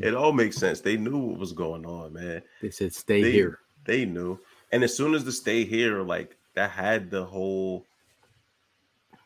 It 0.00 0.14
all 0.14 0.32
makes 0.32 0.56
sense. 0.56 0.80
They 0.80 0.96
knew 0.96 1.18
what 1.18 1.38
was 1.38 1.52
going 1.52 1.84
on, 1.86 2.12
man. 2.12 2.42
They 2.60 2.70
said 2.70 2.92
stay 2.94 3.22
They- 3.22 3.32
here. 3.32 3.58
They 3.84 4.04
knew. 4.04 4.38
And 4.70 4.82
as 4.84 4.96
soon 4.96 5.14
as 5.14 5.24
the 5.24 5.32
stay 5.32 5.64
here, 5.64 6.02
like 6.02 6.36
that 6.54 6.70
had 6.70 7.10
the 7.10 7.24
whole 7.24 7.84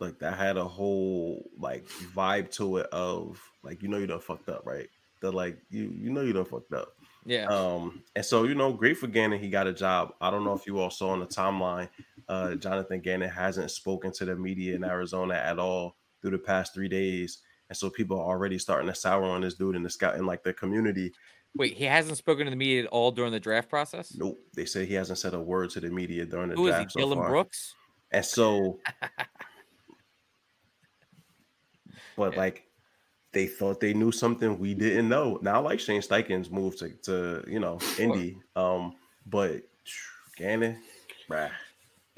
like 0.00 0.18
that 0.18 0.36
had 0.36 0.56
a 0.56 0.64
whole 0.64 1.48
like 1.58 1.86
vibe 2.14 2.50
to 2.52 2.78
it 2.78 2.86
of 2.86 3.40
like 3.62 3.82
you 3.82 3.88
know 3.88 3.98
you 3.98 4.06
done 4.06 4.20
fucked 4.20 4.48
up, 4.48 4.66
right? 4.66 4.88
The 5.20 5.30
like 5.30 5.58
you 5.70 5.94
you 5.98 6.10
know 6.10 6.20
you 6.22 6.32
done 6.32 6.44
fucked 6.44 6.72
up. 6.72 6.88
yeah. 7.24 7.46
Um, 7.46 8.02
and 8.14 8.24
so 8.24 8.44
you 8.44 8.54
know, 8.54 8.72
great 8.72 8.98
for 8.98 9.06
Gannon, 9.06 9.38
he 9.40 9.48
got 9.48 9.66
a 9.66 9.72
job. 9.72 10.14
I 10.20 10.30
don't 10.30 10.44
know 10.44 10.52
if 10.54 10.66
you 10.66 10.78
all 10.78 10.90
saw 10.90 11.10
on 11.10 11.20
the 11.20 11.26
timeline, 11.26 11.88
uh, 12.28 12.54
Jonathan 12.56 13.00
Gannon 13.00 13.30
hasn't 13.30 13.70
spoken 13.70 14.12
to 14.12 14.24
the 14.24 14.34
media 14.36 14.74
in 14.74 14.84
Arizona 14.84 15.34
at 15.34 15.58
all 15.58 15.96
through 16.20 16.32
the 16.32 16.38
past 16.38 16.74
three 16.74 16.88
days. 16.88 17.38
And 17.68 17.76
so 17.76 17.90
people 17.90 18.18
are 18.18 18.26
already 18.26 18.58
starting 18.58 18.88
to 18.88 18.94
sour 18.94 19.24
on 19.24 19.40
this 19.40 19.54
dude 19.54 19.76
in 19.76 19.82
the 19.82 19.90
scout 19.90 20.16
in 20.16 20.26
like 20.26 20.42
the 20.42 20.52
community. 20.52 21.12
Wait, 21.56 21.72
he 21.74 21.84
hasn't 21.84 22.18
spoken 22.18 22.44
to 22.44 22.50
the 22.50 22.56
media 22.56 22.82
at 22.82 22.88
all 22.88 23.10
during 23.10 23.32
the 23.32 23.40
draft 23.40 23.68
process. 23.68 24.14
Nope. 24.16 24.38
They 24.54 24.66
say 24.66 24.84
he 24.84 24.94
hasn't 24.94 25.18
said 25.18 25.34
a 25.34 25.40
word 25.40 25.70
to 25.70 25.80
the 25.80 25.90
media 25.90 26.26
during 26.26 26.50
the 26.50 26.56
draft. 26.56 26.58
Who 26.58 26.68
is 26.68 26.92
he? 26.92 27.00
so 27.00 27.06
Dylan 27.06 27.14
far. 27.14 27.28
Brooks. 27.28 27.74
And 28.12 28.24
so, 28.24 28.78
but 32.16 32.32
Yeah. 32.32 32.36
like, 32.38 32.66
they 33.36 33.46
thought 33.46 33.80
they 33.80 33.92
knew 33.92 34.12
something 34.12 34.58
we 34.58 34.72
didn't 34.72 35.10
know. 35.10 35.38
Now, 35.42 35.56
I 35.56 35.58
like 35.58 35.78
Shane 35.78 36.00
Steichen's 36.00 36.50
move 36.50 36.74
to, 36.78 36.88
to 37.02 37.44
you 37.46 37.60
know 37.60 37.78
Indy, 37.98 38.38
um, 38.56 38.94
but 39.26 39.60
Gannon, 40.38 40.78
bruh. 41.28 41.50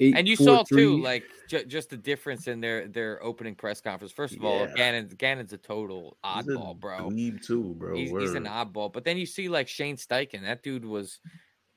Eight, 0.01 0.15
and 0.15 0.27
you 0.27 0.37
four, 0.37 0.45
saw 0.45 0.63
three. 0.63 0.83
too, 0.83 1.01
like 1.01 1.23
ju- 1.49 1.65
just 1.65 1.89
the 1.89 1.97
difference 1.97 2.47
in 2.47 2.61
their 2.61 2.87
their 2.87 3.21
opening 3.23 3.53
press 3.55 3.81
conference. 3.81 4.13
First 4.13 4.35
of 4.37 4.45
all, 4.45 4.59
Yeah. 4.61 4.73
Gannon 4.75 5.07
Gannon's 5.17 5.51
a 5.51 5.57
total 5.57 6.17
He's 6.23 6.47
a 6.47 6.51
oddball, 6.51 6.79
bro. 6.79 7.09
dweeb 7.09 7.45
too, 7.45 7.75
bro. 7.77 7.95
He's, 7.95 8.09
he's 8.11 8.33
an 8.33 8.45
oddball. 8.45 8.93
But 8.93 9.03
then 9.03 9.17
you 9.17 9.25
see 9.25 9.49
like 9.49 9.67
Shane 9.67 9.97
Steichen, 9.97 10.43
that 10.43 10.63
dude 10.63 10.85
was 10.85 11.19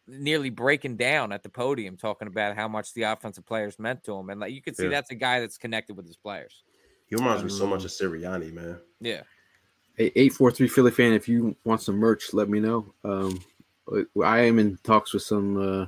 nearly 0.06 0.50
breaking 0.50 0.96
down 0.96 1.32
at 1.32 1.42
the 1.42 1.48
podium 1.48 1.96
talking 1.96 2.28
about 2.28 2.54
how 2.56 2.68
much 2.68 2.92
the 2.94 3.02
offensive 3.02 3.44
players 3.46 3.78
meant 3.78 4.04
to 4.04 4.14
him. 4.14 4.30
And 4.30 4.38
like 4.40 4.52
you 4.52 4.62
could 4.62 4.76
see 4.76 4.84
Yeah. 4.84 4.90
that's 4.90 5.10
a 5.10 5.14
guy 5.16 5.40
that's 5.40 5.58
connected 5.58 5.96
with 5.96 6.06
his 6.06 6.16
players. 6.16 6.62
He 7.06 7.16
reminds 7.16 7.42
me 7.42 7.50
so 7.50 7.66
much 7.66 7.80
Um, 7.80 7.86
of 7.86 7.90
Sirianni, 7.90 8.52
man. 8.52 8.78
Yeah. 9.00 9.22
Hey, 9.96 10.12
eight 10.14 10.32
four 10.32 10.50
three 10.52 10.68
Philly 10.68 10.90
fan. 10.92 11.12
If 11.12 11.28
you 11.28 11.56
want 11.64 11.82
some 11.82 11.96
merch, 11.96 12.32
let 12.32 12.48
me 12.48 12.60
know. 12.60 12.94
Um, 13.04 13.40
I 14.24 14.40
am 14.42 14.58
in 14.60 14.78
talks 14.84 15.12
with 15.12 15.22
some, 15.24 15.56
uh, 15.56 15.86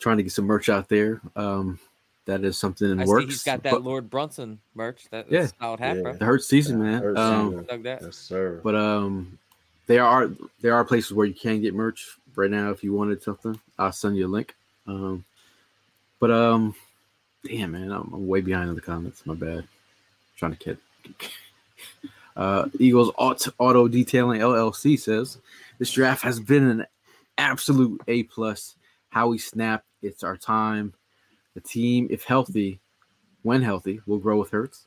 trying 0.00 0.16
to 0.16 0.22
get 0.24 0.32
some 0.32 0.46
merch 0.46 0.68
out 0.68 0.88
there. 0.88 1.20
Um, 1.36 1.78
that 2.26 2.42
is 2.44 2.56
something 2.58 2.90
in 2.90 3.00
I 3.00 3.04
works. 3.06 3.24
see 3.24 3.30
he's 3.30 3.42
got 3.44 3.62
that 3.62 3.72
but 3.72 3.82
Lord 3.82 4.10
Brunson 4.10 4.58
merch. 4.74 5.06
That, 5.10 5.30
Yeah. 5.30 5.42
that's 5.42 5.52
a 5.52 5.56
solid 5.58 5.80
hat, 5.80 6.18
the 6.18 6.24
hurt 6.24 6.42
season, 6.42 6.82
man. 6.82 7.02
Hurt 7.02 7.16
Um, 7.16 7.50
season. 7.50 7.66
Dug 7.66 7.82
that. 7.84 8.02
Yes, 8.02 8.16
sir. 8.16 8.60
but 8.64 8.74
um, 8.74 9.38
there 9.86 10.04
are 10.04 10.30
there 10.60 10.74
are 10.74 10.84
places 10.84 11.12
where 11.12 11.26
you 11.26 11.34
can 11.34 11.60
get 11.60 11.74
merch 11.74 12.06
right 12.36 12.50
now. 12.50 12.70
If 12.70 12.82
you 12.84 12.92
wanted 12.92 13.22
something, 13.22 13.58
I'll 13.78 13.92
send 13.92 14.16
you 14.16 14.26
a 14.26 14.28
link. 14.28 14.54
Um, 14.86 15.24
but 16.18 16.30
um, 16.30 16.74
damn 17.44 17.72
man, 17.72 17.90
I'm, 17.90 18.10
I'm 18.12 18.26
way 18.26 18.40
behind 18.40 18.68
in 18.68 18.74
the 18.74 18.80
comments. 18.80 19.24
My 19.26 19.34
bad. 19.34 19.66
trying 20.36 20.52
to 20.52 20.58
kid. 20.58 20.78
Uh, 22.36 22.66
Eagles 22.78 23.10
Auto, 23.18 23.50
Auto 23.58 23.88
Detailing 23.88 24.40
LLC 24.40 24.98
says 24.98 25.38
this 25.78 25.90
draft 25.92 26.22
has 26.22 26.38
been 26.40 26.64
an 26.68 26.86
absolute 27.36 28.00
A 28.08 28.22
plus. 28.22 28.76
How 29.10 29.28
we 29.28 29.36
snapped, 29.38 29.84
it's 30.02 30.22
our 30.22 30.36
time. 30.36 30.94
The 31.54 31.60
team, 31.60 32.06
if 32.10 32.24
healthy, 32.24 32.80
when 33.42 33.62
healthy, 33.62 34.00
will 34.06 34.18
grow 34.18 34.38
with 34.38 34.50
Hurts. 34.50 34.86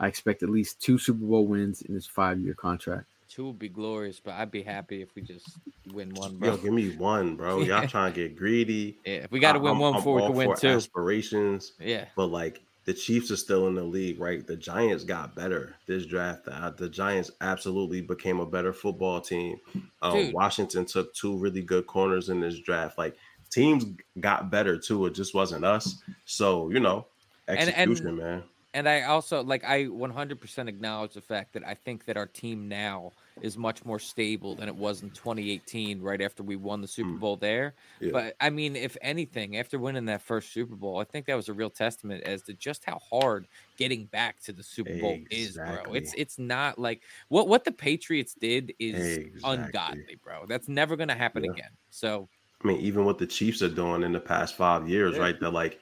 I 0.00 0.06
expect 0.06 0.42
at 0.42 0.48
least 0.50 0.80
two 0.80 0.98
Super 0.98 1.24
Bowl 1.24 1.46
wins 1.46 1.82
in 1.82 1.94
this 1.94 2.06
five 2.06 2.38
year 2.40 2.54
contract. 2.54 3.06
Two 3.28 3.48
would 3.48 3.58
be 3.58 3.68
glorious, 3.68 4.20
but 4.20 4.34
I'd 4.34 4.50
be 4.50 4.62
happy 4.62 5.02
if 5.02 5.14
we 5.14 5.20
just 5.22 5.58
win 5.92 6.14
one, 6.14 6.36
bro. 6.36 6.50
Yo, 6.52 6.56
give 6.56 6.72
me 6.72 6.96
one, 6.96 7.36
bro. 7.36 7.60
Y'all 7.60 7.86
trying 7.86 8.12
to 8.14 8.20
get 8.28 8.36
greedy. 8.36 8.96
yeah, 9.04 9.16
if 9.16 9.30
we 9.30 9.38
got 9.38 9.52
to 9.52 9.58
win 9.58 9.72
I'm- 9.72 9.78
one 9.80 9.94
I'm 9.94 10.00
before 10.00 10.14
we 10.16 10.22
can 10.22 10.32
win 10.34 10.54
for 10.54 10.60
two. 10.60 10.68
Aspirations, 10.68 11.72
Yeah. 11.78 12.06
but 12.16 12.26
like 12.26 12.62
the 12.86 12.94
Chiefs 12.94 13.30
are 13.30 13.36
still 13.36 13.68
in 13.68 13.74
the 13.74 13.82
league, 13.82 14.18
right? 14.18 14.46
The 14.46 14.56
Giants 14.56 15.04
got 15.04 15.34
better 15.34 15.74
this 15.86 16.06
draft. 16.06 16.46
The, 16.46 16.74
the 16.78 16.88
Giants 16.88 17.30
absolutely 17.42 18.00
became 18.00 18.40
a 18.40 18.46
better 18.46 18.72
football 18.72 19.20
team. 19.20 19.58
Um, 20.00 20.32
Washington 20.32 20.86
took 20.86 21.12
two 21.12 21.36
really 21.36 21.60
good 21.60 21.86
corners 21.86 22.30
in 22.30 22.40
this 22.40 22.58
draft. 22.60 22.96
Like 22.96 23.14
teams 23.50 23.84
got 24.20 24.50
better 24.50 24.78
too. 24.78 25.06
It 25.06 25.14
just 25.14 25.34
wasn't 25.34 25.64
us. 25.64 26.02
So 26.24 26.70
you 26.70 26.80
know, 26.80 27.06
And- 27.46 27.58
and- 27.58 27.68
execution, 27.70 28.16
man. 28.16 28.42
And 28.74 28.86
I 28.86 29.04
also 29.04 29.42
like 29.42 29.64
I 29.64 29.84
100% 29.86 30.68
acknowledge 30.68 31.14
the 31.14 31.22
fact 31.22 31.54
that 31.54 31.66
I 31.66 31.72
think 31.72 32.04
that 32.04 32.18
our 32.18 32.26
team 32.26 32.68
now 32.68 33.12
is 33.40 33.56
much 33.56 33.82
more 33.84 33.98
stable 33.98 34.54
than 34.54 34.68
it 34.68 34.74
was 34.74 35.02
in 35.02 35.10
2018 35.10 36.02
right 36.02 36.20
after 36.20 36.42
we 36.42 36.54
won 36.54 36.82
the 36.82 36.86
Super 36.86 37.08
Mm. 37.12 37.18
Bowl 37.18 37.36
there. 37.36 37.74
Yeah. 37.98 38.10
But 38.12 38.36
I 38.40 38.50
mean 38.50 38.76
if 38.76 38.96
anything 39.00 39.56
after 39.56 39.78
winning 39.78 40.04
that 40.04 40.20
first 40.20 40.52
Super 40.52 40.76
Bowl, 40.76 40.98
I 41.00 41.04
think 41.04 41.24
that 41.26 41.34
was 41.34 41.48
a 41.48 41.54
real 41.54 41.70
testament 41.70 42.24
as 42.24 42.42
to 42.42 42.52
just 42.52 42.84
how 42.84 42.98
hard 43.10 43.46
getting 43.78 44.04
back 44.04 44.38
to 44.42 44.52
the 44.52 44.62
Super 44.62 44.96
Bowl 45.00 45.18
is, 45.30 45.56
bro. 45.56 45.94
It's 45.94 46.12
it's 46.14 46.38
not 46.38 46.78
like 46.78 47.02
what 47.28 47.48
what 47.48 47.64
the 47.64 47.72
Patriots 47.72 48.34
did 48.34 48.74
is 48.78 49.16
Exactly. 49.16 49.40
ungodly, 49.50 50.18
bro. 50.22 50.44
That's 50.46 50.68
never 50.68 50.94
going 50.94 51.08
to 51.08 51.14
happen 51.16 51.42
Yeah. 51.44 51.52
again. 51.52 51.70
So, 51.90 52.28
I 52.62 52.66
mean, 52.68 52.80
even 52.80 53.04
what 53.04 53.18
the 53.18 53.26
Chiefs 53.26 53.62
are 53.62 53.68
doing 53.68 54.02
in 54.02 54.12
the 54.12 54.20
past 54.20 54.56
five 54.56 54.88
years, 54.88 55.14
Yeah. 55.16 55.22
right? 55.22 55.38
They're 55.40 55.48
like, 55.50 55.80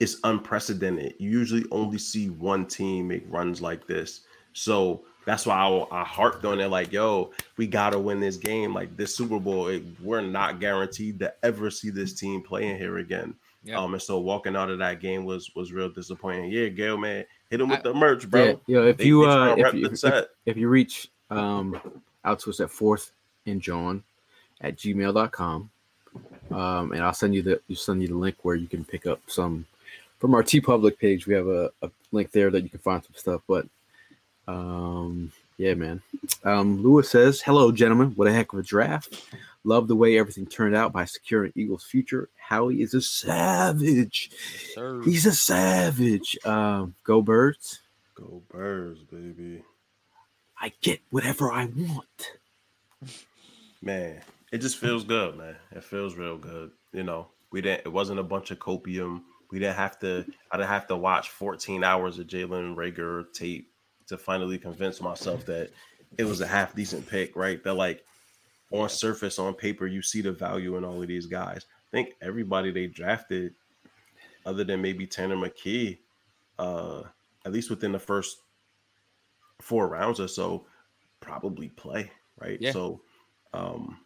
it's 0.00 0.18
unprecedented. 0.24 1.14
You 1.18 1.30
usually 1.30 1.64
only 1.70 1.98
see 1.98 2.28
one 2.30 2.66
team 2.66 3.08
make 3.08 3.24
runs 3.28 3.60
like 3.62 3.86
this. 3.86 4.22
So 4.52 5.04
that's 5.26 5.46
why 5.46 5.56
I, 5.56 6.00
I 6.00 6.04
harped 6.04 6.44
on 6.44 6.60
it 6.60 6.68
like, 6.68 6.92
yo, 6.92 7.32
we 7.56 7.66
got 7.66 7.90
to 7.90 7.98
win 7.98 8.20
this 8.20 8.36
game. 8.36 8.72
Like 8.74 8.96
this 8.96 9.14
Super 9.14 9.38
Bowl, 9.38 9.68
it, 9.68 9.82
we're 10.02 10.20
not 10.20 10.60
guaranteed 10.60 11.18
to 11.20 11.34
ever 11.42 11.70
see 11.70 11.90
this 11.90 12.14
team 12.14 12.42
playing 12.42 12.78
here 12.78 12.98
again. 12.98 13.34
Yeah. 13.64 13.78
Um, 13.80 13.94
and 13.94 14.02
so 14.02 14.18
walking 14.20 14.54
out 14.54 14.70
of 14.70 14.78
that 14.78 15.00
game 15.00 15.24
was 15.24 15.50
was 15.56 15.72
real 15.72 15.88
disappointing. 15.88 16.52
Yeah, 16.52 16.68
Gail, 16.68 16.96
man, 16.96 17.24
hit 17.50 17.60
him 17.60 17.68
with 17.68 17.80
I- 17.80 17.82
the 17.82 17.94
merch, 17.94 18.30
bro. 18.30 18.44
Yeah, 18.44 18.54
yeah. 18.66 18.80
If 18.90 18.98
They- 18.98 19.06
you 19.06 19.24
they 19.26 19.30
uh, 19.32 19.56
if 19.56 19.74
you, 19.74 19.88
the 19.88 20.18
if, 20.18 20.24
if 20.46 20.56
you 20.56 20.68
reach 20.68 21.08
um 21.30 21.80
out 22.24 22.38
to 22.40 22.50
us 22.50 22.60
at 22.60 22.70
fourth 22.70 23.10
and 23.46 23.60
Jawn 23.60 24.04
at 24.60 24.76
gmail.com. 24.76 25.70
Um, 26.50 26.92
and 26.92 27.02
I'll 27.02 27.14
send 27.14 27.34
you 27.34 27.42
the 27.42 27.60
you 27.66 27.76
send 27.76 28.02
you 28.02 28.08
the 28.08 28.14
link 28.14 28.36
where 28.42 28.54
you 28.54 28.68
can 28.68 28.84
pick 28.84 29.06
up 29.06 29.20
some 29.26 29.66
from 30.18 30.34
our 30.34 30.42
TeePublic 30.42 30.98
page. 30.98 31.26
We 31.26 31.34
have 31.34 31.48
a, 31.48 31.70
a 31.82 31.90
link 32.12 32.30
there 32.30 32.50
that 32.50 32.62
you 32.62 32.68
can 32.70 32.78
find 32.78 33.02
some 33.04 33.14
stuff. 33.16 33.42
But 33.48 33.66
um, 34.48 35.32
yeah, 35.58 35.74
man. 35.74 36.02
Um, 36.44 36.82
Lewis 36.82 37.10
says, 37.10 37.42
"Hello, 37.42 37.72
gentlemen. 37.72 38.12
What 38.12 38.28
a 38.28 38.32
heck 38.32 38.52
of 38.52 38.58
a 38.60 38.62
draft! 38.62 39.24
Love 39.64 39.88
the 39.88 39.96
way 39.96 40.18
everything 40.18 40.46
turned 40.46 40.76
out 40.76 40.92
by 40.92 41.04
securing 41.04 41.52
Eagles' 41.56 41.84
future. 41.84 42.28
Howie 42.36 42.82
is 42.82 42.94
a 42.94 43.00
savage. 43.00 44.30
sir. 44.74 45.02
He's 45.02 45.26
a 45.26 45.32
savage. 45.32 46.38
Um, 46.44 46.94
go 47.04 47.22
birds. 47.22 47.80
Go 48.14 48.42
Birds, 48.48 49.00
baby. 49.10 49.62
I 50.60 50.72
get 50.80 51.00
whatever 51.10 51.50
I 51.50 51.66
want." 51.66 52.32
Man, 53.82 54.20
it 54.52 54.58
just 54.58 54.78
feels 54.78 55.04
good, 55.04 55.36
man. 55.36 55.56
It 55.72 55.84
feels 55.84 56.14
real 56.14 56.38
good. 56.38 56.70
You 56.92 57.02
know, 57.02 57.28
we 57.50 57.60
didn't. 57.60 57.82
It 57.84 57.92
wasn't 57.92 58.20
a 58.20 58.24
bunch 58.24 58.50
of 58.50 58.58
copium. 58.58 59.22
We 59.50 59.58
didn't 59.58 59.76
have 59.76 59.98
to. 60.00 60.24
I 60.50 60.56
didn't 60.56 60.68
have 60.68 60.86
to 60.88 60.96
watch 60.96 61.30
14 61.30 61.82
hours 61.84 62.18
of 62.18 62.26
Jalen 62.26 62.74
Reagor 62.76 63.32
tape 63.32 63.70
to 64.06 64.16
finally 64.16 64.58
convince 64.58 65.00
myself 65.00 65.44
that 65.46 65.70
it 66.16 66.24
was 66.24 66.40
a 66.40 66.46
half 66.46 66.74
decent 66.74 67.06
pick. 67.06 67.34
Right? 67.34 67.62
That 67.64 67.74
like 67.74 68.04
on 68.70 68.88
surface, 68.88 69.38
on 69.38 69.54
paper, 69.54 69.86
you 69.86 70.02
see 70.02 70.20
the 70.20 70.32
value 70.32 70.76
in 70.76 70.84
all 70.84 71.02
of 71.02 71.08
these 71.08 71.26
guys. 71.26 71.66
I 71.88 71.90
think 71.90 72.14
everybody 72.20 72.70
they 72.70 72.86
drafted, 72.86 73.54
other 74.44 74.64
than 74.64 74.82
maybe 74.82 75.06
Tanner 75.06 75.36
McKee, 75.36 75.98
uh, 76.58 77.02
at 77.44 77.52
least 77.52 77.70
within 77.70 77.92
the 77.92 77.98
first 77.98 78.38
four 79.60 79.88
rounds 79.88 80.20
or 80.20 80.28
so, 80.28 80.66
probably 81.20 81.68
play. 81.68 82.10
Right? 82.40 82.60
Yeah. 82.60 82.72
So 82.72 83.00
um, 83.54 83.98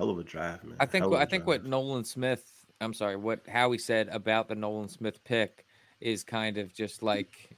hell 0.00 0.10
of 0.10 0.18
a 0.18 0.24
draft, 0.24 0.64
man. 0.64 0.76
I 0.80 0.86
think 0.86 1.02
Hell 1.04 1.14
of 1.14 1.20
I 1.20 1.24
a 1.24 1.26
think 1.26 1.46
what. 1.46 1.64
Nolan 1.64 2.04
Smith, 2.04 2.64
I'm 2.80 2.94
sorry, 2.94 3.16
what 3.16 3.46
Howie 3.46 3.78
said 3.78 4.08
about 4.08 4.48
the 4.48 4.54
Nolan 4.54 4.88
Smith 4.88 5.22
pick 5.24 5.66
is 6.00 6.24
kind 6.24 6.56
of 6.58 6.72
just 6.72 7.02
like, 7.02 7.50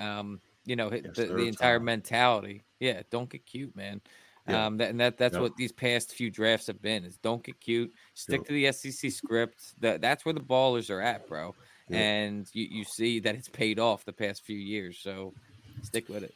um, 0.00 0.40
you 0.66 0.74
know, 0.76 0.90
Yes, 0.92 1.02
the, 1.14 1.26
the 1.26 1.46
entire 1.46 1.78
Tom. 1.78 1.84
mentality. 1.84 2.64
Yeah, 2.80 3.02
don't 3.10 3.30
get 3.30 3.46
cute, 3.46 3.74
man. 3.76 4.00
Yeah. 4.48 4.66
Um, 4.66 4.76
that, 4.78 4.90
and 4.90 4.98
that 5.00 5.16
that's 5.16 5.34
Yep. 5.34 5.42
what 5.42 5.56
these 5.56 5.72
past 5.72 6.12
few 6.12 6.30
drafts 6.30 6.66
have 6.66 6.82
been: 6.82 7.04
is 7.04 7.16
don't 7.18 7.42
get 7.42 7.60
cute, 7.60 7.92
stick 8.14 8.40
Yep. 8.40 8.46
to 8.48 8.52
the 8.52 8.72
SEC 8.72 9.10
script. 9.10 9.80
That 9.80 10.00
that's 10.02 10.24
where 10.24 10.34
the 10.34 10.40
ballers 10.40 10.90
are 10.90 11.00
at, 11.00 11.26
bro. 11.28 11.54
Yep. 11.88 11.98
And 12.00 12.50
you, 12.52 12.66
you 12.70 12.84
see 12.84 13.20
that 13.20 13.34
it's 13.36 13.48
paid 13.48 13.78
off 13.78 14.04
the 14.04 14.12
past 14.12 14.42
few 14.44 14.56
years, 14.58 14.98
so 14.98 15.32
stick 15.82 16.08
with 16.08 16.24
it. 16.24 16.34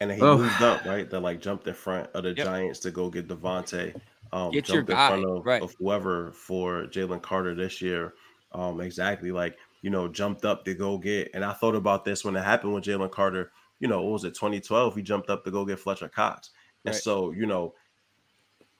and 0.00 0.10
he 0.10 0.20
Oh. 0.20 0.38
moved 0.38 0.62
up, 0.62 0.84
right? 0.84 1.08
They 1.08 1.18
like 1.18 1.40
jumped 1.40 1.68
in 1.68 1.74
front 1.74 2.08
of 2.14 2.24
the 2.24 2.30
Yep. 2.30 2.46
Giants 2.46 2.78
to 2.80 2.90
go 2.90 3.08
get 3.10 3.28
DeVonta. 3.28 3.94
Um, 4.32 4.50
Get 4.50 4.68
your 4.68 4.78
jumped 4.78 4.90
in 4.90 4.96
guy, 4.96 5.08
front 5.08 5.24
of, 5.26 5.44
right. 5.46 5.62
of 5.62 5.74
whoever 5.78 6.32
for 6.32 6.84
Jalen 6.86 7.20
Carter 7.22 7.54
this 7.54 7.82
year. 7.82 8.14
Um, 8.52 8.80
exactly. 8.80 9.30
Like, 9.30 9.58
you 9.82 9.90
know, 9.90 10.08
jumped 10.08 10.44
up 10.44 10.64
to 10.64 10.74
go 10.74 10.96
get. 10.98 11.30
And 11.34 11.44
I 11.44 11.52
thought 11.52 11.74
about 11.74 12.04
this 12.04 12.24
when 12.24 12.34
it 12.36 12.42
happened 12.44 12.72
with 12.74 12.84
Jalen 12.84 13.10
Carter. 13.10 13.52
You 13.80 13.88
know, 13.88 14.00
what 14.02 14.12
was 14.12 14.24
it 14.24 14.34
2012? 14.34 14.94
He 14.96 15.02
jumped 15.02 15.28
up 15.28 15.44
to 15.44 15.50
go 15.50 15.64
get 15.66 15.78
Fletcher 15.80 16.08
Cox. 16.08 16.50
And 16.84 16.94
Right. 16.94 17.02
so, 17.02 17.32
you 17.32 17.46
know, 17.46 17.74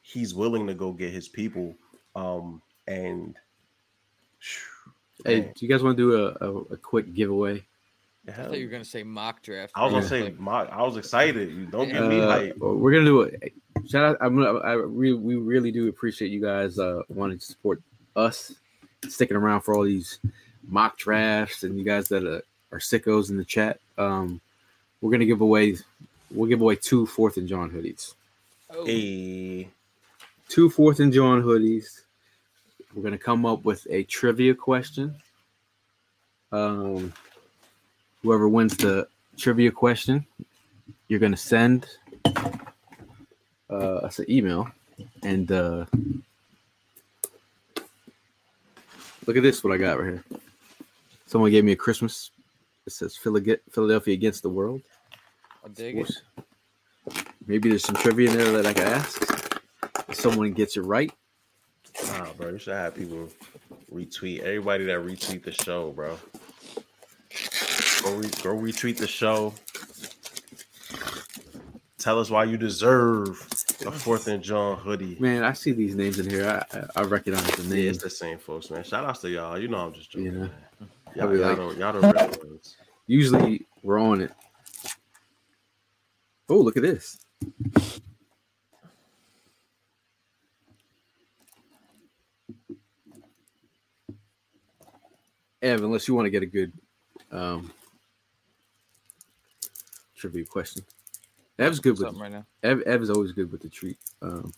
he's 0.01 0.35
willing 0.35 0.67
to 0.69 0.75
go 0.75 0.93
get 0.93 1.13
his 1.13 1.29
people. 1.29 1.75
Um, 2.17 2.63
and 2.87 3.37
Hey, 5.25 5.41
man, 5.41 5.53
do 5.55 5.67
you 5.67 5.69
guys 5.69 5.83
want 5.83 5.97
to 5.97 6.03
do 6.03 6.17
a, 6.17 6.51
a, 6.51 6.57
a 6.73 6.77
quick 6.77 7.13
giveaway? 7.15 7.65
I 8.29 8.33
thought 8.33 8.59
you 8.59 8.67
were 8.67 8.71
gonna 8.73 8.85
say 8.85 9.03
mock 9.03 9.43
draft. 9.43 9.73
I 9.75 9.85
was 9.85 9.93
gonna 9.93 10.07
say, 10.07 10.35
mock. 10.39 10.69
I 10.71 10.83
was 10.83 10.97
excited. 10.97 11.51
You 11.53 11.67
don't 11.67 11.89
give 11.89 12.09
me 12.09 12.21
Uh, 12.21 12.31
hype. 12.31 12.57
well, 12.59 12.77
we're 12.77 12.93
gonna 12.93 13.05
do 13.05 13.23
it. 13.23 13.53
Shout 13.89 14.05
out! 14.05 14.17
I'm 14.21 14.37
gonna. 14.37 14.59
I 14.61 14.75
really, 14.75 15.15
we 15.15 15.37
really 15.37 15.73
do 15.73 15.89
appreciate 15.89 16.31
you 16.31 16.41
guys 16.41 16.79
uh, 16.79 17.03
wanting 17.09 17.39
to 17.39 17.45
support 17.45 17.81
us, 18.17 18.55
sticking 19.09 19.37
around 19.37 19.63
for 19.63 19.75
all 19.75 19.83
these 19.83 20.19
mock 20.69 20.97
drafts, 20.97 21.65
and 21.65 21.79
you 21.79 21.85
guys 21.85 22.09
that 22.09 22.25
are, 22.25 22.43
are 22.71 22.79
sickos 22.79 23.31
in 23.31 23.37
the 23.37 23.45
chat. 23.45 23.81
Um, 23.99 24.41
we're 25.01 25.11
gonna 25.11 25.27
give 25.27 25.41
away. 25.41 25.77
We'll 26.31 26.49
give 26.49 26.61
away 26.61 26.77
two 26.77 27.07
Fourth 27.07 27.37
and 27.37 27.49
Jawn 27.49 27.71
hoodies. 27.71 28.15
oh, 28.71 28.87
Hey, 28.87 29.69
Two 30.49 30.71
Fourth 30.71 31.01
and 31.01 31.13
Jawn 31.13 31.43
hoodies. 31.43 32.03
We're 32.95 33.03
gonna 33.03 33.19
come 33.19 33.45
up 33.45 33.65
with 33.65 33.87
a 33.91 34.05
trivia 34.05 34.55
question. 34.55 35.15
Um, 36.53 37.13
whoever 38.23 38.49
wins 38.49 38.77
the 38.77 39.09
trivia 39.37 39.71
question, 39.71 40.27
you're 41.09 41.21
gonna 41.21 41.37
send 41.37 41.87
uh, 43.73 44.07
us 44.07 44.19
an 44.19 44.31
email, 44.31 44.71
and 45.23 45.51
uh, 45.51 45.87
look 49.27 49.37
at 49.37 49.43
this. 49.43 49.65
What 49.65 49.73
I 49.73 49.79
got 49.79 49.99
right 49.99 50.13
here. 50.13 50.25
Someone 51.27 51.51
gave 51.51 51.65
me 51.65 51.73
a 51.73 51.77
Christmas. 51.77 52.31
It 52.87 52.93
says 52.93 53.17
Phila- 53.17 53.59
Philadelphia 53.71 54.15
against 54.15 54.43
the 54.43 54.51
world. 54.51 54.83
I 55.65 55.69
dig 55.69 55.99
it. 55.99 56.13
Maybe 57.47 57.71
there's 57.71 57.85
some 57.85 57.97
trivia 57.97 58.31
in 58.31 58.37
there 58.37 58.53
that 58.53 58.67
I 58.67 58.73
can 58.73 58.87
ask. 58.87 59.61
If 60.09 60.17
someone 60.17 60.53
gets 60.53 60.77
it 60.77 60.83
right, 60.83 61.11
Nah, 62.07 62.33
bro, 62.33 62.51
you 62.51 62.59
should 62.59 62.75
have 62.75 62.95
people 62.95 63.29
retweet 63.93 64.41
everybody 64.41 64.85
that 64.87 64.99
retweet 64.99 65.45
the 65.45 65.53
show, 65.53 65.91
bro. 65.91 66.19
Go, 68.03 68.15
re- 68.17 68.31
go 68.43 68.57
retweet 68.57 68.97
the 68.97 69.07
show. 69.07 69.55
Tell 71.99 72.19
us 72.19 72.31
why 72.31 72.45
you 72.45 72.57
deserve 72.57 73.47
a 73.87 73.91
Fourth 73.93 74.29
and 74.29 74.43
Jawn 74.43 74.79
hoodie. 74.79 75.17
man, 75.21 75.43
I 75.45 75.53
see 75.53 75.73
these 75.73 75.95
names 75.95 76.19
in 76.19 76.29
here. 76.31 76.47
I 76.73 76.79
I, 76.79 77.01
I 77.01 77.05
recognize 77.05 77.45
the 77.57 77.63
Yeah, 77.65 77.69
names. 77.85 77.97
it's 77.97 78.05
the 78.05 78.11
same 78.11 78.39
folks, 78.39 78.71
man. 78.71 78.85
Shout 78.85 79.05
outs 79.05 79.21
to 79.21 79.31
y'all. 79.31 79.59
You 79.59 79.69
know 79.69 79.79
I'm 79.79 79.93
just 79.93 80.11
joking. 80.11 80.27
Yeah. 80.27 80.33
man. 80.33 80.51
Y'all, 81.15 81.37
y'all, 81.37 81.49
like- 81.49 81.57
don't, 81.57 81.79
y'all 81.79 81.93
real 81.95 82.29
ones. 82.45 82.77
Usually 83.07 83.67
we're 83.83 83.99
on 84.01 84.21
it. 84.23 84.31
Oh, 86.49 86.57
look 86.59 86.77
at 86.77 86.83
this. 86.83 87.19
Ev, 95.61 95.83
unless 95.83 96.09
you 96.09 96.15
want 96.15 96.27
to 96.27 96.31
get 96.31 96.43
a 96.43 96.47
good 96.47 96.73
um, 97.31 97.73
trivia 100.17 100.45
question. 100.45 100.85
Ev's 101.59 101.81
good 101.81 101.93
with 101.93 102.01
Something 102.01 102.23
right 102.23 102.33
now. 102.33 102.47
Ev, 102.63 102.83
Ev 102.83 103.03
is 103.03 103.11
always 103.11 103.33
good 103.33 103.53
with 103.53 103.61
the 103.61 103.69
treat. 103.69 103.99
Um, 104.21 104.53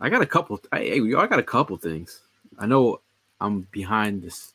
I 0.00 0.08
got 0.08 0.22
a 0.22 0.26
couple. 0.26 0.60
I, 0.72 0.80
hey, 0.80 1.00
I 1.16 1.26
got 1.26 1.38
a 1.38 1.44
couple 1.44 1.76
things. 1.76 2.22
I 2.58 2.66
know 2.66 3.00
I'm 3.40 3.68
behind 3.70 4.22
this. 4.22 4.54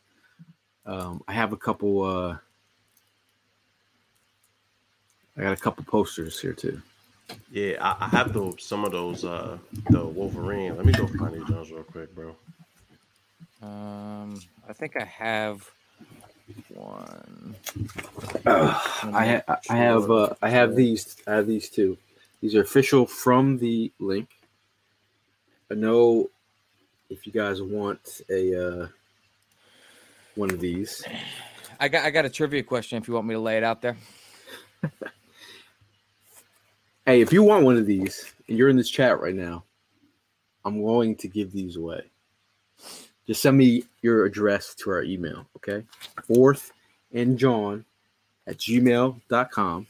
Um, 0.86 1.24
I 1.28 1.34
have 1.34 1.54
a 1.54 1.58
couple. 1.58 2.04
Uh, 2.04 2.38
I 5.38 5.42
got 5.42 5.54
a 5.54 5.62
couple 5.62 5.84
posters 5.86 6.40
here 6.40 6.54
too. 6.54 6.82
Yeah, 7.52 7.78
I, 7.82 8.06
I 8.06 8.10
have 8.10 8.34
those 8.34 8.56
some 8.64 8.86
of 8.86 8.92
those 8.92 9.24
uh 9.24 9.58
the 9.90 10.06
Wolverine. 10.06 10.76
Let 10.76 10.86
me 10.86 10.94
go 10.94 11.08
find 11.08 11.34
these 11.34 11.48
Jones 11.48 11.72
real 11.72 11.84
quick, 11.84 12.14
bro. 12.14 12.36
Um, 13.62 14.40
I 14.68 14.74
think 14.74 14.96
I 15.00 15.06
have 15.06 15.70
one. 16.70 17.56
I 18.46 19.42
ha- 19.48 19.60
I 19.70 19.78
have 19.78 20.10
uh, 20.12 20.36
I 20.42 20.50
have 20.50 20.76
these 20.76 21.18
I 21.28 21.36
have 21.36 21.48
these 21.48 21.70
two. 21.70 21.98
These 22.42 22.56
are 22.56 22.62
official 22.62 23.06
from 23.06 23.58
the 23.58 23.92
link. 24.00 24.30
I 25.72 25.76
know 25.76 26.30
if 27.10 27.26
you 27.26 27.34
guys 27.34 27.62
want 27.62 28.22
a 28.30 28.68
uh, 28.68 28.88
one 30.36 30.52
of 30.52 30.60
these. 30.60 31.04
I 31.80 31.88
got 31.88 32.06
I 32.06 32.12
got 32.12 32.26
a 32.26 32.30
trivia 32.30 32.64
question 32.64 32.98
if 32.98 33.08
you 33.08 33.14
want 33.14 33.28
me 33.28 33.34
to 33.36 33.40
lay 33.40 33.58
it 33.58 33.64
out 33.64 33.82
there. 33.82 33.98
Hey, 37.06 37.22
if 37.22 37.32
you 37.32 37.42
want 37.42 37.64
one 37.64 37.78
of 37.78 37.86
these 37.86 38.34
and 38.50 38.58
you're 38.58 38.68
in 38.68 38.76
this 38.76 38.90
chat 38.90 39.22
right 39.22 39.34
now, 39.34 39.64
I'm 40.66 40.84
going 40.84 41.16
to 41.16 41.30
give 41.30 41.54
these 41.54 41.78
away. 41.78 42.04
Just 43.28 43.42
send 43.42 43.58
me 43.58 43.84
your 44.02 44.26
address 44.26 44.74
to 44.76 44.90
our 44.90 45.04
email, 45.04 45.46
okay? 45.58 45.84
Fourth 46.24 46.72
and 47.12 47.38
Jawn 47.38 47.84
at 48.48 48.58
gmail.com. 48.58 49.88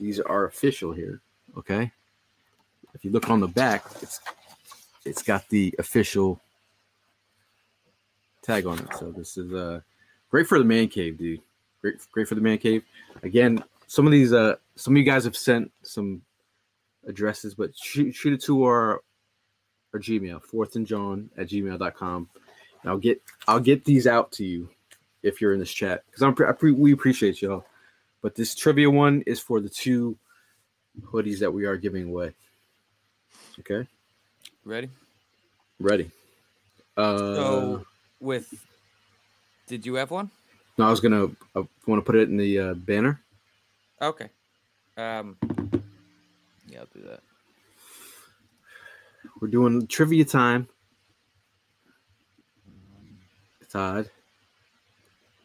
These 0.00 0.20
are 0.20 0.44
official 0.46 0.92
here, 0.92 1.20
okay? 1.58 1.90
If 2.94 3.04
you 3.04 3.10
look 3.10 3.28
on 3.28 3.40
the 3.40 3.48
back, 3.48 3.84
it's 4.00 4.20
it's 5.04 5.22
got 5.22 5.48
the 5.48 5.74
official 5.78 6.40
tag 8.42 8.66
on 8.66 8.78
it. 8.78 8.88
So 8.98 9.10
this 9.10 9.36
is 9.36 9.52
uh 9.52 9.80
great 10.30 10.46
for 10.46 10.58
the 10.58 10.64
man 10.64 10.88
cave, 10.88 11.18
dude. 11.18 11.42
Great 11.82 11.96
great 12.12 12.28
for 12.28 12.36
the 12.36 12.40
man 12.40 12.58
cave. 12.58 12.84
Again, 13.22 13.62
some 13.86 14.06
of 14.06 14.12
these 14.12 14.32
uh 14.32 14.56
some 14.76 14.94
of 14.94 14.98
you 14.98 15.04
guys 15.04 15.24
have 15.24 15.36
sent 15.36 15.70
some 15.82 16.22
addresses, 17.06 17.54
but 17.54 17.76
shoot, 17.76 18.14
shoot 18.14 18.32
it 18.32 18.42
to 18.44 18.64
our 18.64 19.02
our 19.94 20.00
Gmail, 20.00 20.42
fourth 20.42 20.76
and 20.76 20.86
Jawn 20.86 21.30
at 21.36 21.48
gmail.com. 21.48 22.28
And 22.82 22.90
I'll 22.90 22.98
get 22.98 23.22
I'll 23.48 23.60
get 23.60 23.84
these 23.84 24.06
out 24.06 24.32
to 24.32 24.44
you 24.44 24.68
if 25.22 25.40
you're 25.40 25.52
in 25.52 25.58
this 25.60 25.72
chat 25.72 26.04
because 26.06 26.22
I'm 26.22 26.34
pre- 26.34 26.46
I 26.46 26.52
pre- 26.52 26.72
we 26.72 26.92
appreciate 26.92 27.40
y'all. 27.42 27.64
But 28.22 28.34
this 28.34 28.54
trivia 28.54 28.90
one 28.90 29.22
is 29.26 29.40
for 29.40 29.60
the 29.60 29.68
two 29.68 30.16
hoodies 31.02 31.38
that 31.40 31.52
we 31.52 31.64
are 31.66 31.76
giving 31.76 32.08
away. 32.08 32.32
Okay, 33.60 33.88
Ready? 34.64 34.90
ready. 35.80 36.10
Uh, 36.96 37.34
So 37.34 37.86
with 38.20 38.52
did 39.66 39.86
you 39.86 39.94
have 39.94 40.10
one? 40.10 40.30
no, 40.78 40.86
I 40.86 40.90
was 40.90 41.00
gonna 41.00 41.28
I 41.54 41.60
want 41.86 41.98
to 41.98 42.02
put 42.02 42.16
it 42.16 42.28
in 42.28 42.36
the 42.36 42.58
uh, 42.58 42.74
banner. 42.74 43.20
Okay. 44.02 44.28
Um 44.98 45.36
yeah, 46.68 46.80
I'll 46.80 46.86
do 46.94 47.02
that. 47.08 47.20
We're 49.40 49.48
doing 49.48 49.86
trivia 49.86 50.24
time. 50.24 50.68
Todd, 53.68 54.08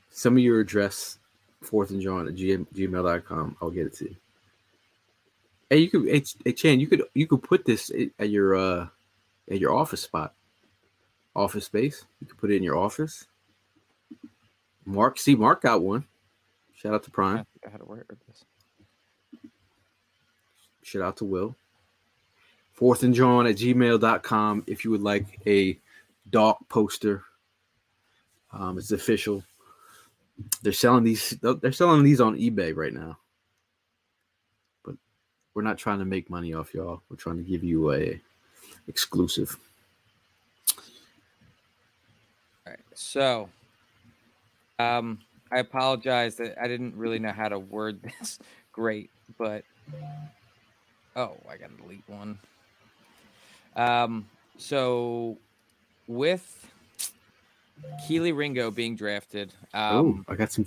send 0.10 0.36
me 0.36 0.42
your 0.42 0.62
address, 0.62 1.18
fourth 1.62 1.90
and 1.90 2.02
Jawn 2.02 2.28
at 2.28 2.36
gm- 2.36 2.68
gmail.com. 2.74 3.58
I'll 3.62 3.72
get 3.72 3.88
it 3.88 3.94
to 3.96 4.06
you. 4.06 4.16
Hey, 5.70 5.78
you 5.80 5.90
could, 5.90 6.08
hey, 6.08 6.24
hey, 6.46 6.54
Chan, 6.54 6.80
you 6.80 6.88
could, 6.88 7.04
you 7.14 7.28
could 7.28 7.44
put 7.44 7.66
this 7.66 7.92
at 8.20 8.30
your, 8.30 8.56
uh, 8.56 8.88
at 9.50 9.60
your 9.60 9.74
office 9.74 10.02
spot, 10.02 10.34
office 11.36 11.66
space. 11.66 12.06
You 12.22 12.28
could 12.28 12.38
put 12.38 12.52
it 12.52 12.58
in 12.58 12.64
your 12.64 12.78
office. 12.78 13.26
Mark, 14.86 15.20
see, 15.20 15.36
Mark 15.36 15.62
got 15.62 15.82
one. 15.82 16.06
Shout 16.74 16.94
out 16.94 17.04
to 17.04 17.12
Prime. 17.12 17.46
I 17.66 17.70
had 17.70 17.80
to 17.80 17.86
wear 17.86 18.06
this. 18.28 18.46
Shout 20.84 21.02
out 21.02 21.18
to 21.18 21.26
Will. 21.26 21.56
Fourth 22.74 23.04
and 23.04 23.14
Jawn 23.14 23.48
at 23.48 23.56
gmail.com 23.56 24.64
if 24.68 24.84
you 24.84 24.92
would 24.92 25.04
like 25.04 25.40
a 25.46 25.78
dog 26.30 26.58
poster. 26.70 27.24
Um, 28.52 28.78
it's 28.78 28.92
official. 28.92 29.44
They're 30.64 30.74
selling 30.74 31.04
these 31.04 31.38
they're 31.42 31.72
selling 31.72 32.04
these 32.04 32.20
on 32.20 32.38
eBay 32.38 32.76
right 32.76 32.94
now. 32.94 33.18
But 34.84 34.96
we're 35.54 35.62
not 35.62 35.78
trying 35.78 36.00
to 36.00 36.06
make 36.06 36.30
money 36.30 36.54
off 36.54 36.74
y'all. 36.74 37.02
We're 37.10 37.18
trying 37.18 37.38
to 37.38 37.44
give 37.44 37.64
you 37.64 37.92
a 37.94 38.20
exclusive. 38.88 39.56
All 42.66 42.74
right. 42.74 42.80
So, 42.94 43.50
um, 44.80 45.20
I 45.52 45.60
apologize 45.60 46.36
that 46.38 46.62
I 46.62 46.68
didn't 46.68 46.96
really 46.96 47.20
know 47.20 47.32
how 47.32 47.50
to 47.50 47.60
word 47.60 48.02
this 48.20 48.40
great, 48.72 49.10
but 49.38 49.64
oh, 51.16 51.38
I 51.50 51.58
got 51.58 51.70
to 51.70 51.84
delete 51.84 52.08
one. 52.08 52.40
Um, 53.76 54.28
so 54.58 55.38
with 56.08 56.70
Kelee 58.08 58.36
Ringo 58.36 58.72
being 58.72 58.96
drafted, 58.96 59.54
um, 59.74 60.24
oh, 60.28 60.32
I 60.32 60.36
got 60.36 60.52
some 60.52 60.66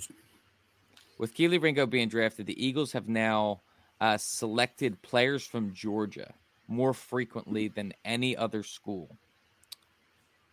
with 1.17 1.33
Kelee 1.33 1.61
Ringo 1.61 1.85
being 1.85 2.09
drafted, 2.09 2.45
the 2.45 2.65
Eagles 2.65 2.91
have 2.91 3.07
now 3.07 3.61
uh, 4.01 4.17
selected 4.17 5.01
players 5.01 5.45
from 5.45 5.73
Georgia 5.73 6.33
more 6.67 6.93
frequently 6.93 7.67
than 7.67 7.93
any 8.03 8.35
other 8.35 8.63
school. 8.63 9.15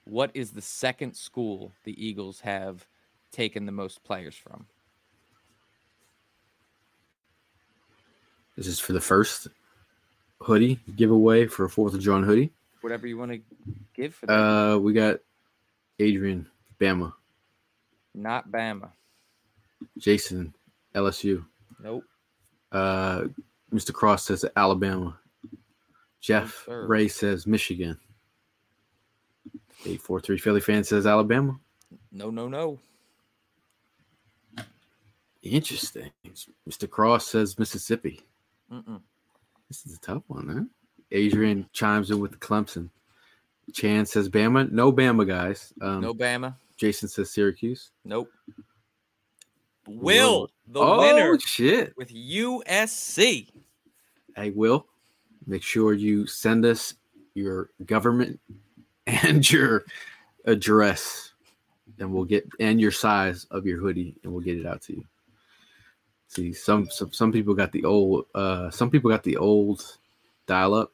What 0.05 0.31
is 0.35 0.51
the 0.51 0.62
second 0.62 1.15
school 1.15 1.73
the 1.85 2.05
Eagles 2.05 2.41
have 2.41 2.87
taken 3.33 3.66
the 3.66 3.73
most 3.73 4.05
players 4.05 4.37
from? 4.37 4.66
this 8.57 8.66
is 8.66 8.79
for 8.79 8.93
the 8.93 9.01
first 9.01 9.49
hoodie 10.43 10.78
giveaway 10.97 11.47
for 11.47 11.64
a 11.64 11.70
fourth 11.70 11.94
of 11.94 12.01
Jawn 12.01 12.23
hoodie. 12.23 12.52
Whatever 12.81 13.06
you 13.06 13.16
want 13.16 13.32
to 13.32 13.40
give 13.94 14.14
for 14.14 14.27
that. 14.27 14.32
Uh 14.35 14.78
we 14.78 14.93
got 14.93 15.19
Adrian 15.98 16.48
Bama, 16.81 17.12
Not 18.14 18.51
Bama. 18.51 18.90
Jason 19.98 20.55
LSU. 20.94 21.44
Nope. 21.82 22.05
Uh, 22.70 23.24
Mr. 23.73 23.93
Cross 23.93 24.24
says 24.27 24.44
Alabama. 24.56 25.19
Jeff 26.20 26.64
sir. 26.66 26.86
Ray 26.86 27.09
says 27.09 27.47
Michigan. 27.47 27.98
843 29.85 30.39
Philly 30.39 30.60
fan 30.60 30.85
says 30.85 31.06
Alabama. 31.06 31.59
No, 32.12 32.31
no, 32.31 32.48
no. 32.48 32.78
Interesting. 35.43 36.10
Mr. 36.69 36.89
Cross 36.89 37.27
says 37.28 37.59
Mississippi. 37.59 38.20
Mm-mm. 38.73 39.01
This 39.73 39.86
is 39.86 39.97
a 39.97 40.01
tough 40.01 40.23
one, 40.27 40.49
huh? 40.51 40.65
Adrian 41.12 41.66
chimes 41.73 42.11
in 42.11 42.20
with 42.20 42.39
Clemson. 42.40 42.90
Chan 43.73 44.05
says 44.05 44.28
Bama. 44.28 44.70
No 44.70 44.93
Bama, 44.93 45.27
guys. 45.27 45.73
Um, 45.81 46.03
No 46.03 46.12
Bama. 46.12 46.57
Jason 46.77 47.09
says 47.09 47.31
Syracuse. 47.31 47.90
Nope. 48.05 48.31
Will, 49.89 50.51
the 50.69 50.78
oh 50.78 50.99
winner 50.99 51.39
shit! 51.39 51.97
with 51.97 52.11
USC. 52.11 53.49
Hey, 54.36 54.51
Will, 54.51 54.86
make 55.47 55.62
sure 55.62 55.94
you 55.94 56.27
send 56.27 56.66
us 56.66 56.93
your 57.32 57.70
government 57.86 58.39
and 59.07 59.51
your 59.51 59.86
address, 60.44 61.32
and 61.99 62.12
we'll 62.12 62.27
get 62.27 62.47
and 62.61 62.78
your 62.78 62.93
size 62.93 63.47
of 63.51 63.65
your 63.65 63.78
hoodie, 63.78 64.16
and 64.23 64.35
we'll 64.35 64.44
get 64.44 64.59
it 64.59 64.66
out 64.66 64.82
to 64.82 64.93
you. 64.93 65.05
See, 66.32 66.54
some 66.54 66.88
some, 66.88 67.12
some 67.12 67.30
people 67.30 67.52
got 67.52 67.72
the 67.72 67.84
old, 67.84 68.24
uh, 68.34 68.70
some 68.70 68.90
people 68.90 69.10
got 69.10 69.22
the 69.22 69.36
old 69.36 69.98
dial 70.46 70.72
up, 70.72 70.90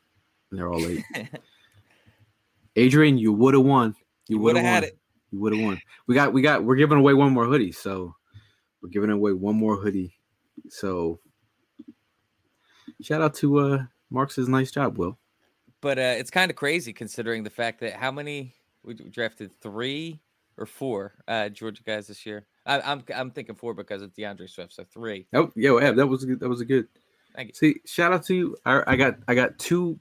and 0.51 0.59
they're 0.59 0.69
all 0.69 0.81
late. 0.81 1.05
Adrian, 2.74 3.16
you 3.16 3.32
would 3.32 3.55
have 3.55 3.62
won. 3.62 3.94
You 4.27 4.40
would 4.40 4.56
have 4.56 4.65
had 4.65 4.82
it. 4.82 4.98
You 5.31 5.39
would 5.39 5.55
have 5.55 5.65
won. 5.65 5.81
We 6.09 6.16
got, 6.16 6.32
we 6.32 6.43
got, 6.43 6.65
we're 6.65 6.74
giving 6.74 6.98
away 6.98 7.15
one 7.15 7.32
more 7.32 7.44
hoodie, 7.44 7.70
so 7.70 8.16
we're 8.82 8.89
giving 8.89 9.10
away 9.10 9.32
one 9.32 9.55
more 9.55 9.77
hoodie. 9.77 10.12
So, 10.70 11.20
shout 13.01 13.23
out 13.23 13.35
to 13.35 13.59
uh 13.60 13.85
Mark 14.10 14.32
says 14.32 14.48
nice 14.48 14.73
job, 14.73 14.98
Will. 14.98 15.20
But 15.81 16.01
uh, 16.01 16.16
it's 16.19 16.32
kind 16.32 16.51
of 16.51 16.56
crazy 16.56 16.93
considering 16.93 17.44
the 17.44 17.51
fact 17.51 17.78
that 17.78 17.93
how 17.93 18.10
many 18.10 18.56
we 18.82 18.94
drafted 18.94 19.52
three 19.60 20.20
or 20.56 20.66
four 20.66 21.15
uh, 21.28 21.48
Georgia 21.48 21.85
guys 21.85 22.09
this 22.09 22.27
year. 22.27 22.48
I, 22.69 22.81
I'm 22.93 23.03
I'm 23.16 23.31
thinking 23.31 23.55
four 23.57 23.73
because 23.74 24.03
of 24.03 24.15
D'Andre 24.15 24.47
Swift, 24.47 24.74
so 24.74 24.85
three. 24.85 25.27
Oh, 25.32 25.51
yo, 25.57 25.78
Eb, 25.78 25.97
that 25.97 26.07
was 26.07 26.23
a 26.23 26.27
good, 26.27 26.40
that 26.40 26.49
was 26.49 26.61
a 26.61 26.65
good. 26.66 26.86
Thank 27.35 27.49
you. 27.49 27.55
See, 27.55 27.81
shout 27.86 28.12
out 28.12 28.24
to 28.27 28.35
you. 28.35 28.57
I, 28.65 28.82
I 28.86 28.97
got 28.97 29.16
I 29.27 29.35
got 29.35 29.59
two, 29.59 29.99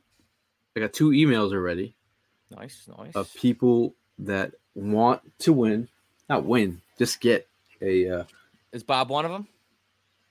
I 0.76 0.82
got 0.82 0.92
two 0.94 1.12
emails 1.12 1.54
already 1.54 1.96
Nice, 2.52 2.88
nice. 2.98 3.16
of 3.16 3.34
people 3.36 3.96
that 4.20 4.52
want 4.76 5.22
to 5.40 5.54
win, 5.54 5.88
not 6.30 6.44
win, 6.46 6.82
just 7.00 7.22
get 7.22 7.48
a. 7.82 8.10
uh 8.10 8.24
Is 8.74 8.84
Bob 8.84 9.10
one 9.10 9.26
of 9.26 9.32
them? 9.32 9.48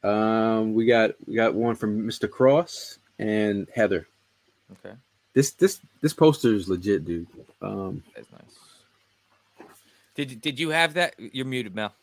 Um, 0.03 0.75
we 0.75 0.85
got 0.87 1.13
we 1.27 1.35
got 1.35 1.55
one 1.55 1.75
from 1.75 2.07
Mr. 2.07 2.31
Cross 2.31 2.99
and 3.19 3.67
Heather. 3.75 4.07
Okay, 4.85 4.95
This 5.33 5.53
this 5.53 5.81
this 6.03 6.13
poster 6.13 6.53
is 6.55 6.69
legit, 6.69 7.05
dude. 7.07 7.27
Um, 7.63 8.03
that's 8.15 8.31
nice. 8.31 9.67
Did 10.15 10.41
did 10.41 10.61
you 10.61 10.69
have 10.71 10.95
that? 10.95 11.15
You're 11.19 11.47
muted, 11.47 11.75
Mel. 11.75 11.95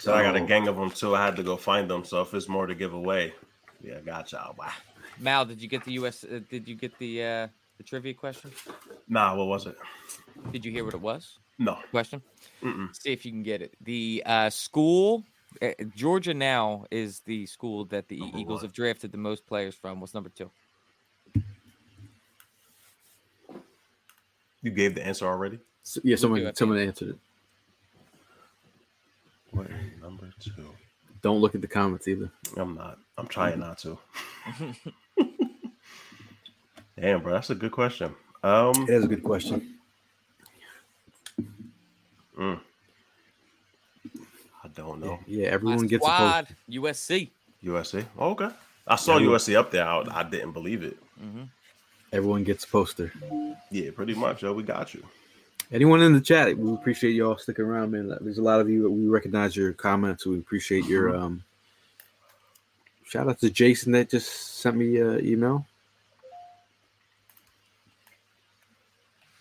So 0.00 0.14
I 0.14 0.22
got 0.22 0.34
a 0.34 0.40
gang 0.40 0.66
of 0.66 0.76
them 0.76 0.90
too. 0.90 1.14
I 1.14 1.24
had 1.24 1.36
to 1.36 1.42
go 1.42 1.56
find 1.56 1.88
them. 1.88 2.04
So 2.04 2.22
if 2.22 2.32
it's 2.32 2.48
more 2.48 2.66
to 2.66 2.74
give 2.74 2.94
away, 2.94 3.34
yeah, 3.82 4.00
gotcha. 4.00 4.54
Wow. 4.58 4.70
Mal, 5.18 5.44
did 5.44 5.60
you 5.60 5.68
get 5.68 5.84
the 5.84 5.92
US? 5.92 6.24
Uh, 6.24 6.40
did 6.48 6.66
you 6.66 6.74
get 6.74 6.98
the 6.98 7.22
uh, 7.22 7.48
the 7.76 7.82
trivia 7.84 8.14
question? 8.14 8.50
Nah, 9.08 9.34
what 9.36 9.46
was 9.46 9.66
it? 9.66 9.76
Did 10.52 10.64
you 10.64 10.72
hear 10.72 10.84
what 10.86 10.94
it 10.94 11.00
was? 11.00 11.38
No. 11.58 11.76
Question. 11.90 12.22
Mm-mm. 12.62 12.96
See 12.96 13.12
if 13.12 13.26
you 13.26 13.30
can 13.32 13.42
get 13.42 13.60
it. 13.60 13.74
The 13.82 14.22
uh, 14.24 14.48
school, 14.48 15.24
uh, 15.60 15.72
Georgia 15.94 16.32
now 16.32 16.86
is 16.90 17.20
the 17.20 17.44
school 17.44 17.84
that 17.86 18.08
the 18.08 18.20
Number 18.20 18.38
Eagles 18.38 18.60
one. 18.60 18.64
have 18.64 18.72
drafted 18.72 19.12
the 19.12 19.18
most 19.18 19.46
players 19.46 19.74
from. 19.74 20.00
What's 20.00 20.14
number 20.14 20.30
two? 20.30 20.50
You 24.62 24.70
gave 24.70 24.94
the 24.94 25.06
answer 25.06 25.26
already. 25.26 25.58
so, 25.82 26.00
yeah, 26.02 26.14
do 26.16 26.20
someone 26.22 26.54
someone 26.54 26.78
answered 26.78 27.10
it. 27.10 27.18
What 29.60 30.02
number 30.02 30.30
two? 30.40 30.74
Don't 31.22 31.40
look 31.40 31.54
at 31.54 31.60
the 31.60 31.66
comments 31.68 32.08
either. 32.08 32.30
I'm 32.56 32.74
not. 32.74 32.98
I'm 33.18 33.26
trying 33.26 33.58
not 33.60 33.78
to. 33.78 33.98
Damn, 36.98 37.22
bro, 37.22 37.32
that's 37.34 37.50
a 37.50 37.54
good 37.54 37.72
question. 37.72 38.14
Um, 38.42 38.86
That 38.86 38.94
is 38.96 39.04
a 39.04 39.08
good 39.08 39.22
question. 39.22 39.74
mm. 42.38 42.60
I 44.64 44.68
don't 44.74 45.00
know. 45.00 45.18
Yeah, 45.26 45.48
My 45.48 45.52
everyone 45.54 45.86
gets 45.86 46.06
a 46.06 46.10
post. 46.10 46.52
USC. 46.70 47.30
USC. 47.64 48.04
Oh, 48.18 48.30
okay. 48.30 48.48
I 48.86 48.96
saw 48.96 49.18
Yeah. 49.18 49.28
USC 49.28 49.56
up 49.56 49.70
there. 49.70 49.86
I, 49.86 50.02
I 50.10 50.22
didn't 50.22 50.52
believe 50.52 50.82
it. 50.82 50.96
hmm 51.18 51.42
Everyone 52.12 52.42
gets 52.44 52.64
a 52.64 52.68
poster. 52.68 53.12
Yeah, 53.70 53.90
pretty 53.94 54.14
much. 54.14 54.42
Yo, 54.42 54.52
we 54.52 54.62
got 54.64 54.94
you. 54.94 55.04
Anyone 55.72 56.02
in 56.02 56.12
the 56.12 56.20
chat, 56.20 56.56
we 56.58 56.72
appreciate 56.72 57.12
y'all 57.12 57.38
sticking 57.38 57.64
around, 57.64 57.92
man. 57.92 58.16
There's 58.20 58.38
a 58.38 58.42
lot 58.42 58.60
of 58.60 58.68
you. 58.68 58.90
We 58.90 59.06
recognize 59.06 59.54
your 59.54 59.72
comments. 59.72 60.26
We 60.26 60.38
appreciate 60.38 60.84
your 60.86 61.14
um. 61.14 61.44
Shout 63.04 63.28
out 63.28 63.38
to 63.40 63.50
Jason 63.50 63.92
that 63.92 64.08
just 64.08 64.58
sent 64.58 64.76
me 64.76 64.98
an 64.98 65.24
email. 65.24 65.66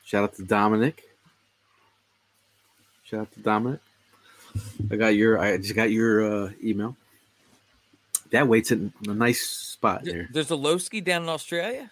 Shout 0.03 0.23
out 0.23 0.35
to 0.35 0.43
Dominic. 0.43 1.03
Shout 3.03 3.21
out 3.21 3.31
to 3.33 3.39
Dominic. 3.39 3.79
I 4.91 4.95
got 4.95 5.15
your. 5.15 5.39
I 5.39 5.57
just 5.57 5.75
got 5.75 5.91
your 5.91 6.45
uh, 6.45 6.51
email. 6.63 6.95
That 8.31 8.47
waits 8.47 8.71
in 8.71 8.93
a 9.07 9.13
nice 9.13 9.41
spot 9.41 10.03
there. 10.03 10.29
There's 10.31 10.51
a 10.51 10.55
low 10.55 10.75
Lowski 10.75 11.03
down 11.03 11.23
in 11.23 11.29
Australia. 11.29 11.89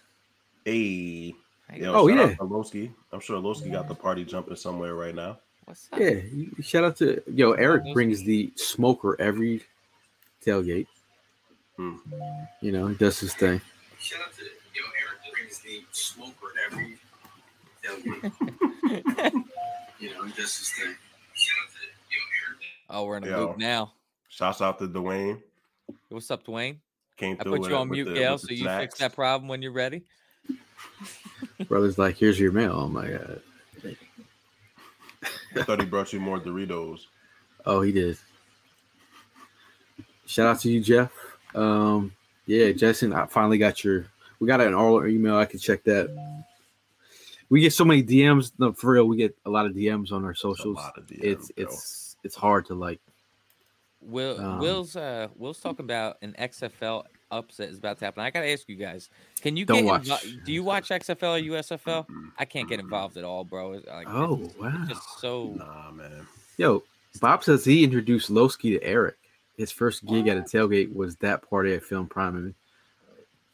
Hey. 0.63 1.33
Hey, 1.69 1.81
Yo, 1.81 1.93
Oh, 1.93 2.07
yeah. 2.07 2.35
to 2.35 2.43
Lowski. 2.43 2.91
I'm 3.11 3.19
sure 3.19 3.41
Lowski 3.41 3.71
got 3.71 3.87
the 3.87 3.95
party 3.95 4.23
jumping 4.23 4.55
somewhere 4.55 4.95
right 4.95 5.13
now. 5.13 5.39
What's 5.65 5.89
up? 5.91 5.99
Yeah, 5.99 6.21
shout 6.61 6.85
out 6.85 6.95
to 6.97 7.21
yo. 7.29 7.51
Eric 7.51 7.83
brings 7.93 8.23
the 8.23 8.53
smoker 8.55 9.19
every 9.19 9.63
tailgate. 10.45 10.87
Hmm. 11.75 11.95
You 12.61 12.71
know, 12.71 12.87
he 12.87 12.95
does 12.95 13.19
his 13.19 13.33
thing. 13.33 13.59
Shout 13.99 14.21
out 14.21 14.33
to 14.37 14.43
yo, 14.43 14.83
Eric 15.01 15.33
brings 15.33 15.59
the 15.59 15.83
smoker 15.91 16.53
every 16.65 16.97
tailgate. 17.83 18.31
you 19.99 20.09
know, 20.13 20.23
he 20.23 20.31
does 20.31 20.57
his 20.57 20.69
thing. 20.69 20.95
Shout 21.33 21.57
out 21.63 21.69
to 21.73 21.83
yo, 22.11 22.19
Eric. 22.47 22.59
Oh, 22.89 23.05
we're 23.05 23.17
in 23.17 23.23
a 23.25 23.27
Yo. 23.27 23.47
loop 23.47 23.57
now. 23.57 23.91
Shouts 24.29 24.61
out 24.61 24.79
to 24.79 24.87
Dwayne. 24.87 25.41
What's 26.07 26.31
up, 26.31 26.45
Dwayne? 26.45 26.77
Came 27.17 27.35
I 27.41 27.43
put 27.43 27.67
you 27.67 27.75
on 27.75 27.89
mute, 27.89 28.05
the- 28.05 28.13
Gail, 28.13 28.37
so 28.37 28.47
the 28.47 28.55
you 28.55 28.63
fix 28.69 28.99
that 28.99 29.13
problem 29.13 29.49
when 29.49 29.61
you're 29.61 29.73
ready. 29.73 30.03
Brother's 31.67 31.97
like, 31.97 32.17
here's 32.17 32.39
your 32.39 32.51
mail. 32.51 32.73
Oh 32.75 32.87
my 32.87 33.09
like, 33.83 33.97
uh, 35.23 35.27
I 35.55 35.63
thought 35.63 35.79
he 35.79 35.85
brought 35.85 36.13
you 36.13 36.19
more 36.19 36.39
Doritos. 36.39 37.01
oh, 37.65 37.81
he 37.81 37.91
did. 37.91 38.17
Shout 40.25 40.47
out 40.47 40.59
to 40.61 40.69
you, 40.71 40.81
Jeff. 40.81 41.11
Um, 41.55 42.13
yeah, 42.45 42.71
Jason, 42.71 43.13
I 43.13 43.25
finally 43.25 43.57
got 43.57 43.83
your. 43.83 44.07
We 44.39 44.47
got 44.47 44.61
an 44.61 44.73
all 44.75 45.05
email. 45.07 45.37
I 45.37 45.45
can 45.45 45.59
check 45.59 45.83
that. 45.85 46.09
We 47.49 47.61
get 47.61 47.73
so 47.73 47.85
many 47.85 48.03
DMs. 48.03 48.51
No, 48.59 48.73
for 48.73 48.91
real, 48.91 49.05
we 49.05 49.17
get 49.17 49.35
a 49.45 49.49
lot 49.49 49.65
of 49.65 49.73
DMs 49.73 50.11
on 50.11 50.23
our 50.25 50.31
It's 50.31 50.39
a 50.39 50.41
socials. 50.43 50.75
lot 50.75 50.97
of 50.97 51.07
DMs, 51.07 51.19
it's 51.23 51.51
bro. 51.51 51.63
it's 51.65 52.15
it's 52.23 52.35
hard 52.35 52.65
to 52.67 52.75
like. 52.75 52.99
Will 54.01 54.39
Um, 54.39 54.59
Will's 54.59 54.95
uh 54.95 55.27
Will's 55.35 55.59
talking 55.59 55.85
about 55.85 56.17
an 56.21 56.35
XFL 56.39 57.05
upset 57.31 57.69
is 57.69 57.77
about 57.77 57.99
to 57.99 58.05
happen. 58.05 58.23
I 58.23 58.29
gotta 58.31 58.49
ask 58.51 58.67
you 58.69 58.75
guys, 58.75 59.09
can 59.41 59.57
you 59.57 59.65
Don't 59.65 59.77
get 59.77 59.85
watch 59.85 60.07
invo- 60.07 60.45
do 60.45 60.51
you 60.53 60.63
watch 60.63 60.89
XFL 60.89 61.37
or 61.37 61.57
USFL? 61.57 62.05
I 62.37 62.45
can't 62.45 62.67
get 62.69 62.79
involved 62.79 63.17
at 63.17 63.23
all, 63.23 63.43
bro. 63.43 63.73
It's 63.73 63.87
Like, 63.87 64.07
Oh 64.09 64.41
it's 64.43 64.55
wow! 64.55 64.85
just 64.87 65.19
so 65.19 65.55
Nah, 65.57 65.91
man. 65.91 66.27
Yo, 66.57 66.83
Bob 67.19 67.43
says 67.43 67.65
he 67.65 67.83
introduced 67.83 68.29
Lowski 68.31 68.77
to 68.77 68.83
Eric. 68.83 69.17
His 69.57 69.71
first 69.71 70.05
gig 70.05 70.27
at 70.27 70.37
a 70.37 70.41
tailgate 70.41 70.93
was 70.93 71.15
that 71.17 71.47
party 71.49 71.73
at 71.73 71.83
Film 71.83 72.07
Prime. 72.07 72.53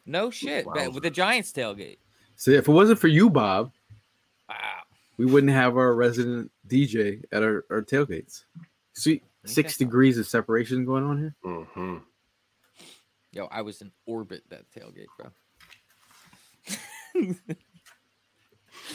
no 0.05 0.29
shit 0.29 0.65
Wow. 0.65 0.89
with 0.89 1.03
the 1.03 1.09
Giants 1.09 1.51
tailgate. 1.51 1.97
So 2.35 2.51
if 2.51 2.67
it 2.67 2.71
wasn't 2.71 2.99
for 2.99 3.07
you, 3.07 3.29
Bob, 3.29 3.71
Wow. 4.49 4.55
we 5.17 5.25
wouldn't 5.25 5.53
have 5.53 5.77
our 5.77 5.93
resident 5.95 6.51
DJ 6.67 7.23
at 7.31 7.41
our, 7.41 7.63
our 7.69 7.81
tailgates. 7.81 8.43
See, 8.93 9.21
six 9.45 9.77
degrees 9.77 10.17
of 10.17 10.27
separation 10.27 10.83
going 10.85 11.03
on 11.05 11.17
here. 11.19 11.35
hmm 11.43 11.97
Yo, 13.33 13.47
I 13.51 13.63
was 13.63 13.81
in 13.81 13.91
orbit 14.05 14.43
that 14.49 14.65
tailgate, 14.71 15.07
bro. 15.17 15.31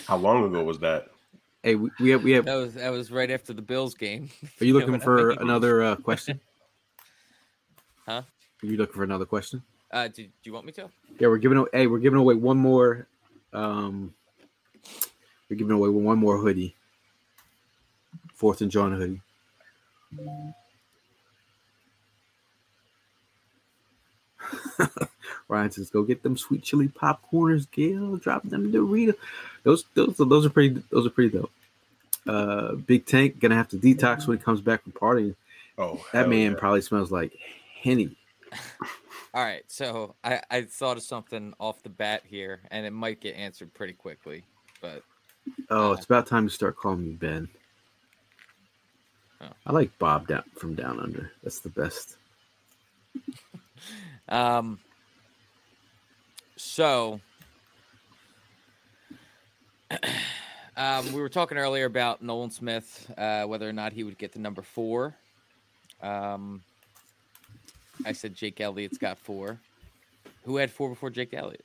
How 0.07 0.17
long 0.17 0.45
ago 0.45 0.63
was 0.63 0.79
that? 0.79 1.09
Hey, 1.65 1.75
we, 1.75 1.91
we 1.99 2.11
have 2.11 2.23
we 2.23 2.31
have. 2.33 2.45
That 2.45 2.55
was 2.55 2.75
that 2.75 2.91
was 2.91 3.11
right 3.11 3.33
after 3.33 3.53
the 3.53 3.63
Bills 3.63 3.95
game. 3.95 4.31
Are 4.61 4.65
you 4.65 4.75
looking 4.79 4.93
what 4.93 5.03
I 5.03 5.05
for 5.05 5.27
mean? 5.31 5.39
another 5.41 5.83
uh, 5.83 5.97
question? 5.97 6.41
Huh? 8.07 8.23
Are 8.63 8.67
you 8.67 8.79
looking 8.79 8.95
for 8.95 9.05
another 9.05 9.27
question? 9.27 9.63
Uh, 9.91 10.09
do, 10.09 10.23
do 10.23 10.31
you 10.45 10.55
want 10.55 10.65
me 10.65 10.73
to? 10.73 10.89
Yeah, 11.19 11.29
we're 11.29 11.37
giving 11.37 11.59
away. 11.59 11.69
Hey, 11.75 11.87
we're 11.87 11.99
giving 11.99 12.19
away 12.19 12.35
one 12.37 12.57
more. 12.57 13.07
Um, 13.53 14.15
we're 15.51 15.57
giving 15.57 15.75
away 15.75 15.91
one 15.91 16.17
more 16.17 16.39
hoodie. 16.39 16.75
Fourth 18.33 18.63
and 18.63 18.71
Jawn 18.71 18.93
hoodie. 18.93 19.21
Ryan 25.49 25.71
says, 25.71 25.91
"Go 25.91 26.03
get 26.03 26.23
them 26.23 26.37
sweet 26.37 26.63
chili 26.63 26.89
popcorners, 26.89 27.71
Gail. 27.71 28.17
Drop 28.17 28.43
them 28.45 28.73
Dorito. 28.73 29.15
Those, 29.65 29.85
those, 29.95 30.17
those 30.17 30.47
are 30.47 30.51
pretty. 30.51 30.83
Those 30.91 31.07
are 31.07 31.11
pretty 31.11 31.37
dope. 31.37 31.51
Uh, 32.27 32.75
Big 32.75 33.07
Tank 33.07 33.41
gonna 33.41 33.55
have 33.55 33.69
to 33.69 33.77
detox 33.77 34.27
when 34.27 34.39
he 34.39 34.43
comes 34.45 34.61
back 34.61 34.83
from 34.83 34.93
partying. 34.93 35.35
Oh, 35.79 36.05
That 36.13 36.29
man 36.29 36.53
yeah. 36.53 36.59
probably 36.59 36.81
smells 36.83 37.11
like 37.11 37.33
henny. 37.83 38.17
All 39.35 39.45
right, 39.45 39.63
so 39.69 40.15
I, 40.25 40.41
I 40.51 40.63
thought 40.63 40.97
of 40.97 41.03
something 41.03 41.53
off 41.61 41.83
the 41.83 41.91
bat 41.91 42.23
here, 42.27 42.61
and 42.71 42.85
it 42.87 42.93
might 42.93 43.21
get 43.21 43.37
answered 43.37 43.73
pretty 43.75 43.93
quickly. 43.93 44.43
But 44.81 45.03
Oh, 45.71 45.93
it's 45.93 46.05
about 46.05 46.27
time 46.27 46.47
to 46.49 46.53
start 46.53 46.77
calling 46.77 47.05
me 47.05 47.13
Ben. 47.13 47.49
I 49.67 49.73
like 49.73 49.97
Bob 49.99 50.27
down 50.29 50.43
from 50.57 50.75
Down 50.75 50.99
Under. 50.99 51.31
That's 51.43 51.61
the 51.61 51.69
best. 51.69 52.17
Um, 54.29 54.79
so, 56.57 57.21
um, 60.77 61.13
we 61.13 61.21
were 61.21 61.29
talking 61.29 61.57
earlier 61.59 61.85
about 61.85 62.23
Nolan 62.23 62.51
Smith, 62.51 63.13
uh, 63.17 63.45
whether 63.45 63.69
or 63.69 63.73
not 63.73 63.93
he 63.93 64.05
would 64.05 64.19
get 64.19 64.33
the 64.33 64.39
number 64.39 64.63
four. 64.63 65.15
Um, 66.03 66.63
I 68.05 68.13
said 68.13 68.35
Jake 68.35 68.61
Elliott's 68.61 68.99
got 68.99 69.19
four. 69.19 69.59
Who 70.45 70.57
had 70.57 70.71
four 70.71 70.89
before 70.89 71.11
Jake 71.11 71.35
Elliott? 71.35 71.65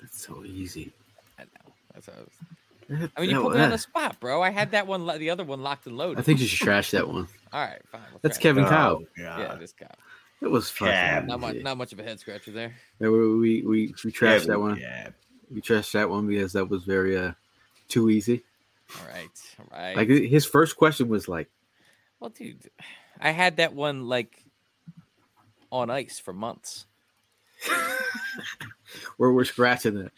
That's 0.00 0.26
so 0.26 0.44
easy. 0.44 0.92
I 1.38 1.42
know. 1.42 1.72
That's 1.94 2.06
how 2.06 2.12
I, 2.12 2.20
was... 2.20 2.28
I 3.16 3.20
mean, 3.20 3.30
you 3.30 3.40
put 3.42 3.54
me 3.54 3.60
on 3.60 3.70
the 3.70 3.78
spot, 3.78 4.18
bro. 4.18 4.42
I 4.42 4.50
had 4.50 4.72
that 4.72 4.86
one, 4.86 5.06
the 5.18 5.30
other 5.30 5.44
one 5.44 5.62
locked 5.62 5.86
and 5.86 5.96
loaded. 5.96 6.18
I 6.18 6.22
think 6.22 6.40
you 6.40 6.46
should 6.46 6.58
trash 6.58 6.90
that 6.90 7.06
one. 7.06 7.28
All 7.52 7.60
right, 7.64 7.80
fine. 7.90 8.00
we'll 8.10 8.20
That's 8.22 8.38
try 8.38 8.50
it. 8.50 8.54
Kevin 8.54 8.64
Oh, 8.64 9.04
Yeah, 9.16 9.56
this 9.60 9.72
guy. 9.72 9.86
It 10.40 10.50
was 10.50 10.70
fucking 10.70 10.92
Yeah, 10.94 11.22
Not 11.26 11.40
much, 11.40 11.56
not 11.56 11.76
much 11.76 11.92
of 11.92 12.00
a 12.00 12.02
head 12.02 12.18
scratcher 12.18 12.50
there. 12.50 12.74
Yeah, 12.98 13.08
we, 13.08 13.18
we 13.36 13.62
we 13.62 13.94
we 14.04 14.10
trashed 14.12 14.46
that 14.46 14.58
one. 14.58 14.78
Yeah. 14.78 15.10
We 15.50 15.60
trashed 15.60 15.92
that 15.92 16.08
one 16.08 16.26
because 16.26 16.52
that 16.54 16.68
was 16.68 16.84
very 16.84 17.16
uh 17.16 17.32
too 17.88 18.08
easy. 18.10 18.42
All 18.98 19.06
right, 19.08 19.28
all 19.58 19.66
right. 19.70 19.96
Like 19.96 20.08
his 20.08 20.46
first 20.46 20.76
question 20.76 21.08
was 21.08 21.28
like, 21.28 21.48
Well, 22.18 22.30
dude, 22.30 22.70
I 23.20 23.30
had 23.32 23.58
that 23.58 23.74
one 23.74 24.08
like 24.08 24.44
on 25.70 25.90
ice 25.90 26.18
for 26.18 26.32
months. 26.32 26.86
"We're 29.18 29.32
we're 29.32 29.44
scratching 29.44 29.96
it, 29.98 30.12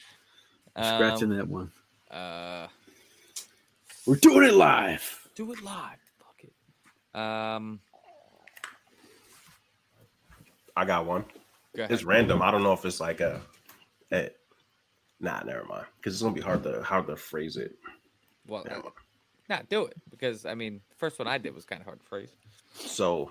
We're 0.77 0.83
Um, 0.85 0.95
scratching 0.97 1.31
that 1.31 1.49
one. 1.49 1.73
Uh, 2.13 2.69
We're 4.07 4.17
doing 4.17 4.47
it 4.49 4.55
live." 4.55 5.19
do 5.35 5.51
it 5.53 5.63
live. 5.63 5.97
Fuck 6.19 6.45
it. 6.45 7.19
Um, 7.19 7.81
I 10.77 10.85
got 10.85 11.07
one. 11.07 11.25
go. 11.77 11.87
It's 11.89 12.05
random. 12.05 12.43
I 12.43 12.51
don't 12.51 12.63
know 12.63 12.73
if 12.75 12.85
it's 12.85 13.01
like 13.01 13.21
a, 13.21 13.41
a 14.13 14.31
nah, 15.21 15.43
never 15.43 15.65
mind. 15.65 15.87
Because 15.97 16.15
it's 16.15 16.23
gonna 16.23 16.35
be 16.35 16.41
hard 16.43 16.63
to 16.65 16.83
hard 16.83 17.07
to 17.07 17.17
phrase 17.17 17.57
it. 17.57 17.77
Well, 18.47 18.65
Never 18.65 18.83
mind. 18.83 18.95
nah, 19.49 19.59
do 19.71 19.85
it 19.87 19.97
because 20.11 20.45
I 20.45 20.55
mean, 20.55 20.81
the 20.91 20.97
first 20.97 21.19
one 21.19 21.29
I 21.29 21.39
did 21.39 21.55
was 21.55 21.65
kind 21.65 21.81
of 21.81 21.87
hard 21.87 22.01
to 22.01 22.07
phrase. 22.07 22.31
So, 22.75 23.31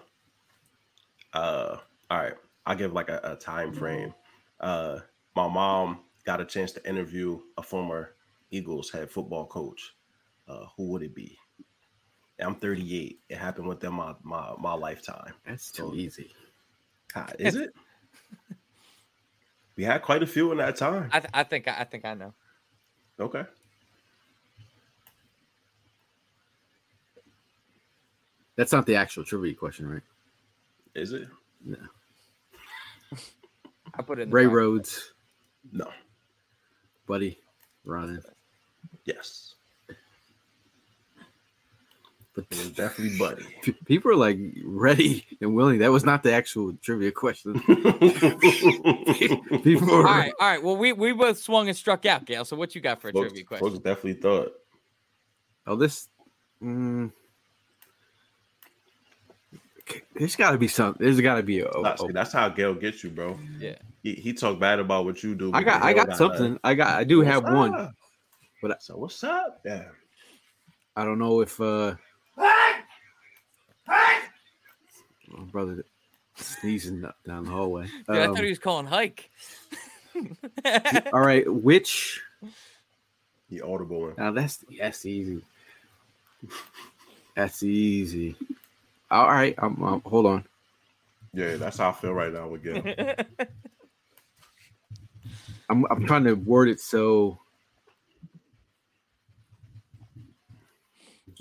uh, 1.34 1.78
all 2.10 2.18
right, 2.18 2.36
I'll 2.66 2.76
give 2.76 2.94
like 2.94 3.10
a, 3.10 3.20
a 3.24 3.36
time 3.36 3.74
frame. 3.74 4.14
Uh, 4.60 5.00
my 5.36 5.48
mom 5.48 6.00
got 6.26 6.40
a 6.42 6.46
chance 6.46 6.72
to 6.74 6.88
interview 6.90 7.40
a 7.58 7.64
former 7.64 8.16
Eagles 8.52 8.90
head 8.92 9.10
football 9.10 9.48
coach. 9.48 9.96
Uh, 10.48 10.66
who 10.78 10.90
would 10.90 11.02
it 11.02 11.16
be? 11.16 11.38
I'm 12.40 12.56
38. 12.56 13.20
It 13.30 13.38
happened 13.38 13.68
within 13.68 13.94
my 13.94 14.14
my, 14.24 14.54
my 14.60 14.74
lifetime. 14.74 15.34
That's 15.46 15.72
too 15.72 15.94
easy. 15.96 16.32
Ah, 17.16 17.28
Is 17.40 17.56
it? 17.56 17.74
we 19.76 19.84
had 19.84 20.02
quite 20.02 20.24
a 20.24 20.28
few 20.28 20.52
in 20.52 20.58
that 20.58 20.76
time. 20.76 21.10
I, 21.14 21.20
th- 21.20 21.32
I 21.34 21.44
think 21.44 21.68
I 21.68 21.84
think 21.84 22.04
I 22.06 22.14
know. 22.14 22.34
Okay. 23.20 23.44
That's 28.56 28.72
not 28.72 28.86
the 28.86 28.96
actual 28.96 29.24
trivia 29.24 29.54
question, 29.54 29.88
right? 29.90 30.02
Is 30.94 31.14
it? 31.14 31.28
No. 31.64 31.78
I 33.94 34.02
put 34.02 34.20
it 34.20 34.24
in 34.24 34.32
Ray 34.32 34.46
box. 34.46 34.54
Rhodes, 34.56 35.14
No. 35.72 35.90
buddy, 37.08 37.38
Ryan. 37.84 38.22
Yes. 39.06 39.56
But 42.34 42.46
It 42.52 42.76
definitely 42.76 43.18
Buddy. 43.18 43.44
people 43.86 44.12
are 44.12 44.16
like 44.16 44.38
ready 44.64 45.26
and 45.42 45.54
willing. 45.54 45.80
That 45.80 45.92
was 45.92 46.06
not 46.06 46.24
the 46.24 46.34
actual 46.34 46.74
trivia 46.82 47.12
question. 47.12 47.54
People 49.64 49.92
All 49.92 49.98
are 49.98 50.04
right, 50.04 50.34
all 50.40 50.48
right. 50.48 50.64
Well, 50.64 50.78
we 50.78 50.94
we 50.94 51.12
both 51.12 51.40
swung 51.40 51.68
and 51.68 51.76
struck 51.76 52.06
out, 52.06 52.26
Gail. 52.26 52.46
So 52.46 52.56
what 52.56 52.74
you 52.74 52.80
got 52.80 53.02
for 53.02 53.10
a 53.10 53.12
folks, 53.12 53.32
trivia 53.32 53.46
folks 53.46 53.60
question? 53.60 53.82
definitely 53.82 54.14
thought. 54.14 54.54
Oh, 55.68 55.76
this. 55.76 56.08
Mm, 56.64 57.12
there's 60.16 60.36
got 60.36 60.52
to 60.52 60.58
be 60.58 60.68
some. 60.68 60.96
There's 61.00 61.20
got 61.20 61.36
to 61.36 61.44
be 61.44 61.60
a. 61.60 61.70
a- 61.70 61.82
Nah, 61.82 61.96
that's 62.14 62.34
how 62.34 62.50
Gail 62.50 62.76
gets 62.76 63.04
you, 63.04 63.10
bro. 63.10 63.38
Yeah. 63.60 63.76
He, 64.04 64.14
he 64.14 64.34
talk 64.34 64.60
bad 64.60 64.80
about 64.80 65.06
what 65.06 65.22
you 65.22 65.36
do. 65.36 65.52
I 65.54 65.64
got. 65.64 65.84
I 65.84 65.94
Gail 65.94 66.06
got 66.06 66.18
something. 66.18 66.60
I 66.64 66.76
got. 66.76 66.98
I 66.98 67.04
do 67.04 67.18
What's 67.18 67.30
have 67.30 67.44
one. 67.44 67.94
Up? 68.64 68.70
But 68.70 68.72
I- 68.72 68.78
so 68.80 68.98
what's 68.98 69.24
up? 69.24 69.62
Yeah. 69.66 69.86
I 70.96 71.06
don't 71.06 71.20
know 71.20 71.42
if. 71.42 71.60
uh 71.60 71.96
My 75.28 75.44
brother 75.52 75.86
sneezing 76.36 77.06
up 77.06 77.16
down 77.26 77.46
the 77.46 77.52
hallway. 77.52 77.86
Dude, 78.08 78.18
I 78.18 78.26
Um, 78.26 78.36
thought 78.36 78.44
he 78.44 78.50
was 78.50 78.60
calling 78.60 78.86
hike. 78.86 79.30
all 81.14 81.22
right, 81.22 81.52
which? 81.52 82.22
the 83.50 83.62
audible 83.62 84.02
one. 84.02 84.14
Now 84.18 84.32
that's 84.32 84.64
that's 84.78 85.06
easy. 85.06 85.42
That's 87.36 87.64
easy. 87.64 88.36
All 89.10 89.28
right, 89.28 89.56
I'm, 89.58 89.82
I'm 89.84 90.02
hold 90.02 90.26
on. 90.26 90.46
Yeah, 91.34 91.56
that's 91.56 91.78
how 91.78 91.90
I 91.90 91.94
feel 91.94 92.14
right 92.14 92.32
now 92.34 92.48
with 92.50 92.64
Gail. 92.64 92.84
I'm 95.70 95.86
I'm 95.90 96.06
trying 96.06 96.26
to 96.26 96.34
word 96.34 96.68
it 96.70 96.80
so. 96.82 97.40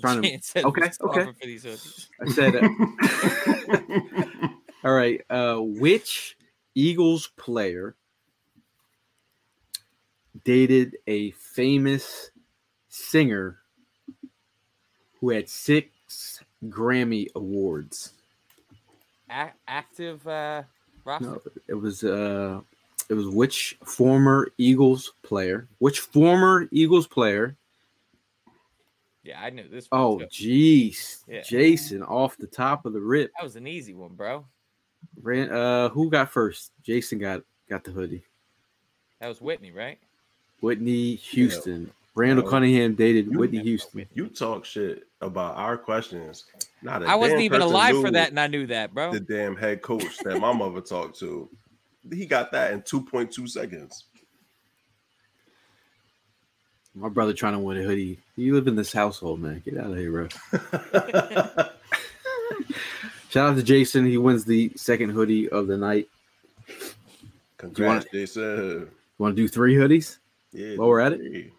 Trying 0.01 0.21
to, 0.23 0.29
Chance 0.29 0.47
said 0.47 0.65
okay, 0.65 0.89
okay. 1.01 1.31
For 1.39 1.45
these 1.45 1.65
hoodies. 1.65 2.07
I 2.19 2.29
said, 2.29 2.55
uh, 2.55 4.47
all 4.83 4.93
right. 4.93 5.21
Uh, 5.29 5.57
which 5.59 6.37
Eagles 6.75 7.27
player 7.37 7.95
dated 10.43 10.97
a 11.07 11.31
famous 11.31 12.31
singer 12.89 13.59
who 15.19 15.29
had 15.29 15.49
six 15.49 16.43
Grammy 16.65 17.27
awards? 17.35 18.13
A- 19.29 19.51
active 19.67 20.27
uh, 20.27 20.63
roster. 21.05 21.29
No, 21.29 21.41
it 21.67 21.75
was 21.75 22.03
uh, 22.03 22.61
it 23.09 23.13
was 23.13 23.27
which 23.27 23.77
former 23.85 24.49
Eagles 24.57 25.13
player? 25.23 25.67
Which 25.79 25.99
former 25.99 26.67
Eagles 26.71 27.07
player? 27.07 27.55
Yeah, 29.23 29.39
I 29.39 29.49
knew 29.51 29.67
this. 29.67 29.87
Oh, 29.91 30.19
too. 30.19 30.25
jeez, 30.27 31.23
Yeah. 31.27 31.41
Jason 31.41 32.01
off 32.03 32.37
the 32.37 32.47
top 32.47 32.85
of 32.85 32.93
the 32.93 32.99
rip. 33.01 33.31
that 33.37 33.43
was 33.43 33.55
an 33.55 33.67
easy 33.67 33.93
one, 33.93 34.13
bro. 34.15 34.45
Ran, 35.21 35.51
uh, 35.51 35.89
who 35.89 36.09
got 36.09 36.29
first? 36.31 36.71
Jason 36.83 37.19
got 37.19 37.43
got 37.69 37.83
the 37.83 37.91
hoodie. 37.91 38.23
That 39.19 39.27
was 39.27 39.39
Whitney, 39.41 39.71
right? 39.71 39.99
Whitney 40.61 41.15
Houston. 41.15 41.91
Randall 42.15 42.43
No. 42.45 42.51
Cunningham 42.51 42.95
dated 42.95 43.27
You- 43.31 43.39
Whitney 43.39 43.59
Houston. 43.61 44.05
you 44.13 44.27
talk 44.27 44.65
shit 44.65 45.07
about 45.21 45.55
our 45.55 45.77
questions. 45.77 46.45
Not 46.81 47.03
a 47.03 47.05
I 47.05 47.15
wasn't 47.15 47.41
even 47.41 47.61
alive 47.61 47.95
for 48.01 48.11
that, 48.11 48.29
and 48.29 48.39
I 48.39 48.47
knew 48.47 48.67
that, 48.67 48.93
bro. 48.93 49.11
The 49.13 49.19
damn 49.19 49.55
head 49.55 49.81
coach 49.81 50.17
that 50.19 50.39
my 50.39 50.51
mother 50.51 50.81
talked 50.81 51.17
to. 51.19 51.47
He 52.11 52.25
got 52.25 52.51
that 52.51 52.73
in 52.73 52.81
2.2 52.81 53.47
seconds. 53.47 54.05
My 56.93 57.09
brother 57.09 57.33
trying 57.33 57.53
to 57.53 57.59
win 57.59 57.77
a 57.77 57.83
hoodie. 57.83 58.19
You 58.35 58.53
live 58.53 58.67
in 58.67 58.75
this 58.75 58.91
household, 58.91 59.39
man. 59.39 59.61
Get 59.63 59.77
out 59.77 59.91
of 59.91 59.97
here, 59.97 60.11
bro. 60.11 60.27
Shout 63.29 63.49
out 63.51 63.55
to 63.55 63.63
Jason. 63.63 64.05
He 64.05 64.17
wins 64.17 64.43
the 64.43 64.71
second 64.75 65.11
hoodie 65.11 65.47
of 65.49 65.67
the 65.67 65.77
night. 65.77 66.09
Congrats, 67.57 68.05
Jason. 68.11 68.41
You 68.43 68.89
want 69.17 69.35
to 69.35 69.41
do 69.41 69.47
three 69.47 69.75
hoodies? 69.75 70.17
Yeah, 70.51 70.75
While 70.75 70.89
we're 70.89 70.99
at 70.99 71.13
it? 71.13 71.53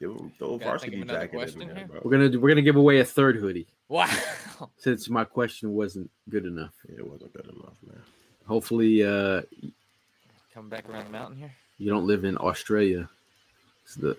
Give 0.00 0.10
him 0.10 0.32
throw 0.38 0.54
a 0.54 0.58
Gotta 0.58 0.64
varsity 0.70 1.02
jacket 1.04 1.54
in 1.54 1.68
there, 1.68 1.86
bro. 1.86 2.00
We're 2.04 2.10
gonna 2.10 2.28
do, 2.28 2.40
we're 2.40 2.48
gonna 2.50 2.60
give 2.62 2.76
away 2.76 2.98
a 2.98 3.04
third 3.04 3.36
hoodie 3.36 3.66
Wow. 3.88 4.10
since 4.76 5.08
my 5.08 5.24
question 5.24 5.72
wasn't 5.72 6.10
good 6.28 6.44
enough. 6.44 6.74
Yeah, 6.90 6.98
it 6.98 7.08
wasn't 7.10 7.32
good 7.32 7.46
enough, 7.46 7.76
man. 7.86 8.02
Hopefully, 8.46 9.02
uh, 9.02 9.42
Coming 10.52 10.68
back 10.68 10.86
around 10.90 11.06
the 11.06 11.10
mountain 11.10 11.38
here. 11.38 11.52
you 11.78 11.88
don't 11.90 12.06
live 12.06 12.24
in 12.24 12.36
Australia. 12.36 13.08
It's 13.84 13.94
the 13.94 14.16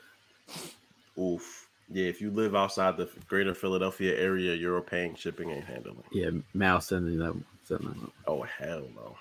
Oof. 1.18 1.68
Yeah, 1.90 2.06
if 2.06 2.20
you 2.20 2.32
live 2.32 2.56
outside 2.56 2.98
the 2.98 3.08
greater 3.28 3.54
Philadelphia 3.54 4.18
area, 4.20 4.56
you're 4.56 4.82
paying 4.82 5.16
shipping 5.16 5.52
and 5.52 5.64
handling. 5.64 6.04
yeah, 6.12 6.32
Mal 6.54 6.82
sending 6.82 7.20
that. 7.20 7.36
Sending 7.64 7.90
that. 7.90 8.12
Oh 8.28 8.42
hell 8.42 8.88
no. 8.96 9.16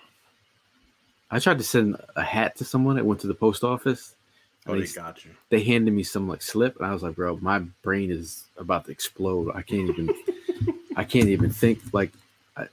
I 1.30 1.38
tried 1.38 1.58
to 1.58 1.64
send 1.64 1.96
a 2.16 2.22
hat 2.22 2.56
to 2.56 2.64
someone. 2.64 2.98
I 2.98 3.02
went 3.02 3.20
to 3.20 3.26
the 3.26 3.34
post 3.34 3.64
office. 3.64 4.14
Oh, 4.66 4.72
they 4.74 4.86
they, 4.86 4.92
got 4.92 5.24
you. 5.26 5.32
they 5.50 5.62
handed 5.62 5.92
me 5.92 6.02
some 6.02 6.26
like 6.26 6.40
slip, 6.40 6.76
and 6.76 6.86
I 6.86 6.92
was 6.92 7.02
like, 7.02 7.16
"Bro, 7.16 7.38
my 7.42 7.58
brain 7.82 8.10
is 8.10 8.44
about 8.56 8.86
to 8.86 8.92
explode. 8.92 9.52
I 9.54 9.60
can't 9.60 9.90
even, 9.90 10.14
I 10.96 11.04
can't 11.04 11.28
even 11.28 11.50
think. 11.50 11.80
Like, 11.92 12.12
I, 12.56 12.68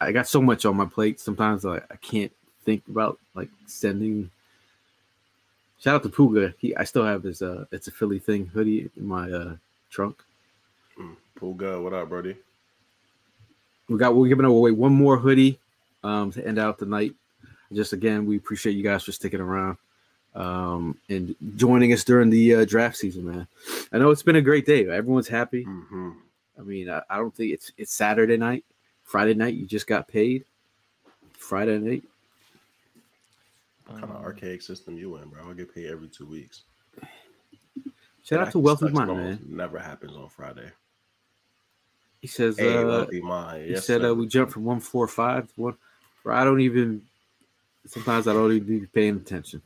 I 0.00 0.10
got 0.10 0.26
so 0.26 0.42
much 0.42 0.64
on 0.64 0.76
my 0.76 0.86
plate. 0.86 1.20
Sometimes 1.20 1.64
I, 1.64 1.76
I 1.76 1.96
can't 2.00 2.32
think 2.64 2.82
about 2.88 3.20
like 3.34 3.50
sending." 3.66 4.30
Shout 5.80 5.94
out 5.94 6.02
to 6.02 6.08
Puga. 6.08 6.54
He, 6.58 6.74
I 6.76 6.84
still 6.84 7.04
have 7.04 7.22
his 7.22 7.40
uh, 7.40 7.66
it's 7.70 7.88
a 7.88 7.92
Philly 7.92 8.18
thing 8.18 8.46
hoodie 8.46 8.90
in 8.96 9.06
my 9.06 9.30
uh, 9.30 9.56
trunk. 9.90 10.22
Pool 11.36 11.54
good. 11.54 11.82
What 11.82 11.92
up, 11.92 12.08
Brody? 12.08 12.36
We 13.88 13.96
got 13.96 14.16
we're 14.16 14.28
giving 14.28 14.44
away 14.44 14.72
one 14.72 14.92
more 14.92 15.16
hoodie 15.16 15.58
um, 16.02 16.32
to 16.32 16.44
end 16.44 16.58
out 16.58 16.78
the 16.78 16.86
night. 16.86 17.14
Just 17.72 17.92
again, 17.92 18.26
we 18.26 18.36
appreciate 18.36 18.72
you 18.72 18.82
guys 18.82 19.04
for 19.04 19.12
sticking 19.12 19.40
around 19.40 19.76
um, 20.34 20.98
and 21.08 21.36
joining 21.56 21.92
us 21.92 22.02
during 22.02 22.28
the 22.30 22.56
uh, 22.56 22.64
draft 22.64 22.96
season, 22.96 23.26
man. 23.26 23.46
I 23.92 23.98
know 23.98 24.10
it's 24.10 24.22
been 24.22 24.36
a 24.36 24.42
great 24.42 24.66
day. 24.66 24.88
Everyone's 24.88 25.28
happy. 25.28 25.64
Mm-hmm. 25.64 26.10
I 26.58 26.62
mean, 26.62 26.90
I, 26.90 27.02
I 27.08 27.16
don't 27.18 27.34
think 27.34 27.52
it's 27.52 27.70
it's 27.76 27.92
Saturday 27.92 28.36
night, 28.36 28.64
Friday 29.04 29.34
night. 29.34 29.54
You 29.54 29.64
just 29.64 29.86
got 29.86 30.08
paid. 30.08 30.44
Friday 31.34 31.78
night. 31.78 32.02
What 33.88 34.00
kind 34.00 34.12
of 34.12 34.22
archaic 34.22 34.62
system 34.62 34.98
you 34.98 35.16
in, 35.16 35.28
bro? 35.28 35.50
I 35.50 35.54
get 35.54 35.74
paid 35.74 35.86
every 35.86 36.08
two 36.08 36.26
weeks. 36.26 36.62
Shout 38.22 38.40
out 38.40 38.52
to 38.52 38.58
Wealthy 38.58 38.90
Mind, 38.90 39.16
man. 39.16 39.40
Never 39.48 39.78
happens 39.78 40.14
on 40.14 40.28
Friday. 40.28 40.70
He 42.20 42.26
says 42.26 42.58
Hey, 42.58 42.76
uh, 42.76 42.86
Wealthy 42.86 43.22
Mind. 43.22 43.64
he 43.64 43.72
Yes, 43.72 43.86
said 43.86 44.04
uh, 44.04 44.14
we 44.14 44.26
jumped 44.26 44.52
from 44.52 44.64
one 44.64 44.80
four 44.80 45.08
five 45.08 45.46
to 45.48 45.60
one. 45.60 45.76
Bro, 46.22 46.36
I 46.36 46.44
don't 46.44 46.60
even. 46.60 47.02
Sometimes 47.86 48.28
I 48.28 48.34
don't 48.34 48.52
even 48.52 48.80
be 48.80 48.86
paying 48.86 49.16
attention. 49.16 49.62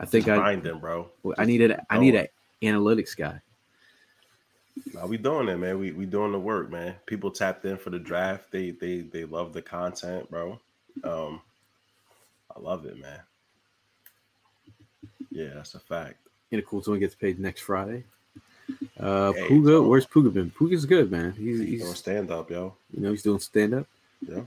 I 0.00 0.06
think 0.06 0.26
Just 0.26 0.40
I 0.40 0.56
them, 0.56 0.80
bro. 0.80 1.10
I 1.36 1.44
need 1.44 1.62
an 1.62 1.76
I 1.88 1.98
need 1.98 2.16
an 2.16 2.26
analytics 2.62 3.16
guy. 3.16 3.40
Nah, 4.92 5.06
we 5.06 5.18
doing 5.18 5.48
it, 5.48 5.56
man. 5.58 5.78
We 5.78 5.92
we 5.92 6.06
doing 6.06 6.32
the 6.32 6.38
work, 6.38 6.70
man. 6.70 6.96
People 7.06 7.30
tapped 7.30 7.64
in 7.64 7.76
for 7.76 7.90
the 7.90 7.98
draft. 7.98 8.50
They 8.50 8.70
they 8.72 9.02
they 9.02 9.24
love 9.24 9.52
the 9.52 9.62
content, 9.62 10.28
bro. 10.30 10.58
Um, 11.04 11.40
I 12.54 12.60
love 12.60 12.86
it, 12.86 12.98
man. 12.98 13.20
Yeah, 15.38 15.50
that's 15.54 15.74
a 15.74 15.78
fact. 15.80 16.16
And 16.50 16.58
a 16.58 16.62
cool 16.64 16.80
one 16.82 16.98
gets 16.98 17.14
paid 17.14 17.38
next 17.38 17.60
Friday. 17.60 18.04
Uh, 18.98 19.32
Hey, 19.32 19.48
Puga, 19.48 19.66
so- 19.68 19.86
where's 19.88 20.06
Puga 20.06 20.32
been? 20.32 20.50
Puga's 20.50 20.84
good, 20.84 21.10
man. 21.10 21.32
He's 21.32 21.58
Doing 21.58 21.68
he's 21.68 21.96
stand 21.96 22.30
up, 22.30 22.50
yo. 22.50 22.74
you 22.92 23.00
know 23.02 23.10
he's 23.10 23.22
doing 23.22 23.38
stand 23.38 23.74
up. 23.74 23.86
Yeah. 24.26 24.42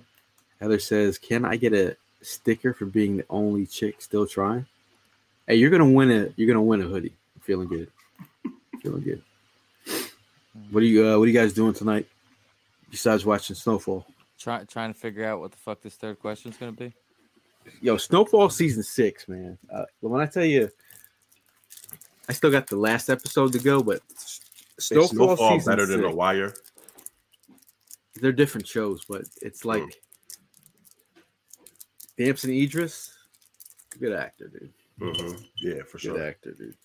Heather 0.59 0.79
says, 0.79 1.17
"Can 1.17 1.45
I 1.45 1.55
get 1.55 1.73
a 1.73 1.95
sticker 2.21 2.73
for 2.73 2.85
being 2.85 3.17
the 3.17 3.25
only 3.29 3.65
chick 3.65 4.01
still 4.01 4.27
trying?" 4.27 4.65
Hey, 5.47 5.55
you're 5.55 5.69
gonna 5.71 5.89
win 5.89 6.11
a 6.11 6.33
you're 6.35 6.47
gonna 6.47 6.61
win 6.61 6.81
a 6.81 6.85
hoodie. 6.87 7.13
I'm 7.35 7.41
feeling 7.41 7.67
good. 7.69 7.89
feeling 8.81 9.01
good. 9.03 9.23
What 10.71 10.83
are 10.83 10.85
you 10.85 11.07
uh, 11.07 11.17
What 11.17 11.23
are 11.23 11.27
you 11.31 11.39
guys 11.39 11.53
doing 11.53 11.73
tonight? 11.73 12.05
Besides 12.89 13.25
watching 13.25 13.55
Snowfall, 13.55 14.05
Try, 14.37 14.65
trying 14.65 14.93
to 14.93 14.99
figure 14.99 15.23
out 15.25 15.39
what 15.39 15.51
the 15.51 15.57
fuck 15.57 15.81
this 15.81 15.95
third 15.95 16.19
question 16.19 16.51
is 16.51 16.57
going 16.57 16.75
to 16.75 16.77
be. 16.77 16.93
yo, 17.81 17.95
Snowfall 17.95 18.49
season 18.49 18.83
six, 18.83 19.27
man. 19.29 19.57
Uh, 19.71 19.85
when 20.01 20.19
I 20.21 20.25
tell 20.25 20.43
you, 20.43 20.69
I 22.31 22.33
still 22.33 22.49
got 22.49 22.67
the 22.67 22.77
last 22.77 23.09
episode 23.09 23.51
to 23.51 23.59
go, 23.59 23.83
but 23.83 23.99
Snowfall, 24.79 25.09
Snowfall, 25.09 25.35
Snowfall 25.35 25.59
season 25.59 25.69
better 25.73 25.85
than 25.85 25.99
six, 25.99 26.09
The 26.11 26.15
Wire. 26.15 26.53
they're 28.21 28.31
different 28.31 28.65
shows, 28.65 29.03
but 29.03 29.23
it's 29.41 29.65
like 29.65 29.83
Damson 32.17 32.51
Idris, 32.51 33.13
good 33.99 34.13
actor, 34.13 34.47
dude. 34.47 34.71
hmm 34.97 35.43
Yeah, 35.61 35.83
for 35.83 35.97
Good 35.97 36.03
sure. 36.03 36.25
actor, 36.25 36.53
dude. 36.53 36.77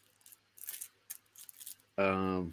Um, 1.96 2.52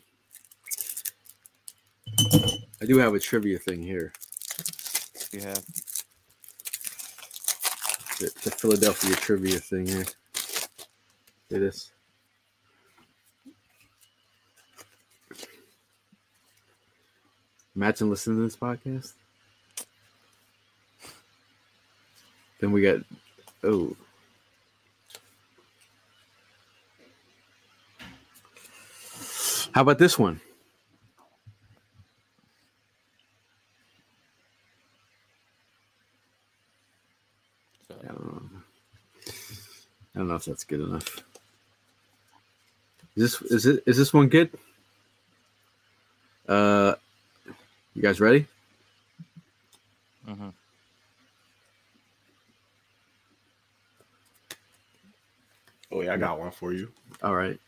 I 2.79 2.85
do 2.85 2.99
have 2.99 3.15
a 3.15 3.19
trivia 3.19 3.57
thing 3.57 3.81
here. 3.81 4.13
You 5.31 5.41
have 5.41 5.65
The, 8.19 8.31
the 8.43 8.51
Philadelphia 8.51 9.15
trivia 9.15 9.57
thing 9.57 9.87
here. 9.87 10.05
It 11.49 11.63
is. 11.63 11.92
Imagine 17.75 18.09
listening 18.09 18.37
to 18.37 18.43
this 18.43 18.55
podcast. 18.55 19.13
Then 22.59 22.71
we 22.71 22.81
got 22.81 22.99
oh. 23.63 23.95
How 29.73 29.81
about 29.81 29.97
this 29.97 30.19
one? 30.19 30.39
I 37.89 38.07
don't 38.07 38.25
know. 38.25 38.49
I 40.15 40.19
don't 40.19 40.27
know 40.27 40.35
if 40.35 40.45
that's 40.45 40.63
good 40.63 40.81
enough. 40.81 41.23
Is 43.15 43.39
this 43.39 43.51
is 43.51 43.65
it 43.65 43.83
is 43.87 43.97
this 43.97 44.13
one 44.13 44.27
good? 44.29 44.51
Uh 46.47 46.95
you 47.93 48.01
guys 48.01 48.19
ready? 48.19 48.45
mhm. 50.27 50.53
Oh 55.91 56.01
yeah, 56.01 56.13
I 56.13 56.17
got 56.17 56.39
one 56.39 56.51
for 56.51 56.73
you. 56.73 56.91
All 57.21 57.35
right. 57.35 57.59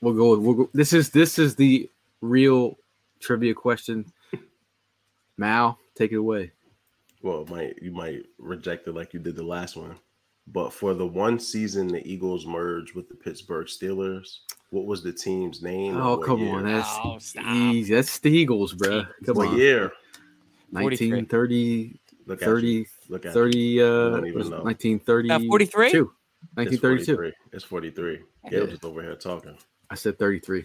We'll 0.00 0.14
go 0.14 0.38
we'll 0.38 0.54
go 0.54 0.70
this 0.72 0.92
is 0.92 1.10
this 1.10 1.38
is 1.38 1.56
the 1.56 1.90
real 2.20 2.78
trivia 3.20 3.54
question. 3.54 4.06
Mal, 5.36 5.78
take 5.96 6.12
it 6.12 6.16
away. 6.16 6.52
Well, 7.22 7.42
it 7.42 7.50
might 7.50 7.82
you 7.82 7.90
might 7.90 8.22
reject 8.38 8.86
it 8.86 8.94
like 8.94 9.12
you 9.12 9.20
did 9.20 9.36
the 9.36 9.42
last 9.42 9.76
one. 9.76 9.96
But 10.46 10.72
for 10.72 10.94
the 10.94 11.06
one 11.06 11.40
season 11.40 11.88
the 11.88 12.06
Eagles 12.06 12.46
merged 12.46 12.94
with 12.94 13.08
the 13.08 13.16
Pittsburgh 13.16 13.66
Steelers, 13.66 14.38
what 14.76 14.84
was 14.86 15.02
the 15.02 15.12
team's 15.12 15.62
name? 15.62 15.96
Oh, 15.96 16.18
come 16.18 16.40
year? 16.40 16.54
on. 16.54 16.64
That's 16.64 17.34
Oh, 17.38 17.52
easy. 17.72 17.94
That's 17.94 18.18
the 18.18 18.30
Eagles, 18.30 18.74
bro. 18.74 19.04
Come 19.24 19.36
what 19.36 19.48
on. 19.48 19.56
year? 19.58 19.90
1930 20.70 21.98
Look 22.26 22.42
at 22.42 22.46
30 22.46 22.66
you. 22.68 22.84
Look 23.08 23.24
at 23.24 23.32
30 23.32 23.80
uh 23.82 23.86
don't 24.10 24.26
even 24.26 24.38
was 24.38 24.50
know. 24.50 24.62
1932. 24.62 25.34
Uh, 25.34 25.48
43? 25.48 25.90
you. 25.92 26.12
It's 26.58 26.82
1932. 26.82 27.14
43. 27.16 27.32
It's 27.52 27.64
43. 27.64 28.20
Yeah. 28.50 28.66
Just 28.66 28.84
over 28.84 29.00
here 29.02 29.14
talking. 29.16 29.56
I 29.88 29.94
said 29.94 30.18
33. 30.18 30.64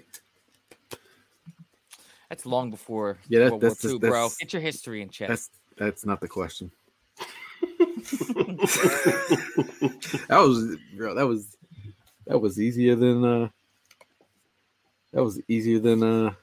That's 2.30 2.46
long 2.46 2.70
before 2.70 3.18
Yeah, 3.30 3.40
that- 3.40 3.52
World 3.52 3.62
War 3.64 3.70
that's- 3.72 3.86
II, 3.94 4.00
bro. 4.00 4.10
that's- 4.12 4.38
Get 4.38 4.54
your 4.54 4.62
history 4.62 5.02
in 5.02 5.10
check. 5.10 5.30
That's 5.30 5.50
that's 5.78 6.06
not 6.06 6.20
the 6.20 6.28
question. 6.28 6.72
That 10.28 10.40
was 10.40 10.78
bro, 10.98 11.14
that 11.16 11.28
was 11.28 11.56
that 12.28 12.40
was 12.40 12.60
easier 12.60 12.96
than 12.96 13.24
uh 13.26 13.50
that 15.14 15.24
was 15.24 15.40
easier 15.48 15.80
than 15.80 16.04
uh 16.04 16.34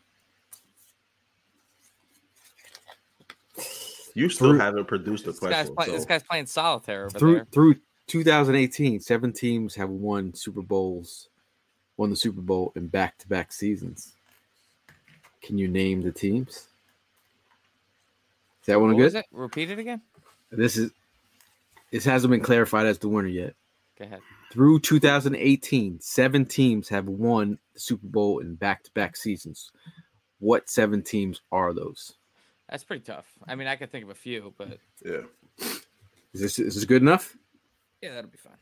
You 4.15 4.29
still 4.29 4.51
Through- 4.51 4.59
haven't 4.59 4.87
produced 4.87 5.25
a 5.27 5.31
this, 5.31 5.39
guy's 5.41 5.71
question. 5.71 5.77
play, 5.77 5.87
this 5.97 6.05
guy's 6.05 6.23
playing 6.25 6.47
solitaire 6.47 7.05
over 7.07 7.19
through 7.19 7.35
there. 7.35 7.47
through 7.53 7.77
2018, 8.09 8.99
seven 9.01 9.33
teams 9.33 9.77
have 9.77 9.91
won 9.91 10.35
Super 10.35 10.63
Bowls, 10.63 11.29
won 11.97 12.11
the 12.11 12.17
Super 12.17 12.41
Bowl 12.41 12.73
in 12.75 12.89
back-to-back 12.89 13.53
seasons. 13.53 14.15
Can 15.41 15.57
you 15.57 15.69
name 15.69 16.03
the 16.03 16.11
teams? 16.11 16.49
Is 18.61 18.67
that 18.67 18.81
one 18.81 18.91
What 18.91 18.97
good? 18.99 19.05
was 19.05 19.15
it? 19.15 19.27
Repeat 19.31 19.71
it 19.71 19.79
again. 19.79 20.01
This 20.51 20.77
is 20.77 20.91
this 21.93 22.05
hasn't 22.05 22.31
been 22.33 22.41
clarified 22.41 22.87
as 22.87 22.99
the 22.99 23.09
winner 23.09 23.29
yet. 23.29 23.55
Go 23.99 24.05
ahead. 24.05 24.21
Through 24.51 24.81
2018, 24.81 26.01
seven 26.01 26.47
teams 26.47 26.89
have 26.89 27.07
won 27.07 27.59
the 27.75 27.81
Super 27.81 28.07
Bowl 28.07 28.39
in 28.39 28.55
back-to-back 28.55 29.17
seasons. 29.17 29.71
What 30.39 30.71
seven 30.71 31.03
teams 31.03 31.43
are 31.53 31.75
those? 31.75 32.15
That's 32.71 32.85
pretty 32.85 33.03
tough. 33.03 33.27
I 33.47 33.55
mean, 33.55 33.67
I 33.67 33.77
could 33.77 33.91
think 33.91 34.05
of 34.05 34.11
a 34.11 34.15
few, 34.15 34.55
but 34.57 34.79
yeah. 35.05 35.23
Is 36.33 36.41
this 36.41 36.59
is 36.59 36.75
this 36.75 36.85
good 36.85 37.03
enough? 37.03 37.37
yeah, 38.03 38.15
that'll 38.15 38.31
be 38.31 38.39
fine. 38.39 38.53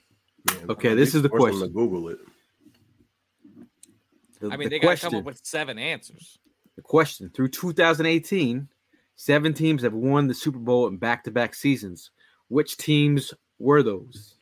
Yeah, 0.50 0.72
Okay, 0.72 0.94
this 0.94 1.14
is 1.14 1.22
the 1.22 1.28
question. 1.28 1.60
To 1.60 1.68
Google 1.68 2.08
it. 2.08 2.18
The, 4.40 4.50
I 4.50 4.56
mean, 4.56 4.68
the 4.68 4.78
they 4.78 4.78
got 4.78 4.98
to 4.98 5.10
come 5.10 5.14
up 5.16 5.24
with 5.24 5.40
seven 5.44 5.78
answers. 5.78 6.38
the 6.76 6.82
question 6.82 7.30
through 7.30 7.48
2018, 7.48 8.68
seven 9.16 9.54
teams 9.54 9.82
have 9.82 9.94
won 9.94 10.28
the 10.28 10.34
Super 10.34 10.58
Bowl 10.58 10.86
in 10.86 10.96
back-to-back 10.96 11.54
seasons. 11.54 12.10
Which 12.48 12.76
teams 12.76 13.34
were 13.58 13.82
those? 13.82 14.35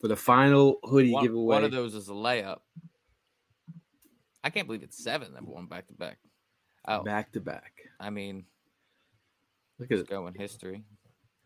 For 0.00 0.08
the 0.08 0.16
final 0.16 0.78
hoodie 0.84 1.12
One, 1.12 1.24
giveaway, 1.24 1.56
one 1.56 1.64
of 1.64 1.72
those 1.72 1.94
is 1.94 2.08
a 2.08 2.12
layup. 2.12 2.58
I 4.44 4.50
can't 4.50 4.66
believe 4.66 4.82
it's 4.84 5.02
seven 5.02 5.34
that 5.34 5.42
won 5.44 5.66
back 5.66 5.88
to 5.88 5.94
back. 5.94 6.18
Oh, 6.86 7.02
back 7.02 7.32
to 7.32 7.40
back. 7.40 7.72
I 7.98 8.10
mean, 8.10 8.44
Look 9.78 9.90
at 9.90 9.98
it. 9.98 10.08
go 10.08 10.26
in 10.28 10.34
history. 10.34 10.84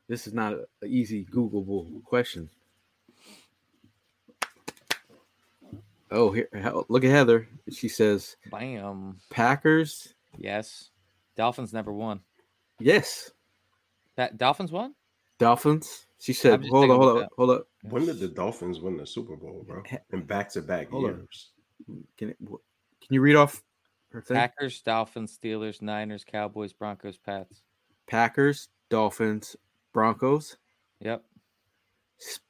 This 0.09 0.27
is 0.27 0.35
not 0.35 0.53
an 0.53 0.65
easy 0.87 1.25
Googleable 1.25 2.03
question. 2.05 2.51
Oh, 6.11 6.31
here, 6.31 6.49
look 6.89 7.05
at 7.05 7.11
Heather. 7.11 7.49
She 7.71 7.89
says 7.89 8.37
Bam. 8.51 9.17
Packers. 9.31 10.13
Yes. 10.37 10.91
Dolphins 11.37 11.73
never 11.73 11.93
won. 11.93 12.21
Yes, 12.79 13.31
That 14.17 14.37
Dolphins 14.37 14.71
won? 14.73 14.95
Dolphins. 15.39 16.07
She 16.23 16.33
said, 16.33 16.65
"Hold 16.67 16.89
on, 16.89 16.97
hold 17.01 17.19
on, 17.23 17.29
hold 17.37 17.51
up. 17.51 17.67
When 17.83 18.07
did 18.07 18.21
the 18.21 18.29
Dolphins 18.29 18.79
win 18.79 18.97
the 18.97 19.05
Super 19.05 19.35
Bowl, 19.35 19.65
bro? 19.67 19.83
In 20.13 20.23
back 20.23 20.51
to 20.51 20.63
back 20.63 20.91
Hold 20.91 21.07
on. 21.07 21.17
years. 21.17 21.51
Can 22.17 22.31
it, 22.31 22.37
can 22.39 22.49
Can 22.49 23.15
you 23.15 23.21
read 23.21 23.35
off 23.35 23.61
her 24.13 24.23
thing? 24.23 24.37
Packers, 24.37 24.81
Dolphins, 24.83 25.37
Steelers, 25.37 25.83
Niners, 25.83 26.23
Cowboys, 26.23 26.73
Broncos, 26.73 27.17
Pats. 27.19 27.63
Packers, 28.07 28.69
Dolphins, 28.89 29.57
Broncos, 29.93 30.59
Yep. 31.01 31.25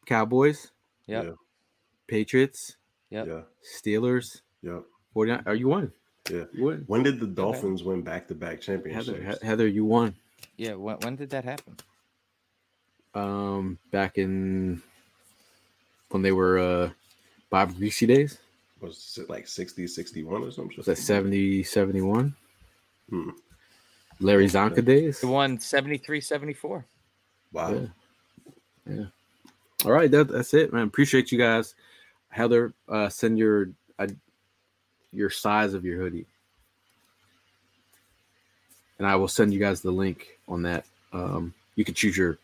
Cowboys, 0.04 0.70
Yep. 1.06 1.24
Yeah. 1.24 1.32
Patriots, 2.08 2.76
Yep. 3.08 3.26
Yeah. 3.26 3.40
Steelers, 3.64 4.42
Yep. 4.62 4.84
49. 5.14 5.42
Are 5.46 5.54
you 5.54 5.68
one? 5.68 5.90
Yeah. 6.30 6.44
You 6.52 6.64
won. 6.64 6.84
When 6.88 7.02
did 7.02 7.20
the 7.20 7.26
Dolphins 7.26 7.82
win 7.82 8.02
back 8.02 8.28
to 8.28 8.34
back 8.34 8.60
championships? 8.60 9.18
Heather, 9.22 9.38
Heather, 9.42 9.66
you 9.66 9.86
won. 9.86 10.14
Yeah. 10.58 10.74
When, 10.74 10.96
when 10.98 11.16
did 11.16 11.30
that 11.30 11.44
happen? 11.44 11.78
Um, 13.14 13.78
back 13.90 14.16
in 14.16 14.80
when 16.10 16.22
they 16.22 16.32
were 16.32 16.58
uh 16.58 16.90
Bob 17.50 17.72
Griese 17.72 18.06
days. 18.06 18.38
Was 18.80 19.18
it 19.20 19.30
like 19.30 19.46
60, 19.46 19.86
61 19.86 20.42
or 20.42 20.50
something? 20.50 20.76
Was 20.76 20.86
that 20.86 20.98
70, 20.98 21.62
71? 21.62 22.34
Hmm. 23.08 23.30
Larry 24.18 24.46
Csonka 24.46 24.84
days. 24.84 25.20
They 25.20 25.28
won 25.28 25.60
73 25.60 26.20
74. 26.20 26.84
Wow. 27.52 27.72
Yeah. 27.72 27.86
Yeah. 28.88 29.04
All 29.84 29.92
right, 29.92 30.10
that, 30.10 30.28
that's 30.28 30.54
it, 30.54 30.72
man. 30.72 30.86
Appreciate 30.86 31.30
you 31.30 31.38
guys. 31.38 31.74
Heather, 32.30 32.72
uh, 32.88 33.08
send 33.08 33.38
your 33.38 33.70
uh, 33.98 34.06
your 35.12 35.28
size 35.28 35.74
of 35.74 35.84
your 35.84 35.98
hoodie, 35.98 36.24
and 38.98 39.06
I 39.06 39.16
will 39.16 39.28
send 39.28 39.52
you 39.52 39.60
guys 39.60 39.82
the 39.82 39.90
link 39.90 40.38
on 40.48 40.62
that. 40.62 40.86
Um, 41.12 41.52
you 41.76 41.84
can 41.84 41.94
choose 41.94 42.16
your 42.16 42.38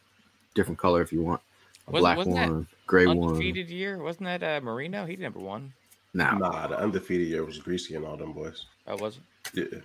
different 0.59 0.79
color 0.79 1.01
if 1.03 1.13
you 1.13 1.23
want. 1.23 1.41
A 1.87 1.93
Wasn't- 1.93 2.03
black 2.03 2.17
wasn't 2.19 2.37
that 2.37 2.51
one, 2.51 2.67
gray 2.87 3.07
one. 3.07 3.19
Undefeated 3.29 3.71
year. 3.71 4.03
Wasn't 4.03 4.25
that 4.25 4.43
uh, 4.43 4.61
Marino? 4.61 5.07
He 5.07 5.15
number 5.17 5.39
one. 5.39 5.73
Now, 6.15 6.37
Nah, 6.37 6.67
the 6.67 6.79
undefeated 6.79 7.29
year 7.29 7.45
was 7.45 7.59
Griese 7.61 7.95
and 7.95 8.05
all 8.05 8.17
them 8.17 8.33
boys. 8.33 8.67
Oh, 8.89 8.97
was 8.97 9.19
it? 9.55 9.69
Yeah. 9.73 9.79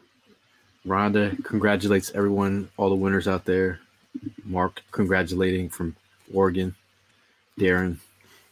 Rhonda 0.86 1.42
congratulates 1.46 2.12
everyone, 2.16 2.70
all 2.78 2.90
the 2.90 2.96
winners 2.96 3.28
out 3.28 3.46
there. 3.46 3.80
Mark 4.44 4.82
congratulating 4.92 5.70
from 5.70 5.96
Oregon. 6.34 6.76
Darren 7.60 7.98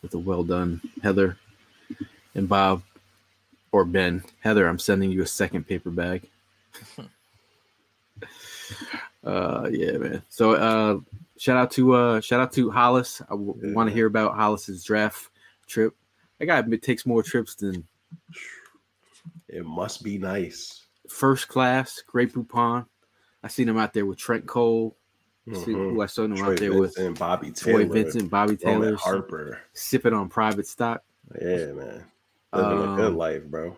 with 0.04 0.14
a 0.14 0.18
well 0.20 0.44
done. 0.44 0.80
Heather 1.02 1.38
and 2.36 2.48
Bob 2.48 2.84
or 3.72 3.84
Ben. 3.84 4.24
Heather, 4.42 4.68
I'm 4.68 4.80
sending 4.80 5.12
you 5.12 5.24
a 5.24 5.28
second 5.28 5.68
paper 5.68 5.90
bag. 5.90 6.30
uh 9.26 9.68
yeah, 9.72 9.98
man. 9.98 10.22
So 10.30 10.54
uh 10.56 11.00
shout 11.42 11.58
out 11.58 11.72
to 11.72 11.94
uh 11.96 12.22
shout 12.22 12.40
out 12.40 12.54
to 12.54 12.70
Hollis. 12.70 13.20
I 13.22 13.32
w- 13.32 13.56
Yeah. 13.64 13.74
want 13.74 13.90
to 13.90 13.94
hear 13.94 14.06
about 14.06 14.36
Hollis's 14.36 14.84
draft 14.84 15.32
trip. 15.66 15.96
That 16.38 16.46
guy 16.46 16.62
takes 16.78 17.04
more 17.06 17.24
trips 17.24 17.56
than 17.56 17.84
It 19.48 19.66
must 19.66 20.04
be 20.04 20.18
nice. 20.20 20.86
first 21.10 21.48
class, 21.48 22.02
Grey 22.06 22.28
Poupon. 22.28 22.86
I 23.44 23.48
seen 23.48 23.68
him 23.68 23.78
out 23.80 23.94
there 23.94 24.06
with 24.06 24.20
Trent 24.20 24.46
Cole. 24.46 24.96
See 25.52 25.72
Mhm. 25.74 25.94
who 25.94 26.02
I 26.02 26.06
saw 26.06 26.26
him 26.26 26.36
Troy 26.36 26.52
out 26.54 26.60
there 26.60 26.80
with 26.80 26.96
Vincent, 26.96 27.18
Bobby 27.20 27.52
Taylor, 27.52 27.86
Troy 27.86 27.92
Vincent, 27.94 28.30
Bobby 28.30 28.58
Roman 28.64 28.82
Taylor, 28.84 28.96
Harper. 28.98 29.60
sipping 29.74 30.14
on 30.14 30.30
private 30.30 30.68
stock. 30.68 31.04
Yeah, 31.42 31.72
man. 31.74 32.06
Living 32.54 32.94
a 32.94 32.96
good 32.96 33.12
Um, 33.12 33.18
life, 33.18 33.44
bro. 33.46 33.76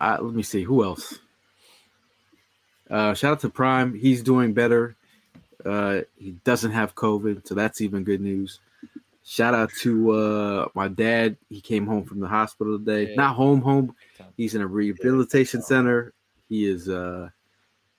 I, 0.00 0.18
let 0.20 0.34
me 0.34 0.42
see 0.42 0.64
who 0.64 0.82
else. 0.82 1.20
Uh, 2.90 3.14
shout 3.14 3.32
out 3.32 3.40
to 3.40 3.48
Prime. 3.48 3.94
He's 3.94 4.22
doing 4.22 4.52
better. 4.52 4.96
Uh, 5.64 6.00
he 6.18 6.32
doesn't 6.44 6.72
have 6.72 6.94
COVID, 6.94 7.46
so 7.46 7.54
that's 7.54 7.80
even 7.80 8.04
good 8.04 8.20
news. 8.20 8.60
Shout 9.24 9.54
out 9.54 9.70
to 9.80 10.10
uh, 10.12 10.68
my 10.74 10.88
dad. 10.88 11.36
He 11.48 11.60
came 11.60 11.86
home 11.86 12.04
from 12.04 12.20
the 12.20 12.28
hospital 12.28 12.78
today. 12.78 13.10
Yeah. 13.10 13.16
Not 13.16 13.36
home, 13.36 13.62
home. 13.62 13.94
He's 14.36 14.54
in 14.54 14.60
a 14.60 14.66
rehabilitation 14.66 15.62
center. 15.62 16.12
He 16.48 16.66
is. 16.66 16.88
Uh, 16.88 17.30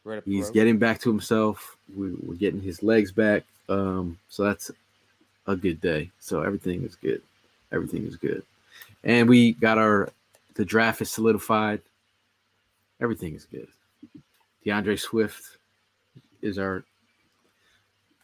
Right 0.05 0.21
he's 0.23 0.45
road. 0.45 0.53
getting 0.53 0.77
back 0.77 0.99
to 1.01 1.09
himself. 1.09 1.77
We, 1.93 2.11
we're 2.13 2.35
getting 2.35 2.61
his 2.61 2.83
legs 2.83 3.11
back. 3.11 3.43
Um, 3.67 4.19
so 4.29 4.43
that's 4.43 4.69
a 5.47 5.55
good 5.55 5.81
day. 5.81 6.11
So 6.19 6.43
everything 6.43 6.83
is 6.83 6.95
good. 6.95 7.23
Everything 7.71 8.05
is 8.05 8.15
good. 8.15 8.43
And 9.03 9.27
we 9.27 9.53
got 9.53 9.79
our 9.79 10.09
the 10.53 10.63
draft 10.63 11.01
is 11.01 11.09
solidified. 11.09 11.81
Everything 13.01 13.33
is 13.33 13.45
good. 13.45 13.67
D'Andre 14.63 14.95
Swift 14.95 15.57
is 16.43 16.59
our 16.59 16.83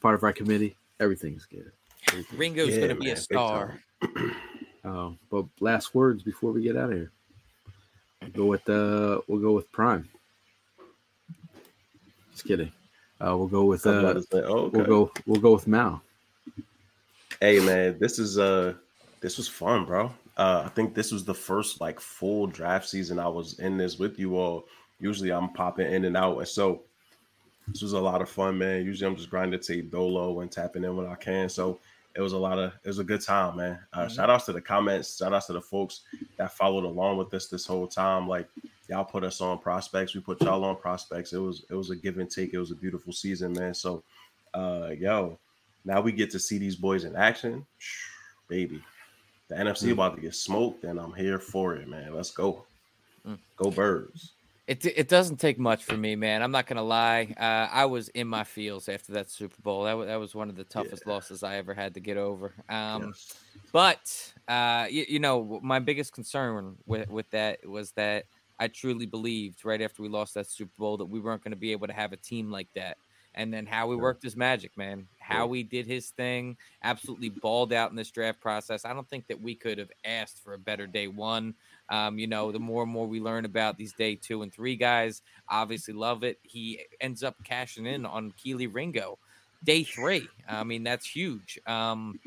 part 0.01 0.15
of 0.15 0.23
our 0.23 0.33
committee. 0.33 0.75
Everything's 0.99 1.43
is 1.43 1.45
good. 1.45 1.71
Ringo's 2.35 2.69
Yeah, 2.69 2.77
going 2.77 2.89
to 2.89 2.95
be 2.95 3.05
man, 3.07 3.13
a 3.13 3.19
star. 3.19 3.79
Um, 4.83 5.17
but 5.31 5.45
last 5.59 5.95
words 5.95 6.23
before 6.23 6.51
we 6.51 6.63
get 6.63 6.75
out 6.75 6.91
of 6.91 6.97
here. 6.97 7.11
We'll 8.21 8.31
go 8.31 8.45
with 8.45 8.69
uh 8.69 9.21
we'll 9.27 9.39
go 9.39 9.53
with 9.53 9.71
Prime. 9.71 10.07
Just 12.31 12.45
kidding. 12.45 12.71
Uh, 13.19 13.35
we'll 13.37 13.47
go 13.47 13.65
with 13.65 13.85
uh, 13.85 14.19
say, 14.21 14.41
oh, 14.43 14.65
okay. 14.65 14.77
We'll 14.77 14.85
go. 14.85 15.11
We'll 15.25 15.41
go 15.41 15.53
with 15.53 15.67
Mal. 15.67 16.01
Hey 17.39 17.59
man, 17.59 17.97
this 17.99 18.19
is 18.19 18.37
uh 18.37 18.73
this 19.21 19.37
was 19.37 19.47
fun, 19.47 19.85
bro. 19.85 20.11
Uh 20.37 20.63
I 20.65 20.69
think 20.69 20.93
this 20.93 21.11
was 21.11 21.25
the 21.25 21.33
first 21.33 21.81
like 21.81 21.99
full 21.99 22.47
draft 22.47 22.87
season 22.87 23.17
I 23.17 23.27
was 23.27 23.57
in 23.59 23.77
this 23.77 23.97
with 23.97 24.19
you 24.19 24.37
all. 24.37 24.65
Usually 24.99 25.31
I'm 25.31 25.49
popping 25.53 25.91
in 25.91 26.05
and 26.05 26.15
out. 26.15 26.37
And 26.37 26.47
so 26.47 26.83
this 27.71 27.81
was 27.81 27.93
a 27.93 27.99
lot 27.99 28.21
of 28.21 28.29
fun, 28.29 28.57
man. 28.57 28.85
Usually 28.85 29.09
I'm 29.09 29.15
just 29.15 29.29
grinding 29.29 29.59
tape 29.59 29.91
dolo 29.91 30.41
and 30.41 30.51
tapping 30.51 30.83
in 30.83 30.95
when 30.95 31.07
I 31.07 31.15
can. 31.15 31.49
So 31.49 31.79
it 32.15 32.21
was 32.21 32.33
a 32.33 32.37
lot 32.37 32.59
of 32.59 32.73
it 32.83 32.87
was 32.87 32.99
a 32.99 33.03
good 33.03 33.21
time, 33.21 33.57
man. 33.57 33.79
Uh 33.93 34.07
shout 34.07 34.29
outs 34.29 34.45
to 34.45 34.53
the 34.53 34.61
comments, 34.61 35.17
shout 35.17 35.33
outs 35.33 35.47
to 35.47 35.53
the 35.53 35.61
folks 35.61 36.01
that 36.37 36.51
followed 36.51 36.83
along 36.83 37.17
with 37.17 37.33
us 37.33 37.47
this 37.47 37.65
whole 37.65 37.87
time. 37.87 38.27
Like 38.27 38.47
y'all 38.89 39.05
put 39.05 39.23
us 39.23 39.39
on 39.41 39.59
prospects, 39.59 40.13
we 40.13 40.21
put 40.21 40.41
y'all 40.41 40.63
on 40.65 40.75
prospects. 40.75 41.33
It 41.33 41.39
was 41.39 41.63
it 41.69 41.75
was 41.75 41.89
a 41.89 41.95
give 41.95 42.17
and 42.17 42.29
take. 42.29 42.53
It 42.53 42.59
was 42.59 42.71
a 42.71 42.75
beautiful 42.75 43.13
season, 43.13 43.53
man. 43.53 43.73
So 43.73 44.03
uh 44.53 44.89
yo, 44.97 45.39
now 45.85 46.01
we 46.01 46.11
get 46.11 46.31
to 46.31 46.39
see 46.39 46.57
these 46.57 46.75
boys 46.75 47.05
in 47.05 47.15
action. 47.15 47.65
Baby. 48.47 48.81
The 49.47 49.55
NFC 49.55 49.91
about 49.91 50.15
to 50.15 50.21
get 50.21 50.33
smoked, 50.33 50.85
and 50.85 50.97
I'm 50.97 51.13
here 51.13 51.37
for 51.37 51.75
it, 51.75 51.87
man. 51.87 52.15
Let's 52.15 52.31
go. 52.31 52.63
Mm. 53.27 53.37
Go 53.57 53.69
birds. 53.69 54.31
It, 54.71 54.85
it 54.85 55.07
doesn't 55.09 55.35
take 55.35 55.59
much 55.59 55.83
for 55.83 55.97
me, 55.97 56.15
man. 56.15 56.41
I'm 56.41 56.51
not 56.51 56.65
gonna 56.65 56.81
lie. 56.81 57.33
Uh, 57.37 57.67
I 57.69 57.85
was 57.85 58.07
in 58.09 58.25
my 58.27 58.45
feels 58.45 58.87
after 58.87 59.11
that 59.13 59.29
Super 59.29 59.61
Bowl. 59.61 59.83
That 59.83 59.93
was, 59.93 60.07
that 60.07 60.15
was 60.15 60.33
one 60.33 60.49
of 60.49 60.55
the 60.55 60.63
toughest 60.63 61.05
losses 61.05 61.43
I 61.43 61.57
ever 61.57 61.73
had 61.73 61.93
to 61.95 61.99
get 61.99 62.15
over. 62.15 62.53
Um, 62.69 63.01
Yes. 63.07 63.33
But 63.73 64.33
uh, 64.47 64.87
you, 64.89 65.05
you 65.09 65.19
know, 65.19 65.59
my 65.61 65.79
biggest 65.79 66.13
concern 66.13 66.77
with 66.85 67.09
with 67.09 67.29
that 67.31 67.59
was 67.67 67.91
that 67.93 68.25
I 68.59 68.69
truly 68.69 69.05
believed 69.05 69.65
right 69.65 69.81
after 69.81 70.01
we 70.03 70.09
lost 70.09 70.35
that 70.35 70.47
Super 70.47 70.73
Bowl 70.77 70.97
that 70.97 71.05
we 71.05 71.19
weren't 71.19 71.43
going 71.43 71.51
to 71.51 71.57
be 71.57 71.73
able 71.73 71.87
to 71.87 71.93
have 71.93 72.13
a 72.13 72.17
team 72.17 72.49
like 72.49 72.69
that. 72.75 72.97
And 73.33 73.53
then 73.53 73.65
Howie 73.65 73.95
Yeah. 73.95 74.01
worked 74.01 74.23
his 74.23 74.35
magic, 74.37 74.75
man. 74.77 75.07
How 75.19 75.47
Yeah. 75.47 75.53
he 75.53 75.63
did 75.63 75.87
his 75.87 76.11
thing, 76.11 76.57
absolutely 76.83 77.29
balled 77.29 77.73
out 77.73 77.89
in 77.89 77.95
this 77.95 78.11
draft 78.11 78.41
process. 78.41 78.85
I 78.85 78.93
don't 78.93 79.09
think 79.09 79.27
that 79.27 79.41
we 79.41 79.55
could 79.55 79.77
have 79.79 79.91
asked 80.05 80.39
for 80.43 80.53
a 80.53 80.59
better 80.59 80.87
day 80.87 81.07
one. 81.07 81.55
Um, 81.91 82.17
you 82.17 82.27
know, 82.27 82.51
the 82.51 82.59
more 82.59 82.83
and 82.83 82.91
more 82.91 83.05
we 83.05 83.19
learn 83.19 83.45
about 83.45 83.77
these 83.77 83.93
day 83.93 84.15
two 84.15 84.41
and 84.41 84.51
three 84.53 84.77
guys, 84.77 85.21
obviously 85.49 85.93
love 85.93 86.23
it. 86.23 86.39
He 86.41 86.79
ends 87.01 87.21
up 87.21 87.35
cashing 87.43 87.85
in 87.85 88.05
on 88.05 88.31
Kelee 88.33 88.73
Ringo, 88.73 89.19
day 89.63 89.83
three. 89.83 90.27
I 90.47 90.63
mean, 90.63 90.83
that's 90.83 91.05
huge. 91.05 91.59
Um, 91.67 92.19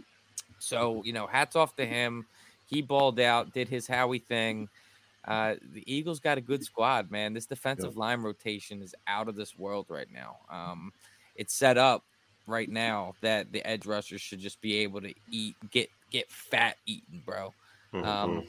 so 0.58 1.02
you 1.04 1.12
know, 1.12 1.26
hats 1.26 1.56
off 1.56 1.76
to 1.76 1.86
him. 1.86 2.26
He 2.66 2.82
balled 2.82 3.18
out, 3.20 3.52
did 3.52 3.68
his 3.68 3.86
Howie 3.86 4.18
thing. 4.18 4.68
Uh, 5.24 5.54
the 5.72 5.82
Eagles 5.92 6.20
got 6.20 6.36
a 6.38 6.42
good 6.42 6.62
squad, 6.62 7.10
man. 7.10 7.32
This 7.32 7.46
defensive 7.46 7.96
line 7.96 8.20
rotation 8.20 8.82
is 8.82 8.94
out 9.06 9.28
of 9.28 9.36
this 9.36 9.56
world 9.58 9.86
right 9.88 10.10
now. 10.12 10.36
Um, 10.50 10.92
it's 11.36 11.54
set 11.54 11.78
up 11.78 12.04
right 12.46 12.68
now 12.68 13.14
that 13.22 13.50
the 13.52 13.66
edge 13.66 13.86
rushers 13.86 14.20
should 14.20 14.40
just 14.40 14.60
be 14.60 14.76
able 14.78 15.00
to 15.00 15.14
eat, 15.30 15.56
get 15.70 15.88
get 16.10 16.30
fat 16.30 16.76
eaten, 16.86 17.22
bro. 17.24 17.54
Mhm. 17.94 18.04
Um, 18.04 18.48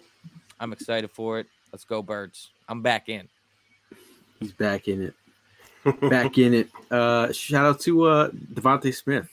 I'm 0.59 0.73
excited 0.73 1.11
for 1.11 1.39
it. 1.39 1.47
Let's 1.71 1.83
go, 1.83 2.01
birds. 2.01 2.49
I'm 2.67 2.81
back 2.81 3.09
in. 3.09 3.27
He's 4.39 4.53
back 4.53 4.87
in 4.87 5.03
it. 5.03 5.13
Back 6.09 6.37
in 6.37 6.53
it. 6.53 6.69
Uh, 6.89 7.31
shout 7.31 7.65
out 7.65 7.79
to 7.81 8.03
uh, 8.05 8.29
DeVonta 8.29 8.93
Smith. 8.93 9.29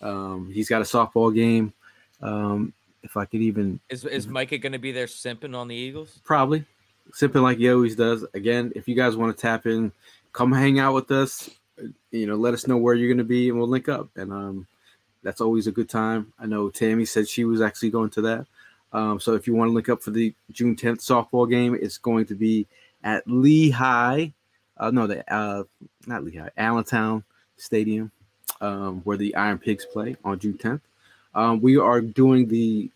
Um, 0.00 0.50
he's 0.52 0.68
got 0.68 0.82
a 0.82 0.84
softball 0.84 1.34
game. 1.34 1.72
Um, 2.20 2.72
if 3.02 3.16
I 3.16 3.24
could 3.24 3.40
even 3.40 3.78
Is 3.88 4.04
is 4.04 4.26
Micah 4.26 4.58
going 4.58 4.72
to 4.72 4.78
be 4.78 4.90
there 4.90 5.06
simping 5.06 5.56
on 5.56 5.68
the 5.68 5.76
Eagles? 5.76 6.18
probably 6.24 6.64
sipping 7.12 7.42
like 7.42 7.58
he 7.58 7.70
always 7.70 7.94
does. 7.94 8.24
Again, 8.34 8.72
if 8.74 8.88
you 8.88 8.94
guys 8.94 9.16
want 9.16 9.36
to 9.36 9.40
tap 9.40 9.66
in, 9.66 9.92
come 10.32 10.52
hang 10.52 10.78
out 10.78 10.94
with 10.94 11.10
us. 11.10 11.50
You 12.10 12.26
know, 12.26 12.36
let 12.36 12.54
us 12.54 12.66
know 12.66 12.76
where 12.76 12.94
you're 12.94 13.08
going 13.08 13.18
to 13.18 13.24
be, 13.24 13.48
and 13.48 13.58
we'll 13.58 13.68
link 13.68 13.88
up. 13.88 14.08
And 14.16 14.32
um, 14.32 14.66
that's 15.22 15.40
always 15.40 15.66
a 15.66 15.72
good 15.72 15.88
time. 15.88 16.32
I 16.38 16.46
know 16.46 16.68
Tammy 16.70 17.04
said 17.04 17.28
she 17.28 17.44
was 17.44 17.60
actually 17.60 17.90
going 17.90 18.10
to 18.10 18.22
that. 18.22 18.46
Um, 18.96 19.20
so 19.20 19.34
if 19.34 19.46
you 19.46 19.54
want 19.54 19.68
to 19.68 19.74
link 19.74 19.90
up 19.90 20.02
for 20.02 20.10
the 20.10 20.34
June 20.52 20.74
10th 20.74 21.00
softball 21.00 21.48
game, 21.48 21.76
it's 21.78 21.98
going 21.98 22.24
to 22.26 22.34
be 22.34 22.66
at 23.04 23.22
Lehigh. 23.28 24.28
Uh, 24.78 24.90
no, 24.90 25.06
the 25.06 25.22
uh, 25.32 25.64
not 26.06 26.24
Lehigh, 26.24 26.48
Allentown 26.56 27.22
Stadium, 27.58 28.10
um, 28.62 29.02
where 29.02 29.18
the 29.18 29.34
Iron 29.34 29.58
Pigs 29.58 29.84
play 29.84 30.16
on 30.24 30.38
June 30.38 30.54
10th. 30.54 30.80
Um, 31.34 31.60
we 31.60 31.76
are 31.76 32.00
doing 32.00 32.48
the 32.48 32.90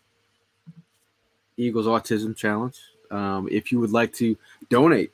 Eagles 1.55 1.85
Autism 1.85 2.35
Challenge. 2.35 2.79
Um, 3.11 3.47
if 3.51 3.71
you 3.71 3.79
would 3.79 3.91
like 3.91 4.11
to 4.15 4.35
donate, 4.69 5.11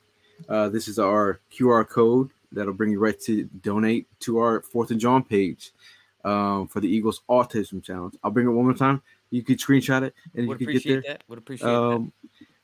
uh, 0.47 0.69
this 0.69 0.87
is 0.87 0.99
our 0.99 1.41
QR 1.51 1.85
code 1.85 2.29
that'll 2.53 2.73
bring 2.73 2.91
you 2.91 2.99
right 2.99 3.19
to 3.21 3.43
donate 3.61 4.07
to 4.21 4.37
our 4.37 4.61
Fourth 4.61 4.91
and 4.91 5.01
Jawn 5.01 5.25
page 5.25 5.73
um, 6.23 6.69
for 6.69 6.79
the 6.79 6.87
Eagles 6.87 7.23
Autism 7.29 7.83
Challenge. 7.83 8.15
I'll 8.23 8.31
bring 8.31 8.47
it 8.47 8.51
one 8.51 8.63
more 8.63 8.73
time. 8.73 9.01
You 9.29 9.43
could 9.43 9.59
screenshot 9.59 10.03
it 10.03 10.13
and 10.35 10.47
Would 10.47 10.59
you 10.61 10.67
could 10.67 10.73
get 10.73 10.81
appreciate 10.81 11.03
there. 11.03 11.13
that. 11.13 11.23
Would 11.27 11.39
appreciate 11.39 11.69
Um, 11.69 12.11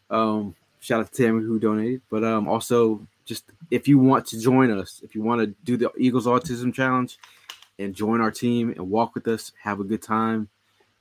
um, 0.09 0.55
shout 0.79 1.01
out 1.01 1.11
to 1.11 1.23
Tammy 1.23 1.43
who 1.43 1.59
donated, 1.59 2.01
but 2.09 2.23
um, 2.23 2.47
also 2.47 3.05
just 3.25 3.45
if 3.71 3.87
you 3.87 3.97
want 3.97 4.25
to 4.27 4.39
join 4.39 4.71
us, 4.71 5.01
if 5.03 5.15
you 5.15 5.21
want 5.21 5.41
to 5.41 5.47
do 5.63 5.77
the 5.77 5.91
Eagles 5.97 6.25
Autism 6.25 6.73
Challenge 6.73 7.17
and 7.79 7.95
join 7.95 8.21
our 8.21 8.31
team 8.31 8.69
and 8.71 8.89
walk 8.89 9.15
with 9.15 9.27
us, 9.27 9.51
have 9.61 9.79
a 9.79 9.83
good 9.83 10.01
time, 10.01 10.49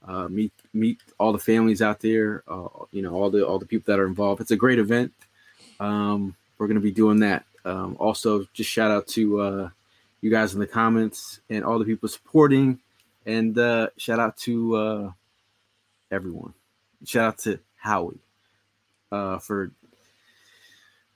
uh, 0.06 0.28
meet 0.28 0.52
meet 0.72 0.98
all 1.18 1.32
the 1.32 1.38
families 1.38 1.82
out 1.82 2.00
there, 2.00 2.42
uh, 2.48 2.68
you 2.90 3.02
know 3.02 3.14
all 3.14 3.30
the 3.30 3.46
all 3.46 3.58
the 3.58 3.66
people 3.66 3.92
that 3.92 4.00
are 4.00 4.06
involved. 4.06 4.40
It's 4.40 4.50
a 4.50 4.56
great 4.56 4.78
event. 4.78 5.12
Um, 5.80 6.34
we're 6.58 6.68
gonna 6.68 6.80
be 6.80 6.92
doing 6.92 7.20
that. 7.20 7.44
Um, 7.64 7.96
also, 8.00 8.46
just 8.52 8.70
shout 8.70 8.90
out 8.90 9.06
to 9.08 9.40
uh, 9.40 9.68
you 10.20 10.30
guys 10.30 10.54
in 10.54 10.60
the 10.60 10.66
comments 10.66 11.40
and 11.50 11.64
all 11.64 11.78
the 11.78 11.84
people 11.84 12.08
supporting, 12.08 12.80
and 13.26 13.56
uh, 13.58 13.88
shout 13.96 14.18
out 14.20 14.36
to 14.38 14.76
uh, 14.76 15.12
everyone. 16.12 16.52
Shout 17.04 17.26
out 17.26 17.38
to 17.38 17.58
Howie 17.76 18.20
uh, 19.10 19.38
for 19.38 19.72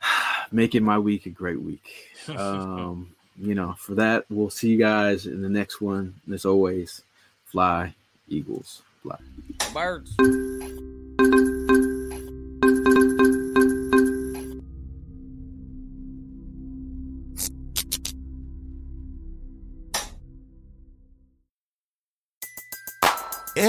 making 0.50 0.82
my 0.82 0.98
week 0.98 1.26
a 1.26 1.30
great 1.30 1.60
week. 1.60 1.92
Um, 2.28 3.14
you 3.38 3.54
know, 3.54 3.76
for 3.78 3.94
that, 3.94 4.24
we'll 4.28 4.50
see 4.50 4.70
you 4.70 4.78
guys 4.78 5.26
in 5.26 5.42
the 5.42 5.48
next 5.48 5.80
one. 5.80 6.14
And 6.24 6.34
as 6.34 6.44
always, 6.44 7.02
fly, 7.44 7.94
Eagles, 8.28 8.82
fly. 9.00 9.18
Birds. 9.72 10.16